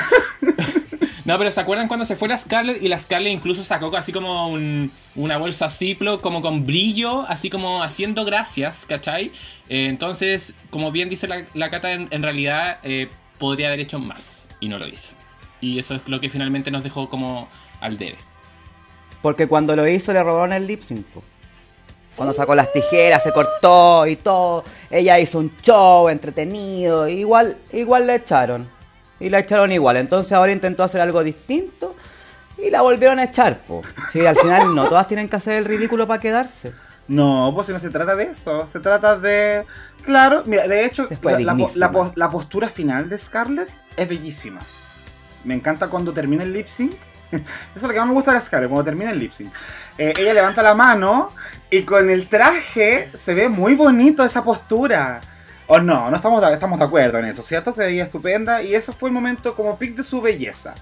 No, 1.26 1.38
pero 1.38 1.51
¿se 1.51 1.59
acuerdan 1.59 1.89
cuando 1.89 2.05
se 2.05 2.15
fue 2.15 2.30
la 2.30 2.38
Scarlett 2.38 2.82
y 2.82 2.88
la 2.88 2.97
Scarlett 2.97 3.34
incluso 3.34 3.61
sacó 3.61 3.93
así 3.97 4.13
como 4.13 4.47
un- 4.47 4.93
una 5.15 5.38
bolsa 5.38 5.70
Ziploc 5.70 6.22
como 6.22 6.41
con 6.41 6.65
brillo, 6.65 7.26
así 7.28 7.49
como 7.49 7.84
haciendo 7.84 8.24
gracias, 8.24 8.86
¿cachai? 8.86 9.34
Eh, 9.68 9.88
entonces, 9.89 10.53
como 10.70 10.89
bien 10.89 11.09
dice 11.09 11.28
la, 11.28 11.45
la 11.53 11.70
Cata, 11.70 11.91
en, 11.91 12.07
en 12.11 12.24
realidad 12.24 12.80
eh, 12.84 13.09
podría 13.39 13.68
haber 13.68 13.82
hecho 13.82 13.99
más 13.99 14.47
y 14.61 14.70
no 14.70 14.80
lo 14.80 14.88
hizo. 14.88 15.15
Y 15.62 15.80
eso 15.80 15.95
es 15.95 16.01
lo 16.08 16.20
que 16.20 16.30
finalmente 16.30 16.70
nos 16.72 16.84
dejó 16.84 17.10
como 17.10 17.47
al 17.82 17.97
debe. 17.97 18.18
Porque 19.22 19.47
cuando 19.47 19.76
lo 19.76 19.88
hizo 19.88 20.14
le 20.14 20.22
robaron 20.24 20.53
el 20.53 20.68
lip 20.68 20.82
sync. 20.84 21.05
po. 21.08 21.24
Cuando 22.16 22.34
sacó 22.34 22.55
las 22.55 22.72
tijeras, 22.74 23.22
se 23.24 23.32
cortó 23.32 24.08
y 24.08 24.16
todo. 24.16 24.64
Ella 24.89 25.20
hizo 25.20 25.39
un 25.39 25.55
show 25.62 26.10
entretenido. 26.10 27.08
Igual, 27.08 27.58
igual 27.74 28.08
la 28.08 28.16
echaron. 28.16 28.68
Y 29.20 29.30
la 29.30 29.39
echaron 29.39 29.72
igual. 29.72 29.97
Entonces 29.97 30.32
ahora 30.32 30.51
intentó 30.51 30.84
hacer 30.84 31.01
algo 31.01 31.24
distinto. 31.24 31.95
Y 32.58 32.72
la 32.72 32.82
volvieron 32.82 33.20
a 33.20 33.26
echar, 33.26 33.60
po. 33.60 33.84
Sí, 34.12 34.26
al 34.26 34.36
final 34.36 34.74
no 34.74 34.88
todas 34.88 35.08
tienen 35.08 35.30
que 35.30 35.36
hacer 35.36 35.53
el 35.55 35.66
ridículo 35.66 36.08
para 36.08 36.20
quedarse. 36.20 36.72
No, 37.08 37.51
pues 37.53 37.68
si 37.68 37.74
no 37.74 37.80
se 37.80 37.89
trata 37.91 38.16
de 38.16 38.24
eso. 38.26 38.66
Se 38.66 38.80
trata 38.80 39.18
de. 39.18 39.64
Claro, 40.03 40.41
mira, 40.47 40.68
de 40.68 40.86
hecho, 40.86 41.08
la, 41.22 41.39
la 41.39 41.53
la 41.76 41.91
po- 41.91 42.12
la 42.16 42.32
postura 42.32 42.68
final 42.68 43.10
de 43.10 43.18
Scarlett 43.20 43.70
es 43.95 44.10
bellísima. 44.10 44.60
Me 45.44 45.54
encanta 45.54 45.90
cuando 45.90 46.14
termina 46.14 46.44
el 46.44 46.54
lip 46.54 46.68
sync. 46.68 46.94
Eso 47.32 47.42
es 47.76 47.82
lo 47.84 47.90
que 47.90 48.00
más 48.00 48.08
me 48.08 48.14
gusta 48.14 48.34
de 48.34 48.42
Scarlett, 48.42 48.70
cuando 48.70 48.86
termina 48.86 49.12
el 49.12 49.20
lip 49.20 49.32
sync. 49.32 49.54
Eh, 49.98 50.14
ella 50.18 50.34
levanta 50.34 50.64
la 50.64 50.76
mano 50.76 51.32
y 51.70 51.84
con 51.84 52.10
el 52.10 52.28
traje 52.28 53.10
se 53.14 53.34
ve 53.34 53.50
muy 53.50 53.76
bonito 53.76 54.24
esa 54.24 54.44
postura. 54.44 55.22
O 55.70 55.80
no, 55.80 56.10
no 56.10 56.16
estamos 56.16 56.42
de, 56.42 56.54
estamos 56.54 56.80
de 56.80 56.86
acuerdo 56.86 57.20
en 57.20 57.26
eso, 57.26 57.44
¿cierto? 57.44 57.74
Se 57.74 57.84
veía 57.84 58.06
estupenda 58.06 58.64
y 58.64 58.74
ese 58.74 58.94
fue 58.94 59.10
el 59.10 59.14
momento 59.14 59.54
como 59.54 59.78
pic 59.78 59.98
de 59.98 60.04
su 60.04 60.22
belleza. 60.22 60.74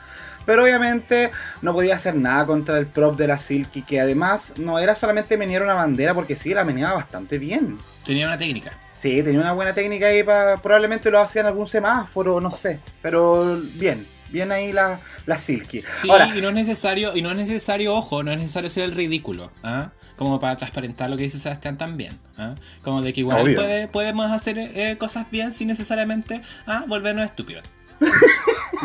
Pero 0.46 0.64
obviamente 0.64 1.32
no 1.64 1.74
podía 1.74 1.96
hacer 1.96 2.16
nada 2.16 2.46
contra 2.46 2.78
el 2.78 2.86
prop 2.86 3.18
de 3.18 3.28
la 3.28 3.40
Silky, 3.40 3.82
que 3.82 4.00
además 4.00 4.54
no 4.58 4.78
era 4.78 4.94
solamente 4.94 5.38
menear 5.38 5.64
una 5.64 5.74
bandera, 5.74 6.14
porque 6.14 6.36
sí, 6.36 6.54
la 6.54 6.64
meneaba 6.64 6.94
bastante 6.94 7.40
bien. 7.40 7.80
Tenía 8.06 8.28
una 8.28 8.38
técnica. 8.38 8.72
Sí, 9.00 9.24
tenía 9.24 9.40
una 9.40 9.54
buena 9.54 9.74
técnica 9.74 10.08
ahí, 10.08 10.24
para 10.24 10.58
probablemente 10.58 11.10
lo 11.10 11.20
hacía 11.20 11.42
en 11.42 11.48
algún 11.48 11.68
semáforo, 11.68 12.40
no 12.40 12.52
sé. 12.52 12.80
Pero 13.02 13.60
bien, 13.74 14.08
bien 14.32 14.52
ahí 14.52 14.72
la, 14.74 15.00
la 15.26 15.38
Silky. 15.38 15.84
Sí, 16.02 16.10
Ahora, 16.10 16.36
y 16.36 16.42
no 16.42 16.50
es 16.50 16.56
necesario, 16.56 17.16
y 17.16 17.22
no 17.22 17.32
es 17.32 17.38
necesario, 17.38 17.94
ojo, 17.96 18.24
no 18.24 18.32
es 18.32 18.38
necesario 18.40 18.70
ser 18.70 18.84
el 18.86 18.92
ridículo, 18.92 19.52
¿ah? 19.64 19.92
Como 20.16 20.40
para 20.40 20.56
transparentar 20.56 21.10
lo 21.10 21.18
que 21.18 21.24
dice 21.24 21.40
Sebastián 21.40 21.78
también, 21.78 22.18
¿ah? 22.38 22.56
Como 22.84 23.02
de 23.02 23.12
que 23.14 23.20
igual 23.22 23.42
puede- 23.56 23.88
podemos 23.88 24.32
hacer 24.32 24.58
eh, 24.58 24.96
cosas 24.98 25.30
bien 25.30 25.52
sin 25.54 25.68
necesariamente 25.68 26.42
¿ah? 26.68 26.86
volvernos 26.88 27.26
estúpidos. 27.26 27.64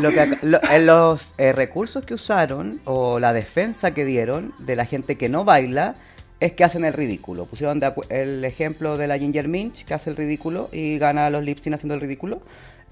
Lo 0.01 0.11
que, 0.11 0.39
lo- 0.43 0.61
en 0.71 0.87
los 0.87 1.35
eh, 1.39 1.53
recursos 1.53 2.05
que 2.05 2.15
usaron 2.15 2.81
o 2.85 3.19
la 3.19 3.33
defensa 3.33 3.93
que 3.93 4.05
dieron 4.05 4.55
de 4.59 4.77
la 4.77 4.87
gente 4.87 5.17
que 5.17 5.29
no 5.29 5.45
baila 5.45 5.95
es 6.39 6.53
que 6.53 6.65
hacen 6.65 6.85
el 6.85 6.93
ridículo. 6.95 7.45
Pusieron 7.47 7.79
de 7.81 7.93
el 8.09 8.45
ejemplo 8.45 8.97
de 8.97 9.07
la 9.09 9.19
Ginger 9.19 9.47
Minch 9.49 9.85
que 9.85 9.95
hace 9.95 10.11
el 10.11 10.17
ridículo 10.17 10.69
y 10.73 10.99
gana 10.99 11.29
los 11.29 11.45
lip 11.45 11.59
haciendo 11.59 11.95
el 11.95 12.01
ridículo. 12.01 12.41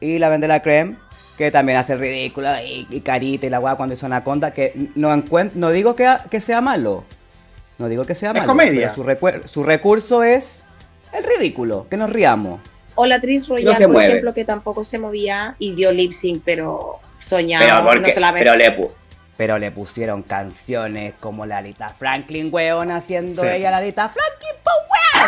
Y 0.01 0.19
la 0.19 0.29
Vendela 0.29 0.61
Creme 0.61 0.97
que 1.39 1.51
también 1.51 1.79
hace 1.79 1.95
ridículo 1.97 2.49
y, 2.63 2.87
y 2.91 3.01
carita 3.01 3.47
y 3.47 3.51
la 3.51 3.59
guay 3.59 3.77
cuando 3.77 3.95
hizo 3.95 4.05
Anaconda 4.07 4.53
que 4.53 4.73
no 4.97 5.15
encuent- 5.17 5.53
no 5.55 5.71
digo 5.71 5.95
que, 5.97 6.13
que 6.31 6.41
sea 6.41 6.61
malo. 6.61 7.05
No 7.79 7.89
digo 7.89 8.05
que 8.05 8.17
sea 8.17 8.31
Es 8.31 8.35
malo. 8.35 8.49
comedia. 8.49 8.93
pero 8.95 9.47
Su, 9.49 9.63
recurso 9.63 10.25
es 10.25 10.65
el 11.13 11.23
ridículo, 11.25 11.87
que 11.89 11.97
nos 11.97 12.11
riamos. 12.11 12.61
O 12.97 13.07
la 13.07 13.21
Tris 13.21 13.47
Royal, 13.47 13.73
No 13.73 13.79
por 13.79 13.89
mueve. 13.93 14.09
ejemplo, 14.09 14.35
que 14.35 14.45
tampoco 14.45 14.83
se 14.83 14.99
movía 14.99 15.55
y 15.61 15.75
dio 15.77 15.93
lip 15.93 16.13
sync, 16.13 16.43
pero 16.45 16.97
soñaba, 17.25 17.65
Pero, 17.65 17.79
no 17.79 17.85
porque, 17.85 18.13
se 18.13 18.19
la 18.21 18.33
ve. 18.33 18.41
pero 18.41 18.57
le 18.57 18.77
pu- 18.77 18.91
Pero 19.39 19.57
le 19.59 19.71
pusieron 19.71 20.23
canciones 20.23 21.15
como 21.21 21.47
Lalita 21.47 21.95
Franklin, 21.97 22.51
weón, 22.53 22.91
haciendo 22.91 23.41
Sí. 23.43 23.49
ella 23.49 23.71
Lalita 23.71 24.11
Franklin, 24.11 24.63
po 24.65 24.71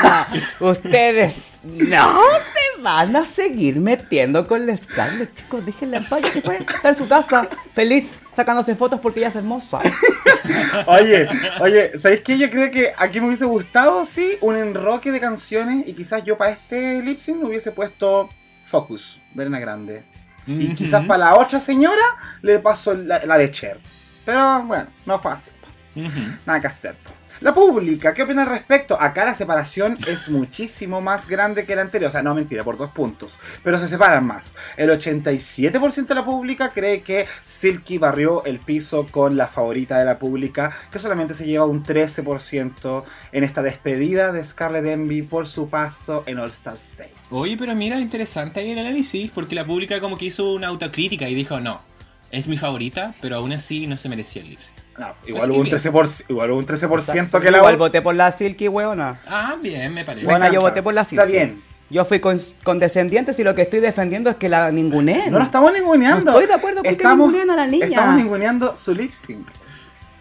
weona. 0.03 0.29
Ustedes 0.73 1.53
no 1.63 2.21
se 2.53 2.83
van 2.83 3.15
a 3.17 3.25
seguir 3.25 3.77
metiendo 3.77 4.47
con 4.49 4.67
la 4.67 4.77
Scarlett, 4.77 5.33
chicos. 5.35 5.65
Déjenla 5.65 5.99
en 5.99 6.05
paz, 6.09 6.23
se 6.33 6.43
fue. 6.43 6.57
Está 6.59 6.89
en 6.91 6.97
su 6.97 7.07
casa, 7.09 7.49
feliz, 7.73 8.19
sacándose 8.35 8.75
fotos 8.75 9.01
porque 9.01 9.21
ella 9.21 9.29
es 9.29 9.37
hermosa. 9.37 9.81
oye, 10.87 11.29
oye, 11.61 11.99
¿sabéis 12.01 12.21
qué? 12.23 12.37
Yo 12.37 12.51
creo 12.51 12.71
que 12.71 12.93
aquí 12.97 13.21
me 13.21 13.29
hubiese 13.29 13.45
gustado, 13.45 14.05
sí, 14.05 14.39
un 14.41 14.57
enroque 14.57 15.13
de 15.13 15.21
canciones 15.21 15.87
y 15.87 15.93
quizás 15.95 16.25
yo 16.25 16.37
para 16.37 16.51
este 16.51 17.01
lip 17.03 17.21
sync 17.21 17.45
hubiese 17.45 17.71
puesto 17.73 18.29
Focus 18.65 19.23
de 19.35 19.43
Arena 19.43 19.61
Grande. 19.61 20.05
Y 20.47 20.75
quizás 20.75 21.07
para 21.07 21.19
la 21.27 21.35
otra 21.37 21.61
señora 21.61 22.03
le 22.43 22.59
paso 22.59 22.93
la, 22.95 23.25
la 23.25 23.39
de 23.39 23.51
Cher. 23.53 23.79
Pero 24.31 24.63
bueno, 24.63 24.87
no 25.07 25.19
fue 25.19 25.33
así. 25.33 25.51
Nada 26.47 26.61
que 26.61 26.69
hacer. 26.69 26.95
po. 26.95 27.11
La 27.41 27.53
pública, 27.53 28.15
¿qué 28.15 28.23
opina 28.23 28.43
al 28.43 28.49
respecto? 28.49 28.97
Acá 29.01 29.25
la 29.25 29.35
separación 29.35 29.99
es 30.07 30.29
muchísimo 30.29 31.01
más 31.01 31.27
grande 31.27 31.67
que 31.67 31.75
la 31.75 31.83
anterior. 31.83 32.09
O 32.09 32.13
sea, 32.13 32.23
no 32.23 32.33
mentira, 32.33 32.63
por 32.63 32.77
dos 32.77 32.93
puntos. 32.93 33.41
Pero 33.65 33.77
se 33.81 33.89
separan 33.89 34.25
más. 34.25 34.55
El 34.77 34.89
87% 34.91 36.07
de 36.07 36.15
la 36.15 36.25
pública 36.25 36.71
cree 36.71 37.03
que 37.03 37.27
Silky 37.45 37.99
barrió 37.99 38.45
el 38.45 38.61
piso 38.61 39.05
con 39.11 39.37
la 39.37 39.49
favorita 39.49 39.99
de 39.99 40.05
la 40.05 40.21
pública, 40.21 40.71
que 40.93 41.01
solamente 41.01 41.35
se 41.35 41.45
lleva 41.45 41.67
un 41.67 41.83
13% 41.83 43.03
en 43.33 43.43
esta 43.43 43.63
despedida 43.63 44.31
de 44.31 44.45
Scarlett 44.45 44.87
Envy 44.87 45.23
por 45.23 45.49
su 45.49 45.69
paso 45.69 46.23
en 46.29 46.39
All 46.39 46.51
Star 46.51 46.79
6. 46.79 47.11
Oye, 47.31 47.57
pero 47.57 47.75
mira, 47.75 47.99
interesante 47.99 48.61
ahí 48.61 48.71
el 48.71 48.79
análisis, 48.79 49.29
porque 49.33 49.57
la 49.57 49.67
pública 49.67 50.01
como 50.01 50.17
que 50.17 50.27
hizo 50.27 50.53
una 50.53 50.69
autocrítica 50.69 51.29
y 51.29 51.35
dijo, 51.35 51.59
no, 51.59 51.90
es 52.31 52.49
mi 52.49 52.57
favorita, 52.57 53.15
pero 53.21 53.37
aún 53.37 53.53
así 53.53 53.87
no 53.87 53.97
se 53.97 54.09
merecía 54.09 54.43
el 54.43 54.51
lip 54.51 54.61
sync. 54.61 54.77
No, 54.99 55.15
igual, 55.27 55.51
hubo 55.51 55.61
un 55.61 55.65
que 55.65 55.77
13%, 55.77 56.25
igual 56.29 56.51
hubo 56.51 56.59
un 56.59 56.67
13% 56.67 57.41
que 57.41 57.51
la 57.51 57.59
Igual 57.59 57.77
voté 57.77 58.03
por 58.03 58.15
la 58.15 58.33
Silky, 58.33 58.69
weona. 58.69 59.21
Ah, 59.27 59.57
bien, 59.61 59.95
me 59.95 60.05
parece. 60.05 60.27
Bueno, 60.27 60.53
yo 60.53 60.61
voté 60.61 60.83
por 60.83 60.93
la 60.95 61.05
Silky. 61.05 61.17
Está 61.17 61.25
bien. 61.31 61.63
Yo 61.89 62.05
fui 62.05 62.21
con, 62.21 62.41
condescendientes 62.63 63.39
y 63.41 63.45
lo 63.45 63.55
que 63.55 63.63
estoy 63.63 63.81
defendiendo 63.81 64.31
es 64.31 64.37
que 64.37 64.49
la 64.49 64.71
ninguneen. 64.71 65.33
No 65.33 65.39
lo 65.39 65.45
estamos 65.45 65.73
ninguneando. 65.73 66.31
No 66.31 66.39
estoy 66.39 66.47
de 66.47 66.55
acuerdo 66.55 66.83
con 66.85 66.95
que 66.97 67.05
ninguneen 67.05 67.51
a 67.51 67.57
la 67.57 67.67
niña. 67.67 67.87
Estamos 67.87 68.15
ninguneando 68.15 68.77
su 68.77 68.95
lip 68.95 69.13
sync. 69.13 69.49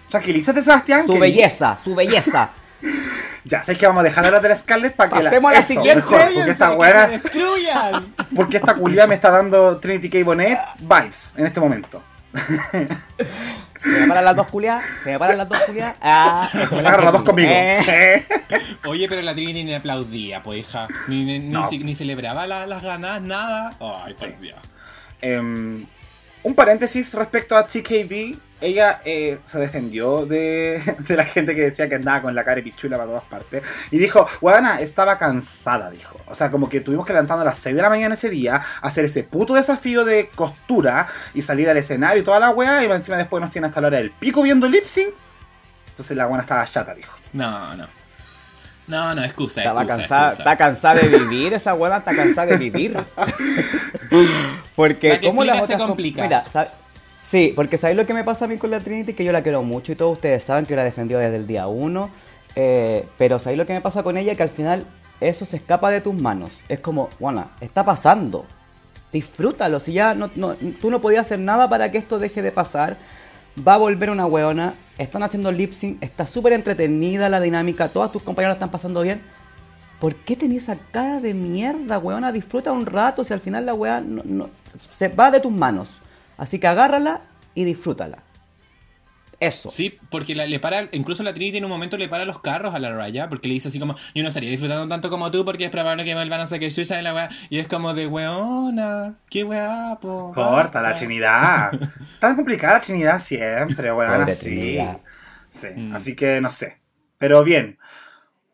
Tranquilízate, 0.10 0.64
Sebastián. 0.64 1.06
Su 1.06 1.14
que- 1.14 1.20
belleza, 1.20 1.78
su 1.84 1.94
belleza. 1.94 2.50
Ya, 3.46 3.64
sabes 3.64 3.78
que 3.78 3.88
vamos 3.88 4.02
a 4.02 4.04
dejar 4.04 4.26
hablar 4.26 4.42
de 4.42 4.50
la 4.50 4.56
Scarlett 4.56 4.96
para 4.96 5.10
que 5.10 5.24
la. 5.24 5.30
A 5.30 5.40
la 5.42 5.60
eso, 5.60 5.68
siguiente. 5.68 5.96
mejor, 5.96 6.20
porque 6.34 6.52
esta 6.52 6.70
¡Que 6.70 6.76
buena. 6.76 7.06
se 7.06 7.12
destruyan! 7.20 8.14
Porque 8.36 8.58
esta 8.58 8.76
culia 8.76 9.08
me 9.08 9.16
está 9.16 9.32
dando 9.32 9.80
Trinity 9.80 10.10
K. 10.10 10.24
Bonnet 10.24 10.60
vibes 10.80 11.34
en 11.36 11.46
este 11.48 11.60
momento. 11.60 12.04
Se 13.82 14.02
me 14.02 14.08
paran 14.08 14.26
las 14.26 14.36
dos 14.36 14.48
culias, 14.48 14.84
se 15.06 15.12
me 15.14 15.20
paran 15.20 15.38
las 15.38 15.48
dos 15.48 15.58
culias. 15.62 15.96
Ah, 16.02 16.48
me 16.54 16.62
a 16.62 16.66
agarrar 16.80 17.04
las 17.06 17.14
dos 17.14 17.22
conmigo. 17.24 17.50
Eh. 17.50 17.82
Eh. 17.88 18.26
Oye, 18.88 19.08
pero 19.08 19.22
la 19.22 19.34
Trinity 19.34 19.64
ni 19.64 19.74
aplaudía, 19.74 20.44
pues 20.44 20.60
hija. 20.60 20.88
Ni, 21.08 21.24
ni, 21.24 21.40
No. 21.40 21.66
celebraba 21.96 22.46
la- 22.46 22.68
las 22.68 22.84
ganas, 22.84 23.22
nada. 23.22 23.72
Ay, 24.04 24.14
por 24.16 24.38
Dios. 24.42 24.60
Em, 25.22 25.86
un 26.44 26.56
paréntesis 26.56 27.14
respecto 27.14 27.56
a 27.56 27.66
TKB. 27.66 28.38
Ella 28.62 29.02
eh, 29.06 29.40
se 29.46 29.58
defendió 29.58 30.26
de, 30.26 30.82
de 31.08 31.16
la 31.16 31.24
gente 31.24 31.56
que 31.56 31.62
decía 31.62 31.88
que 31.88 31.96
andaba 31.96 32.22
con 32.22 32.36
la 32.36 32.44
cara 32.44 32.58
de 32.58 32.64
pichula 32.64 32.98
para 32.98 33.08
todas 33.10 33.24
partes. 33.24 33.64
Y 33.92 33.98
dijo, 33.98 34.28
Guadana, 34.42 34.82
estaba 34.82 35.18
cansada, 35.18 35.90
dijo. 35.90 36.18
O 36.28 36.36
sea, 36.36 36.52
como 36.52 36.68
que 36.68 36.82
tuvimos 36.82 37.06
que 37.06 37.14
levantarnos 37.14 37.44
a 37.44 37.50
las 37.50 37.58
6 37.60 37.76
de 37.76 37.82
la 37.82 37.90
mañana 37.90 38.16
ese 38.16 38.30
día, 38.30 38.62
hacer 38.82 39.06
ese 39.06 39.24
puto 39.24 39.54
desafío 39.54 40.04
de 40.04 40.30
costura 40.36 41.08
y 41.34 41.42
salir 41.42 41.70
al 41.70 41.78
escenario 41.78 42.22
y 42.22 42.26
toda 42.26 42.40
la 42.40 42.50
weá. 42.50 42.84
Y 42.84 42.92
encima 42.92 43.18
después 43.18 43.42
nos 43.42 43.52
tiene 43.52 43.68
hasta 43.68 43.80
la 43.80 43.88
hora 43.88 43.98
del 43.98 44.12
pico 44.12 44.42
viendo 44.42 44.68
lip 44.68 44.86
sync. 44.86 45.14
Entonces 45.90 46.18
la 46.18 46.28
buena 46.28 46.42
estaba 46.42 46.66
chata, 46.66 46.94
dijo. 46.94 47.14
No, 47.34 47.76
no. 47.76 47.99
No, 48.90 49.16
no, 49.16 49.24
excusa, 49.24 49.62
Estaba 49.62 49.84
excusa, 49.84 50.00
cansada, 50.02 50.28
excusa. 50.30 50.44
está 50.44 50.58
cansada 50.58 51.00
de 51.00 51.08
vivir, 51.20 51.54
esa 51.54 51.74
hueá 51.76 51.98
está 52.00 52.14
cansada 52.16 52.48
de 52.48 52.58
vivir. 52.58 52.98
porque 54.76 55.10
La 55.10 55.20
que 55.20 55.28
como 55.28 55.44
las 55.44 55.68
se 55.68 55.78
com- 55.78 55.88
complica. 55.88 56.24
Mira, 56.24 56.44
¿sabe- 56.46 56.70
Sí, 57.24 57.54
porque 57.56 57.78
¿sabéis 57.78 57.98
lo 57.98 58.06
que 58.08 58.14
me 58.16 58.24
pasa 58.24 58.46
a 58.46 58.48
mí 58.48 58.58
con 58.58 58.72
la 58.72 58.80
Trinity? 58.80 59.14
Que 59.14 59.24
yo 59.24 59.32
la 59.32 59.44
quiero 59.44 59.62
mucho 59.62 59.92
y 59.92 59.96
todos 59.96 60.14
ustedes 60.14 60.44
saben 60.44 60.66
que 60.66 60.72
yo 60.72 60.76
la 60.78 60.82
he 60.82 60.86
defendido 60.86 61.20
desde 61.20 61.36
el 61.36 61.46
día 61.48 61.68
uno. 61.68 62.10
eh, 62.56 63.08
pero 63.20 63.38
¿sabéis 63.38 63.60
lo 63.60 63.66
que 63.68 63.74
me 63.74 63.82
pasa 63.82 64.02
con 64.02 64.18
ella? 64.18 64.34
Que 64.36 64.42
al 64.44 64.50
final 64.50 64.86
eso 65.22 65.46
se 65.46 65.58
escapa 65.58 65.92
de 65.92 66.02
tus 66.02 66.16
manos. 66.20 66.52
Es 66.68 66.80
como, 66.80 67.10
bueno, 67.20 67.52
está 67.62 67.86
pasando. 67.86 68.46
Disfrútalo. 69.14 69.80
Si 69.80 69.94
ya 69.94 70.16
no, 70.16 70.32
no- 70.36 70.56
tú 70.82 70.90
no 70.90 71.00
podías 71.02 71.28
hacer 71.28 71.38
nada 71.40 71.70
para 71.70 71.92
que 71.92 72.00
esto 72.00 72.18
deje 72.18 72.42
de 72.42 72.52
pasar. 72.52 72.98
Va 73.68 73.74
a 73.76 73.78
volver 73.78 74.10
una 74.10 74.26
weona. 74.26 74.76
Están 74.98 75.24
haciendo 75.24 75.52
lip 75.52 75.72
sync. 75.74 76.02
Está 76.04 76.26
súper 76.28 76.54
entretenida 76.54 77.30
la 77.30 77.40
dinámica. 77.42 77.90
Todas 77.90 78.12
tus 78.12 78.24
compañeras 78.24 78.56
están 78.56 78.72
pasando 78.72 79.02
bien. 79.02 79.22
¿Por 80.00 80.16
qué 80.16 80.36
tenías 80.38 80.64
esa 80.64 80.78
cara 80.92 81.20
de 81.20 81.34
mierda, 81.34 81.98
weona? 81.98 82.32
Disfruta 82.32 82.72
un 82.72 82.86
rato 82.86 83.24
si 83.24 83.34
al 83.34 83.42
final 83.42 83.66
la 83.66 83.74
weá 83.74 84.00
no- 84.00 84.24
no- 84.24 84.50
se 84.90 85.10
va 85.10 85.30
de 85.32 85.42
tus 85.42 85.52
manos. 85.52 85.98
Así 86.38 86.58
que 86.58 86.68
agárrala 86.68 87.22
y 87.54 87.66
disfrútala. 87.66 88.20
Eso. 89.40 89.70
Sí, 89.72 89.98
porque 90.10 90.36
la- 90.36 90.46
le 90.48 90.60
para, 90.60 90.90
incluso 90.92 91.24
la 91.24 91.34
Trinity 91.34 91.60
en 91.60 91.64
un 91.66 91.70
momento 91.70 91.96
le 91.98 92.10
para 92.10 92.26
los 92.26 92.42
carros 92.42 92.76
a 92.76 92.80
la 92.80 92.92
Raya, 92.94 93.30
porque 93.30 93.48
le 93.48 93.54
dice 93.54 93.70
así 93.70 93.80
como, 93.80 93.96
yo 94.14 94.22
no 94.22 94.28
estaría 94.30 94.50
disfrutando 94.50 94.88
tanto 94.88 95.10
como 95.10 95.32
tú 95.32 95.46
porque 95.46 95.64
es 95.66 95.70
probable 95.72 96.04
que 96.04 96.10
me 96.12 96.22
vuelvan 96.22 96.42
a 96.42 96.46
sacar 96.46 96.70
suya 96.72 96.98
de 96.98 97.02
la 97.04 97.14
weá. 97.14 97.30
Y 97.50 97.60
es 97.60 97.68
como 97.68 97.94
de 97.94 98.06
weona, 98.08 99.16
qué 99.30 99.44
weá, 99.44 99.98
po. 100.02 100.34
Corta 100.34 100.82
la 100.82 100.90
basta". 100.90 100.96
Trinidad. 101.00 101.72
Tan 102.20 102.36
complicada 102.36 102.74
la 102.76 102.82
Trinidad 102.82 103.20
siempre, 103.22 103.92
weón, 103.94 104.22
así. 104.24 104.80
Sí, 105.50 105.68
Mm. 105.76 105.96
así 105.96 106.16
que 106.16 106.42
no 106.42 106.50
sé. 106.50 106.80
Pero 107.18 107.44
bien. 107.44 107.78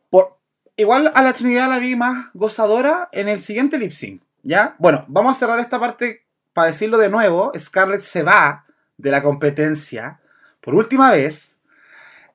Por, 0.10 0.38
igual 0.78 1.12
a 1.14 1.22
la 1.24 1.34
Trinidad 1.34 1.70
la 1.70 1.80
vi 1.80 1.96
más 1.96 2.28
gozadora 2.34 3.10
en 3.12 3.28
el 3.28 3.42
siguiente 3.42 3.78
lip 3.78 3.92
sync. 3.92 4.22
¿Ya? 4.44 4.76
Bueno, 4.78 5.04
vamos 5.08 5.36
a 5.36 5.40
cerrar 5.40 5.60
esta 5.60 5.80
parte 5.80 6.26
para 6.54 6.68
decirlo 6.68 6.98
de 7.00 7.10
nuevo. 7.10 7.52
Scarlett 7.58 8.02
se 8.02 8.22
va 8.24 8.66
de 8.98 9.12
la 9.12 9.22
competencia 9.24 10.20
por 10.66 10.76
última 10.76 11.12
vez. 11.12 11.60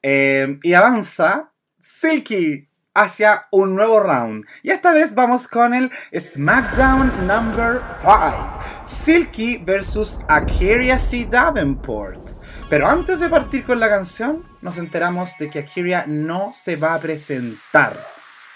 eh, 0.02 0.58
y 0.62 0.72
avanza 0.72 1.52
Silky 1.78 2.68
hacia 2.94 3.46
un 3.50 3.74
nuevo 3.74 4.00
round. 4.00 4.46
Y 4.62 4.70
esta 4.70 4.92
vez 4.94 5.14
vamos 5.14 5.46
con 5.46 5.74
el 5.74 5.90
SmackDown 6.18 7.26
Number 7.26 7.82
5. 8.00 8.58
Silky 8.86 9.58
versus 9.58 10.20
Akiria 10.28 10.98
C. 10.98 11.26
Davenport. 11.30 12.30
Pero 12.70 12.88
antes 12.88 13.18
de 13.20 13.28
partir 13.28 13.64
con 13.64 13.78
la 13.80 13.88
canción, 13.88 14.44
nos 14.62 14.78
enteramos 14.78 15.36
de 15.38 15.50
que 15.50 15.58
Akiria 15.58 16.04
no 16.06 16.52
se 16.54 16.76
va 16.76 16.94
a 16.94 17.00
presentar 17.00 17.94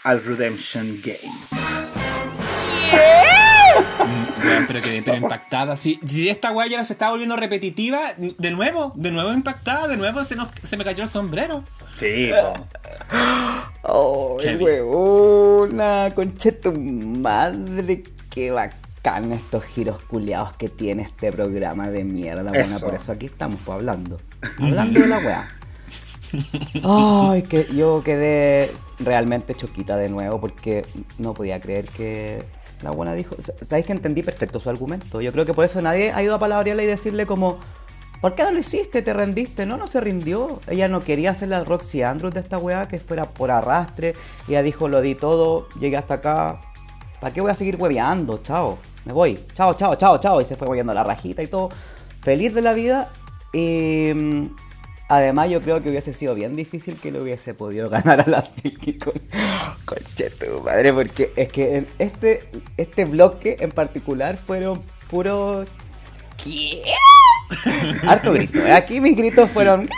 al 0.04 0.24
Redemption 0.24 1.00
Game. 1.04 1.34
Weón, 4.44 4.64
pero 4.66 4.80
quedé 4.80 5.02
pero 5.02 5.16
impactada. 5.22 5.76
Si, 5.76 5.98
si 6.06 6.28
esta 6.28 6.52
weá 6.52 6.66
ya 6.66 6.84
se 6.84 6.92
está 6.92 7.10
volviendo 7.10 7.36
repetitiva, 7.36 8.12
de 8.16 8.50
nuevo, 8.50 8.92
de 8.94 9.10
nuevo 9.10 9.32
impactada, 9.32 9.88
de 9.88 9.96
nuevo 9.96 10.24
se, 10.24 10.36
nos, 10.36 10.48
se 10.62 10.76
me 10.76 10.84
cayó 10.84 11.04
el 11.04 11.10
sombrero. 11.10 11.64
Sí, 11.98 12.30
po. 12.30 12.66
¡Oh, 13.82 14.38
tu 16.62 16.72
madre, 16.72 18.04
qué 18.30 18.50
bacán 18.50 19.32
estos 19.32 19.64
giros 19.64 20.02
culiados 20.04 20.54
que 20.54 20.68
tiene 20.68 21.02
este 21.02 21.30
programa 21.30 21.90
de 21.90 22.04
mierda. 22.04 22.50
Bueno, 22.50 22.58
Eso. 22.58 22.84
por 22.84 22.94
eso 22.94 23.12
aquí 23.12 23.26
estamos 23.26 23.60
pues, 23.64 23.76
hablando. 23.76 24.20
Hablando 24.58 25.00
de 25.00 25.06
la 25.06 25.18
weá. 25.18 25.48
Ay, 26.82 27.42
que 27.42 27.66
yo 27.74 28.02
quedé 28.04 28.72
realmente 28.98 29.54
choquita 29.54 29.96
de 29.96 30.08
nuevo 30.08 30.40
porque 30.40 30.86
no 31.18 31.34
podía 31.34 31.60
creer 31.60 31.88
que 31.88 32.44
la 32.84 32.90
buena 32.90 33.14
dijo. 33.14 33.36
¿Sabéis 33.62 33.86
que 33.86 33.92
entendí 33.92 34.22
perfecto 34.22 34.60
su 34.60 34.70
argumento? 34.70 35.20
Yo 35.20 35.32
creo 35.32 35.44
que 35.44 35.54
por 35.54 35.64
eso 35.64 35.80
nadie 35.82 36.12
ha 36.12 36.22
ido 36.22 36.34
a 36.34 36.38
palabrearla 36.38 36.82
y 36.82 36.86
decirle 36.86 37.26
como. 37.26 37.58
¿Por 38.20 38.34
qué 38.34 38.42
no 38.44 38.52
lo 38.52 38.58
hiciste? 38.58 39.02
¿Te 39.02 39.12
rendiste? 39.12 39.66
No, 39.66 39.76
no 39.76 39.86
se 39.86 40.00
rindió. 40.00 40.60
Ella 40.66 40.88
no 40.88 41.02
quería 41.02 41.32
hacer 41.32 41.50
la 41.50 41.62
Roxy 41.62 42.00
Andrews 42.02 42.32
de 42.32 42.40
esta 42.40 42.56
weá, 42.56 42.88
que 42.88 42.98
fuera 42.98 43.28
por 43.28 43.50
arrastre. 43.50 44.14
Ella 44.48 44.62
dijo, 44.62 44.88
lo 44.88 45.02
di 45.02 45.14
todo, 45.14 45.68
llegué 45.78 45.98
hasta 45.98 46.14
acá. 46.14 46.60
¿Para 47.20 47.34
qué 47.34 47.42
voy 47.42 47.50
a 47.50 47.54
seguir 47.54 47.76
hueveando? 47.76 48.40
Chao, 48.42 48.78
me 49.04 49.12
voy. 49.12 49.38
Chao, 49.52 49.74
chao, 49.74 49.96
chao, 49.96 50.16
chao. 50.16 50.40
Y 50.40 50.46
se 50.46 50.56
fue 50.56 50.66
moviendo 50.66 50.94
la 50.94 51.04
rajita 51.04 51.42
y 51.42 51.48
todo. 51.48 51.68
Feliz 52.22 52.54
de 52.54 52.62
la 52.62 52.72
vida. 52.72 53.10
Mm, 53.52 54.46
además 55.08 55.50
yo 55.50 55.60
creo 55.60 55.82
que 55.82 55.90
hubiese 55.90 56.12
sido 56.12 56.34
bien 56.34 56.56
difícil 56.56 56.96
que 56.96 57.12
le 57.12 57.20
hubiese 57.20 57.54
podido 57.54 57.88
ganar 57.90 58.20
a 58.20 58.26
la 58.26 58.44
Silky 58.44 58.98
con... 58.98 59.14
Tu 59.14 60.60
madre, 60.64 60.92
porque 60.92 61.32
es 61.36 61.48
que 61.48 61.76
en 61.76 61.88
este, 61.98 62.48
este 62.76 63.04
bloque 63.04 63.56
en 63.60 63.70
particular 63.70 64.36
fueron 64.36 64.82
puros... 65.08 65.68
¿Qué? 66.42 66.82
Harto 68.08 68.32
grito. 68.32 68.58
Aquí 68.72 69.00
mis 69.00 69.16
gritos 69.16 69.50
fueron... 69.50 69.88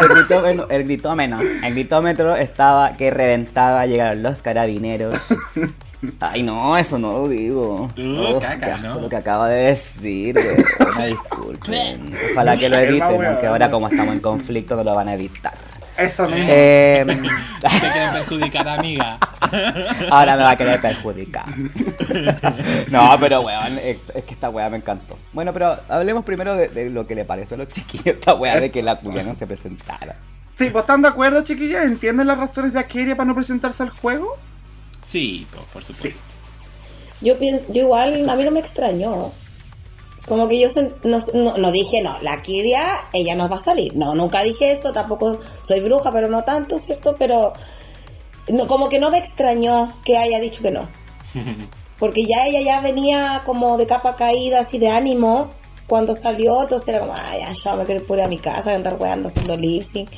El 0.00 0.08
gritómetro, 0.08 0.70
el 0.70 0.84
gritómetro, 0.84 1.40
el 1.40 1.72
gritómetro 1.74 2.36
estaba 2.36 2.96
que 2.96 3.10
reventaba, 3.10 3.86
llegaron 3.86 4.22
los 4.22 4.40
carabineros. 4.40 5.34
Ay, 6.20 6.42
no, 6.42 6.76
eso 6.78 6.98
no 6.98 7.12
lo 7.12 7.28
digo. 7.28 7.90
Uh, 7.96 8.36
Uf, 8.36 8.42
caca, 8.42 8.78
¿no? 8.78 9.00
lo 9.00 9.08
que 9.08 9.16
acaba 9.16 9.48
de 9.48 9.64
decir, 9.66 10.34
weón. 10.36 10.96
Me 10.96 11.06
disculpen. 11.08 12.12
Ojalá 12.32 12.56
que 12.56 12.68
lo 12.68 12.78
editen, 12.78 13.24
aunque 13.24 13.46
ahora 13.46 13.70
como 13.70 13.88
estamos 13.88 14.14
en 14.14 14.20
conflicto 14.20 14.76
no 14.76 14.84
lo 14.84 14.94
van 14.94 15.08
a 15.08 15.14
editar. 15.14 15.52
Eso 15.98 16.26
mismo. 16.28 16.46
Eh, 16.48 17.04
Te 17.60 17.68
quieren 17.68 18.12
perjudicar, 18.12 18.66
amiga. 18.66 19.18
ahora 20.10 20.36
me 20.36 20.44
va 20.44 20.50
a 20.50 20.56
querer 20.56 20.80
perjudicar. 20.80 21.44
No, 22.90 23.16
pero 23.20 23.42
weón, 23.42 23.78
es, 23.78 23.98
que 24.24 24.34
esta 24.34 24.50
weá 24.50 24.68
me 24.68 24.78
encantó. 24.78 25.16
Bueno, 25.32 25.52
pero 25.52 25.78
hablemos 25.88 26.24
primero 26.24 26.56
de, 26.56 26.68
de 26.68 26.90
lo 26.90 27.06
que 27.06 27.14
le 27.14 27.24
pareció 27.24 27.54
a 27.54 27.58
los 27.58 27.68
chiquillos 27.68 28.06
esta 28.06 28.34
weá 28.34 28.58
de 28.58 28.70
que 28.70 28.82
la 28.82 28.98
culia 28.98 29.22
no 29.22 29.34
se 29.34 29.46
presentara. 29.46 30.16
Sí, 30.56 30.70
¿vos 30.70 30.80
están 30.80 31.02
de 31.02 31.08
acuerdo, 31.08 31.42
chiquillas? 31.44 31.84
¿Entienden 31.84 32.26
las 32.26 32.38
razones 32.38 32.72
de 32.72 32.80
Akiria 32.80 33.16
para 33.16 33.26
no 33.26 33.34
presentarse 33.34 33.82
al 33.82 33.90
juego? 33.90 34.36
Sí, 35.10 35.46
po, 35.54 35.62
por 35.72 35.82
supuesto. 35.82 36.18
Yo 37.20 37.38
pienso, 37.38 37.64
yo 37.72 37.82
igual, 37.82 38.28
a 38.28 38.36
mí 38.36 38.44
no 38.44 38.50
me 38.50 38.60
extrañó. 38.60 39.32
Como 40.26 40.46
que 40.48 40.60
yo 40.60 40.68
sen- 40.68 40.94
no, 41.02 41.18
no- 41.34 41.56
no 41.58 41.72
dije, 41.72 42.02
no, 42.02 42.16
la 42.22 42.40
Kiria, 42.42 43.00
ella 43.12 43.34
nos 43.34 43.50
va 43.50 43.56
a 43.56 43.60
salir. 43.60 43.96
No, 43.96 44.14
nunca 44.14 44.42
dije 44.42 44.70
eso, 44.72 44.92
tampoco 44.92 45.38
soy 45.62 45.80
bruja, 45.80 46.12
pero 46.12 46.28
no 46.28 46.44
tanto, 46.44 46.78
¿cierto? 46.78 47.16
Pero 47.18 47.52
no, 48.48 48.66
como 48.66 48.88
que 48.88 48.98
no 49.00 49.10
me 49.10 49.18
extrañó 49.18 49.92
que 50.04 50.16
haya 50.18 50.38
dicho 50.40 50.62
que 50.62 50.70
no. 50.70 50.88
Porque 51.98 52.24
ya 52.24 52.46
ella 52.46 52.60
ya 52.60 52.80
venía 52.80 53.42
como 53.44 53.76
de 53.76 53.86
capa 53.86 54.16
caída, 54.16 54.60
así 54.60 54.78
de 54.78 54.88
ánimo, 54.88 55.50
cuando 55.86 56.14
salió, 56.14 56.62
entonces 56.62 56.88
era 56.88 57.00
como, 57.00 57.14
ay, 57.14 57.40
ya, 57.40 57.52
ya 57.52 57.74
me 57.76 57.84
quiero 57.84 58.14
ir 58.14 58.22
a 58.22 58.28
mi 58.28 58.38
casa, 58.38 58.72
andar 58.72 58.96
weando 58.98 59.28
haciendo 59.28 59.56
lip 59.56 59.82
sync. 59.82 60.08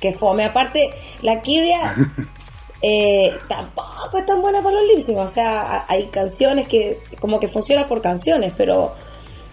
Que 0.00 0.12
fome. 0.12 0.44
Aparte, 0.44 0.88
la 1.22 1.42
Kiria 1.42 1.94
eh, 2.82 3.32
tampoco 3.48 4.18
es 4.18 4.26
tan 4.26 4.40
buena 4.40 4.62
para 4.62 4.76
los 4.80 4.86
lip. 4.86 5.16
O 5.16 5.28
sea, 5.28 5.84
hay 5.88 6.04
canciones 6.06 6.68
que 6.68 6.98
como 7.20 7.40
que 7.40 7.48
funciona 7.48 7.86
por 7.88 8.00
canciones, 8.00 8.52
pero 8.56 8.94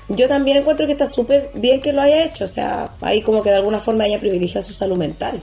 yo 0.09 0.27
también 0.27 0.57
encuentro 0.57 0.85
que 0.85 0.91
está 0.91 1.07
súper 1.07 1.49
bien 1.55 1.81
que 1.81 1.93
lo 1.93 2.01
haya 2.01 2.23
hecho. 2.25 2.45
O 2.45 2.49
sea, 2.49 2.91
ahí 3.01 3.21
como 3.21 3.41
que 3.41 3.49
de 3.49 3.55
alguna 3.55 3.79
forma 3.79 4.05
ella 4.05 4.19
privilegia 4.19 4.61
su 4.61 4.73
salud 4.73 4.97
mental. 4.97 5.39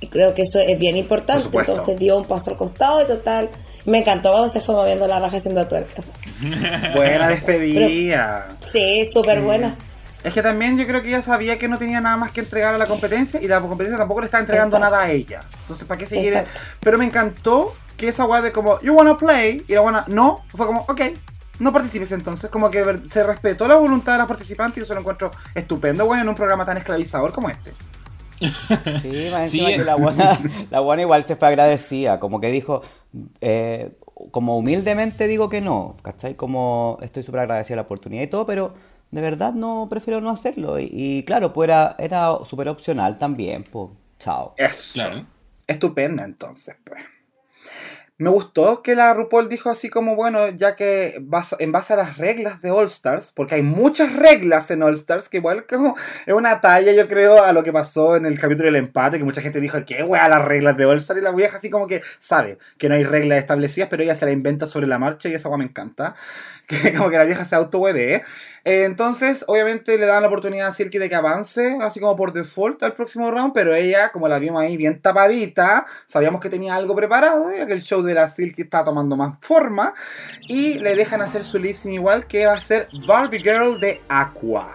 Y 0.00 0.08
creo 0.08 0.34
que 0.34 0.42
eso 0.42 0.58
es 0.58 0.78
bien 0.78 0.96
importante. 0.96 1.48
Entonces 1.56 1.98
dio 1.98 2.16
un 2.16 2.24
paso 2.24 2.50
al 2.50 2.56
costado 2.56 3.02
y 3.02 3.06
total. 3.06 3.50
Me 3.84 3.98
encantó 3.98 4.30
cuando 4.30 4.48
se 4.48 4.60
fue 4.60 4.74
moviendo 4.74 5.06
la 5.06 5.18
raja 5.20 5.36
haciendo 5.36 5.66
tuercas. 5.66 6.10
Buena 6.94 7.28
despedida. 7.28 8.48
Sí, 8.60 9.04
súper 9.06 9.38
Sí. 9.38 9.44
buena. 9.44 9.76
Es 10.24 10.32
que 10.32 10.42
también 10.42 10.78
yo 10.78 10.86
creo 10.86 11.02
que 11.02 11.08
ella 11.08 11.22
sabía 11.22 11.58
que 11.58 11.68
no 11.68 11.78
tenía 11.78 12.00
nada 12.00 12.16
más 12.16 12.30
que 12.30 12.40
entregar 12.40 12.74
a 12.74 12.78
la 12.78 12.86
competencia 12.86 13.40
y 13.42 13.48
la 13.48 13.60
competencia 13.60 13.98
tampoco 13.98 14.20
le 14.20 14.26
está 14.26 14.38
entregando 14.38 14.76
Exacto. 14.76 14.94
nada 14.96 15.04
a 15.04 15.10
ella. 15.10 15.40
Entonces, 15.62 15.86
¿para 15.86 15.98
qué 15.98 16.06
seguir? 16.06 16.28
Exacto. 16.28 16.50
Pero 16.80 16.98
me 16.98 17.04
encantó 17.04 17.74
que 17.96 18.08
esa 18.08 18.24
weá 18.24 18.40
de 18.40 18.52
como, 18.52 18.80
you 18.80 18.94
wanna 18.94 19.18
play, 19.18 19.64
y 19.66 19.74
la 19.74 19.80
buena, 19.80 20.04
no, 20.06 20.44
fue 20.54 20.66
como, 20.66 20.80
ok, 20.82 21.00
no 21.58 21.72
participes 21.72 22.12
entonces. 22.12 22.50
Como 22.50 22.70
que 22.70 22.84
se 23.06 23.24
respetó 23.24 23.66
la 23.68 23.76
voluntad 23.76 24.12
de 24.12 24.18
las 24.18 24.26
participantes 24.26 24.78
y 24.78 24.80
eso 24.82 24.94
lo 24.94 25.00
encuentro 25.00 25.30
estupendo, 25.54 26.06
bueno, 26.06 26.22
en 26.22 26.28
un 26.28 26.34
programa 26.34 26.64
tan 26.64 26.76
esclavizador 26.76 27.32
como 27.32 27.48
este. 27.48 27.72
Sí, 28.40 29.28
más 29.30 29.50
Sí. 29.50 29.60
encima 29.60 29.68
que 29.68 29.84
la 29.84 29.94
buena, 29.94 30.38
la 30.70 30.80
buena 30.80 31.02
igual 31.02 31.24
se 31.24 31.36
fue 31.36 31.48
agradecida, 31.48 32.18
como 32.18 32.40
que 32.40 32.48
dijo, 32.48 32.82
eh, 33.40 33.92
como 34.30 34.56
humildemente 34.56 35.26
digo 35.26 35.48
que 35.48 35.60
no, 35.60 35.96
¿cachai? 36.02 36.34
Como 36.34 36.98
estoy 37.02 37.22
súper 37.22 37.40
agradecida 37.40 37.76
la 37.76 37.82
oportunidad 37.82 38.22
y 38.22 38.26
todo, 38.28 38.46
pero 38.46 38.74
de 39.12 39.20
verdad 39.20 39.52
no 39.52 39.86
prefiero 39.88 40.20
no 40.20 40.30
hacerlo. 40.30 40.80
Y, 40.80 40.88
y 40.90 41.22
claro, 41.22 41.52
pues 41.52 41.68
era, 41.68 41.94
era 41.98 42.38
súper 42.44 42.68
opcional 42.68 43.18
también, 43.18 43.62
pues, 43.62 43.90
chao. 44.18 44.54
Eso. 44.56 44.94
Claro. 44.94 45.26
Estupenda 45.66 46.24
entonces, 46.24 46.74
pues. 46.82 47.00
Me 48.22 48.30
gustó 48.30 48.82
que 48.82 48.94
la 48.94 49.12
RuPaul 49.14 49.48
dijo 49.48 49.68
así 49.68 49.88
como, 49.90 50.14
bueno, 50.14 50.48
ya 50.50 50.76
que 50.76 51.16
bas- 51.22 51.56
en 51.58 51.72
base 51.72 51.92
a 51.92 51.96
las 51.96 52.18
reglas 52.18 52.62
de 52.62 52.70
All 52.70 52.86
Stars, 52.86 53.32
porque 53.34 53.56
hay 53.56 53.62
muchas 53.64 54.14
reglas 54.14 54.70
en 54.70 54.84
All 54.84 54.94
Stars, 54.94 55.28
que 55.28 55.38
igual 55.38 55.66
como 55.66 55.96
es 56.24 56.32
una 56.32 56.60
talla, 56.60 56.92
yo 56.92 57.08
creo, 57.08 57.42
a 57.42 57.52
lo 57.52 57.64
que 57.64 57.72
pasó 57.72 58.14
en 58.14 58.24
el 58.24 58.38
capítulo 58.38 58.66
del 58.66 58.76
empate, 58.76 59.18
que 59.18 59.24
mucha 59.24 59.40
gente 59.42 59.58
dijo, 59.60 59.84
qué 59.84 60.04
wea 60.04 60.28
las 60.28 60.44
reglas 60.44 60.76
de 60.76 60.84
All 60.86 60.98
Stars, 60.98 61.18
y 61.20 61.24
la 61.24 61.32
vieja 61.32 61.56
así 61.56 61.68
como 61.68 61.88
que 61.88 62.00
sabe 62.20 62.58
que 62.78 62.88
no 62.88 62.94
hay 62.94 63.02
reglas 63.02 63.38
establecidas, 63.38 63.88
pero 63.90 64.04
ella 64.04 64.14
se 64.14 64.24
la 64.24 64.30
inventa 64.30 64.68
sobre 64.68 64.86
la 64.86 65.00
marcha 65.00 65.28
y 65.28 65.34
esa 65.34 65.48
wea 65.48 65.58
me 65.58 65.64
encanta. 65.64 66.14
Que 66.68 66.94
como 66.94 67.10
que 67.10 67.18
la 67.18 67.24
vieja 67.24 67.44
se 67.44 67.54
auto 67.56 67.82
Entonces, 68.64 69.44
obviamente 69.48 69.98
le 69.98 70.06
dan 70.06 70.22
la 70.22 70.28
oportunidad 70.28 70.68
a 70.68 70.72
Silky 70.72 70.98
de 70.98 71.08
que 71.08 71.16
avance, 71.16 71.76
así 71.82 72.00
como 72.00 72.16
por 72.16 72.32
default 72.32 72.82
al 72.82 72.94
próximo 72.94 73.30
round, 73.30 73.52
pero 73.52 73.74
ella, 73.74 74.10
como 74.12 74.28
la 74.28 74.38
vimos 74.38 74.62
ahí 74.62 74.76
bien 74.76 75.00
tapadita, 75.00 75.84
sabíamos 76.06 76.40
que 76.40 76.48
tenía 76.48 76.76
algo 76.76 76.94
preparado, 76.94 77.50
ya 77.52 77.66
show 77.80 78.02
de 78.02 78.11
la 78.14 78.28
Silky 78.28 78.62
está 78.62 78.84
tomando 78.84 79.16
más 79.16 79.38
forma, 79.40 79.94
y 80.48 80.74
le 80.78 80.94
dejan 80.94 81.22
hacer 81.22 81.44
su 81.44 81.58
lip 81.58 81.76
sync 81.76 81.94
igual, 81.94 82.26
que 82.26 82.46
va 82.46 82.54
a 82.54 82.60
ser 82.60 82.88
Barbie 83.06 83.40
Girl 83.40 83.80
de 83.80 84.00
Aqua. 84.08 84.72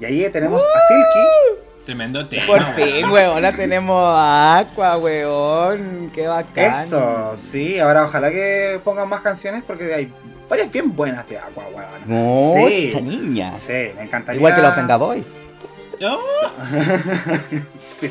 Y 0.00 0.04
ahí 0.04 0.28
tenemos 0.30 0.62
a 0.62 0.88
Silky. 0.88 1.62
Tremendo 1.84 2.28
tema. 2.28 2.46
Por 2.46 2.62
fin, 2.74 3.10
weón, 3.10 3.42
la 3.42 3.52
tenemos 3.52 4.00
a 4.00 4.58
Aqua, 4.58 4.96
weón, 4.98 6.10
qué 6.14 6.28
bacán. 6.28 6.84
Eso, 6.84 7.36
sí, 7.36 7.80
ahora 7.80 8.04
ojalá 8.04 8.30
que 8.30 8.80
pongan 8.84 9.08
más 9.08 9.20
canciones 9.20 9.64
porque 9.66 9.92
hay 9.92 10.12
varias 10.48 10.70
bien 10.70 10.94
buenas 10.94 11.28
de 11.28 11.38
Aqua, 11.38 11.64
weón. 11.74 11.90
Mucha 12.06 13.00
niña. 13.00 13.56
Sí, 13.56 13.90
me 13.96 14.02
encantaría. 14.02 14.38
Igual 14.38 14.54
que 14.54 14.62
los 14.62 14.76
Venga 14.76 14.96
Boys. 14.96 15.28
Oh, 16.04 16.18
Sí. 17.78 18.10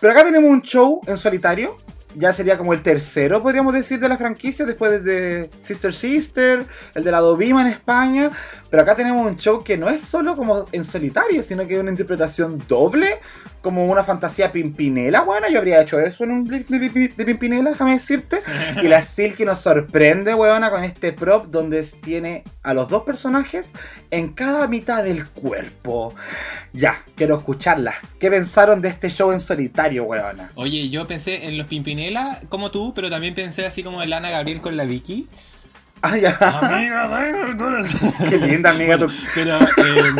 Pero 0.00 0.12
acá 0.12 0.24
tenemos 0.24 0.50
un 0.50 0.62
show 0.62 1.00
en 1.06 1.16
solitario. 1.18 1.78
Ya 2.16 2.32
sería 2.32 2.58
como 2.58 2.72
el 2.72 2.82
tercero, 2.82 3.40
podríamos 3.42 3.72
decir, 3.72 4.00
de 4.00 4.08
la 4.08 4.18
franquicia, 4.18 4.66
después 4.66 5.04
de 5.04 5.48
Sister 5.60 5.94
Sister, 5.94 6.66
el 6.94 7.04
de 7.04 7.10
la 7.10 7.20
Dovima 7.20 7.62
en 7.62 7.68
España. 7.68 8.30
Pero 8.68 8.82
acá 8.82 8.96
tenemos 8.96 9.24
un 9.26 9.36
show 9.36 9.62
que 9.62 9.76
no 9.76 9.88
es 9.88 10.00
solo 10.00 10.36
como 10.36 10.66
en 10.72 10.84
solitario, 10.84 11.42
sino 11.44 11.66
que 11.68 11.74
es 11.74 11.80
una 11.80 11.90
interpretación 11.90 12.62
doble, 12.66 13.20
como 13.62 13.86
una 13.86 14.02
fantasía 14.02 14.50
pimpinela. 14.50 15.20
Bueno, 15.22 15.46
yo 15.50 15.58
habría 15.58 15.80
hecho 15.82 16.00
eso 16.00 16.24
en 16.24 16.30
un 16.32 16.46
clip 16.46 16.68
de, 16.68 16.78
de- 16.88 17.08
de 17.14 17.24
pimpinela, 17.24 17.70
déjame 17.70 17.92
decirte. 17.94 18.42
Y 18.82 18.88
la 18.88 19.04
Silky 19.04 19.44
nos 19.44 19.60
sorprende, 19.60 20.34
weona, 20.34 20.70
con 20.70 20.82
este 20.82 21.12
prop 21.12 21.46
donde 21.46 21.80
tiene 22.02 22.42
a 22.62 22.74
los 22.74 22.88
dos 22.88 23.04
personajes 23.04 23.70
en 24.10 24.32
cada 24.32 24.66
mitad 24.66 25.04
del 25.04 25.26
cuerpo. 25.28 26.14
Ya, 26.72 27.04
quiero 27.16 27.36
escucharlas. 27.38 27.96
¿Qué 28.18 28.30
pensaron 28.30 28.80
de 28.82 28.88
este 28.88 29.10
show 29.10 29.30
en 29.32 29.40
solitario, 29.40 30.04
weona? 30.04 30.50
Oye, 30.54 30.88
yo 30.88 31.06
pensé 31.06 31.46
en 31.46 31.56
los 31.58 31.66
Pimpinela 31.66 31.99
como 32.48 32.70
tú, 32.70 32.92
pero 32.94 33.10
también 33.10 33.34
pensé 33.34 33.66
así 33.66 33.82
como 33.82 34.02
en 34.02 34.10
Lana 34.10 34.30
Gabriel 34.30 34.60
con 34.60 34.76
la 34.76 34.84
Vicky. 34.84 35.28
Ah, 36.02 36.16
ya. 36.16 36.30
Amiga, 36.36 37.08
dame 37.08 37.50
el 37.50 37.56
corazón. 37.56 38.12
Qué 38.28 38.38
linda, 38.38 38.70
amiga. 38.70 38.98
tu- 38.98 39.10
Pero 39.34 39.58
eh, 39.60 40.12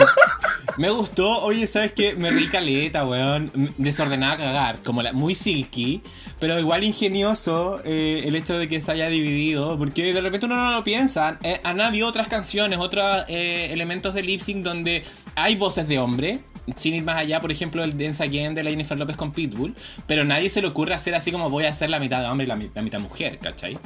me 0.77 0.91
gustó, 0.91 1.43
oye, 1.43 1.67
¿sabes 1.67 1.93
qué? 1.93 2.15
Me 2.15 2.31
reí 2.31 2.49
caleta, 2.49 3.07
weón. 3.07 3.51
Desordenada 3.79 4.37
cagar, 4.37 4.79
como 4.85 5.03
la, 5.03 5.13
muy 5.13 5.35
silky, 5.35 6.03
pero 6.39 6.59
igual 6.59 6.85
ingenioso 6.85 7.81
eh, 7.85 8.23
el 8.27 8.37
hecho 8.37 8.59
de 8.59 8.69
que 8.69 8.81
se 8.81 8.93
haya 8.93 9.09
dividido, 9.09 9.79
porque 9.79 10.13
de 10.13 10.21
repente 10.21 10.47
uno 10.47 10.57
no 10.57 10.71
lo 10.73 10.85
piensa. 10.85 11.39
Eh, 11.43 11.61
han 11.65 11.81
habido 11.81 12.09
otras 12.09 12.29
canciones, 12.29 12.79
otros 12.79 13.25
eh, 13.29 13.69
elementos 13.73 14.13
de 14.15 14.23
lip 14.23 14.41
sync 14.43 14.63
donde 14.63 15.05
hay 15.35 15.57
voces 15.57 15.89
de 15.89 15.99
hombre. 15.99 16.41
Sin 16.77 16.95
ir 16.95 17.03
más 17.03 17.17
allá, 17.17 17.41
por 17.41 17.51
ejemplo, 17.51 17.83
el 17.83 17.97
Dance 17.99 18.23
Again 18.23 18.55
de 18.55 18.63
la 18.63 18.71
Jennifer 18.71 18.97
López 18.97 19.17
con 19.17 19.33
Pitbull. 19.33 19.75
Pero 20.07 20.25
nadie 20.25 20.51
se 20.51 20.61
le 20.61 20.69
ocurre 20.69 20.95
hacer 20.95 21.15
así 21.15 21.33
como 21.33 21.49
voy 21.51 21.65
a 21.65 21.71
hacer 21.71 21.91
la 21.91 21.99
mitad 21.99 22.21
de 22.21 22.27
hombre 22.27 22.45
y 22.45 22.49
la, 22.49 22.57
la 22.75 22.83
mitad 22.83 23.01
mujer, 23.01 23.39
¿cachai? 23.39 23.79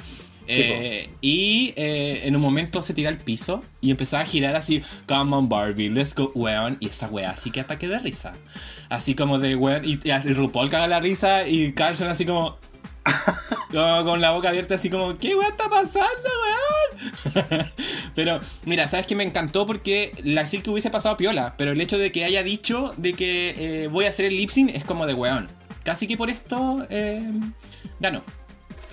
Eh, 0.47 1.11
y 1.21 1.73
eh, 1.77 2.23
en 2.25 2.37
un 2.37 2.43
momento 2.43 2.83
se 2.83 2.93
tira 2.93 3.09
al 3.09 3.19
piso 3.19 3.62
y 3.81 3.91
empezaba 3.91 4.23
a 4.23 4.27
girar 4.27 4.55
así, 4.57 4.83
come 5.07 5.35
on 5.37 5.49
Barbie, 5.49 5.89
let's 5.89 6.15
go, 6.15 6.31
weón. 6.35 6.77
Y 6.81 6.89
esa 6.89 7.09
wea 7.09 7.31
así 7.31 7.51
que 7.51 7.61
ataque 7.61 7.89
de 7.89 7.99
risa. 7.99 8.33
Así 8.89 9.15
como 9.15 9.39
de 9.39 9.57
weón. 9.57 9.85
Y, 9.85 10.01
y 10.05 10.33
RuPaul 10.33 10.71
caga 10.71 10.87
la 10.87 11.01
risa 11.01 11.47
y 11.49 11.73
Carlson 11.73 12.09
así 12.09 12.27
como, 12.27 12.59
como 13.71 14.05
con 14.05 14.21
la 14.21 14.31
boca 14.31 14.51
abierta 14.51 14.75
así 14.75 14.91
como, 14.91 15.16
¿qué 15.19 15.35
wea 15.35 15.49
está 15.49 15.69
pasando, 15.69 16.31
weón? 16.43 17.66
pero 18.15 18.41
mira, 18.65 18.87
¿sabes 18.87 19.07
qué 19.07 19.15
me 19.15 19.25
encantó? 19.25 19.66
Porque 19.66 20.12
la 20.23 20.47
Silky 20.47 20.71
hubiese 20.71 20.91
pasado 20.91 21.16
piola, 21.16 21.55
pero 21.57 21.73
el 21.73 21.81
hecho 21.81 21.99
de 21.99 22.12
que 22.12 22.25
haya 22.25 22.43
dicho 22.43 22.95
de 22.97 23.15
que 23.15 23.85
eh, 23.85 23.89
voy 23.89 24.05
a 24.05 24.11
hacer 24.11 24.27
el 24.27 24.37
lip 24.37 24.51
sync 24.51 24.71
es 24.75 24.85
como 24.85 25.07
de 25.07 25.15
weón. 25.15 25.49
Casi 25.83 26.07
que 26.07 26.16
por 26.16 26.31
esto 26.31 26.87
ganó. 28.01 28.23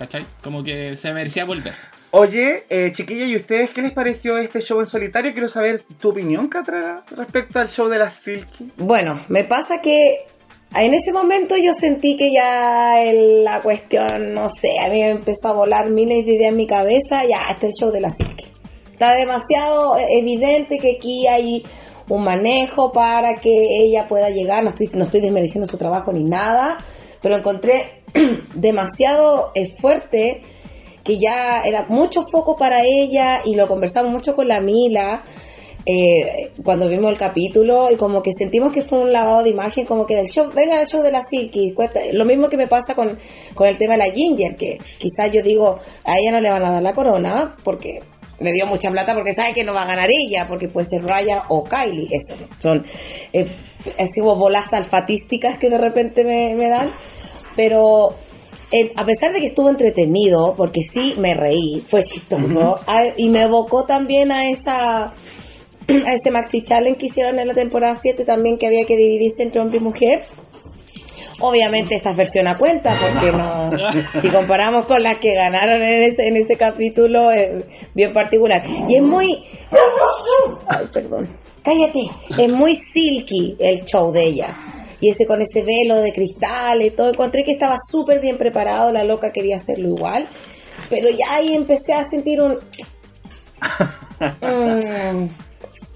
¿Cachai? 0.02 0.26
Como 0.42 0.64
que 0.64 0.96
se 0.96 1.12
merecía 1.12 1.44
volver. 1.44 1.72
Oye, 2.10 2.64
eh, 2.68 2.90
chiquilla, 2.92 3.24
¿y 3.24 3.36
ustedes 3.36 3.70
qué 3.70 3.82
les 3.82 3.92
pareció 3.92 4.36
este 4.36 4.60
show 4.60 4.80
en 4.80 4.88
solitario? 4.88 5.32
Quiero 5.32 5.48
saber 5.48 5.84
tu 6.00 6.10
opinión, 6.10 6.48
Catra, 6.48 7.04
respecto 7.16 7.60
al 7.60 7.68
show 7.68 7.88
de 7.88 7.98
la 8.00 8.10
Silky. 8.10 8.72
Bueno, 8.78 9.20
me 9.28 9.44
pasa 9.44 9.80
que 9.80 10.26
en 10.74 10.92
ese 10.92 11.12
momento 11.12 11.56
yo 11.56 11.72
sentí 11.72 12.16
que 12.16 12.32
ya 12.32 13.00
el- 13.00 13.44
la 13.44 13.62
cuestión, 13.62 14.34
no 14.34 14.48
sé, 14.48 14.76
a 14.80 14.88
mí 14.88 15.00
me 15.02 15.10
empezó 15.10 15.50
a 15.50 15.52
volar 15.52 15.88
miles 15.88 16.26
de 16.26 16.32
ideas 16.32 16.50
en 16.50 16.56
mi 16.56 16.66
cabeza, 16.66 17.24
ya, 17.24 17.42
este 17.48 17.68
es 17.68 17.74
el 17.76 17.80
show 17.86 17.92
de 17.92 18.00
la 18.00 18.10
Silky. 18.10 18.46
Está 18.92 19.14
demasiado 19.14 19.96
evidente 20.10 20.80
que 20.80 20.96
aquí 20.96 21.28
hay 21.28 21.64
un 22.08 22.24
manejo 22.24 22.92
para 22.92 23.36
que 23.36 23.84
ella 23.84 24.08
pueda 24.08 24.30
llegar, 24.30 24.64
no 24.64 24.70
estoy, 24.70 24.88
no 24.94 25.04
estoy 25.04 25.20
desmereciendo 25.20 25.70
su 25.70 25.78
trabajo 25.78 26.12
ni 26.12 26.24
nada, 26.24 26.76
pero 27.22 27.38
encontré 27.38 28.01
demasiado 28.54 29.52
eh, 29.54 29.66
fuerte 29.80 30.42
que 31.04 31.18
ya 31.18 31.62
era 31.62 31.86
mucho 31.88 32.22
foco 32.22 32.56
para 32.56 32.84
ella 32.84 33.40
y 33.44 33.54
lo 33.56 33.66
conversamos 33.66 34.12
mucho 34.12 34.36
con 34.36 34.46
la 34.48 34.60
Mila 34.60 35.22
eh, 35.84 36.52
cuando 36.64 36.88
vimos 36.88 37.10
el 37.10 37.18
capítulo 37.18 37.90
y 37.90 37.96
como 37.96 38.22
que 38.22 38.32
sentimos 38.32 38.72
que 38.72 38.82
fue 38.82 39.00
un 39.00 39.12
lavado 39.12 39.42
de 39.42 39.50
imagen, 39.50 39.84
como 39.84 40.06
que 40.06 40.12
era 40.14 40.22
el 40.22 40.28
show, 40.28 40.48
venga 40.54 40.80
el 40.80 40.86
show 40.86 41.02
de 41.02 41.10
la 41.10 41.24
Silky, 41.24 41.72
cuesta- 41.72 41.98
lo 42.12 42.24
mismo 42.24 42.48
que 42.48 42.56
me 42.56 42.68
pasa 42.68 42.94
con, 42.94 43.18
con 43.54 43.66
el 43.66 43.76
tema 43.78 43.94
de 43.94 43.98
la 43.98 44.04
Ginger, 44.12 44.56
que 44.56 44.78
quizás 44.98 45.32
yo 45.32 45.42
digo, 45.42 45.80
a 46.04 46.18
ella 46.20 46.30
no 46.30 46.40
le 46.40 46.50
van 46.50 46.64
a 46.64 46.70
dar 46.70 46.82
la 46.82 46.92
corona 46.92 47.56
porque 47.64 48.00
le 48.38 48.52
dio 48.52 48.66
mucha 48.68 48.92
plata 48.92 49.12
porque 49.14 49.32
sabe 49.34 49.54
que 49.54 49.64
no 49.64 49.74
va 49.74 49.82
a 49.82 49.86
ganar 49.86 50.08
ella, 50.12 50.46
porque 50.46 50.68
puede 50.68 50.86
ser 50.86 51.02
Raya 51.04 51.42
o 51.48 51.64
Kylie, 51.64 52.08
eso 52.12 52.34
son 52.60 52.86
eh, 53.32 53.48
así 53.98 54.20
como 54.20 54.36
bolas 54.36 54.72
alfatísticas 54.74 55.58
que 55.58 55.68
de 55.68 55.78
repente 55.78 56.22
me 56.24 56.68
dan, 56.68 56.88
pero 57.56 58.14
eh, 58.70 58.92
a 58.96 59.04
pesar 59.04 59.32
de 59.32 59.40
que 59.40 59.46
estuvo 59.46 59.68
entretenido, 59.68 60.54
porque 60.56 60.82
sí 60.82 61.14
me 61.18 61.34
reí, 61.34 61.82
fue 61.88 62.02
chistoso, 62.02 62.78
a- 62.86 63.06
y 63.16 63.28
me 63.28 63.42
evocó 63.42 63.84
también 63.84 64.32
a 64.32 64.48
esa 64.48 65.12
a 66.06 66.14
ese 66.14 66.30
Maxi 66.30 66.62
Challenge 66.62 66.96
que 66.96 67.06
hicieron 67.06 67.38
en 67.40 67.48
la 67.48 67.54
temporada 67.54 67.96
7 67.96 68.24
también 68.24 68.56
que 68.56 68.66
había 68.68 68.86
que 68.86 68.96
dividirse 68.96 69.42
entre 69.42 69.60
hombre 69.60 69.78
y 69.78 69.80
mujer. 69.80 70.22
Obviamente 71.40 71.96
esta 71.96 72.10
es 72.10 72.16
versión 72.16 72.46
a 72.46 72.56
cuenta, 72.56 72.94
porque 73.00 73.32
no, 73.36 73.68
si 74.20 74.28
comparamos 74.28 74.86
con 74.86 75.02
las 75.02 75.18
que 75.18 75.34
ganaron 75.34 75.82
en 75.82 76.04
ese, 76.04 76.28
en 76.28 76.36
ese 76.36 76.56
capítulo, 76.56 77.32
es 77.32 77.64
bien 77.94 78.12
particular. 78.12 78.62
Y 78.88 78.94
es 78.94 79.02
muy... 79.02 79.42
Ay, 80.68 80.86
perdón. 80.92 81.28
Cállate. 81.64 82.00
Es 82.38 82.48
muy 82.48 82.76
silky 82.76 83.56
el 83.58 83.84
show 83.84 84.12
de 84.12 84.22
ella. 84.24 84.56
Y 85.02 85.10
ese 85.10 85.26
con 85.26 85.42
ese 85.42 85.62
velo 85.62 86.00
de 86.00 86.14
cristal 86.14 86.80
y 86.80 86.90
todo. 86.90 87.10
Encontré 87.10 87.44
que 87.44 87.52
estaba 87.52 87.76
súper 87.78 88.20
bien 88.20 88.38
preparado, 88.38 88.90
la 88.90 89.04
loca 89.04 89.30
quería 89.30 89.56
hacerlo 89.56 89.88
igual. 89.88 90.26
Pero 90.88 91.10
ya 91.10 91.34
ahí 91.34 91.54
empecé 91.54 91.92
a 91.92 92.04
sentir 92.04 92.40
un... 92.40 92.58
Mm, 94.40 95.26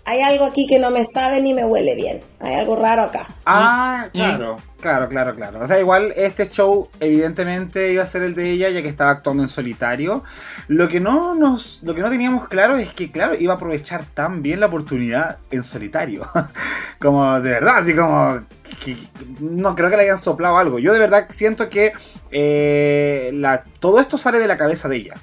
hay 0.06 0.20
algo 0.22 0.44
aquí 0.44 0.66
que 0.68 0.78
no 0.78 0.90
me 0.90 1.04
sabe 1.04 1.40
ni 1.42 1.52
me 1.52 1.64
huele 1.64 1.96
bien. 1.96 2.22
Hay 2.38 2.54
algo 2.54 2.76
raro 2.76 3.02
acá. 3.02 3.26
Ah, 3.44 4.06
claro, 4.12 4.56
claro, 4.80 5.08
claro, 5.08 5.34
claro. 5.34 5.60
O 5.60 5.66
sea, 5.66 5.80
igual 5.80 6.12
este 6.14 6.48
show 6.48 6.88
evidentemente 7.00 7.92
iba 7.92 8.04
a 8.04 8.06
ser 8.06 8.22
el 8.22 8.36
de 8.36 8.52
ella 8.52 8.70
ya 8.70 8.82
que 8.82 8.88
estaba 8.88 9.10
actuando 9.10 9.42
en 9.42 9.48
solitario. 9.48 10.22
Lo 10.68 10.86
que 10.86 11.00
no 11.00 11.34
nos, 11.34 11.82
lo 11.82 11.92
que 11.96 12.02
no 12.02 12.10
teníamos 12.10 12.46
claro 12.46 12.76
es 12.76 12.92
que, 12.92 13.10
claro, 13.10 13.34
iba 13.34 13.54
a 13.54 13.56
aprovechar 13.56 14.04
tan 14.04 14.42
bien 14.42 14.60
la 14.60 14.66
oportunidad 14.66 15.38
en 15.50 15.64
solitario. 15.64 16.24
como 17.00 17.40
de 17.40 17.50
verdad, 17.50 17.78
así 17.78 17.92
como 17.94 18.42
que- 18.84 18.96
no 19.40 19.74
creo 19.74 19.90
que 19.90 19.96
le 19.96 20.04
hayan 20.04 20.18
soplado 20.18 20.56
algo. 20.56 20.78
Yo 20.78 20.92
de 20.92 21.00
verdad 21.00 21.26
siento 21.30 21.68
que 21.68 21.92
eh, 22.30 23.30
la, 23.34 23.64
todo 23.80 23.98
esto 23.98 24.18
sale 24.18 24.38
de 24.38 24.46
la 24.46 24.56
cabeza 24.56 24.88
de 24.88 24.96
ella. 24.98 25.14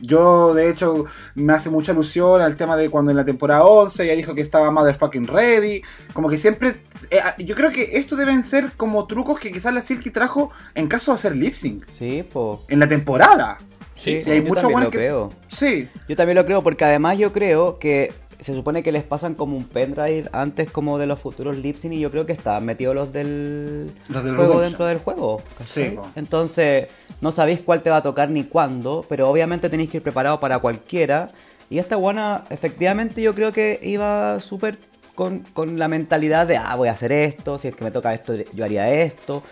Yo, 0.00 0.54
de 0.54 0.68
hecho, 0.70 1.04
me 1.34 1.52
hace 1.52 1.70
mucha 1.70 1.92
alusión 1.92 2.40
al 2.42 2.56
tema 2.56 2.76
de 2.76 2.90
cuando 2.90 3.10
en 3.10 3.16
la 3.16 3.24
temporada 3.24 3.64
11 3.64 4.04
ella 4.04 4.14
dijo 4.16 4.34
que 4.34 4.42
estaba 4.42 4.70
motherfucking 4.70 5.26
ready. 5.26 5.82
Como 6.12 6.28
que 6.28 6.38
siempre. 6.38 6.74
eh, 7.10 7.20
yo 7.44 7.54
creo 7.54 7.70
que 7.70 7.96
esto 7.98 8.16
deben 8.16 8.42
ser 8.42 8.72
como 8.76 9.06
trucos 9.06 9.38
que 9.40 9.50
quizás 9.52 9.72
la 9.72 9.80
Silky 9.82 10.10
trajo 10.10 10.50
en 10.74 10.86
caso 10.88 11.12
de 11.12 11.16
hacer 11.16 11.36
lip 11.36 11.54
sync. 11.54 11.84
Sí, 11.98 12.22
po. 12.30 12.62
En 12.68 12.80
la 12.80 12.88
temporada. 12.88 13.58
Sí, 13.96 14.20
Sí, 14.24 14.30
hay 14.32 14.38
yo 14.38 14.46
muchos 14.48 14.62
también 14.62 14.80
lo 14.84 14.90
que- 14.90 14.96
creo. 14.98 15.30
Sí. 15.46 15.88
Yo 16.08 16.16
también 16.16 16.36
lo 16.36 16.44
creo, 16.44 16.62
porque 16.62 16.84
además 16.84 17.16
yo 17.16 17.32
creo 17.32 17.78
que 17.78 18.12
se 18.44 18.54
supone 18.54 18.82
que 18.82 18.92
les 18.92 19.02
pasan 19.02 19.34
como 19.34 19.56
un 19.56 19.64
pendrive 19.64 20.28
antes 20.32 20.70
como 20.70 20.98
de 20.98 21.06
los 21.06 21.18
futuros 21.18 21.56
lip 21.56 21.76
sync 21.76 21.94
y 21.94 22.00
yo 22.00 22.10
creo 22.10 22.26
que 22.26 22.32
estaban 22.32 22.64
metidos 22.66 22.94
los 22.94 23.10
del, 23.12 23.90
Los 24.08 24.22
del 24.22 24.36
juego 24.36 24.54
Redemption. 24.54 24.62
dentro 24.62 24.86
del 24.86 24.98
juego. 24.98 25.40
¿cachai? 25.58 25.84
Sí, 25.84 25.90
po. 25.96 26.06
Entonces, 26.14 26.88
no 27.22 27.30
sabéis 27.30 27.60
cuál 27.62 27.80
te 27.82 27.88
va 27.88 27.96
a 27.96 28.02
tocar 28.02 28.28
ni 28.28 28.44
cuándo, 28.44 29.04
pero 29.08 29.30
obviamente 29.30 29.70
tenéis 29.70 29.88
que 29.90 29.96
ir 29.96 30.02
preparado 30.02 30.40
para 30.40 30.58
cualquiera. 30.58 31.30
Y 31.70 31.78
esta 31.78 31.96
buena, 31.96 32.44
efectivamente, 32.50 33.22
yo 33.22 33.34
creo 33.34 33.50
que 33.50 33.80
iba 33.82 34.38
súper 34.40 34.78
con, 35.14 35.40
con 35.54 35.78
la 35.78 35.88
mentalidad 35.88 36.46
de, 36.46 36.58
ah, 36.58 36.74
voy 36.74 36.88
a 36.88 36.92
hacer 36.92 37.12
esto, 37.12 37.56
si 37.56 37.68
es 37.68 37.74
que 37.76 37.84
me 37.84 37.90
toca 37.90 38.12
esto, 38.12 38.34
yo 38.52 38.64
haría 38.64 38.90
esto. 38.90 39.42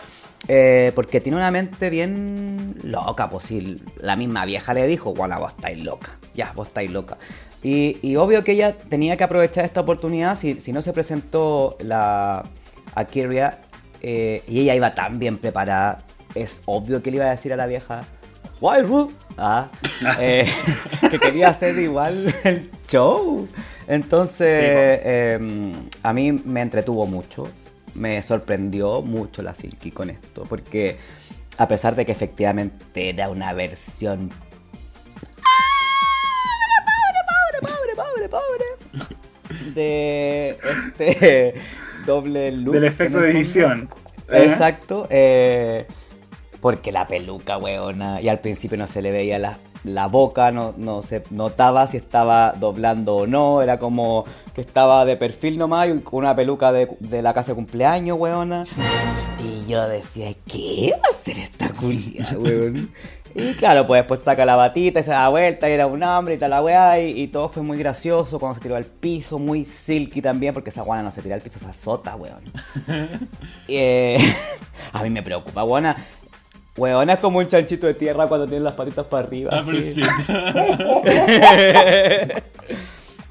Eh, 0.48 0.92
porque 0.94 1.20
tiene 1.20 1.38
una 1.38 1.50
mente 1.50 1.88
bien 1.88 2.76
loca, 2.82 3.30
pues 3.30 3.44
si 3.44 3.80
la 3.96 4.16
misma 4.16 4.44
vieja 4.44 4.74
le 4.74 4.86
dijo, 4.86 5.14
bueno, 5.14 5.38
vos 5.38 5.54
estáis 5.56 5.82
loca, 5.82 6.18
ya, 6.34 6.52
vos 6.54 6.66
estáis 6.68 6.90
loca. 6.90 7.16
Y, 7.62 7.98
y 8.02 8.16
obvio 8.16 8.42
que 8.42 8.52
ella 8.52 8.76
tenía 8.76 9.16
que 9.16 9.24
aprovechar 9.24 9.64
esta 9.64 9.80
oportunidad, 9.80 10.36
si, 10.36 10.54
si 10.54 10.72
no 10.72 10.82
se 10.82 10.92
presentó 10.92 11.76
la 11.80 12.44
a 12.94 13.04
Kyria 13.04 13.58
eh, 14.00 14.42
y 14.48 14.60
ella 14.60 14.74
iba 14.74 14.94
tan 14.94 15.18
bien 15.18 15.38
preparada, 15.38 16.02
es 16.34 16.62
obvio 16.66 17.02
que 17.02 17.10
le 17.10 17.18
iba 17.18 17.26
a 17.26 17.30
decir 17.30 17.52
a 17.52 17.56
la 17.56 17.66
vieja, 17.66 18.04
Why 18.60 18.82
Ruth? 18.82 19.12
Ah, 19.36 19.68
eh, 20.20 20.46
que 21.10 21.18
quería 21.18 21.48
hacer 21.48 21.78
igual 21.78 22.34
el 22.44 22.70
show. 22.88 23.48
Entonces, 23.86 24.56
Sí, 24.56 24.64
eh, 24.64 25.72
a 26.02 26.12
mí 26.12 26.32
me 26.32 26.60
entretuvo 26.60 27.06
mucho, 27.06 27.48
me 27.94 28.22
sorprendió 28.22 29.02
mucho 29.02 29.42
la 29.42 29.54
Silky 29.54 29.90
con 29.90 30.10
esto, 30.10 30.44
porque 30.48 30.96
a 31.58 31.68
pesar 31.68 31.94
de 31.94 32.06
que 32.06 32.12
efectivamente 32.12 33.08
era 33.08 33.28
una 33.28 33.52
versión... 33.52 34.30
pobre, 38.28 38.64
pobre, 38.88 39.74
de 39.74 40.50
este 40.50 41.54
doble 42.06 42.52
look. 42.52 42.74
Del 42.74 42.84
efecto 42.84 43.18
de 43.18 43.30
edición. 43.30 43.88
¿Eh? 44.28 44.44
Exacto, 44.48 45.06
eh, 45.10 45.86
porque 46.60 46.92
la 46.92 47.06
peluca, 47.06 47.58
weona, 47.58 48.20
y 48.20 48.28
al 48.28 48.40
principio 48.40 48.78
no 48.78 48.86
se 48.86 49.02
le 49.02 49.10
veía 49.10 49.38
la, 49.38 49.58
la 49.84 50.06
boca, 50.06 50.50
no, 50.52 50.74
no 50.76 51.02
se 51.02 51.22
notaba 51.30 51.86
si 51.86 51.96
estaba 51.96 52.52
doblando 52.52 53.16
o 53.16 53.26
no, 53.26 53.62
era 53.62 53.78
como 53.78 54.24
que 54.54 54.60
estaba 54.60 55.04
de 55.04 55.16
perfil 55.16 55.58
nomás 55.58 55.88
y 55.88 55.98
con 56.00 56.20
una 56.20 56.36
peluca 56.36 56.72
de, 56.72 56.88
de 57.00 57.22
la 57.22 57.34
casa 57.34 57.52
de 57.52 57.56
cumpleaños, 57.56 58.18
weona. 58.18 58.64
Y 59.38 59.66
yo 59.66 59.86
decía, 59.88 60.32
¿qué 60.46 60.92
va 60.92 61.08
a 61.08 61.10
hacer 61.10 61.38
esta 61.38 61.68
culia, 61.70 62.26
weón? 62.38 62.90
Y 63.34 63.54
claro, 63.54 63.86
pues 63.86 64.02
después 64.02 64.20
saca 64.20 64.44
la 64.44 64.56
batita 64.56 65.00
y 65.00 65.04
se 65.04 65.10
da 65.10 65.28
vuelta 65.28 65.68
y 65.68 65.72
era 65.72 65.86
un 65.86 66.02
hombre 66.02 66.34
y 66.34 66.38
tal 66.38 66.50
la 66.50 66.62
weá 66.62 67.00
y, 67.00 67.22
y 67.22 67.28
todo 67.28 67.48
fue 67.48 67.62
muy 67.62 67.78
gracioso 67.78 68.38
cuando 68.38 68.56
se 68.56 68.60
tiró 68.60 68.76
al 68.76 68.84
piso, 68.84 69.38
muy 69.38 69.64
silky 69.64 70.20
también 70.20 70.54
porque 70.54 70.70
esa 70.70 70.82
guana 70.82 71.02
no 71.02 71.12
se 71.12 71.22
tira 71.22 71.34
al 71.34 71.40
piso, 71.40 71.58
se 71.58 71.68
azota, 71.68 72.16
weón. 72.16 72.42
Eh, 73.68 74.18
a 74.92 75.02
mí 75.02 75.10
me 75.10 75.22
preocupa, 75.22 75.64
weona. 75.64 75.96
Weona 76.76 77.14
es 77.14 77.18
como 77.18 77.38
un 77.38 77.48
chanchito 77.48 77.86
de 77.86 77.94
tierra 77.94 78.26
cuando 78.26 78.46
tiene 78.46 78.64
las 78.64 78.74
patitas 78.74 79.06
para 79.06 79.26
arriba. 79.26 79.50
Ah, 79.52 79.60
así. 79.60 80.02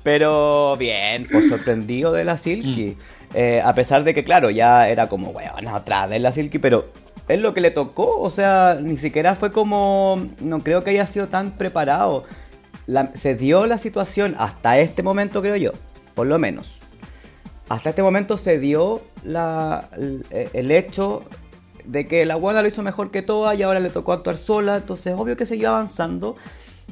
pero 0.04 0.76
bien, 0.78 1.28
pues 1.32 1.50
sorprendido 1.50 2.12
de 2.12 2.24
la 2.24 2.38
Silky. 2.38 2.98
Eh, 3.34 3.62
a 3.64 3.74
pesar 3.74 4.04
de 4.04 4.14
que, 4.14 4.24
claro, 4.24 4.50
ya 4.50 4.90
era 4.90 5.10
como, 5.10 5.32
weona, 5.32 5.76
otra 5.76 6.08
vez 6.08 6.22
la 6.22 6.32
Silky, 6.32 6.60
pero 6.60 6.90
es 7.32 7.42
lo 7.42 7.54
que 7.54 7.62
le 7.62 7.72
tocó. 7.72 8.20
O 8.20 8.30
sea, 8.30 8.78
ni 8.82 8.98
siquiera 8.98 9.36
fue 9.36 9.52
como. 9.52 10.28
No 10.40 10.60
creo 10.60 10.84
que 10.84 10.92
haya 10.92 11.08
sido 11.08 11.28
tan 11.28 11.52
preparado. 11.52 12.24
Se 13.14 13.36
dio 13.36 13.68
la 13.68 13.78
situación 13.78 14.36
hasta 14.38 14.80
este 14.80 15.02
momento, 15.04 15.42
creo 15.42 15.56
yo, 15.56 15.72
por 16.14 16.28
lo 16.28 16.38
menos. 16.40 16.80
Hasta 17.70 17.92
este 17.92 18.04
momento 18.04 18.36
se 18.36 18.60
dio 18.60 19.02
la, 19.24 19.88
el, 20.52 20.72
hecho 20.72 21.24
de 21.86 22.06
que 22.06 22.26
la 22.26 22.36
buena 22.36 22.62
lo 22.62 22.68
hizo 22.68 22.84
mejor 22.84 23.12
que 23.12 23.22
todas 23.22 23.58
y 23.58 23.64
ahora 23.64 23.80
le 23.80 23.90
tocó 23.90 24.12
actuar 24.12 24.36
sola, 24.36 24.76
entonces 24.76 25.16
obvio 25.18 25.38
que 25.38 25.46
siguió 25.46 25.70
avanzando 25.70 26.36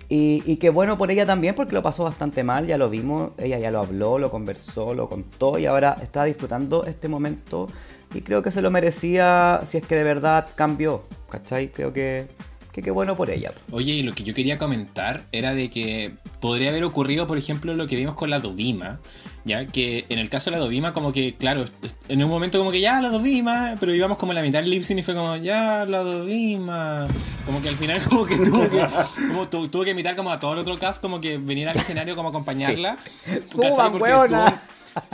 y, 0.07 0.41
y 0.45 0.55
que 0.55 0.69
bueno 0.69 0.97
por 0.97 1.11
ella 1.11 1.25
también 1.25 1.53
porque 1.53 1.73
lo 1.73 1.83
pasó 1.83 2.05
bastante 2.05 2.45
mal, 2.45 2.65
ya 2.65 2.77
lo 2.77 2.89
vimos, 2.89 3.31
ella 3.37 3.59
ya 3.59 3.71
lo 3.71 3.79
habló, 3.79 4.19
lo 4.19 4.31
conversó, 4.31 4.93
lo 4.93 5.09
contó 5.09 5.59
y 5.59 5.65
ahora 5.65 5.97
está 6.01 6.23
disfrutando 6.23 6.85
este 6.85 7.09
momento 7.09 7.67
y 8.13 8.21
creo 8.21 8.41
que 8.43 8.51
se 8.51 8.61
lo 8.61 8.71
merecía 8.71 9.61
si 9.67 9.77
es 9.77 9.85
que 9.85 9.95
de 9.95 10.03
verdad 10.03 10.47
cambió, 10.55 11.03
¿cachai? 11.29 11.69
Creo 11.71 11.93
que 11.93 12.27
que 12.71 12.83
qué 12.83 12.91
bueno 12.91 13.15
por 13.17 13.31
ella. 13.31 13.51
Oye, 13.71 13.93
y 13.93 14.03
lo 14.03 14.13
que 14.13 14.21
yo 14.23 14.35
quería 14.35 14.59
comentar 14.59 15.23
era 15.31 15.55
de 15.55 15.71
que 15.71 16.11
podría 16.39 16.69
haber 16.69 16.83
ocurrido, 16.83 17.25
por 17.25 17.39
ejemplo, 17.39 17.73
lo 17.73 17.87
que 17.87 17.95
vimos 17.95 18.13
con 18.13 18.29
la 18.29 18.37
Dovima, 18.39 18.99
ya 19.43 19.65
que 19.65 20.05
en 20.09 20.19
el 20.19 20.29
caso 20.29 20.51
de 20.51 20.57
la 20.57 20.63
Dovima, 20.63 20.93
como 20.93 21.11
que, 21.11 21.33
claro, 21.33 21.65
en 22.09 22.23
un 22.23 22.29
momento 22.29 22.59
como 22.59 22.69
que 22.69 22.79
ya 22.79 23.01
la 23.01 23.09
Dovima, 23.09 23.75
pero 23.79 23.91
íbamos 23.95 24.19
como 24.19 24.33
en 24.33 24.35
la 24.35 24.41
mitad 24.43 24.61
del 24.61 24.69
lip 24.69 24.83
sync 24.83 24.99
y 24.99 25.03
fue 25.03 25.15
como 25.15 25.35
ya 25.37 25.83
la 25.85 26.03
Dovima, 26.03 27.05
como 27.43 27.59
que 27.59 27.69
al 27.69 27.75
final 27.75 28.03
como 28.07 28.25
que 28.27 28.35
tuvo 28.37 28.69
que, 28.69 28.87
como 29.29 29.49
tu- 29.49 29.67
tuvo 29.67 29.83
que 29.83 29.89
imitar 29.89 30.15
como 30.15 30.31
a 30.31 30.39
todo 30.39 30.53
el 30.53 30.59
otro 30.59 30.77
cast, 30.77 31.01
como 31.01 31.19
que 31.19 31.39
venir 31.39 31.67
al 31.69 31.75
escenario 31.77 32.15
como 32.15 32.27
a 32.27 32.31
acompañarla. 32.33 32.97
¿cachai? 33.25 33.41
Suban, 33.51 33.91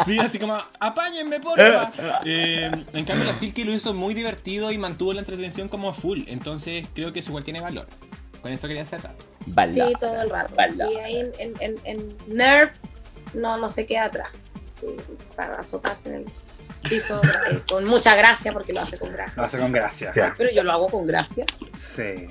Sí, 0.05 0.19
así 0.19 0.39
como, 0.39 0.57
apáñenme, 0.79 1.39
porfa. 1.39 1.91
Eh, 2.25 2.71
en 2.93 3.05
cambio, 3.05 3.25
la 3.25 3.33
Silky 3.33 3.63
lo 3.63 3.73
hizo 3.73 3.93
muy 3.93 4.13
divertido 4.13 4.71
y 4.71 4.77
mantuvo 4.77 5.13
la 5.13 5.19
entretención 5.19 5.69
como 5.69 5.93
full. 5.93 6.23
Entonces, 6.27 6.85
creo 6.93 7.13
que 7.13 7.19
eso 7.19 7.31
igual 7.31 7.43
tiene 7.43 7.59
valor. 7.61 7.87
Con 8.41 8.51
eso 8.53 8.67
quería 8.67 8.85
cerrar. 8.85 9.15
Bala. 9.47 9.87
Sí, 9.87 9.93
todo 9.99 10.21
el 10.21 10.29
rato. 10.29 10.53
Y 10.91 10.95
ahí 10.97 11.17
en, 11.19 11.31
en, 11.39 11.53
en, 11.59 11.75
en 11.85 12.17
Nerf 12.27 12.71
no, 13.33 13.57
no 13.57 13.69
se 13.69 13.85
queda 13.85 14.05
atrás. 14.05 14.29
Para 15.35 15.55
azotarse 15.61 16.09
en 16.09 16.15
el 16.15 16.25
piso 16.87 17.19
eh, 17.49 17.59
con 17.67 17.85
mucha 17.85 18.15
gracia, 18.15 18.51
porque 18.51 18.71
lo 18.71 18.81
hace 18.81 18.97
con 18.99 19.09
Lo 19.09 19.17
gracia. 19.17 19.43
hace 19.43 19.57
con 19.57 19.71
gracia. 19.71 20.13
Pero 20.37 20.51
yo 20.51 20.63
lo 20.63 20.71
hago 20.71 20.87
con 20.89 21.07
gracia. 21.07 21.45
Sí. 21.73 22.27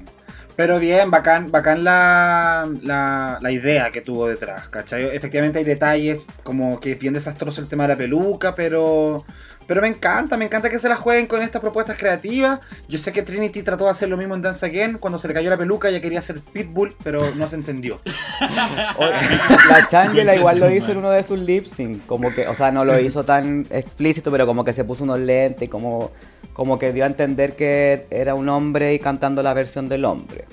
Pero 0.57 0.79
bien, 0.79 1.11
bacán, 1.11 1.51
bacán 1.51 1.83
la, 1.83 2.69
la, 2.83 3.39
la 3.41 3.51
idea 3.51 3.91
que 3.91 4.01
tuvo 4.01 4.29
detrás, 4.29 4.69
¿cachai? 4.69 5.05
Efectivamente 5.05 5.59
hay 5.59 5.65
detalles 5.65 6.27
como 6.45 6.79
que 6.79 6.93
es 6.93 6.99
bien 6.99 7.15
desastroso 7.15 7.61
el 7.61 7.67
tema 7.67 7.85
de 7.85 7.89
la 7.89 7.97
peluca, 7.97 8.55
pero, 8.55 9.25
pero 9.67 9.81
me 9.81 9.89
encanta, 9.89 10.37
me 10.37 10.45
encanta 10.45 10.71
que 10.71 10.79
se 10.79 10.89
la 10.89 10.97
jueguen 10.97 11.27
con 11.27 11.43
estas 11.43 11.61
propuestas 11.61 11.97
creativas. 11.97 12.61
Yo 12.89 12.99
sé 12.99 13.13
que 13.13 13.23
Trinity 13.23 13.63
trató 13.63 13.85
de 13.85 13.91
hacer 13.91 14.09
lo 14.09 14.17
mismo 14.17 14.35
en 14.35 14.43
Dance 14.43 14.65
Again, 14.67 14.99
cuando 14.99 15.19
se 15.19 15.29
le 15.29 15.35
cayó 15.35 15.51
la 15.51 15.57
peluca 15.57 15.89
ella 15.89 16.01
quería 16.01 16.19
hacer 16.19 16.41
Pitbull, 16.41 16.95
pero 17.03 17.35
no 17.35 17.49
se 17.49 17.57
entendió. 17.57 18.01
La 19.69 19.89
Changela 19.89 20.35
igual 20.35 20.59
lo 20.61 20.71
hizo 20.71 20.93
en 20.93 20.99
uno 20.99 21.11
de 21.11 21.23
sus 21.23 21.39
lip 21.39 21.67
sync, 21.67 22.07
como 22.07 22.33
que, 22.35 22.47
o 22.49 22.55
sea, 22.55 22.71
no 22.71 22.85
lo 22.85 22.99
hizo 22.99 23.25
tan 23.25 23.67
explícito, 23.71 24.31
pero 24.31 24.47
como 24.47 24.65
que 24.65 24.73
se 24.73 24.85
puso 24.85 25.05
unos 25.05 25.19
lentes 25.21 25.63
y 25.63 25.69
como, 25.69 26.11
como 26.53 26.79
que 26.79 26.93
dio 26.93 27.05
a 27.05 27.07
entender 27.07 27.57
que 27.57 28.07
era 28.11 28.35
un 28.35 28.49
hombre 28.49 28.95
y 28.95 28.99
cantando 28.99 29.43
la 29.43 29.55
versión 29.55 29.89
del 29.89 30.05
hombre. 30.05 30.45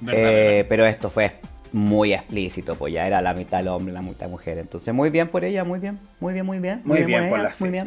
¿Verdad, 0.00 0.20
Eh, 0.22 0.24
verdad? 0.34 0.66
pero 0.68 0.86
esto 0.86 1.10
fue 1.10 1.32
muy 1.72 2.14
explícito, 2.14 2.76
pues 2.76 2.94
ya 2.94 3.06
era 3.06 3.20
la 3.20 3.34
mitad 3.34 3.60
el 3.60 3.68
hombre, 3.68 3.92
la 3.92 4.02
mitad 4.02 4.28
mujer. 4.28 4.58
Entonces, 4.58 4.92
muy 4.94 5.10
bien 5.10 5.28
por 5.28 5.44
ella, 5.44 5.64
muy 5.64 5.80
bien, 5.80 5.98
muy 6.20 6.32
bien, 6.32 6.46
muy 6.46 6.58
bien. 6.58 6.82
Muy 6.84 7.02
bien 7.02 7.28
por 7.28 7.40
ella, 7.40 7.48
la 7.48 7.54
Muy 7.58 7.70
bien. 7.70 7.84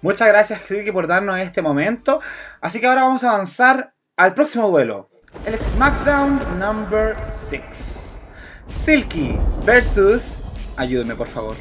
Muchas 0.00 0.28
gracias, 0.28 0.60
Silky, 0.66 0.92
por 0.92 1.06
darnos 1.08 1.38
este 1.38 1.60
momento. 1.60 2.20
Así 2.60 2.80
que 2.80 2.86
ahora 2.86 3.02
vamos 3.02 3.24
a 3.24 3.34
avanzar 3.34 3.94
al 4.16 4.34
próximo 4.34 4.68
duelo. 4.68 5.10
El 5.44 5.58
SmackDown 5.58 6.58
number 6.58 7.16
6. 7.26 8.20
Silky 8.68 9.38
versus. 9.64 10.42
Ayúdeme, 10.76 11.14
por 11.14 11.28
favor. 11.28 11.56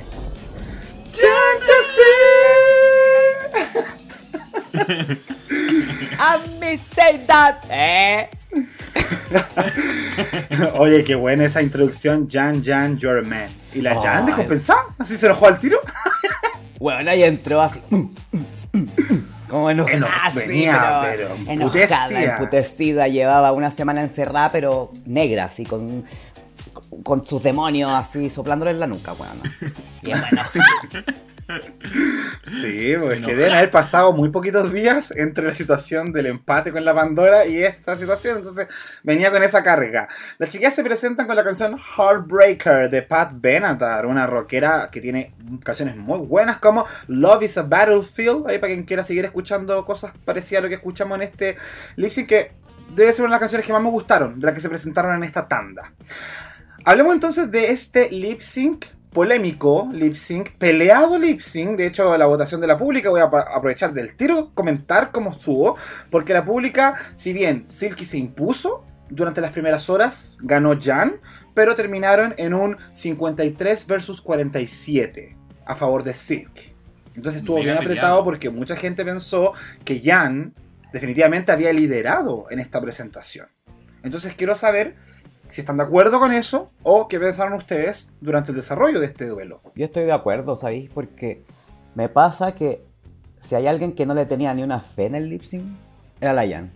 A 6.19 6.37
me 6.59 6.77
say 6.77 7.23
that, 7.27 7.63
eh. 7.69 8.29
Oye, 10.75 11.03
qué 11.03 11.15
buena 11.15 11.45
esa 11.45 11.61
introducción. 11.61 12.27
Jan, 12.29 12.63
Jan, 12.63 12.97
you're 12.97 13.19
a 13.19 13.23
man. 13.23 13.49
¿Y 13.73 13.81
la 13.81 13.99
Jan 13.99 14.23
Ay. 14.23 14.25
descompensada? 14.27 14.85
¿Así 14.97 15.17
se 15.17 15.25
enojó 15.25 15.47
al 15.47 15.59
tiro? 15.59 15.79
Bueno, 16.79 17.09
ahí 17.11 17.23
entró 17.23 17.61
así. 17.61 17.79
Como 19.49 19.69
enojada, 19.69 19.97
Eno- 19.97 20.07
sí, 20.33 20.39
venía, 20.39 20.99
pero, 21.03 21.29
pero 21.45 21.51
enojada, 21.51 22.21
emputecida. 22.23 23.07
Llevaba 23.07 23.51
una 23.53 23.71
semana 23.71 24.01
encerrada, 24.01 24.51
pero 24.51 24.91
negra, 25.05 25.45
así, 25.45 25.63
con, 25.65 26.03
con 27.03 27.25
sus 27.25 27.41
demonios 27.41 27.89
así, 27.91 28.29
soplándole 28.29 28.71
en 28.71 28.79
la 28.81 28.87
nuca, 28.87 29.13
weón. 29.13 29.41
Bien 30.03 30.19
bueno. 30.19 30.41
Sí, 32.61 32.95
pues 33.01 33.21
que 33.21 33.35
deben 33.35 33.53
haber 33.53 33.71
pasado 33.71 34.11
muy 34.13 34.29
poquitos 34.29 34.73
días 34.73 35.11
entre 35.15 35.45
la 35.45 35.55
situación 35.55 36.11
del 36.11 36.27
empate 36.27 36.71
con 36.71 36.83
la 36.83 36.93
Pandora 36.93 37.45
y 37.45 37.63
esta 37.63 37.97
situación, 37.97 38.37
entonces 38.37 38.67
venía 39.03 39.31
con 39.31 39.43
esa 39.43 39.63
carga. 39.63 40.07
Las 40.37 40.49
chiquillas 40.49 40.75
se 40.75 40.83
presentan 40.83 41.25
con 41.25 41.35
la 41.35 41.43
canción 41.43 41.77
Heartbreaker 41.77 42.89
de 42.89 43.01
Pat 43.01 43.31
Benatar, 43.35 44.05
una 44.05 44.27
rockera 44.27 44.89
que 44.91 44.99
tiene 44.99 45.33
canciones 45.63 45.95
muy 45.95 46.19
buenas 46.19 46.59
como 46.59 46.85
Love 47.07 47.43
is 47.43 47.57
a 47.57 47.63
Battlefield, 47.63 48.47
ahí 48.47 48.59
para 48.59 48.73
quien 48.73 48.83
quiera 48.83 49.03
seguir 49.03 49.23
escuchando 49.25 49.85
cosas 49.85 50.13
parecidas 50.25 50.59
a 50.59 50.63
lo 50.63 50.69
que 50.69 50.75
escuchamos 50.75 51.17
en 51.17 51.23
este 51.23 51.55
lip 51.95 52.11
sync, 52.11 52.27
que 52.27 52.51
debe 52.93 53.13
ser 53.13 53.23
una 53.23 53.29
de 53.29 53.35
las 53.35 53.39
canciones 53.39 53.65
que 53.65 53.73
más 53.73 53.81
me 53.81 53.89
gustaron, 53.89 54.39
de 54.39 54.45
las 54.45 54.53
que 54.53 54.61
se 54.61 54.69
presentaron 54.69 55.15
en 55.15 55.23
esta 55.23 55.47
tanda. 55.47 55.93
Hablemos 56.83 57.13
entonces 57.13 57.51
de 57.51 57.71
este 57.71 58.09
lip 58.11 58.41
sync 58.41 58.85
polémico 59.17 59.89
lip 59.91 60.13
sync, 60.13 60.51
peleado 60.59 61.17
lip 61.17 61.39
sync. 61.39 61.75
De 61.75 61.87
hecho, 61.87 62.15
la 62.19 62.27
votación 62.27 62.61
de 62.61 62.67
la 62.67 62.77
pública 62.77 63.09
voy 63.09 63.21
a 63.21 63.23
aprovechar 63.23 63.91
del 63.91 64.15
tiro, 64.15 64.51
comentar 64.53 65.11
cómo 65.11 65.31
estuvo. 65.31 65.75
Porque 66.11 66.33
la 66.33 66.45
pública, 66.45 66.93
si 67.15 67.33
bien 67.33 67.65
Silky 67.65 68.05
se 68.05 68.19
impuso 68.19 68.85
durante 69.09 69.41
las 69.41 69.49
primeras 69.49 69.89
horas, 69.89 70.37
ganó 70.39 70.79
Jan, 70.79 71.19
pero 71.55 71.75
terminaron 71.75 72.35
en 72.37 72.53
un 72.53 72.77
53 72.93 73.87
versus 73.87 74.21
47 74.21 75.35
a 75.65 75.75
favor 75.75 76.03
de 76.03 76.13
Silk. 76.13 76.75
Entonces 77.15 77.41
estuvo 77.41 77.57
bien 77.57 77.75
apretado 77.75 78.23
porque 78.23 78.51
mucha 78.51 78.75
gente 78.75 79.03
pensó 79.03 79.53
que 79.83 79.99
Jan 79.99 80.53
definitivamente 80.93 81.51
había 81.51 81.73
liderado 81.73 82.45
en 82.51 82.59
esta 82.59 82.79
presentación. 82.79 83.47
Entonces 84.03 84.35
quiero 84.35 84.55
saber 84.55 84.95
si 85.49 85.61
están 85.61 85.77
de 85.77 85.83
acuerdo 85.83 86.19
con 86.19 86.31
eso 86.31 86.71
o 86.83 87.07
qué 87.07 87.19
pensaron 87.19 87.53
ustedes 87.53 88.11
durante 88.21 88.51
el 88.51 88.57
desarrollo 88.57 88.99
de 88.99 89.07
este 89.07 89.27
duelo. 89.27 89.61
Yo 89.75 89.85
estoy 89.85 90.03
de 90.05 90.11
acuerdo, 90.11 90.55
¿sabéis? 90.55 90.89
Porque 90.93 91.43
me 91.95 92.09
pasa 92.09 92.53
que 92.53 92.83
si 93.39 93.55
hay 93.55 93.67
alguien 93.67 93.93
que 93.93 94.05
no 94.05 94.13
le 94.13 94.25
tenía 94.25 94.53
ni 94.53 94.63
una 94.63 94.79
fe 94.79 95.05
en 95.05 95.15
el 95.15 95.29
lip 95.29 95.43
sync, 95.43 95.65
era 96.19 96.33
la 96.33 96.47
Jan. 96.47 96.71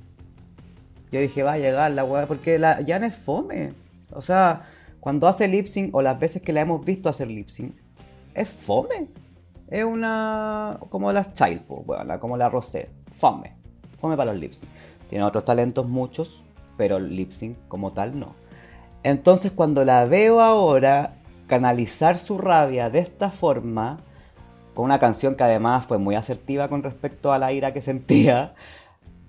Yo 1.11 1.19
dije, 1.19 1.43
va 1.43 1.53
a 1.53 1.57
llegar 1.57 1.91
la 1.91 2.03
weá, 2.03 2.26
porque 2.27 2.57
la 2.57 2.80
Jan 2.85 3.03
es 3.03 3.15
fome. 3.15 3.73
O 4.11 4.22
sea, 4.22 4.69
cuando 4.99 5.27
hace 5.27 5.48
lip 5.48 5.65
sync, 5.65 5.93
o 5.93 6.02
las 6.02 6.19
veces 6.19 6.41
que 6.41 6.53
la 6.53 6.61
hemos 6.61 6.85
visto 6.85 7.10
hacer 7.10 7.27
lip 7.27 7.49
sync, 7.49 7.76
es 8.34 8.49
fome. 8.49 9.07
Es 9.68 9.84
una. 9.84 10.77
como 10.89 11.11
las 11.11 11.34
Child, 11.34 11.64
weona, 11.68 12.19
como 12.19 12.38
la 12.38 12.49
Rosé. 12.49 12.89
Fome. 13.18 13.56
Fome 13.99 14.15
para 14.15 14.31
los 14.31 14.41
lip 14.41 14.53
sync. 14.53 14.69
Tiene 15.10 15.26
otros 15.26 15.43
talentos 15.43 15.88
muchos, 15.88 16.43
pero 16.77 16.99
lip 16.99 17.31
sync 17.31 17.57
como 17.68 17.91
tal 17.91 18.18
no. 18.18 18.40
Entonces 19.03 19.52
cuando 19.52 19.84
la 19.84 20.06
veo 20.06 20.41
ahora 20.41 21.15
canalizar 21.48 22.18
su 22.18 22.38
rabia 22.38 22.90
de 22.90 22.99
esta 22.99 23.32
forma, 23.32 23.99
con 24.73 24.86
una 24.86 24.99
canción 24.99 25.36
que 25.36 25.44
además 25.44 25.86
fue 25.86 25.98
muy 25.98 26.15
asertiva 26.15 26.69
con 26.69 26.84
respecto 26.84 27.34
a 27.34 27.40
la 27.40 27.52
ira 27.52 27.73
que 27.73 27.82
sentía, 27.82 28.53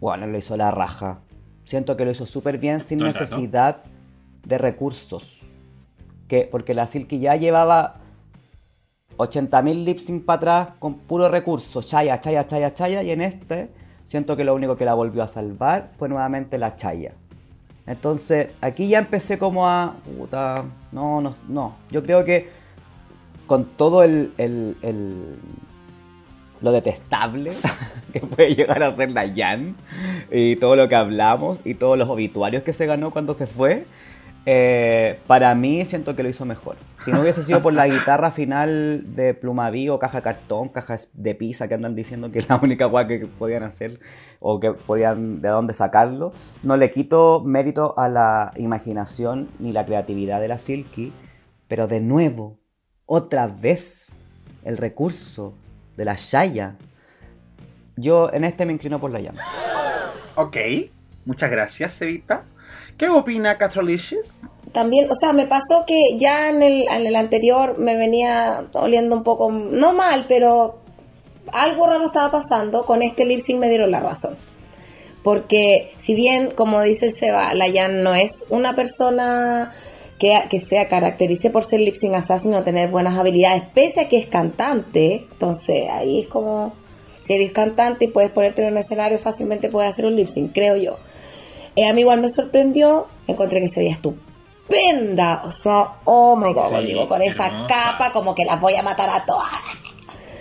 bueno, 0.01 0.27
lo 0.27 0.39
hizo 0.39 0.57
la 0.57 0.71
raja. 0.71 1.19
Siento 1.65 1.97
que 1.97 2.05
lo 2.05 2.11
hizo 2.11 2.27
súper 2.27 2.59
bien 2.59 2.81
sin 2.81 2.99
necesidad 2.99 3.79
de 4.45 4.59
recursos. 4.59 5.43
Que, 6.29 6.49
porque 6.51 6.75
la 6.75 6.87
Silky 6.87 7.19
ya 7.19 7.37
llevaba 7.37 7.97
80.000 9.17 9.85
lip 9.85 9.99
sync 9.99 10.25
para 10.25 10.37
atrás 10.37 10.69
con 10.79 10.95
puro 10.95 11.29
recurso, 11.29 11.83
chaya, 11.83 12.21
chaya, 12.21 12.47
chaya, 12.47 12.75
chaya, 12.75 13.03
y 13.03 13.11
en 13.11 13.21
este 13.21 13.71
siento 14.07 14.37
que 14.37 14.45
lo 14.45 14.55
único 14.55 14.77
que 14.77 14.85
la 14.85 14.95
volvió 14.95 15.23
a 15.23 15.29
salvar 15.29 15.91
fue 15.97 16.09
nuevamente 16.09 16.59
la 16.59 16.77
chaya. 16.77 17.15
Entonces, 17.87 18.49
aquí 18.61 18.89
ya 18.89 18.99
empecé 18.99 19.39
como 19.39 19.69
a. 19.69 19.97
Puta, 20.19 20.65
no, 20.93 21.21
no, 21.21 21.35
no. 21.49 21.77
Yo 21.91 22.03
creo 22.03 22.25
que 22.25 22.49
con 23.47 23.65
todo 23.65 24.03
el. 24.03 24.33
el- 24.39 24.77
el- 24.83 25.37
lo 26.61 26.71
detestable 26.71 27.51
que 28.13 28.21
puede 28.21 28.55
llegar 28.55 28.85
a 28.85 28.93
ser 28.93 29.11
la 29.11 29.29
Jan 29.35 29.75
y 30.31 30.55
todo 30.55 30.77
lo 30.77 30.89
que 30.89 30.95
hablamos 30.95 31.61
y 31.65 31.75
todos 31.75 31.99
los 31.99 32.09
obituarios 32.09 32.63
que 32.63 32.73
se 32.73 32.87
ganó 32.87 33.11
cuando 33.11 33.35
se 33.35 33.49
fue, 33.49 33.85
eh, 34.45 35.21
para 35.29 35.55
mí 35.55 35.85
siento 35.85 36.17
que 36.17 36.23
lo 36.23 36.29
hizo 36.29 36.45
mejor. 36.45 36.77
Si 36.99 37.13
no 37.13 37.21
hubiese 37.21 37.43
sido 37.43 37.63
por 37.63 37.73
la 37.73 37.87
guitarra 37.89 38.33
final 38.33 39.15
de 39.15 39.35
Plumaví 39.35 39.89
o 39.89 39.99
caja 39.99 40.21
cartón, 40.21 40.69
cajas 40.69 41.11
de 41.13 41.35
pizza 41.35 41.69
que 41.69 41.75
andan 41.75 41.95
diciendo 41.95 42.33
que 42.33 42.41
es 42.41 42.49
la 42.49 42.57
única 42.57 42.87
guay 42.87 43.07
que 43.07 43.27
podían 43.27 43.63
hacer 43.63 44.01
o 44.41 44.59
que 44.59 44.73
podían 44.73 45.41
de 45.41 45.49
dónde 45.49 45.75
sacarlo, 45.75 46.33
no 46.63 46.77
le 46.77 46.91
quito 46.91 47.41
mérito 47.45 47.97
a 47.99 48.09
la 48.09 48.53
imaginación 48.57 49.49
ni 49.61 49.73
la 49.73 49.87
creatividad 49.87 50.41
de 50.41 50.49
la 50.49 50.59
Silky, 50.59 51.13
pero 51.69 51.87
de 51.87 52.01
nuevo, 52.01 52.59
otra 53.07 53.47
vez, 53.47 54.17
el 54.65 54.77
recurso 54.77 55.55
de 55.97 56.05
la 56.05 56.17
Shaya. 56.17 56.77
Yo 57.97 58.33
en 58.33 58.45
este 58.45 58.67
me 58.67 58.73
inclino 58.73 58.99
por 58.99 59.13
la 59.13 59.21
llama. 59.21 59.43
Ok, 60.35 60.57
muchas 61.25 61.51
gracias, 61.51 62.01
Evita. 62.03 62.45
¿Qué 62.97 63.09
opina 63.09 63.59
Catrolicious? 63.59 64.43
También, 64.73 65.11
o 65.11 65.15
sea, 65.15 65.33
me 65.33 65.47
pasó 65.47 65.85
que 65.87 66.17
ya 66.19 66.49
en 66.49 66.63
el, 66.63 67.17
anterior 67.17 67.79
me 67.79 67.97
venía 67.97 68.67
oliendo 68.73 69.15
un 69.15 69.23
poco, 69.23 69.51
no 69.51 69.93
mal, 69.93 70.25
pero 70.27 70.79
algo 71.53 71.87
raro 71.87 72.07
estaba 72.07 72.31
pasando. 72.31 72.87
Con 72.87 73.03
este 73.03 73.27
lip 73.27 73.41
sync 73.41 73.59
me 73.59 73.69
dieron 73.69 73.91
la 73.91 74.01
razón. 74.01 74.37
Porque 75.23 75.93
si 75.99 76.15
bien, 76.15 76.53
como 76.53 76.83
dice 76.83 77.11
Seba, 77.11 77.55
la 77.55 77.71
Jan 77.71 78.03
no 78.03 78.15
es 78.15 78.47
una 78.49 78.75
persona 78.75 79.73
que, 80.19 80.37
que 80.49 80.59
sea 80.59 80.89
caracterice 80.89 81.51
por 81.51 81.65
ser 81.65 81.81
lip 81.81 81.95
sync 81.95 82.15
assassin 82.15 82.55
o 82.55 82.65
tener 82.65 82.91
buenas 82.91 83.19
habilidades, 83.19 83.65
pese 83.75 84.01
a 84.01 84.09
que 84.09 84.19
es 84.19 84.27
cantante, 84.27 85.27
entonces 85.31 85.89
ahí 85.91 86.21
es 86.21 86.29
como, 86.29 86.73
si 87.21 87.35
eres 87.35 87.53
cantante 87.53 88.07
y 88.07 88.09
puedes 88.09 88.31
ponerte 88.31 88.63
en 88.63 88.73
un 88.73 88.79
escenario, 88.79 89.19
fácilmente 89.19 89.69
puedes 89.69 89.91
hacer 89.91 90.07
un 90.07 90.17
lip 90.17 90.29
sync, 90.29 90.53
creo 90.53 90.77
yo. 90.77 90.99
Eh, 91.77 91.87
a 91.87 91.93
mí 91.93 92.03
igual 92.03 92.21
me 92.21 92.29
sorprendió, 92.29 93.07
encontré 93.27 93.61
que 93.61 93.69
se 93.69 93.81
veía 93.81 93.93
estupenda, 93.93 95.43
o 95.45 95.51
sea, 95.51 95.99
oh 96.05 96.37
my 96.37 96.53
god, 96.53 96.81
Sí, 96.81 96.87
digo, 96.87 97.09
con 97.09 97.23
esa 97.23 97.47
hermosa. 97.47 97.67
capa 97.67 98.13
como 98.13 98.35
que 98.35 98.45
las 98.45 98.61
voy 98.61 98.75
a 98.77 98.83
matar 98.83 99.09
a 99.11 99.25
todas. 99.25 99.49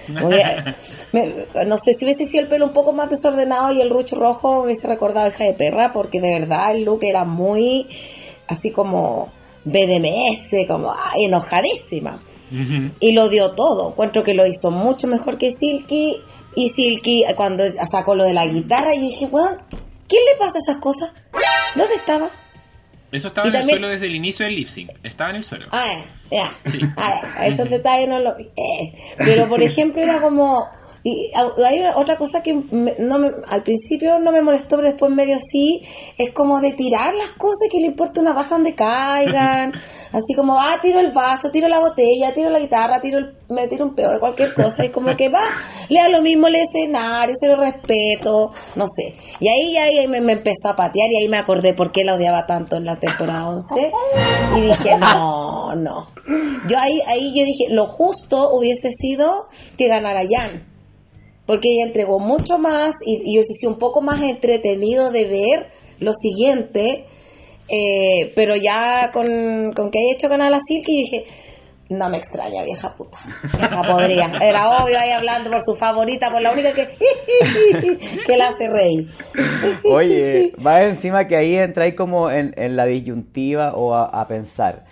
Me- 1.14 1.34
no 1.68 1.78
sé 1.78 1.94
si 1.94 2.06
hubiese 2.06 2.26
sido 2.26 2.44
el 2.44 2.50
pelo 2.50 2.66
un 2.66 2.74
poco 2.74 2.92
más 2.92 3.10
desordenado 3.10 3.72
y 3.72 3.82
el 3.82 3.90
ruch 3.90 4.14
rojo 4.14 4.60
me 4.60 4.66
hubiese 4.66 4.88
recordado 4.88 5.26
a 5.26 5.30
hija 5.30 5.44
de 5.46 5.54
perra, 5.54 5.92
porque 5.94 6.20
de 6.20 6.40
verdad 6.40 6.76
el 6.76 6.84
look 6.84 7.04
era 7.04 7.24
muy 7.24 7.88
así 8.48 8.72
como 8.72 9.30
BDMS, 9.64 10.66
como 10.68 10.92
ay, 10.94 11.26
enojadísima. 11.26 12.22
Y 13.00 13.14
lo 13.14 13.30
dio 13.30 13.52
todo. 13.56 13.92
Encuentro 13.92 14.24
que 14.24 14.34
lo 14.34 14.46
hizo 14.46 14.72
mucho 14.72 15.08
mejor 15.08 15.38
que 15.38 15.54
Silky. 15.54 16.18
Y 16.54 16.68
Silky, 16.68 17.24
cuando 17.38 17.64
sacó 17.90 18.14
lo 18.14 18.26
de 18.26 18.34
la 18.34 18.46
guitarra, 18.46 18.94
y 18.94 19.00
dije, 19.00 19.28
weón, 19.32 19.56
¿quién 20.12 20.22
le 20.26 20.36
pasa 20.38 20.60
esas 20.60 20.78
cosas? 20.78 21.14
¿Dónde 21.76 21.96
estaba? 21.96 22.30
Eso 23.14 23.30
estaba 23.30 23.48
Y 23.48 23.50
en 23.50 23.56
el 23.56 23.64
suelo 23.66 23.88
desde 23.90 24.08
el 24.08 24.16
inicio 24.16 24.46
del 24.46 24.56
lip 24.56 24.68
sync. 24.68 24.92
Estaba 25.04 25.30
en 25.32 25.38
el 25.38 25.44
suelo. 25.44 25.68
Ah, 25.72 26.04
ya. 26.30 26.52
Sí. 26.66 26.80
Ah, 26.98 27.46
esos 27.46 27.70
detalles 27.70 28.08
no 28.08 28.20
los 28.20 28.38
vi. 28.38 28.44
Eh, 28.56 29.16
Pero, 29.18 29.48
por 29.48 29.62
ejemplo, 29.70 30.02
era 30.02 30.20
como. 30.22 30.70
Y 31.04 31.32
hay 31.34 31.82
otra 31.96 32.16
cosa 32.18 32.44
que 32.44 32.54
no 32.54 33.32
al 33.48 33.64
principio 33.64 34.20
no 34.20 34.32
me 34.32 34.42
molestó, 34.42 34.76
pero 34.76 34.90
después 34.90 35.12
medio 35.12 35.40
sí, 35.40 35.82
es 36.18 36.32
como 36.32 36.62
de 36.62 36.74
tirar 36.74 37.14
las 37.16 37.30
cosas 37.30 37.70
que 37.72 37.80
le 37.80 37.88
importa 37.88 38.22
una 38.22 38.34
raja 38.34 38.56
donde 38.56 38.76
caigan. 38.76 39.74
Así 40.12 40.36
como, 40.36 40.60
ah, 40.60 40.78
tiro 40.82 41.00
el 41.00 41.12
vaso, 41.12 41.50
tiro 41.52 41.70
la 41.70 41.80
botella, 41.80 42.34
tiro 42.34 42.50
la 42.50 42.60
guitarra, 42.60 43.00
tiro 43.00 43.18
el, 43.18 43.34
me 43.50 43.68
tiro 43.68 43.86
un 43.86 43.96
peor 43.96 44.14
de 44.14 44.20
cualquier 44.20 44.54
cosa. 44.54 44.86
Y 44.86 44.90
como 44.90 45.16
que 45.16 45.30
va, 45.30 45.42
le 45.90 46.00
da 46.02 46.10
lo 46.10 46.22
mismo 46.22 46.48
el 46.48 46.56
escenario, 46.56 47.34
se 47.36 47.48
lo 47.48 47.56
respeto, 47.56 48.52
no 48.76 48.86
sé. 48.88 49.16
Y 49.40 49.48
ahí, 49.48 49.78
ahí 49.78 50.08
me, 50.08 50.20
me, 50.20 50.34
empezó 50.34 50.70
a 50.70 50.76
patear 50.76 51.10
y 51.10 51.22
ahí 51.22 51.30
me 51.30 51.38
acordé 51.38 51.74
por 51.74 51.92
qué 51.92 52.04
la 52.04 52.16
odiaba 52.16 52.46
tanto 52.46 52.76
en 52.76 52.86
la 52.86 52.98
temporada 52.98 53.48
11. 53.48 53.92
Y 54.58 54.62
dije, 54.62 54.98
no, 54.98 55.76
no. 55.76 56.12
Yo 56.68 56.78
ahí, 56.78 57.02
ahí 57.08 57.34
yo 57.34 57.46
dije, 57.46 57.74
lo 57.74 57.88
justo 57.88 58.52
hubiese 58.52 58.92
sido 58.92 59.48
que 59.78 59.88
ganara 59.88 60.22
Jan 60.30 60.71
porque 61.52 61.68
ella 61.68 61.88
entregó 61.88 62.18
mucho 62.18 62.58
más 62.60 62.96
y, 63.06 63.36
yo 63.36 63.44
sí 63.44 63.68
un 63.68 63.78
poco 63.78 64.02
más 64.02 64.22
entretenido 64.22 65.12
de 65.12 65.26
ver 65.26 65.70
lo 66.00 66.14
siguiente, 66.14 67.06
eh, 67.68 68.32
pero 68.38 68.56
ya 68.56 69.12
con, 69.12 69.74
que 69.92 70.00
haya 70.00 70.14
hecho 70.14 70.30
ganar 70.30 70.54
a 70.54 70.62
Silky, 70.62 70.94
yo 70.94 71.00
dije, 71.00 71.26
no 71.90 72.10
me 72.10 72.16
extraña, 72.16 72.64
vieja 72.64 72.96
puta, 72.96 73.18
vieja 73.58 73.84
podría. 73.88 74.32
Era 74.42 74.82
obvio 74.82 74.98
ahí 74.98 75.10
hablando 75.10 75.52
por 75.52 75.62
su 75.62 75.76
favorita, 75.76 76.32
por 76.32 76.42
la 76.42 76.54
única 76.54 76.72
que, 76.72 76.88
que 78.26 78.38
la 78.38 78.48
hace 78.48 78.70
reír. 78.70 79.10
Oye, 79.92 80.54
va 80.66 80.84
encima 80.84 81.28
que 81.28 81.36
ahí 81.36 81.58
entra 81.58 81.84
ahí 81.84 81.96
como 81.96 82.32
en, 82.32 82.78
la 82.78 82.86
disyuntiva 82.86 83.74
o 83.74 83.94
a, 83.94 84.06
a 84.06 84.26
pensar, 84.30 84.86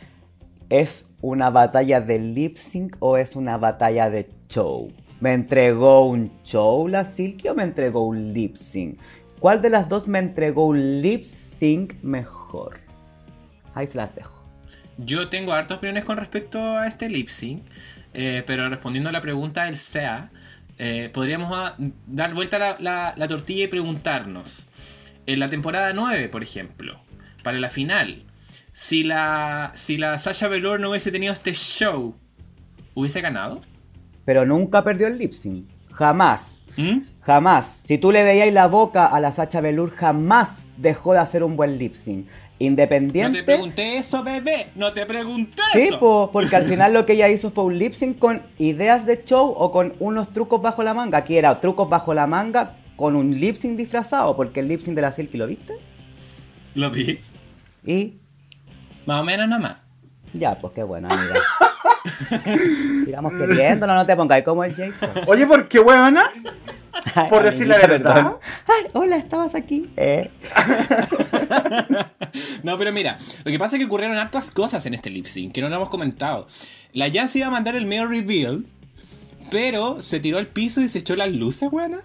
¿es 0.69 1.05
una 1.21 1.51
batalla 1.51 2.01
de 2.01 2.19
lip 2.19 2.57
sync 2.57 2.97
o 2.99 3.15
es 3.15 3.37
una 3.37 3.55
batalla 3.55 4.09
de 4.09 4.29
show? 4.49 4.91
¿Me 5.19 5.33
entregó 5.33 6.05
un 6.05 6.31
show 6.43 6.87
la 6.87 7.03
Silky 7.03 7.49
o 7.49 7.55
me 7.55 7.63
entregó 7.63 8.07
un 8.07 8.33
lip 8.33 8.55
sync? 8.55 8.97
¿Cuál 9.39 9.61
de 9.61 9.69
las 9.69 9.89
dos 9.89 10.07
me 10.07 10.19
entregó 10.19 10.65
un 10.67 11.01
lip 11.01 11.23
sync 11.23 12.01
mejor? 12.01 12.77
Ahí 13.73 13.85
se 13.87 13.97
las 13.97 14.15
dejo. 14.15 14.41
Yo 14.97 15.27
tengo 15.27 15.51
hartas 15.51 15.77
opiniones 15.77 16.05
con 16.05 16.17
respecto 16.17 16.77
a 16.77 16.87
este 16.87 17.09
lip 17.09 17.27
sync, 17.27 17.63
eh, 18.13 18.43
pero 18.47 18.69
respondiendo 18.69 19.09
a 19.09 19.13
la 19.13 19.19
pregunta 19.19 19.65
del 19.65 19.75
SEA, 19.75 20.31
eh, 20.77 21.09
podríamos 21.13 21.51
ah, 21.53 21.75
dar 22.07 22.33
vuelta 22.33 22.57
la, 22.57 23.13
la, 23.15 23.27
tortilla 23.27 23.65
y 23.65 23.67
preguntarnos, 23.67 24.67
en 25.25 25.39
la 25.39 25.49
temporada 25.49 25.91
9, 25.93 26.29
por 26.29 26.43
ejemplo, 26.43 26.99
para 27.43 27.59
la 27.59 27.69
final, 27.69 28.23
si 28.71 29.03
la, 29.03 29.71
si 29.75 29.97
la 29.97 30.17
Sasha 30.17 30.47
Velour 30.47 30.79
no 30.79 30.91
hubiese 30.91 31.11
tenido 31.11 31.33
este 31.33 31.53
show, 31.53 32.15
¿hubiese 32.93 33.19
ganado? 33.19 33.61
Pero 34.29 34.45
nunca 34.45 34.83
perdió 34.83 35.07
el 35.07 35.17
lip 35.17 35.33
sync. 35.33 35.65
Jamás. 35.91 36.61
¿Mm? 36.77 36.99
Jamás. 37.23 37.81
Si 37.83 37.97
tú 37.97 38.11
le 38.11 38.23
veías 38.23 38.53
la 38.53 38.67
boca 38.67 39.07
a 39.07 39.19
la 39.19 39.31
Sacha 39.31 39.59
Velour, 39.59 39.89
jamás 39.89 40.67
dejó 40.77 41.13
de 41.13 41.17
hacer 41.17 41.43
un 41.43 41.57
buen 41.57 41.79
lip 41.79 41.95
sync. 41.95 42.27
Independiente. 42.59 43.39
No 43.39 43.43
te 43.43 43.43
pregunté 43.43 43.97
eso, 43.97 44.23
bebé. 44.23 44.67
No 44.75 44.93
te 44.93 45.07
pregunté 45.07 45.59
eso. 45.73 45.95
Sí, 45.95 46.29
porque 46.31 46.55
al 46.55 46.65
final 46.67 46.93
lo 46.93 47.07
que 47.07 47.13
ella 47.13 47.27
hizo 47.27 47.49
fue 47.49 47.63
un 47.63 47.79
lip 47.79 47.93
sync 47.93 48.19
con 48.19 48.43
ideas 48.59 49.07
de 49.07 49.23
show 49.25 49.51
o 49.57 49.71
con 49.71 49.95
unos 49.97 50.31
trucos 50.31 50.61
bajo 50.61 50.83
la 50.83 50.93
manga. 50.93 51.17
Aquí 51.17 51.35
era 51.35 51.59
trucos 51.59 51.89
bajo 51.89 52.13
la 52.13 52.27
manga 52.27 52.75
con 52.97 53.15
un 53.15 53.31
lip 53.39 53.55
sync 53.55 53.77
disfrazado. 53.77 54.35
Porque 54.35 54.59
el 54.59 54.67
lip 54.67 54.81
sync 54.81 54.95
de 54.95 55.01
la 55.01 55.11
Silky, 55.11 55.39
¿lo 55.39 55.47
viste? 55.47 55.73
Lo 56.75 56.91
vi. 56.91 57.19
¿Y? 57.83 58.13
Más 59.07 59.21
o 59.21 59.23
menos 59.23 59.49
nada 59.49 59.59
más. 59.59 59.88
Ya, 60.33 60.55
pues 60.59 60.73
qué 60.73 60.83
bueno, 60.83 61.09
amiga. 61.09 61.35
Sigamos 63.05 63.33
queriéndolo, 63.33 63.93
no 63.93 64.05
te 64.05 64.15
pongáis 64.15 64.43
como 64.43 64.63
el 64.63 64.73
Jacob. 64.73 65.09
Oye, 65.27 65.45
¿por 65.47 65.67
qué 65.67 65.79
huevona? 65.79 66.23
Por 67.29 67.43
decir 67.43 67.67
la 67.67 67.77
verdad. 67.77 68.37
Ay, 68.67 68.89
hola, 68.93 69.17
estabas 69.17 69.55
aquí. 69.55 69.89
Eh. 69.95 70.29
no, 72.63 72.77
pero 72.77 72.91
mira, 72.91 73.17
lo 73.43 73.51
que 73.51 73.59
pasa 73.59 73.75
es 73.75 73.79
que 73.79 73.85
ocurrieron 73.85 74.17
hartas 74.17 74.51
cosas 74.51 74.85
en 74.85 74.93
este 74.93 75.09
lip 75.09 75.25
sync 75.25 75.53
que 75.53 75.61
no 75.61 75.69
lo 75.69 75.75
hemos 75.75 75.89
comentado. 75.89 76.47
La 76.93 77.09
Jan 77.11 77.29
se 77.29 77.39
iba 77.39 77.47
a 77.47 77.51
mandar 77.51 77.75
el 77.75 77.85
mail 77.85 78.09
reveal, 78.09 78.65
pero 79.51 80.01
se 80.01 80.19
tiró 80.19 80.37
al 80.37 80.47
piso 80.47 80.81
y 80.81 80.89
se 80.89 80.99
echó 80.99 81.15
las 81.15 81.29
luces, 81.29 81.69
buena. 81.69 82.01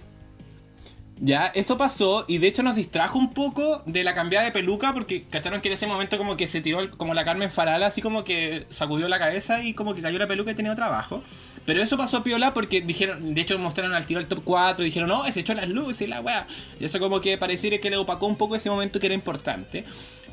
Ya, 1.20 1.47
eso 1.55 1.77
pasó 1.77 2.24
y 2.27 2.39
de 2.39 2.49
hecho 2.49 2.65
nos 2.65 2.74
distrajo 2.74 3.19
un 3.19 3.32
poco 3.32 3.82
de 3.86 4.03
la 4.03 4.15
cambiada 4.15 4.45
de 4.45 4.51
peluca 4.51 4.93
porque 4.93 5.23
cacharon 5.23 5.61
que 5.61 5.69
en 5.69 5.74
ese 5.74 5.86
momento 5.86 6.19
como 6.19 6.36
que 6.36 6.49
se 6.49 6.61
tiró 6.61 6.91
como 6.97 7.15
la 7.15 7.24
Carmen 7.24 7.53
Farala, 7.53 7.86
así 7.86 8.03
como 8.03 8.24
que 8.24 8.66
sacudió 8.69 9.07
la 9.09 9.20
cabeza 9.20 9.62
y 9.62 9.74
como 9.74 9.95
que 9.95 10.03
cayó 10.03 10.19
la 10.19 10.27
peluca 10.27 10.51
y 10.51 10.55
tenía 10.55 10.74
trabajo. 10.74 11.23
Pero 11.65 11.81
eso 11.81 11.97
pasó 11.97 12.24
piola 12.24 12.53
porque 12.53 12.81
dijeron, 12.81 13.32
de 13.32 13.41
hecho 13.41 13.59
mostraron 13.59 13.95
al 13.95 14.07
tiro 14.07 14.19
el 14.19 14.27
top 14.27 14.43
4 14.45 14.85
y 14.85 14.86
dijeron, 14.86 15.09
no, 15.09 15.24
se 15.31 15.41
echó 15.41 15.55
las 15.55 15.69
luces 15.69 16.03
y 16.03 16.07
la 16.09 16.20
weá. 16.20 16.47
Y 16.81 16.85
eso 16.85 16.99
como 16.99 17.20
que 17.20 17.39
pareciera 17.39 17.78
que 17.78 17.91
le 17.91 17.97
opacó 17.97 18.27
un 18.27 18.36
poco 18.36 18.57
ese 18.57 18.69
momento 18.69 18.99
que 18.99 19.07
era 19.07 19.15
importante. 19.15 19.85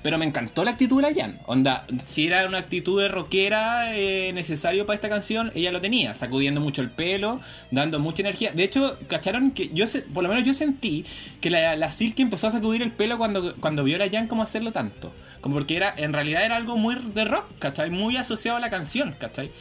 Pero 0.04 0.18
me 0.18 0.26
encantó 0.26 0.64
la 0.64 0.72
actitud 0.72 1.02
de 1.02 1.12
la 1.12 1.16
Jan. 1.16 1.40
Onda, 1.46 1.86
si 2.06 2.28
era 2.28 2.48
una 2.48 2.58
actitud 2.58 3.02
de 3.02 3.08
rockera 3.08 3.96
eh, 3.96 4.32
necesario 4.34 4.86
para 4.86 4.96
esta 4.96 5.10
canción, 5.10 5.52
ella 5.54 5.72
lo 5.72 5.80
tenía, 5.80 6.16
sacudiendo 6.16 6.60
mucho 6.60 6.82
el 6.82 6.90
pelo, 6.90 7.40
dando 7.70 8.00
mucha 8.00 8.22
energía. 8.22 8.52
De 8.52 8.64
hecho, 8.64 8.98
cacharon 9.08 9.52
que 9.52 9.70
yo, 9.74 9.86
sé, 9.88 10.02
por 10.02 10.24
lo 10.24 10.30
menos 10.30 10.44
yo 10.44 10.54
sentí 10.54 11.06
que 11.40 11.50
la, 11.50 11.76
la 11.76 11.92
empezó 12.00 12.48
a 12.48 12.52
sacudir 12.52 12.82
el 12.82 12.92
pelo 12.92 13.18
cuando, 13.18 13.56
cuando 13.58 13.84
vio 13.84 13.98
a 13.98 14.00
la 14.00 14.10
Jan 14.10 14.28
como 14.28 14.44
hacerlo 14.44 14.72
tanto. 14.72 15.14
Como 15.40 15.56
porque 15.56 15.76
era, 15.76 15.94
en 15.98 16.14
realidad 16.14 16.46
era 16.46 16.56
algo 16.56 16.78
muy 16.78 16.96
de 16.96 17.26
rock, 17.26 17.46
¿cachai? 17.60 17.90
Muy 17.90 18.18
asociado 18.18 18.58
a 18.58 18.60
la 18.60 18.70
canción, 18.70 19.16
¿cachai? 19.20 19.52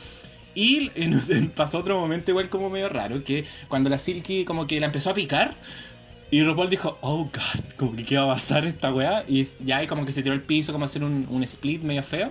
Y 0.54 0.90
pasó 1.54 1.78
otro 1.78 1.98
momento 1.98 2.30
igual 2.30 2.48
como 2.48 2.70
medio 2.70 2.88
raro, 2.88 3.22
que 3.24 3.44
cuando 3.68 3.90
la 3.90 3.98
Silky 3.98 4.44
como 4.44 4.66
que 4.66 4.80
la 4.80 4.86
empezó 4.86 5.10
a 5.10 5.14
picar, 5.14 5.54
y 6.30 6.42
RuPaul 6.42 6.70
dijo, 6.70 6.98
oh 7.00 7.24
god, 7.24 7.64
como 7.76 7.96
que 7.96 8.04
qué 8.04 8.16
va 8.16 8.24
a 8.24 8.34
pasar 8.34 8.64
esta 8.64 8.92
weá. 8.92 9.24
Y 9.26 9.46
ya 9.64 9.78
ahí 9.78 9.86
como 9.86 10.06
que 10.06 10.12
se 10.12 10.22
tiró 10.22 10.34
al 10.34 10.42
piso, 10.42 10.72
como 10.72 10.84
hacer 10.84 11.02
un, 11.02 11.26
un 11.28 11.42
split 11.42 11.82
medio 11.82 12.02
feo. 12.02 12.30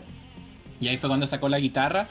Y 0.80 0.88
ahí 0.88 0.98
fue 0.98 1.10
cuando 1.10 1.28
sacó 1.28 1.50
la 1.50 1.60
guitarra. 1.60 2.08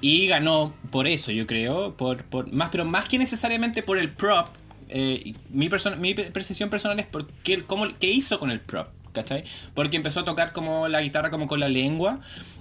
Y 0.00 0.26
ganó 0.26 0.74
por 0.90 1.06
eso, 1.06 1.30
yo 1.30 1.46
creo. 1.46 1.96
Por, 1.96 2.24
por, 2.24 2.52
más, 2.52 2.70
pero 2.70 2.84
más 2.84 3.08
que 3.08 3.18
necesariamente 3.18 3.82
por 3.82 3.98
el 3.98 4.10
prop. 4.10 4.48
Eh, 4.88 5.34
mi, 5.50 5.68
mi 5.98 6.14
percepción 6.14 6.70
personal 6.70 6.98
es 6.98 7.06
por 7.06 7.28
qué, 7.44 7.64
qué 8.00 8.10
hizo 8.10 8.40
con 8.40 8.50
el 8.50 8.60
prop. 8.60 8.88
¿Cachai? 9.12 9.44
Porque 9.74 9.96
empezó 9.96 10.20
a 10.20 10.24
tocar 10.24 10.52
como 10.52 10.86
la 10.88 11.00
guitarra 11.00 11.30
como 11.30 11.46
con 11.46 11.60
la 11.60 11.68
lengua. 11.68 12.20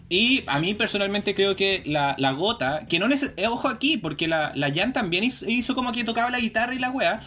Y 0.10 0.44
a 0.48 0.60
mí 0.60 0.74
personalmente 0.74 1.36
creo 1.36 1.56
que 1.56 1.84
la, 1.86 2.16
la 2.18 2.32
gota, 2.32 2.86
que 2.88 2.98
no 2.98 3.08
eh, 3.08 3.48
ojo 3.48 3.68
aquí, 3.68 3.98
porque 3.98 4.28
la, 4.28 4.54
la 4.56 4.74
Jan 4.74 4.94
también 4.94 5.26
hizo, 5.26 5.46
hizo, 5.50 5.76
como 5.76 5.92
que 5.92 6.06
tocaba 6.06 6.32
la 6.32 6.40
guitarra 6.40 6.74
y 6.74 6.80
la 6.80 6.92
wea, 6.92 7.20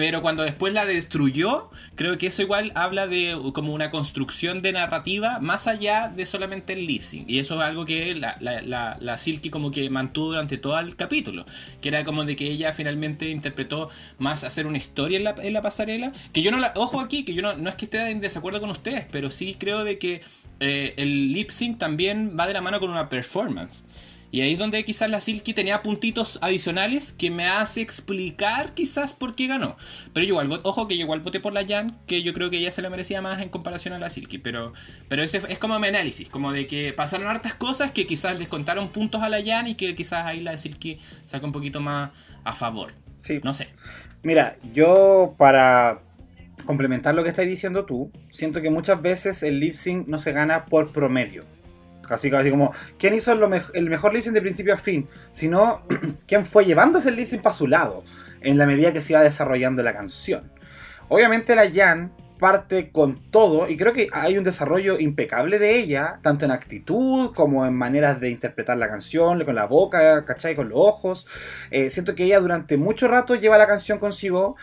pero 0.00 0.22
cuando 0.22 0.44
después 0.44 0.72
la 0.72 0.86
destruyó, 0.86 1.70
creo 1.94 2.16
que 2.16 2.28
eso 2.28 2.40
igual 2.40 2.72
habla 2.74 3.06
de 3.06 3.36
como 3.52 3.74
una 3.74 3.90
construcción 3.90 4.62
de 4.62 4.72
narrativa 4.72 5.40
más 5.40 5.66
allá 5.66 6.08
de 6.08 6.24
solamente 6.24 6.72
el 6.72 6.86
lip 6.86 7.02
Y 7.26 7.38
eso 7.38 7.56
es 7.56 7.60
algo 7.60 7.84
que 7.84 8.14
la, 8.14 8.38
la, 8.40 8.96
la, 8.98 9.18
Silky 9.18 9.50
como 9.50 9.70
que 9.70 9.90
mantuvo 9.90 10.28
durante 10.28 10.56
todo 10.56 10.78
el 10.78 10.96
capítulo. 10.96 11.44
Que 11.82 11.90
era 11.90 12.02
como 12.02 12.24
de 12.24 12.34
que 12.34 12.46
ella 12.46 12.72
finalmente 12.72 13.28
interpretó 13.28 13.90
más 14.16 14.42
hacer 14.42 14.66
una 14.66 14.78
historia 14.78 15.18
en 15.18 15.24
la, 15.24 15.34
en 15.38 15.52
la 15.52 15.60
pasarela. 15.60 16.12
Que 16.32 16.40
yo 16.40 16.50
no 16.50 16.56
la. 16.56 16.72
Ojo 16.76 17.00
aquí, 17.00 17.22
que 17.26 17.34
yo 17.34 17.42
no, 17.42 17.52
no 17.58 17.68
es 17.68 17.74
que 17.74 17.84
esté 17.84 18.08
en 18.08 18.22
desacuerdo 18.22 18.58
con 18.62 18.70
ustedes, 18.70 19.04
pero 19.12 19.28
sí 19.28 19.54
creo 19.58 19.84
de 19.84 19.98
que 19.98 20.22
eh, 20.60 20.94
el 20.96 21.30
lip 21.30 21.50
sync 21.50 21.76
también 21.76 22.38
va 22.40 22.46
de 22.46 22.54
la 22.54 22.62
mano 22.62 22.80
con 22.80 22.88
una 22.88 23.10
performance. 23.10 23.84
Y 24.32 24.42
ahí 24.42 24.52
es 24.52 24.58
donde 24.58 24.84
quizás 24.84 25.10
la 25.10 25.20
Silky 25.20 25.54
tenía 25.54 25.82
puntitos 25.82 26.38
adicionales 26.40 27.12
que 27.12 27.30
me 27.30 27.48
hace 27.48 27.80
explicar 27.80 28.74
quizás 28.74 29.14
por 29.14 29.34
qué 29.34 29.48
ganó. 29.48 29.76
Pero 30.12 30.24
yo 30.24 30.40
igual, 30.40 30.60
ojo 30.62 30.86
que 30.86 30.96
yo 30.96 31.02
igual 31.02 31.20
voté 31.20 31.40
por 31.40 31.52
la 31.52 31.66
Jan, 31.66 31.98
que 32.06 32.22
yo 32.22 32.32
creo 32.32 32.50
que 32.50 32.58
ella 32.58 32.70
se 32.70 32.82
la 32.82 32.90
merecía 32.90 33.22
más 33.22 33.42
en 33.42 33.48
comparación 33.48 33.94
a 33.94 33.98
la 33.98 34.08
Silky. 34.08 34.38
Pero, 34.38 34.72
pero 35.08 35.22
ese 35.22 35.40
es 35.48 35.58
como 35.58 35.78
mi 35.80 35.88
análisis, 35.88 36.28
como 36.28 36.52
de 36.52 36.66
que 36.66 36.92
pasaron 36.92 37.26
hartas 37.26 37.54
cosas 37.54 37.90
que 37.90 38.06
quizás 38.06 38.38
les 38.38 38.48
contaron 38.48 38.90
puntos 38.90 39.22
a 39.22 39.28
la 39.28 39.42
Jan 39.44 39.66
y 39.66 39.74
que 39.74 39.94
quizás 39.94 40.26
ahí 40.26 40.40
la 40.40 40.56
Silky 40.58 40.98
saca 41.26 41.44
un 41.44 41.52
poquito 41.52 41.80
más 41.80 42.10
a 42.44 42.54
favor. 42.54 42.92
Sí. 43.18 43.40
No 43.42 43.52
sé. 43.54 43.68
Mira, 44.22 44.56
yo 44.72 45.34
para 45.38 46.02
complementar 46.66 47.14
lo 47.14 47.22
que 47.22 47.30
estás 47.30 47.46
diciendo 47.46 47.84
tú, 47.84 48.10
siento 48.30 48.62
que 48.62 48.70
muchas 48.70 49.00
veces 49.00 49.42
el 49.42 49.60
lip 49.60 49.74
sync 49.74 50.06
no 50.06 50.18
se 50.18 50.32
gana 50.32 50.66
por 50.66 50.92
promedio. 50.92 51.44
Así, 52.14 52.30
como, 52.30 52.72
¿quién 52.98 53.14
hizo 53.14 53.32
el 53.32 53.90
mejor 53.90 54.14
lip 54.14 54.24
de 54.24 54.40
principio 54.40 54.74
a 54.74 54.78
fin? 54.78 55.08
Sino, 55.32 55.82
¿quién 56.26 56.44
fue 56.44 56.64
llevándose 56.64 57.10
el 57.10 57.16
lip 57.16 57.26
sync 57.26 57.42
para 57.42 57.54
su 57.54 57.66
lado? 57.66 58.04
En 58.40 58.58
la 58.58 58.66
medida 58.66 58.92
que 58.92 59.02
se 59.02 59.12
iba 59.12 59.22
desarrollando 59.22 59.82
la 59.82 59.92
canción. 59.92 60.50
Obviamente 61.08 61.54
la 61.54 61.70
Jan 61.70 62.12
parte 62.40 62.90
con 62.90 63.20
todo 63.30 63.68
y 63.68 63.76
creo 63.76 63.92
que 63.92 64.08
hay 64.12 64.38
un 64.38 64.44
desarrollo 64.44 64.98
impecable 64.98 65.58
de 65.58 65.78
ella, 65.78 66.18
tanto 66.22 66.46
en 66.46 66.50
actitud 66.50 67.32
como 67.34 67.66
en 67.66 67.74
maneras 67.74 68.18
de 68.18 68.30
interpretar 68.30 68.78
la 68.78 68.88
canción, 68.88 69.44
con 69.44 69.54
la 69.54 69.66
boca, 69.66 70.24
¿cachai? 70.24 70.56
Con 70.56 70.70
los 70.70 70.78
ojos. 70.78 71.26
Eh, 71.70 71.90
siento 71.90 72.14
que 72.14 72.24
ella 72.24 72.40
durante 72.40 72.78
mucho 72.78 73.06
rato 73.06 73.34
lleva 73.34 73.58
la 73.58 73.66
canción 73.66 73.98
consigo, 73.98 74.56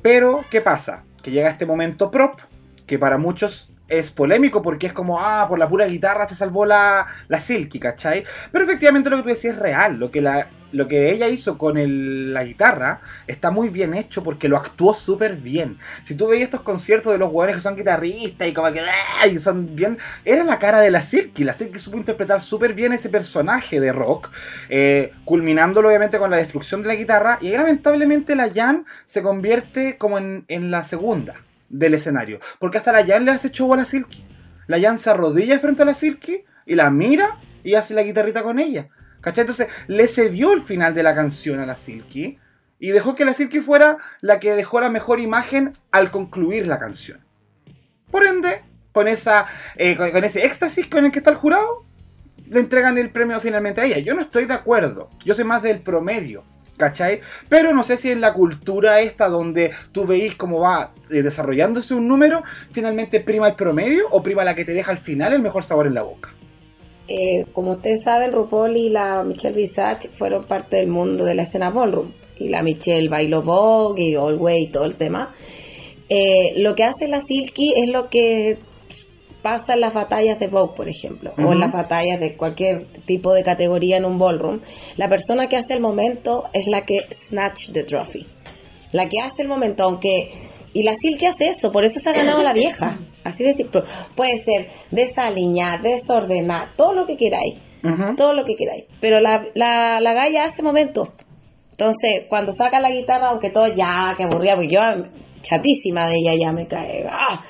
pero 0.00 0.44
¿qué 0.50 0.60
pasa? 0.60 1.04
Que 1.22 1.32
llega 1.32 1.50
este 1.50 1.66
momento 1.66 2.10
prop, 2.10 2.38
que 2.86 2.98
para 2.98 3.18
muchos 3.18 3.73
es 3.88 4.10
polémico 4.10 4.62
porque 4.62 4.86
es 4.86 4.92
como, 4.92 5.20
ah, 5.20 5.46
por 5.48 5.58
la 5.58 5.68
pura 5.68 5.86
guitarra 5.86 6.26
se 6.26 6.34
salvó 6.34 6.64
la, 6.66 7.06
la 7.28 7.40
Silky, 7.40 7.78
¿cachai? 7.78 8.24
Pero 8.50 8.64
efectivamente 8.64 9.10
lo 9.10 9.16
que 9.16 9.22
tú 9.22 9.28
decías 9.28 9.54
es 9.54 9.60
real. 9.60 9.96
Lo 9.98 10.10
que 10.10 10.20
la, 10.22 10.48
lo 10.72 10.88
que 10.88 11.10
ella 11.10 11.28
hizo 11.28 11.58
con 11.58 11.76
el- 11.78 12.32
la 12.34 12.44
guitarra 12.44 13.00
está 13.26 13.50
muy 13.50 13.68
bien 13.68 13.94
hecho 13.94 14.24
porque 14.24 14.48
lo 14.48 14.56
actuó 14.56 14.94
súper 14.94 15.36
bien. 15.36 15.76
Si 16.02 16.14
tú 16.14 16.28
veis 16.28 16.42
estos 16.42 16.62
conciertos 16.62 17.12
de 17.12 17.18
los 17.18 17.28
jugadores 17.28 17.56
que 17.56 17.60
son 17.62 17.76
guitarristas 17.76 18.48
y 18.48 18.54
como 18.54 18.72
que 18.72 18.80
¡ah! 18.80 19.26
y 19.26 19.38
son 19.38 19.76
bien, 19.76 19.98
era 20.24 20.42
la 20.44 20.58
cara 20.58 20.80
de 20.80 20.90
la 20.90 21.02
Silky. 21.02 21.44
La 21.44 21.52
Silky 21.52 21.78
supo 21.78 21.96
interpretar 21.98 22.40
súper 22.40 22.74
bien 22.74 22.92
ese 22.92 23.08
personaje 23.10 23.80
de 23.80 23.92
rock, 23.92 24.30
eh, 24.70 25.12
culminándolo 25.24 25.88
obviamente 25.88 26.18
con 26.18 26.30
la 26.30 26.38
destrucción 26.38 26.82
de 26.82 26.88
la 26.88 26.94
guitarra. 26.94 27.38
Y 27.40 27.50
lamentablemente 27.50 28.34
la 28.34 28.50
Jan 28.52 28.84
se 29.04 29.22
convierte 29.22 29.96
como 29.98 30.18
en, 30.18 30.44
en 30.48 30.70
la 30.70 30.84
segunda 30.84 31.34
del 31.68 31.94
escenario, 31.94 32.40
porque 32.58 32.78
hasta 32.78 32.92
la 32.92 33.04
Jan 33.04 33.24
le 33.24 33.32
hace 33.32 33.50
show 33.50 33.72
a 33.72 33.76
la 33.76 33.84
Silky. 33.84 34.24
La 34.66 34.80
Jan 34.80 34.98
se 34.98 35.10
arrodilla 35.10 35.58
frente 35.58 35.82
a 35.82 35.84
la 35.84 35.94
Silky 35.94 36.44
y 36.66 36.74
la 36.74 36.90
mira 36.90 37.38
y 37.62 37.74
hace 37.74 37.94
la 37.94 38.02
guitarrita 38.02 38.42
con 38.42 38.58
ella. 38.58 38.88
¿Cachai? 39.20 39.42
Entonces 39.42 39.68
le 39.86 40.06
cedió 40.06 40.52
el 40.52 40.62
final 40.62 40.94
de 40.94 41.02
la 41.02 41.14
canción 41.14 41.60
a 41.60 41.66
la 41.66 41.76
Silky 41.76 42.38
y 42.78 42.88
dejó 42.88 43.14
que 43.14 43.24
la 43.24 43.34
Silky 43.34 43.60
fuera 43.60 43.98
la 44.20 44.40
que 44.40 44.54
dejó 44.54 44.80
la 44.80 44.90
mejor 44.90 45.20
imagen 45.20 45.72
al 45.90 46.10
concluir 46.10 46.66
la 46.66 46.78
canción. 46.78 47.24
Por 48.10 48.24
ende, 48.26 48.62
con, 48.92 49.08
esa, 49.08 49.46
eh, 49.76 49.96
con, 49.96 50.10
con 50.10 50.24
ese 50.24 50.44
éxtasis 50.44 50.86
con 50.86 51.04
el 51.04 51.12
que 51.12 51.18
está 51.18 51.30
el 51.30 51.36
jurado, 51.36 51.84
le 52.46 52.60
entregan 52.60 52.98
el 52.98 53.10
premio 53.10 53.40
finalmente 53.40 53.80
a 53.80 53.84
ella. 53.84 53.98
Yo 53.98 54.14
no 54.14 54.20
estoy 54.20 54.44
de 54.44 54.54
acuerdo. 54.54 55.10
Yo 55.24 55.34
soy 55.34 55.44
más 55.44 55.62
del 55.62 55.80
promedio. 55.80 56.44
¿Cachai? 56.76 57.20
Pero 57.48 57.72
no 57.72 57.84
sé 57.84 57.96
si 57.96 58.10
en 58.10 58.20
la 58.20 58.32
cultura 58.32 59.00
esta 59.00 59.28
donde 59.28 59.70
tú 59.92 60.06
veis 60.06 60.34
cómo 60.34 60.60
va 60.60 60.90
eh, 61.10 61.22
desarrollándose 61.22 61.94
un 61.94 62.08
número, 62.08 62.42
finalmente 62.72 63.20
prima 63.20 63.48
el 63.48 63.54
promedio 63.54 64.06
o 64.10 64.22
prima 64.22 64.44
la 64.44 64.54
que 64.54 64.64
te 64.64 64.72
deja 64.72 64.90
al 64.90 64.98
final 64.98 65.32
el 65.32 65.40
mejor 65.40 65.62
sabor 65.62 65.86
en 65.86 65.94
la 65.94 66.02
boca. 66.02 66.34
Eh, 67.06 67.44
como 67.52 67.72
ustedes 67.72 68.02
saben, 68.02 68.32
RuPaul 68.32 68.76
y 68.76 68.88
la 68.88 69.22
Michelle 69.24 69.54
Visage 69.54 70.08
fueron 70.08 70.44
parte 70.44 70.76
del 70.76 70.88
mundo 70.88 71.24
de 71.24 71.34
la 71.34 71.42
escena 71.42 71.70
ballroom. 71.70 72.12
Y 72.38 72.48
la 72.48 72.62
Michelle 72.62 73.08
bailó 73.08 73.42
Vogue 73.42 74.02
y 74.02 74.16
All 74.16 74.36
Way 74.36 74.62
y 74.62 74.68
todo 74.68 74.84
el 74.84 74.96
tema. 74.96 75.32
Eh, 76.08 76.54
lo 76.56 76.74
que 76.74 76.84
hace 76.84 77.08
la 77.08 77.20
Silky 77.20 77.74
es 77.76 77.90
lo 77.90 78.08
que 78.08 78.58
pasa 79.44 79.74
en 79.74 79.80
las 79.82 79.92
batallas 79.92 80.40
de 80.40 80.46
Vogue, 80.46 80.74
por 80.74 80.88
ejemplo, 80.88 81.34
o 81.36 81.52
en 81.52 81.60
las 81.60 81.70
batallas 81.70 82.18
de 82.18 82.34
cualquier 82.34 82.80
tipo 83.04 83.34
de 83.34 83.44
categoría 83.44 83.98
en 83.98 84.06
un 84.06 84.18
ballroom. 84.18 84.62
La 84.96 85.10
persona 85.10 85.50
que 85.50 85.58
hace 85.58 85.74
el 85.74 85.80
momento 85.80 86.46
es 86.54 86.66
la 86.66 86.80
que 86.80 87.00
snatch 87.12 87.72
the 87.72 87.84
trophy. 87.84 88.26
La 88.92 89.06
que 89.10 89.20
hace 89.20 89.42
el 89.42 89.48
momento, 89.48 89.84
aunque... 89.84 90.32
Y 90.72 90.82
la 90.82 90.96
Silky 90.96 91.26
hace 91.26 91.48
eso, 91.48 91.70
por 91.70 91.84
eso 91.84 92.00
se 92.00 92.08
ha 92.08 92.14
ganado 92.14 92.42
la 92.42 92.54
vieja. 92.54 92.98
Así 93.22 93.44
de 93.44 93.52
simple. 93.52 93.82
Puede 94.16 94.38
ser 94.38 94.66
desaliñada, 94.90 95.78
desordenada, 95.78 96.70
todo 96.74 96.94
lo 96.94 97.04
que 97.06 97.18
queráis. 97.18 97.56
Todo 98.16 98.32
lo 98.32 98.44
que 98.46 98.56
queráis. 98.56 98.84
Pero 98.98 99.20
la, 99.20 99.46
la, 99.54 100.00
la 100.00 100.14
galla 100.14 100.46
hace 100.46 100.62
momento. 100.62 101.10
Entonces, 101.72 102.24
cuando 102.30 102.52
saca 102.52 102.80
la 102.80 102.90
guitarra, 102.90 103.28
aunque 103.28 103.50
todo 103.50 103.68
ya, 103.68 104.14
que 104.16 104.24
aburría, 104.24 104.54
porque 104.54 104.70
yo 104.70 104.80
chatísima 105.42 106.08
de 106.08 106.16
ella 106.16 106.34
ya 106.34 106.50
me 106.50 106.66
cae. 106.66 107.04
¡ah! 107.08 107.44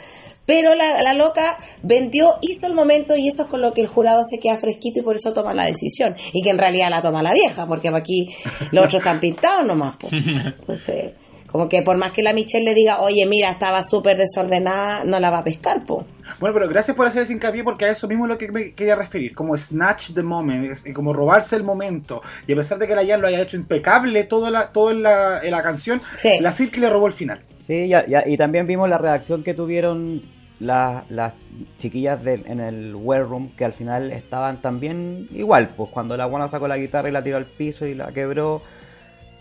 Pero 0.46 0.74
la, 0.74 1.00
la 1.02 1.14
loca 1.14 1.56
vendió, 1.82 2.34
hizo 2.42 2.66
el 2.66 2.74
momento 2.74 3.16
y 3.16 3.28
eso 3.28 3.42
es 3.44 3.48
con 3.48 3.62
lo 3.62 3.72
que 3.72 3.80
el 3.80 3.86
jurado 3.86 4.22
se 4.24 4.38
queda 4.38 4.56
fresquito 4.58 5.00
y 5.00 5.02
por 5.02 5.16
eso 5.16 5.32
toma 5.32 5.54
la 5.54 5.64
decisión. 5.66 6.16
Y 6.32 6.42
que 6.42 6.50
en 6.50 6.58
realidad 6.58 6.90
la 6.90 7.00
toma 7.00 7.22
la 7.22 7.32
vieja, 7.32 7.66
porque 7.66 7.88
aquí 7.88 8.34
los 8.72 8.84
otros 8.86 9.00
están 9.00 9.20
pintados 9.20 9.64
nomás. 9.66 9.96
Entonces, 10.02 11.12
como 11.50 11.68
que 11.68 11.82
por 11.82 11.96
más 11.96 12.10
que 12.12 12.22
la 12.22 12.32
Michelle 12.32 12.64
le 12.64 12.74
diga, 12.74 13.00
oye, 13.00 13.24
mira, 13.26 13.48
estaba 13.50 13.84
súper 13.84 14.16
desordenada, 14.16 15.04
no 15.04 15.20
la 15.20 15.30
va 15.30 15.38
a 15.38 15.44
pescar, 15.44 15.84
po. 15.84 16.04
Bueno, 16.40 16.54
pero 16.54 16.68
gracias 16.68 16.96
por 16.96 17.06
hacer 17.06 17.22
ese 17.22 17.32
hincapié 17.32 17.62
porque 17.62 17.84
a 17.84 17.90
eso 17.92 18.08
mismo 18.08 18.24
es 18.26 18.30
lo 18.30 18.38
que 18.38 18.50
me 18.50 18.72
quería 18.74 18.96
referir, 18.96 19.34
como 19.34 19.56
snatch 19.56 20.10
the 20.14 20.22
moment, 20.22 20.64
es- 20.70 20.84
como 20.94 21.12
robarse 21.12 21.54
el 21.56 21.62
momento. 21.62 22.20
Y 22.46 22.52
a 22.52 22.56
pesar 22.56 22.78
de 22.78 22.88
que 22.88 22.94
la 22.96 23.06
Jan 23.06 23.20
lo 23.20 23.28
haya 23.28 23.40
hecho 23.40 23.56
impecable 23.56 24.24
toda 24.24 24.50
la, 24.50 24.72
toda 24.72 24.92
la, 24.94 25.40
en 25.44 25.52
la 25.52 25.62
canción, 25.62 26.00
Sí. 26.12 26.38
la 26.40 26.52
Silky 26.52 26.80
le 26.80 26.90
robó 26.90 27.06
el 27.06 27.12
final. 27.12 27.40
Sí, 27.66 27.89
ya, 27.89 28.07
ya- 28.07 28.27
y 28.27 28.36
también 28.36 28.66
vimos 28.66 28.89
la 28.89 28.99
reacción 28.99 29.43
que 29.43 29.55
tuvieron 29.55 30.23
las, 30.61 31.09
las 31.11 31.32
chiquillas 31.78 32.23
del- 32.23 32.45
en 32.47 32.61
el 32.61 32.95
Wear 32.95 33.23
Room, 33.27 33.51
que 33.57 33.65
al 33.65 33.73
final 33.73 34.12
estaban 34.12 34.61
también 34.61 35.28
igual, 35.32 35.69
pues 35.77 35.91
cuando 35.91 36.16
la 36.16 36.27
guana 36.27 36.49
sacó 36.49 36.69
la 36.69 36.77
guitarra 36.77 37.09
y 37.09 37.12
la 37.12 37.23
tiró 37.24 37.36
al 37.39 37.47
piso 37.47 37.86
y 37.86 37.95
la 37.95 38.12
quebró, 38.12 38.62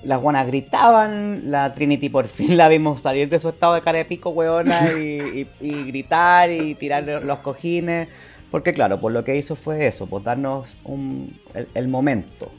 las 0.03 0.19
guanas 0.21 0.47
gritaban, 0.47 1.51
la 1.51 1.73
Trinity 1.73 2.09
por 2.09 2.27
fin 2.27 2.57
la 2.57 2.67
vimos 2.67 3.01
salir 3.01 3.29
de 3.29 3.39
su 3.39 3.49
estado 3.49 3.73
de 3.75 3.81
cara 3.81 3.99
de 3.99 4.05
pico, 4.05 4.29
weona, 4.31 4.91
y, 4.99 5.47
y- 5.61 5.67
y 5.67 5.83
gritar 5.85 6.49
y 6.49 6.75
tirar 6.75 7.03
los 7.23 7.39
cojines, 7.39 8.07
porque 8.51 8.71
claro, 8.73 8.99
pues 8.99 9.13
lo 9.13 9.23
que 9.23 9.35
hizo 9.37 9.55
fue 9.55 9.87
eso, 9.87 10.07
pues 10.07 10.23
darnos 10.23 10.77
un, 10.83 11.37
el, 11.53 11.67
el 11.73 11.87
momento 11.87 12.51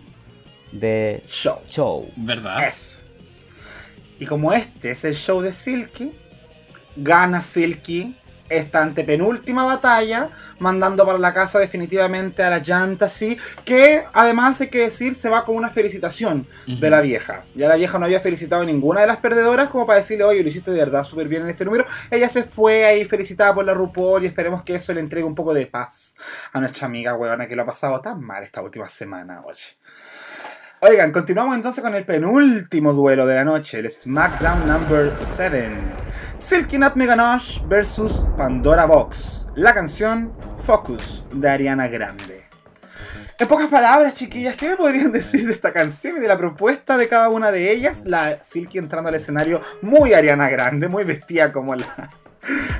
de 0.73 1.23
Show. 1.27 1.59
show. 1.67 2.07
¿Verdad? 2.17 2.67
Eso. 2.69 3.01
Y 4.19 4.27
como 4.27 4.53
este 4.53 4.93
es 4.93 5.05
el 5.05 5.15
show 5.15 5.41
de 5.41 5.53
Silky, 5.53 6.13
gana 6.97 7.41
Silky 7.41 8.17
esta 8.49 8.83
antepenúltima 8.83 9.65
batalla, 9.65 10.31
mandando 10.59 11.05
para 11.07 11.19
la 11.19 11.33
casa 11.33 11.59
definitivamente 11.59 12.43
a 12.43 12.51
la 12.51 12.59
llanta, 12.59 13.09
sí, 13.09 13.39
que 13.65 14.05
además 14.13 14.61
hay 14.61 14.69
que 14.69 14.81
decir 14.81 15.15
se 15.15 15.29
va 15.29 15.45
con 15.45 15.57
una 15.57 15.71
felicitación 15.71 16.47
de 16.67 16.91
la 16.91 17.01
vieja. 17.01 17.45
Ya 17.55 17.69
la 17.69 17.77
vieja 17.77 17.99
no 17.99 18.05
había 18.05 18.21
felicitado 18.21 18.63
a 18.63 18.67
ninguna 18.67 19.01
de 19.01 19.07
las 19.07 19.17
perdedoras 19.19 19.69
como 19.69 19.87
para 19.87 20.01
decirle, 20.01 20.25
oye, 20.25 20.43
lo 20.43 20.49
hiciste 20.49 20.71
de 20.71 20.79
verdad 20.79 21.05
súper 21.05 21.29
bien 21.29 21.43
en 21.43 21.49
este 21.49 21.65
número. 21.65 21.87
Ella 22.11 22.29
se 22.29 22.45
fue 22.45 22.85
ahí 22.85 23.05
felicitada 23.05 23.55
por 23.55 23.65
la 23.65 23.75
RuPaul 23.75 24.23
y 24.23 24.27
esperemos 24.27 24.63
que 24.63 24.75
eso 24.75 24.93
le 24.93 25.01
entregue 25.01 25.25
un 25.25 25.35
poco 25.35 25.55
de 25.55 25.67
paz 25.67 26.15
a 26.53 26.61
nuestra 26.61 26.87
amiga 26.87 27.15
huevona 27.15 27.47
que 27.47 27.57
lo 27.57 27.63
ha 27.63 27.67
pasado 27.67 28.01
tan 28.01 28.21
mal 28.21 28.43
esta 28.43 28.61
última 28.63 28.89
semana, 28.89 29.43
oye. 29.45 29.79
Oigan, 30.87 31.13
continuamos 31.13 31.57
entonces 31.57 31.83
con 31.83 31.95
el 31.95 32.05
penúltimo 32.05 32.93
duelo 32.93 33.25
de 33.25 33.37
la 33.37 33.45
noche, 33.47 33.79
el 33.79 33.91
SmackDown 33.91 34.69
Number 34.69 35.17
7. 35.17 35.71
Silky 36.37 36.77
Nut 36.77 36.95
Meganosh 36.95 37.67
versus 37.67 38.27
Pandora 38.37 38.85
Box. 38.85 39.49
La 39.55 39.73
canción 39.73 40.35
Focus 40.59 41.25
de 41.33 41.49
Ariana 41.49 41.89
Grande. 41.89 42.45
En 43.39 43.49
pocas 43.49 43.69
palabras, 43.69 44.13
chiquillas, 44.13 44.57
¿qué 44.57 44.69
me 44.69 44.77
podrían 44.77 45.11
decir 45.11 45.47
de 45.47 45.55
esta 45.55 45.73
canción 45.73 46.19
y 46.19 46.21
de 46.21 46.29
la 46.29 46.37
propuesta 46.37 46.99
de 46.99 47.09
cada 47.09 47.31
una 47.31 47.51
de 47.51 47.73
ellas? 47.73 48.03
La 48.05 48.45
Silky 48.45 48.77
entrando 48.77 49.09
al 49.09 49.15
escenario 49.15 49.63
muy 49.81 50.13
Ariana 50.13 50.51
Grande, 50.51 50.89
muy 50.89 51.05
vestida 51.05 51.51
como 51.51 51.77
la, 51.77 52.11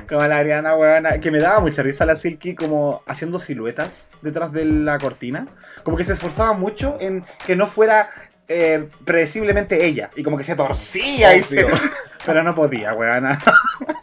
como 0.07 0.25
la 0.27 0.37
Ariana 0.37 0.75
huevona, 0.75 1.19
que 1.19 1.31
me 1.31 1.39
daba 1.39 1.59
mucha 1.59 1.81
risa 1.83 2.05
la 2.05 2.15
Silky 2.15 2.55
como 2.55 3.01
haciendo 3.07 3.39
siluetas 3.39 4.09
detrás 4.21 4.51
de 4.51 4.65
la 4.65 4.97
cortina. 4.99 5.45
Como 5.83 5.97
que 5.97 6.03
se 6.03 6.13
esforzaba 6.13 6.53
mucho 6.53 6.97
en 6.99 7.23
que 7.45 7.55
no 7.55 7.67
fuera 7.67 8.07
eh, 8.47 8.87
predeciblemente 9.05 9.85
ella. 9.85 10.09
Y 10.15 10.23
como 10.23 10.37
que 10.37 10.43
se 10.43 10.55
torcía 10.55 11.35
y 11.35 11.43
se... 11.43 11.65
Pero 12.25 12.41
no 12.43 12.55
podía, 12.55 12.93
huevona. 12.93 13.41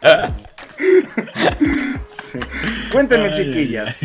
Sí. 2.07 2.39
Cuéntenme, 2.91 3.31
chiquillas. 3.31 3.97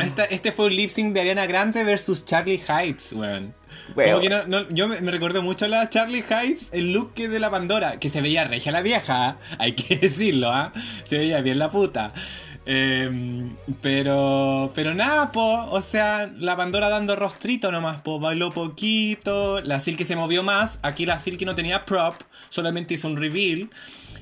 Esta- 0.00 0.24
este 0.24 0.52
fue 0.52 0.66
un 0.66 0.76
lip 0.76 0.90
sync 0.90 1.14
de 1.14 1.20
Ariana 1.20 1.46
Grande 1.46 1.84
versus 1.84 2.24
Charlie 2.24 2.62
Heights, 2.68 3.12
weón. 3.12 3.54
Como 3.94 4.20
que 4.20 4.28
no, 4.28 4.46
no- 4.46 4.68
yo 4.70 4.88
me, 4.88 5.00
me 5.00 5.10
recuerdo 5.10 5.42
mucho 5.42 5.64
a 5.64 5.68
la 5.68 5.88
Charlie 5.88 6.24
Heights, 6.28 6.70
el 6.72 6.92
look 6.92 7.14
que 7.14 7.28
de 7.28 7.38
la 7.40 7.50
Pandora, 7.50 7.98
que 7.98 8.08
se 8.08 8.20
veía 8.20 8.44
regia 8.44 8.72
la 8.72 8.82
vieja, 8.82 9.38
hay 9.58 9.72
que 9.72 9.96
decirlo, 9.96 10.50
¿ah? 10.50 10.72
Se 11.04 11.18
veía 11.18 11.40
bien 11.40 11.58
la 11.58 11.70
puta. 11.70 12.12
Em, 12.68 13.54
pero, 13.80 14.72
pero 14.74 14.92
nada, 14.92 15.30
po, 15.30 15.66
o 15.70 15.80
sea, 15.80 16.28
la 16.38 16.56
Pandora 16.56 16.88
dando 16.88 17.14
rostrito 17.14 17.70
nomás, 17.70 18.00
po, 18.00 18.18
bailó 18.18 18.50
poquito, 18.50 19.60
la 19.60 19.78
Silky 19.78 20.04
se 20.04 20.16
movió 20.16 20.42
más, 20.42 20.80
aquí 20.82 21.06
la 21.06 21.18
Silky 21.18 21.44
no 21.44 21.54
tenía 21.54 21.82
prop, 21.84 22.14
solamente 22.48 22.94
hizo 22.94 23.06
un 23.06 23.16
reveal. 23.16 23.70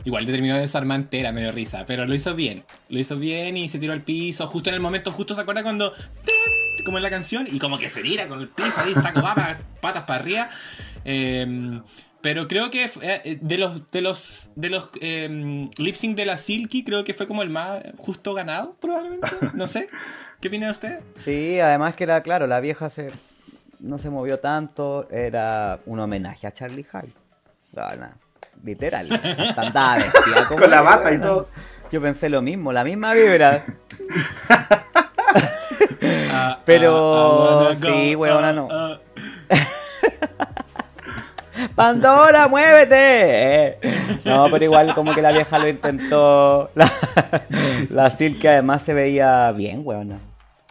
Igual 0.05 0.27
le 0.27 0.33
terminó 0.33 0.57
de 0.57 0.61
desarmar 0.61 1.01
entera, 1.01 1.33
me 1.33 1.41
dio 1.41 1.53
risa, 1.53 1.85
pero 1.87 2.05
lo 2.05 2.15
hizo 2.15 2.35
bien, 2.35 2.65
lo 2.91 2.99
hizo 2.99 3.17
bien 3.17 3.57
y 3.57 3.71
se 3.71 3.79
tiró 3.79 3.95
al 3.95 4.03
piso, 4.03 4.47
justo 4.47 4.69
en 4.69 4.75
el 4.75 4.81
momento, 4.83 5.11
justo 5.11 5.35
se 5.35 5.41
acuerda 5.41 5.63
cuando, 5.63 5.93
¡tin! 5.93 6.54
Como 6.85 6.99
en 6.99 7.03
la 7.03 7.11
canción, 7.11 7.47
y 7.51 7.59
como 7.59 7.79
que 7.79 7.89
se 7.89 8.03
tira 8.03 8.27
con 8.27 8.41
el 8.41 8.49
piso 8.49 8.81
ahí, 8.81 8.95
saco 8.95 9.23
patas, 9.23 9.59
patas 9.81 10.05
para 10.05 10.21
arriba. 10.21 10.49
Em, 11.05 11.83
pero 12.21 12.49
creo 12.49 12.71
que 12.71 12.91
eh, 13.03 13.39
de 13.41 13.59
los 13.59 13.91
de 13.91 14.01
los 14.01 14.51
de 14.55 14.71
los 14.71 14.89
em, 15.01 15.71
lip 15.77 15.95
sync 15.95 16.17
de 16.17 16.25
la 16.25 16.39
Silky 16.39 16.83
creo 16.83 17.05
que 17.05 17.13
fue 17.13 17.27
como 17.27 17.43
el 17.43 17.51
más 17.51 17.83
justo 17.99 18.33
ganado 18.33 18.77
probablemente 18.81 19.29
no 19.53 19.67
sé 19.67 19.91
qué 20.41 20.49
opinan 20.49 20.71
ustedes 20.71 21.05
Sí, 21.23 21.61
además 21.61 21.95
que 21.95 22.05
era 22.05 22.23
claro, 22.23 22.47
la 22.47 22.61
vieja 22.61 22.89
se 22.89 23.13
no 23.85 23.99
se 23.99 24.11
movió 24.11 24.41
tanto, 24.41 25.07
era 25.11 25.79
un 25.87 26.01
homenaje 26.01 26.47
a 26.47 26.53
Charlie 26.53 26.85
Hyde. 26.85 27.13
No, 27.73 27.97
no, 27.97 28.09
literal. 28.65 29.13
hasta 29.13 29.63
andaba 29.63 29.97
vestida 29.97 30.49
como 30.49 30.61
Con 30.61 30.71
la 30.71 30.81
bata 30.81 31.13
y 31.13 31.21
todo. 31.21 31.49
Yo 31.93 32.01
pensé 32.01 32.29
lo 32.29 32.41
mismo, 32.41 32.73
la 32.73 32.83
misma 32.83 33.13
vibra. 33.13 33.63
Ah, 36.45 36.59
Pero 36.65 37.69
ah, 37.69 37.75
sí, 37.75 38.15
huevona, 38.15 38.53
no. 38.53 38.69
ah. 38.71 38.99
Pandora, 41.75 42.47
muévete. 42.49 42.97
Eh. 42.97 43.79
No, 44.25 44.47
pero 44.51 44.65
igual 44.65 44.95
como 44.95 45.15
que 45.15 45.23
la 45.23 45.33
vieja 45.33 45.59
lo 45.59 45.69
intentó. 45.69 46.71
La, 46.75 46.91
la 47.91 48.11
Silky 48.11 48.47
además 48.49 48.83
se 48.83 48.93
veía 48.93 49.51
bien, 49.53 49.83
weona. 49.85 50.19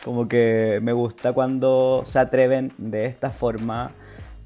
Como 0.03 0.27
que 0.27 0.79
me 0.81 0.93
gusta 0.93 1.33
cuando 1.33 2.03
se 2.05 2.19
atreven 2.19 2.71
de 2.77 3.05
esta 3.05 3.31
forma 3.31 3.91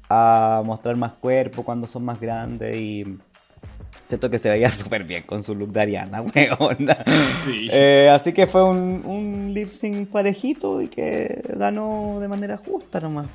a 0.08 0.62
mostrar 0.64 0.96
más 0.96 1.12
cuerpo 1.14 1.64
cuando 1.64 1.86
son 1.86 2.04
más 2.04 2.20
grandes 2.20 2.76
y 2.76 3.18
siento 4.08 4.28
que 4.30 4.38
se 4.38 4.48
veía 4.50 4.70
súper 4.72 5.04
bien 5.04 5.22
con 5.22 5.44
su 5.44 5.54
look 5.54 5.70
de 5.70 5.82
Ariana, 5.82 6.22
weón. 6.34 6.78
Sí. 7.44 7.68
Eh, 7.70 8.10
así 8.10 8.32
que 8.32 8.46
fue 8.48 8.64
un, 8.64 9.02
un 9.04 9.52
lip 9.54 9.68
sync 9.70 10.08
parejito 10.10 10.82
y 10.82 10.88
que 10.88 11.42
ganó 11.56 12.18
de 12.20 12.26
manera 12.26 12.56
justa 12.56 12.98
nomás. 13.00 13.26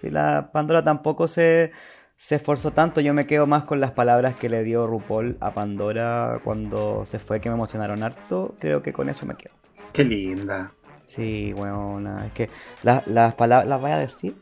Si 0.00 0.10
la 0.10 0.50
Pandora 0.52 0.84
tampoco 0.84 1.26
se, 1.28 1.72
se 2.16 2.36
esforzó 2.36 2.70
tanto, 2.72 3.00
yo 3.00 3.14
me 3.14 3.26
quedo 3.26 3.46
más 3.46 3.64
con 3.64 3.80
las 3.80 3.92
palabras 3.92 4.34
que 4.36 4.48
le 4.48 4.62
dio 4.64 4.86
RuPaul 4.86 5.36
a 5.40 5.50
Pandora 5.52 6.40
cuando 6.44 7.04
se 7.06 7.18
fue, 7.18 7.40
que 7.40 7.48
me 7.48 7.54
emocionaron 7.56 8.02
harto. 8.02 8.54
Creo 8.60 8.82
que 8.82 8.92
con 8.92 9.08
eso 9.08 9.26
me 9.26 9.34
quedo. 9.34 9.54
Qué 9.92 10.04
linda. 10.04 10.70
Sí, 11.06 11.52
weona. 11.54 12.26
Es 12.26 12.32
que 12.32 12.48
la- 12.82 13.02
las 13.06 13.34
palabras, 13.34 13.68
¿las 13.68 13.80
voy 13.80 13.90
a 13.90 13.96
decir? 13.98 14.34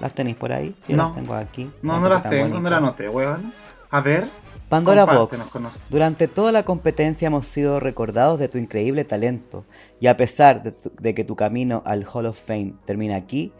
¿Las 0.00 0.12
tenéis 0.12 0.36
por 0.36 0.50
ahí? 0.52 0.74
Yo 0.88 0.96
No. 0.96 1.04
las 1.08 1.14
tengo 1.14 1.34
aquí. 1.34 1.70
No, 1.82 2.00
no 2.00 2.08
las 2.08 2.22
tengo, 2.28 2.58
no 2.58 2.70
las 2.70 2.78
anoté, 2.78 3.08
weón. 3.08 3.52
A 3.90 4.00
ver. 4.00 4.26
Pandora 4.70 5.04
Box, 5.04 5.36
durante 5.90 6.28
toda 6.28 6.52
la 6.52 6.62
competencia 6.62 7.26
hemos 7.26 7.46
sido 7.46 7.80
recordados 7.80 8.38
de 8.38 8.48
tu 8.48 8.56
increíble 8.56 9.04
talento 9.04 9.64
y 10.00 10.06
a 10.06 10.16
pesar 10.16 10.62
de, 10.62 10.72
tu- 10.72 10.92
de 10.98 11.14
que 11.14 11.24
tu 11.24 11.34
camino 11.36 11.82
al 11.84 12.06
Hall 12.12 12.26
of 12.26 12.38
Fame 12.40 12.74
termina 12.84 13.16
aquí, 13.16 13.52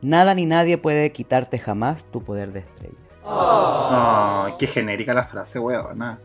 nada 0.00 0.34
ni 0.34 0.46
nadie 0.46 0.78
puede 0.78 1.12
quitarte 1.12 1.58
jamás 1.58 2.04
tu 2.10 2.20
poder 2.22 2.52
de 2.52 2.60
estrella. 2.60 2.94
Ay, 3.26 4.54
qué 4.58 4.66
genérica 4.66 5.12
la 5.14 5.24
frase, 5.24 5.58
weona. 5.58 6.18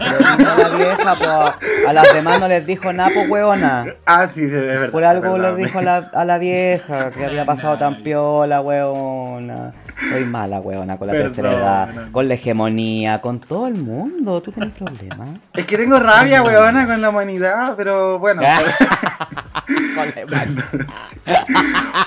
A 0.00 0.56
la 0.56 0.68
vieja, 0.76 1.14
po, 1.16 1.88
a 1.88 1.92
las 1.92 2.14
demás 2.14 2.40
no 2.40 2.48
les 2.48 2.66
dijo 2.66 2.92
nada, 2.92 3.10
po, 3.12 3.20
hueona. 3.22 3.84
Ah, 4.06 4.28
sí, 4.32 4.42
de 4.46 4.66
verdad. 4.66 4.90
Por 4.90 5.04
algo 5.04 5.32
perdón. 5.34 5.56
le 5.56 5.64
dijo 5.64 5.78
a 5.78 5.82
la, 5.82 5.96
a 6.12 6.24
la 6.24 6.38
vieja 6.38 7.10
que 7.10 7.24
había 7.24 7.44
pasado 7.44 7.76
tan 7.78 8.02
piola, 8.02 8.60
weona. 8.60 9.72
Soy 10.10 10.24
mala, 10.24 10.60
weona, 10.60 10.96
con 10.96 11.08
la 11.08 11.12
tercera 11.12 11.52
edad, 11.52 12.10
con 12.10 12.26
la 12.26 12.34
hegemonía, 12.34 13.20
con 13.20 13.38
todo 13.40 13.66
el 13.66 13.74
mundo. 13.74 14.40
¿Tú 14.40 14.50
tienes 14.52 14.72
problemas? 14.74 15.28
Es 15.54 15.66
que 15.66 15.76
tengo 15.76 15.98
rabia, 15.98 16.42
weona, 16.42 16.86
con 16.86 17.02
la 17.02 17.10
humanidad, 17.10 17.74
pero 17.76 18.18
bueno. 18.18 18.40
con 19.96 20.06
la 20.14 20.24
humanidad. 20.26 20.64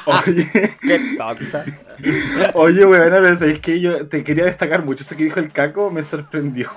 Oye, 0.05 0.77
Qué 0.81 0.99
tonta. 1.17 1.63
oye, 2.55 2.85
weona, 2.85 3.17
pero 3.21 3.37
sabéis 3.37 3.59
que 3.59 3.79
yo 3.79 4.07
te 4.07 4.23
quería 4.23 4.45
destacar 4.45 4.83
mucho. 4.83 5.03
Eso 5.03 5.15
que 5.15 5.25
dijo 5.25 5.39
el 5.39 5.51
caco 5.51 5.91
me 5.91 6.01
sorprendió. 6.03 6.69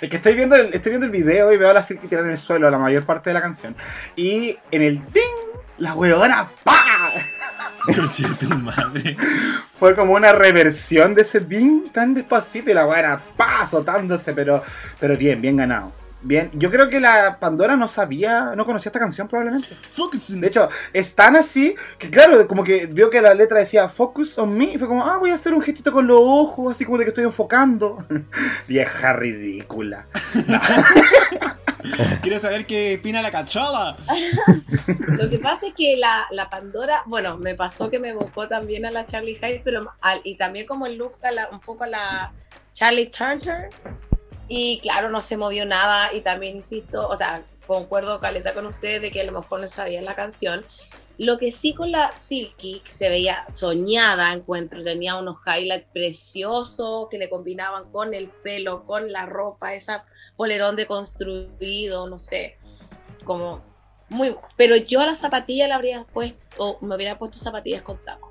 Es 0.00 0.08
que 0.08 0.16
estoy 0.16 0.34
viendo 0.34 0.56
el, 0.56 0.74
estoy 0.74 0.90
viendo 0.90 1.06
el 1.06 1.12
video 1.12 1.52
y 1.52 1.56
veo 1.56 1.70
a 1.70 1.74
la 1.74 1.82
Silky 1.82 2.08
tirar 2.08 2.24
en 2.24 2.32
el 2.32 2.38
suelo 2.38 2.70
la 2.70 2.78
mayor 2.78 3.04
parte 3.04 3.30
de 3.30 3.34
la 3.34 3.40
canción. 3.40 3.74
Y 4.16 4.56
en 4.70 4.82
el 4.82 4.96
ding, 5.12 5.62
la 5.78 5.94
weona, 5.94 6.48
¡pa! 6.64 7.12
Madre. 8.56 9.16
Fue 9.78 9.94
como 9.94 10.14
una 10.14 10.32
reversión 10.32 11.14
de 11.14 11.22
ese 11.22 11.40
ding 11.40 11.88
tan 11.90 12.14
despacito 12.14 12.70
y 12.70 12.74
la 12.74 12.86
weona, 12.86 13.18
¡pa! 13.36 13.62
azotándose, 13.62 14.32
pero, 14.34 14.62
pero 15.00 15.16
bien, 15.16 15.40
bien 15.40 15.56
ganado. 15.56 16.01
Bien, 16.24 16.50
yo 16.54 16.70
creo 16.70 16.88
que 16.88 17.00
la 17.00 17.38
Pandora 17.40 17.74
no 17.76 17.88
sabía, 17.88 18.54
no 18.56 18.64
conocía 18.64 18.90
esta 18.90 19.00
canción 19.00 19.26
probablemente. 19.26 19.68
De 20.40 20.46
hecho, 20.46 20.68
es 20.92 21.14
tan 21.16 21.34
así 21.34 21.74
que, 21.98 22.10
claro, 22.10 22.46
como 22.46 22.62
que 22.62 22.86
vio 22.86 23.10
que 23.10 23.20
la 23.20 23.34
letra 23.34 23.58
decía 23.58 23.88
Focus 23.88 24.38
on 24.38 24.56
me. 24.56 24.64
Y 24.66 24.78
fue 24.78 24.86
como, 24.86 25.04
ah, 25.04 25.18
voy 25.18 25.30
a 25.30 25.34
hacer 25.34 25.52
un 25.52 25.60
gestito 25.62 25.90
con 25.92 26.06
los 26.06 26.18
ojos, 26.20 26.70
así 26.70 26.84
como 26.84 26.98
de 26.98 27.04
que 27.04 27.08
estoy 27.08 27.24
enfocando. 27.24 28.04
Vieja 28.68 29.12
ridícula. 29.14 30.06
Quiero 32.22 32.38
saber 32.38 32.64
qué 32.66 32.96
opina 33.00 33.20
la 33.20 33.32
cachola. 33.32 33.96
Lo 35.08 35.28
que 35.28 35.38
pasa 35.40 35.66
es 35.66 35.74
que 35.74 35.96
la, 35.96 36.26
la 36.30 36.48
Pandora, 36.48 37.02
bueno, 37.06 37.36
me 37.38 37.56
pasó 37.56 37.90
que 37.90 37.98
me 37.98 38.14
buscó 38.14 38.46
también 38.46 38.86
a 38.86 38.92
la 38.92 39.06
Charlie 39.06 39.38
Hayes, 39.42 39.62
pero 39.64 39.92
al- 40.00 40.20
y 40.22 40.36
también 40.36 40.66
como 40.66 40.86
el 40.86 40.96
look 40.96 41.14
a 41.24 41.32
la- 41.32 41.48
un 41.50 41.58
poco 41.58 41.82
a 41.82 41.88
la 41.88 42.32
Charlie 42.74 43.06
Turner. 43.10 43.70
Y 44.54 44.80
claro, 44.80 45.08
no 45.08 45.22
se 45.22 45.38
movió 45.38 45.64
nada. 45.64 46.12
Y 46.12 46.20
también 46.20 46.56
insisto, 46.56 47.08
o 47.08 47.16
sea, 47.16 47.42
concuerdo 47.66 48.20
caleta 48.20 48.52
con 48.52 48.66
ustedes 48.66 49.00
de 49.00 49.10
que 49.10 49.22
a 49.22 49.24
lo 49.24 49.32
mejor 49.32 49.62
no 49.62 49.68
sabía 49.68 50.02
la 50.02 50.14
canción. 50.14 50.60
Lo 51.16 51.38
que 51.38 51.52
sí 51.52 51.72
con 51.72 51.90
la 51.90 52.12
Silky, 52.20 52.82
se 52.86 53.08
veía 53.08 53.46
soñada, 53.54 54.30
encuentro, 54.34 54.84
tenía 54.84 55.16
unos 55.16 55.38
highlights 55.46 55.88
preciosos 55.94 57.08
que 57.10 57.16
le 57.16 57.30
combinaban 57.30 57.90
con 57.90 58.12
el 58.12 58.28
pelo, 58.28 58.84
con 58.84 59.10
la 59.10 59.24
ropa, 59.24 59.72
esa 59.72 60.04
polerón 60.36 60.76
deconstruido, 60.76 62.06
no 62.06 62.18
sé, 62.18 62.58
como 63.24 63.58
muy. 64.10 64.36
Pero 64.58 64.76
yo 64.76 65.00
a 65.00 65.06
la 65.06 65.16
zapatilla 65.16 65.66
le 65.66 65.72
habría 65.72 66.04
puesto, 66.04 66.44
o 66.58 66.78
me 66.84 66.94
hubiera 66.96 67.18
puesto 67.18 67.38
zapatillas 67.38 67.80
con 67.80 67.98
taco. 68.02 68.28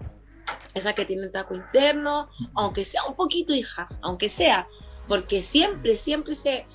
Esas 0.75 0.93
que 0.93 1.05
tienen 1.05 1.31
taco 1.31 1.55
interno, 1.55 2.27
aunque 2.53 2.85
sea 2.85 3.05
un 3.05 3.15
poquito, 3.15 3.55
hija, 3.55 3.89
aunque 4.01 4.29
sea, 4.29 4.67
porque 5.11 5.43
siempre, 5.43 5.97
siempre 5.97 6.35
se, 6.35 6.65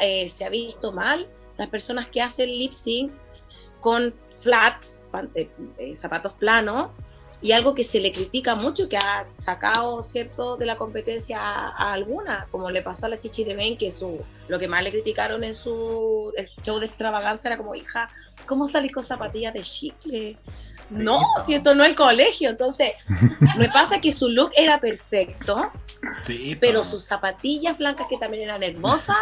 eh, 0.00 0.30
se 0.30 0.44
ha 0.46 0.48
visto 0.48 0.90
mal 0.90 1.26
las 1.58 1.68
personas 1.68 2.06
que 2.06 2.22
hacen 2.22 2.48
lip 2.48 2.72
sync 2.72 3.12
con 3.82 4.14
flats, 4.40 5.02
eh, 5.34 5.48
eh, 5.76 5.94
zapatos 5.94 6.32
planos, 6.32 6.88
y 7.42 7.52
algo 7.52 7.74
que 7.74 7.84
se 7.84 8.00
le 8.00 8.10
critica 8.10 8.54
mucho, 8.54 8.88
que 8.88 8.96
ha 8.96 9.26
sacado, 9.38 10.02
¿cierto?, 10.02 10.56
de 10.56 10.64
la 10.64 10.76
competencia 10.78 11.40
a, 11.42 11.68
a 11.76 11.92
alguna, 11.92 12.48
como 12.50 12.70
le 12.70 12.80
pasó 12.80 13.04
a 13.04 13.10
la 13.10 13.20
Chichi 13.20 13.44
de 13.44 13.54
Ben, 13.54 13.76
que 13.76 13.92
su, 13.92 14.18
lo 14.48 14.58
que 14.58 14.66
más 14.66 14.82
le 14.82 14.90
criticaron 14.90 15.44
en 15.44 15.54
su 15.54 16.32
show 16.64 16.78
de 16.78 16.86
extravaganza 16.86 17.48
era 17.48 17.58
como, 17.58 17.74
hija, 17.74 18.08
¿cómo 18.46 18.66
salís 18.66 18.92
con 18.92 19.04
zapatillas 19.04 19.52
de 19.52 19.60
chicle? 19.60 20.38
No, 20.90 21.22
si 21.46 21.54
esto 21.54 21.74
no 21.74 21.84
es 21.84 21.90
el 21.90 21.96
colegio, 21.96 22.50
entonces, 22.50 22.92
me 23.56 23.68
pasa 23.72 24.00
que 24.00 24.12
su 24.12 24.28
look 24.28 24.52
era 24.56 24.80
perfecto, 24.80 25.70
Sí, 26.24 26.56
pero 26.60 26.84
sus 26.84 27.04
zapatillas 27.04 27.76
blancas 27.76 28.06
que 28.08 28.18
también 28.18 28.44
eran 28.44 28.62
hermosas, 28.62 29.16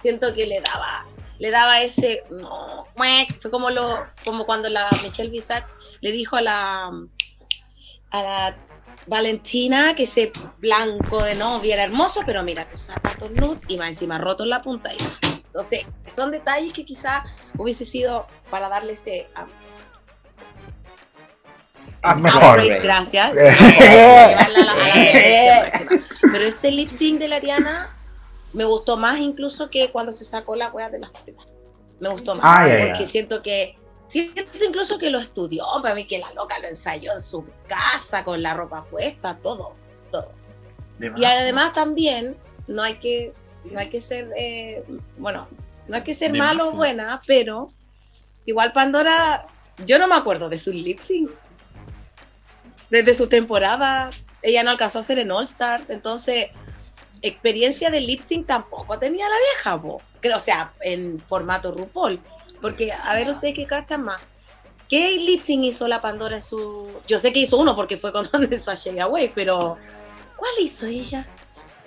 siento 0.00 0.34
que 0.34 0.46
le 0.46 0.60
daba 0.60 1.06
le 1.38 1.50
daba 1.52 1.82
ese 1.82 2.24
no, 2.30 2.84
fue 2.96 3.50
como 3.50 3.70
lo 3.70 4.04
como 4.24 4.44
cuando 4.44 4.68
la 4.68 4.90
Michelle 5.04 5.30
Visage 5.30 5.66
le 6.00 6.10
dijo 6.10 6.36
a 6.36 6.42
la 6.42 6.86
a 8.10 8.22
la 8.22 8.56
Valentina 9.06 9.94
que 9.94 10.04
ese 10.04 10.32
blanco 10.58 11.22
de 11.22 11.34
novia 11.34 11.74
era 11.74 11.84
hermoso, 11.84 12.20
pero 12.26 12.42
mira 12.42 12.68
tus 12.68 12.82
zapatos 12.82 13.30
nude 13.32 13.60
y 13.68 13.78
más 13.78 13.88
encima 13.88 14.18
rotos 14.18 14.44
en 14.44 14.50
la 14.50 14.62
punta. 14.62 14.90
Entonces, 15.22 15.86
son 16.14 16.30
detalles 16.30 16.74
que 16.74 16.84
quizá 16.84 17.24
hubiese 17.56 17.86
sido 17.86 18.26
para 18.50 18.68
darle 18.68 18.94
ese 18.94 19.28
ah, 22.02 22.40
correr. 22.40 22.82
gracias. 22.82 23.32
Pero 26.32 26.44
este 26.44 26.70
lip 26.70 26.90
sync 26.90 27.18
de 27.18 27.28
la 27.28 27.36
Ariana 27.36 27.88
me 28.52 28.64
gustó 28.64 28.96
más 28.96 29.18
incluso 29.18 29.70
que 29.70 29.90
cuando 29.90 30.12
se 30.12 30.24
sacó 30.24 30.56
la 30.56 30.70
wea 30.70 30.90
de 30.90 31.00
las 31.00 31.12
tetas. 31.12 31.46
Me 32.00 32.08
gustó 32.08 32.34
más. 32.34 32.44
Ay, 32.44 32.70
ay, 32.70 32.88
porque 32.88 33.04
ay. 33.04 33.06
siento 33.06 33.42
que. 33.42 33.76
Siento 34.08 34.42
incluso 34.66 34.98
que 34.98 35.10
lo 35.10 35.18
estudió. 35.18 35.66
Para 35.82 35.94
mí 35.94 36.06
que 36.06 36.18
la 36.18 36.32
loca 36.32 36.58
lo 36.58 36.68
ensayó 36.68 37.12
en 37.12 37.20
su 37.20 37.44
casa 37.66 38.24
con 38.24 38.42
la 38.42 38.54
ropa 38.54 38.84
puesta, 38.84 39.36
todo. 39.36 39.74
todo. 40.10 40.32
Y 41.16 41.24
además 41.24 41.74
también 41.74 42.36
no 42.66 42.82
hay 42.82 42.98
que, 42.98 43.32
no 43.64 43.78
hay 43.78 43.88
que 43.88 44.00
ser, 44.00 44.30
eh, 44.36 44.82
bueno, 45.16 45.46
no 45.86 45.96
hay 45.96 46.02
que 46.02 46.14
ser 46.14 46.32
De 46.32 46.38
malo 46.38 46.68
o 46.68 46.72
buena, 46.72 47.20
pero 47.26 47.70
igual 48.46 48.72
Pandora, 48.72 49.44
yo 49.86 49.98
no 49.98 50.08
me 50.08 50.14
acuerdo 50.14 50.48
de 50.48 50.58
su 50.58 50.72
lip 50.72 50.98
sync. 50.98 51.30
Desde 52.90 53.14
su 53.14 53.28
temporada, 53.28 54.10
ella 54.42 54.62
no 54.62 54.70
alcanzó 54.70 54.98
a 54.98 55.02
ser 55.02 55.18
en 55.18 55.30
All 55.30 55.44
Stars, 55.44 55.90
entonces 55.90 56.48
experiencia 57.22 57.90
de 57.90 58.00
lip 58.00 58.20
sync 58.20 58.46
tampoco 58.46 58.98
tenía 58.98 59.26
la 59.28 59.34
vieja. 59.36 59.98
Creo, 60.20 60.36
o 60.36 60.40
sea, 60.40 60.72
en 60.80 61.18
formato 61.18 61.72
RuPaul. 61.72 62.20
Porque, 62.60 62.92
a 62.92 63.14
ver 63.14 63.30
ustedes 63.30 63.54
qué 63.54 63.66
cachan 63.66 64.02
más. 64.02 64.20
¿Qué 64.88 65.18
lip 65.18 65.42
sync 65.42 65.64
hizo 65.64 65.86
la 65.86 66.00
Pandora 66.00 66.36
en 66.36 66.42
su...? 66.42 66.88
Yo 67.06 67.20
sé 67.20 67.32
que 67.32 67.40
hizo 67.40 67.58
uno 67.58 67.76
porque 67.76 67.98
fue 67.98 68.12
con 68.12 68.26
Sasha 68.58 69.02
Away, 69.02 69.30
pero 69.34 69.76
¿cuál 70.36 70.52
hizo 70.60 70.86
ella? 70.86 71.26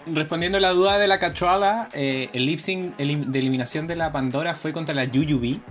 Respondiendo 0.05 0.57
a 0.57 0.61
la 0.61 0.71
duda 0.71 0.97
de 0.97 1.07
la 1.07 1.19
cachola, 1.19 1.89
eh, 1.93 2.29
el 2.33 2.45
lip 2.45 2.59
sync 2.59 2.95
de 2.97 3.39
eliminación 3.39 3.87
de 3.87 3.95
la 3.95 4.11
Pandora 4.11 4.55
fue 4.55 4.71
contra 4.71 4.93
la 4.95 5.05
Yuyubi. 5.05 5.61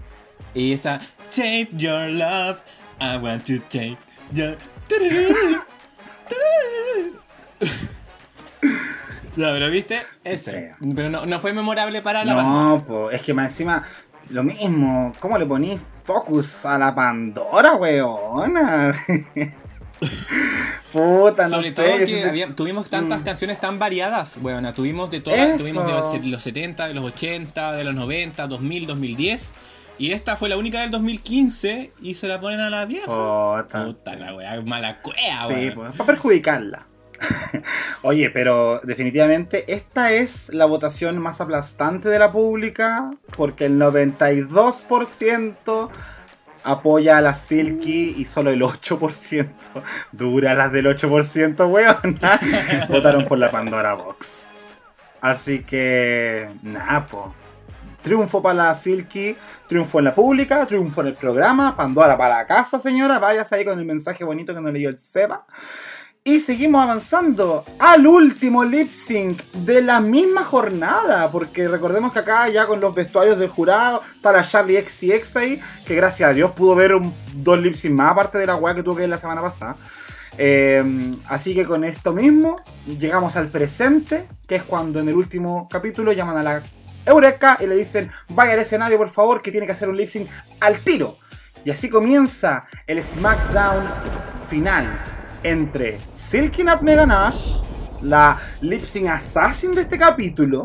Y 0.55 0.73
esa 0.73 1.01
Take 1.31 1.69
your 1.75 2.09
love, 2.09 2.61
I 3.01 3.17
want 3.17 3.47
to 3.47 3.61
take 3.69 3.97
your. 4.33 4.57
Ya, 9.37 9.53
pero 9.53 9.71
viste, 9.71 10.03
ese. 10.25 10.75
Pero 10.95 11.09
no, 11.09 11.25
no 11.25 11.41
fue 11.41 11.53
memorable 11.53 12.03
para 12.03 12.25
la 12.25 12.35
banda. 12.35 12.51
No, 12.53 12.85
pues, 12.87 13.15
es 13.17 13.23
que 13.23 13.33
más 13.33 13.53
encima, 13.53 13.85
lo 14.31 14.43
mismo. 14.43 15.15
¿Cómo 15.21 15.39
le 15.39 15.47
ponís 15.47 15.81
focus 16.05 16.67
a 16.67 16.77
la 16.79 16.95
Pandora, 16.95 17.75
weona? 17.75 18.95
Puta, 20.93 21.45
no 21.45 21.51
Sobre 21.57 21.71
sé. 21.71 21.83
todo 21.83 22.07
que 22.07 22.25
había- 22.25 22.55
tuvimos 22.55 22.91
tantas 22.91 23.21
Mm. 23.21 23.25
canciones 23.25 23.61
tan 23.61 23.79
variadas, 23.79 24.37
weona. 24.43 24.75
Tuvimos 24.75 25.11
de 25.11 25.21
todas, 25.21 25.39
Eso. 25.39 25.59
tuvimos 25.59 25.87
de 25.87 25.93
los, 25.93 26.25
los 26.27 26.43
70, 26.43 26.89
de 26.89 26.95
los 26.95 27.05
80, 27.05 27.73
de 27.73 27.85
los 27.85 27.95
90, 27.95 28.47
2000, 28.49 28.87
2010. 28.87 29.53
Y 30.01 30.13
esta 30.13 30.35
fue 30.35 30.49
la 30.49 30.57
única 30.57 30.81
del 30.81 30.91
2015 30.91 31.93
y 32.01 32.15
se 32.15 32.27
la 32.27 32.41
ponen 32.41 32.59
a 32.61 32.71
la 32.71 32.87
vieja. 32.87 33.05
Puta, 33.05 33.85
Puta 33.85 34.17
la 34.17 34.35
weá, 34.35 34.59
mala 34.63 35.03
cuea, 35.03 35.47
Sí, 35.47 35.73
pues, 35.75 35.93
para 35.93 36.07
perjudicarla. 36.07 36.87
Oye, 38.03 38.31
pero 38.31 38.81
definitivamente 38.83 39.75
esta 39.75 40.13
es 40.13 40.49
la 40.55 40.65
votación 40.65 41.19
más 41.19 41.43
aplastante 41.43 42.09
de 42.09 42.19
la 42.19 42.33
pública 42.33 43.11
porque 43.37 43.67
el 43.67 43.79
92% 43.79 45.91
apoya 46.65 47.19
a 47.19 47.21
la 47.21 47.35
Silky 47.35 48.15
y 48.17 48.25
solo 48.25 48.49
el 48.49 48.63
8% 48.63 49.53
dura 50.13 50.55
las 50.55 50.73
del 50.73 50.87
8%, 50.87 51.71
weón. 51.71 52.19
Votaron 52.89 53.27
por 53.27 53.37
la 53.37 53.51
Pandora 53.51 53.93
Box. 53.93 54.47
Así 55.21 55.63
que, 55.63 56.49
nada, 56.63 57.07
po. 57.07 57.35
Triunfo 58.03 58.43
para 58.43 58.55
la 58.55 58.75
Silky, 58.75 59.37
triunfo 59.69 59.99
en 59.99 60.07
la 60.07 60.15
pública, 60.15 60.65
triunfo 60.67 61.03
en 61.03 61.09
el 61.09 61.15
programa, 61.15 61.77
Pandora 61.77 62.17
para 62.17 62.39
la 62.39 62.47
casa, 62.47 62.81
señora. 62.81 63.19
Váyase 63.19 63.57
ahí 63.57 63.65
con 63.65 63.79
el 63.79 63.85
mensaje 63.85 64.25
bonito 64.25 64.55
que 64.55 64.61
nos 64.61 64.73
leyó 64.73 64.89
el 64.89 64.99
Seba. 64.99 65.45
Y 66.23 66.41
seguimos 66.41 66.83
avanzando 66.83 67.65
al 67.79 68.07
último 68.07 68.63
lip 68.65 68.91
sync 68.91 69.43
de 69.53 69.81
la 69.83 70.01
misma 70.01 70.45
jornada. 70.45 71.31
Porque 71.31 71.67
recordemos 71.69 72.13
que 72.13 72.19
acá 72.19 72.49
ya 72.49 72.67
con 72.67 72.81
los 72.81 72.95
vestuarios 72.95 73.39
del 73.39 73.49
jurado 73.49 74.03
está 74.15 74.31
la 74.33 74.47
Charlie 74.47 74.77
X 74.79 75.03
y 75.03 75.13
X 75.13 75.37
ahí. 75.37 75.61
Que 75.87 75.95
gracias 75.95 76.29
a 76.31 76.33
Dios 76.35 76.53
pudo 76.53 76.75
ver 76.75 76.95
un- 76.95 77.15
dos 77.35 77.59
lip 77.61 77.75
sync 77.75 77.95
más 77.95 78.13
aparte 78.13 78.37
de 78.39 78.47
la 78.47 78.57
weá 78.57 78.75
que 78.75 78.83
tuvo 78.83 78.97
que 78.97 79.03
ver 79.03 79.11
la 79.11 79.19
semana 79.19 79.41
pasada. 79.41 79.77
Eh, 80.39 81.11
así 81.27 81.55
que 81.55 81.65
con 81.67 81.85
esto 81.85 82.13
mismo 82.13 82.57
llegamos 82.87 83.37
al 83.37 83.49
presente, 83.49 84.27
que 84.47 84.57
es 84.57 84.63
cuando 84.63 85.01
en 85.01 85.09
el 85.09 85.15
último 85.15 85.69
capítulo 85.71 86.13
llaman 86.13 86.37
a 86.37 86.43
la 86.43 86.63
Eureka 87.07 87.59
y 87.61 87.67
le 87.67 87.77
dicen, 87.77 88.11
vaya 88.29 88.55
al 88.55 88.61
escenario 88.61 88.99
por 88.99 89.11
favor, 89.11 89.43
que 89.43 89.51
tiene 89.51 89.67
que 89.67 89.73
hacer 89.73 89.89
un 89.89 89.97
lip 89.97 90.09
sync 90.09 90.29
al 90.61 90.79
tiro. 90.79 91.17
Y 91.65 91.71
así 91.71 91.91
comienza 91.91 92.65
el 92.87 93.03
SmackDown 93.03 93.85
final 94.49 95.03
entre 95.43 95.99
Silky 96.15 96.65
Nut 96.65 96.81
Mega 96.81 97.07
Nash, 97.07 97.61
la 98.03 98.39
lip 98.61 98.85
sync 98.85 99.09
assassin 99.09 99.75
de 99.75 99.83
este 99.83 99.99
capítulo. 99.99 100.65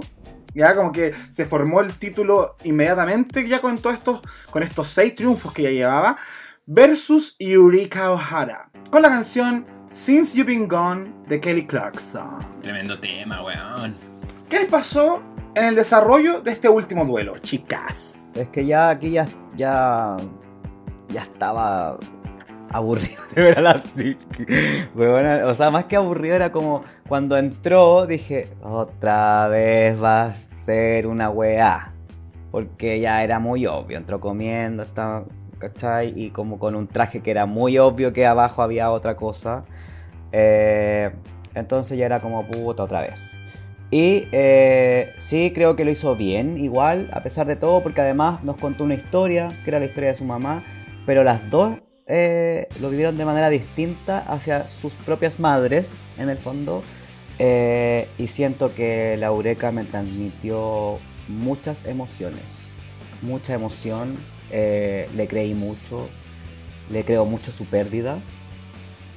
Ya 0.53 0.73
como 0.73 0.93
que 0.93 1.13
se 1.31 1.45
formó 1.45 1.81
el 1.81 1.97
título 1.97 2.55
inmediatamente 2.63 3.45
ya 3.45 3.59
con 3.59 3.77
todos 3.77 3.97
estos, 3.97 4.21
con 4.49 4.63
estos 4.63 4.87
seis 4.87 5.13
triunfos 5.13 5.51
que 5.51 5.63
ya 5.63 5.69
llevaba, 5.69 6.15
versus 6.65 7.35
Eureka 7.39 8.11
O'Hara, 8.11 8.69
con 8.89 9.01
la 9.01 9.09
canción 9.09 9.65
Since 9.91 10.37
You've 10.37 10.53
Been 10.53 10.67
Gone 10.69 11.13
de 11.27 11.41
Kelly 11.41 11.65
Clarkson. 11.65 12.61
Tremendo 12.61 12.97
tema, 12.97 13.43
weón. 13.43 13.95
¿Qué 14.49 14.59
les 14.59 14.69
pasó 14.69 15.21
en 15.55 15.65
el 15.65 15.75
desarrollo 15.75 16.41
de 16.41 16.51
este 16.51 16.69
último 16.69 17.05
duelo, 17.05 17.37
chicas? 17.39 18.29
Es 18.35 18.49
que 18.49 18.65
ya 18.65 18.89
aquí 18.89 19.11
ya, 19.11 19.25
ya, 19.55 20.17
ya 21.09 21.21
estaba 21.21 21.97
aburrido 22.71 23.21
de 23.33 23.41
ver 23.41 23.57
a 23.59 23.61
la 23.61 23.81
Silky. 23.81 24.45
O 24.95 25.55
sea, 25.55 25.71
más 25.71 25.85
que 25.85 25.95
aburrido 25.95 26.35
era 26.35 26.51
como 26.51 26.83
cuando 27.07 27.37
entró 27.37 28.05
dije, 28.05 28.49
otra 28.61 29.47
vez 29.47 30.01
va 30.01 30.23
a 30.23 30.35
ser 30.35 31.07
una 31.07 31.29
weá. 31.29 31.93
Porque 32.51 32.99
ya 32.99 33.23
era 33.23 33.39
muy 33.39 33.65
obvio, 33.65 33.97
entró 33.97 34.21
comiendo, 34.21 34.83
estaba, 34.83 35.25
¿cachai? 35.59 36.13
Y 36.15 36.29
como 36.29 36.57
con 36.57 36.75
un 36.75 36.87
traje 36.87 37.21
que 37.21 37.31
era 37.31 37.45
muy 37.45 37.77
obvio 37.77 38.13
que 38.13 38.25
abajo 38.25 38.61
había 38.61 38.91
otra 38.91 39.15
cosa. 39.15 39.65
Eh, 40.31 41.11
entonces 41.53 41.97
ya 41.97 42.05
era 42.05 42.19
como 42.19 42.45
puta 42.47 42.83
otra 42.83 43.01
vez. 43.01 43.37
Y 43.91 44.27
eh, 44.31 45.13
sí, 45.17 45.51
creo 45.53 45.75
que 45.75 45.85
lo 45.85 45.91
hizo 45.91 46.15
bien, 46.15 46.57
igual, 46.57 47.09
a 47.13 47.23
pesar 47.23 47.45
de 47.47 47.55
todo, 47.55 47.83
porque 47.83 48.01
además 48.01 48.43
nos 48.43 48.57
contó 48.57 48.83
una 48.83 48.95
historia, 48.95 49.49
que 49.63 49.69
era 49.69 49.79
la 49.79 49.85
historia 49.85 50.09
de 50.09 50.15
su 50.15 50.25
mamá, 50.25 50.63
pero 51.05 51.23
las 51.23 51.49
dos 51.49 51.77
eh, 52.07 52.67
lo 52.81 52.89
vivieron 52.89 53.17
de 53.17 53.25
manera 53.25 53.49
distinta 53.49 54.19
hacia 54.19 54.67
sus 54.67 54.93
propias 54.95 55.39
madres, 55.39 55.99
en 56.17 56.29
el 56.29 56.37
fondo. 56.37 56.83
Eh, 57.37 58.07
y 58.17 58.27
siento 58.27 58.73
que 58.73 59.17
la 59.17 59.27
Eureka 59.27 59.71
me 59.71 59.83
transmitió 59.83 60.99
muchas 61.27 61.85
emociones, 61.85 62.69
mucha 63.21 63.53
emoción, 63.53 64.15
eh, 64.51 65.09
le 65.15 65.27
creí 65.27 65.53
mucho, 65.53 66.07
le 66.89 67.03
creo 67.03 67.25
mucho 67.25 67.51
su 67.51 67.65
pérdida. 67.65 68.19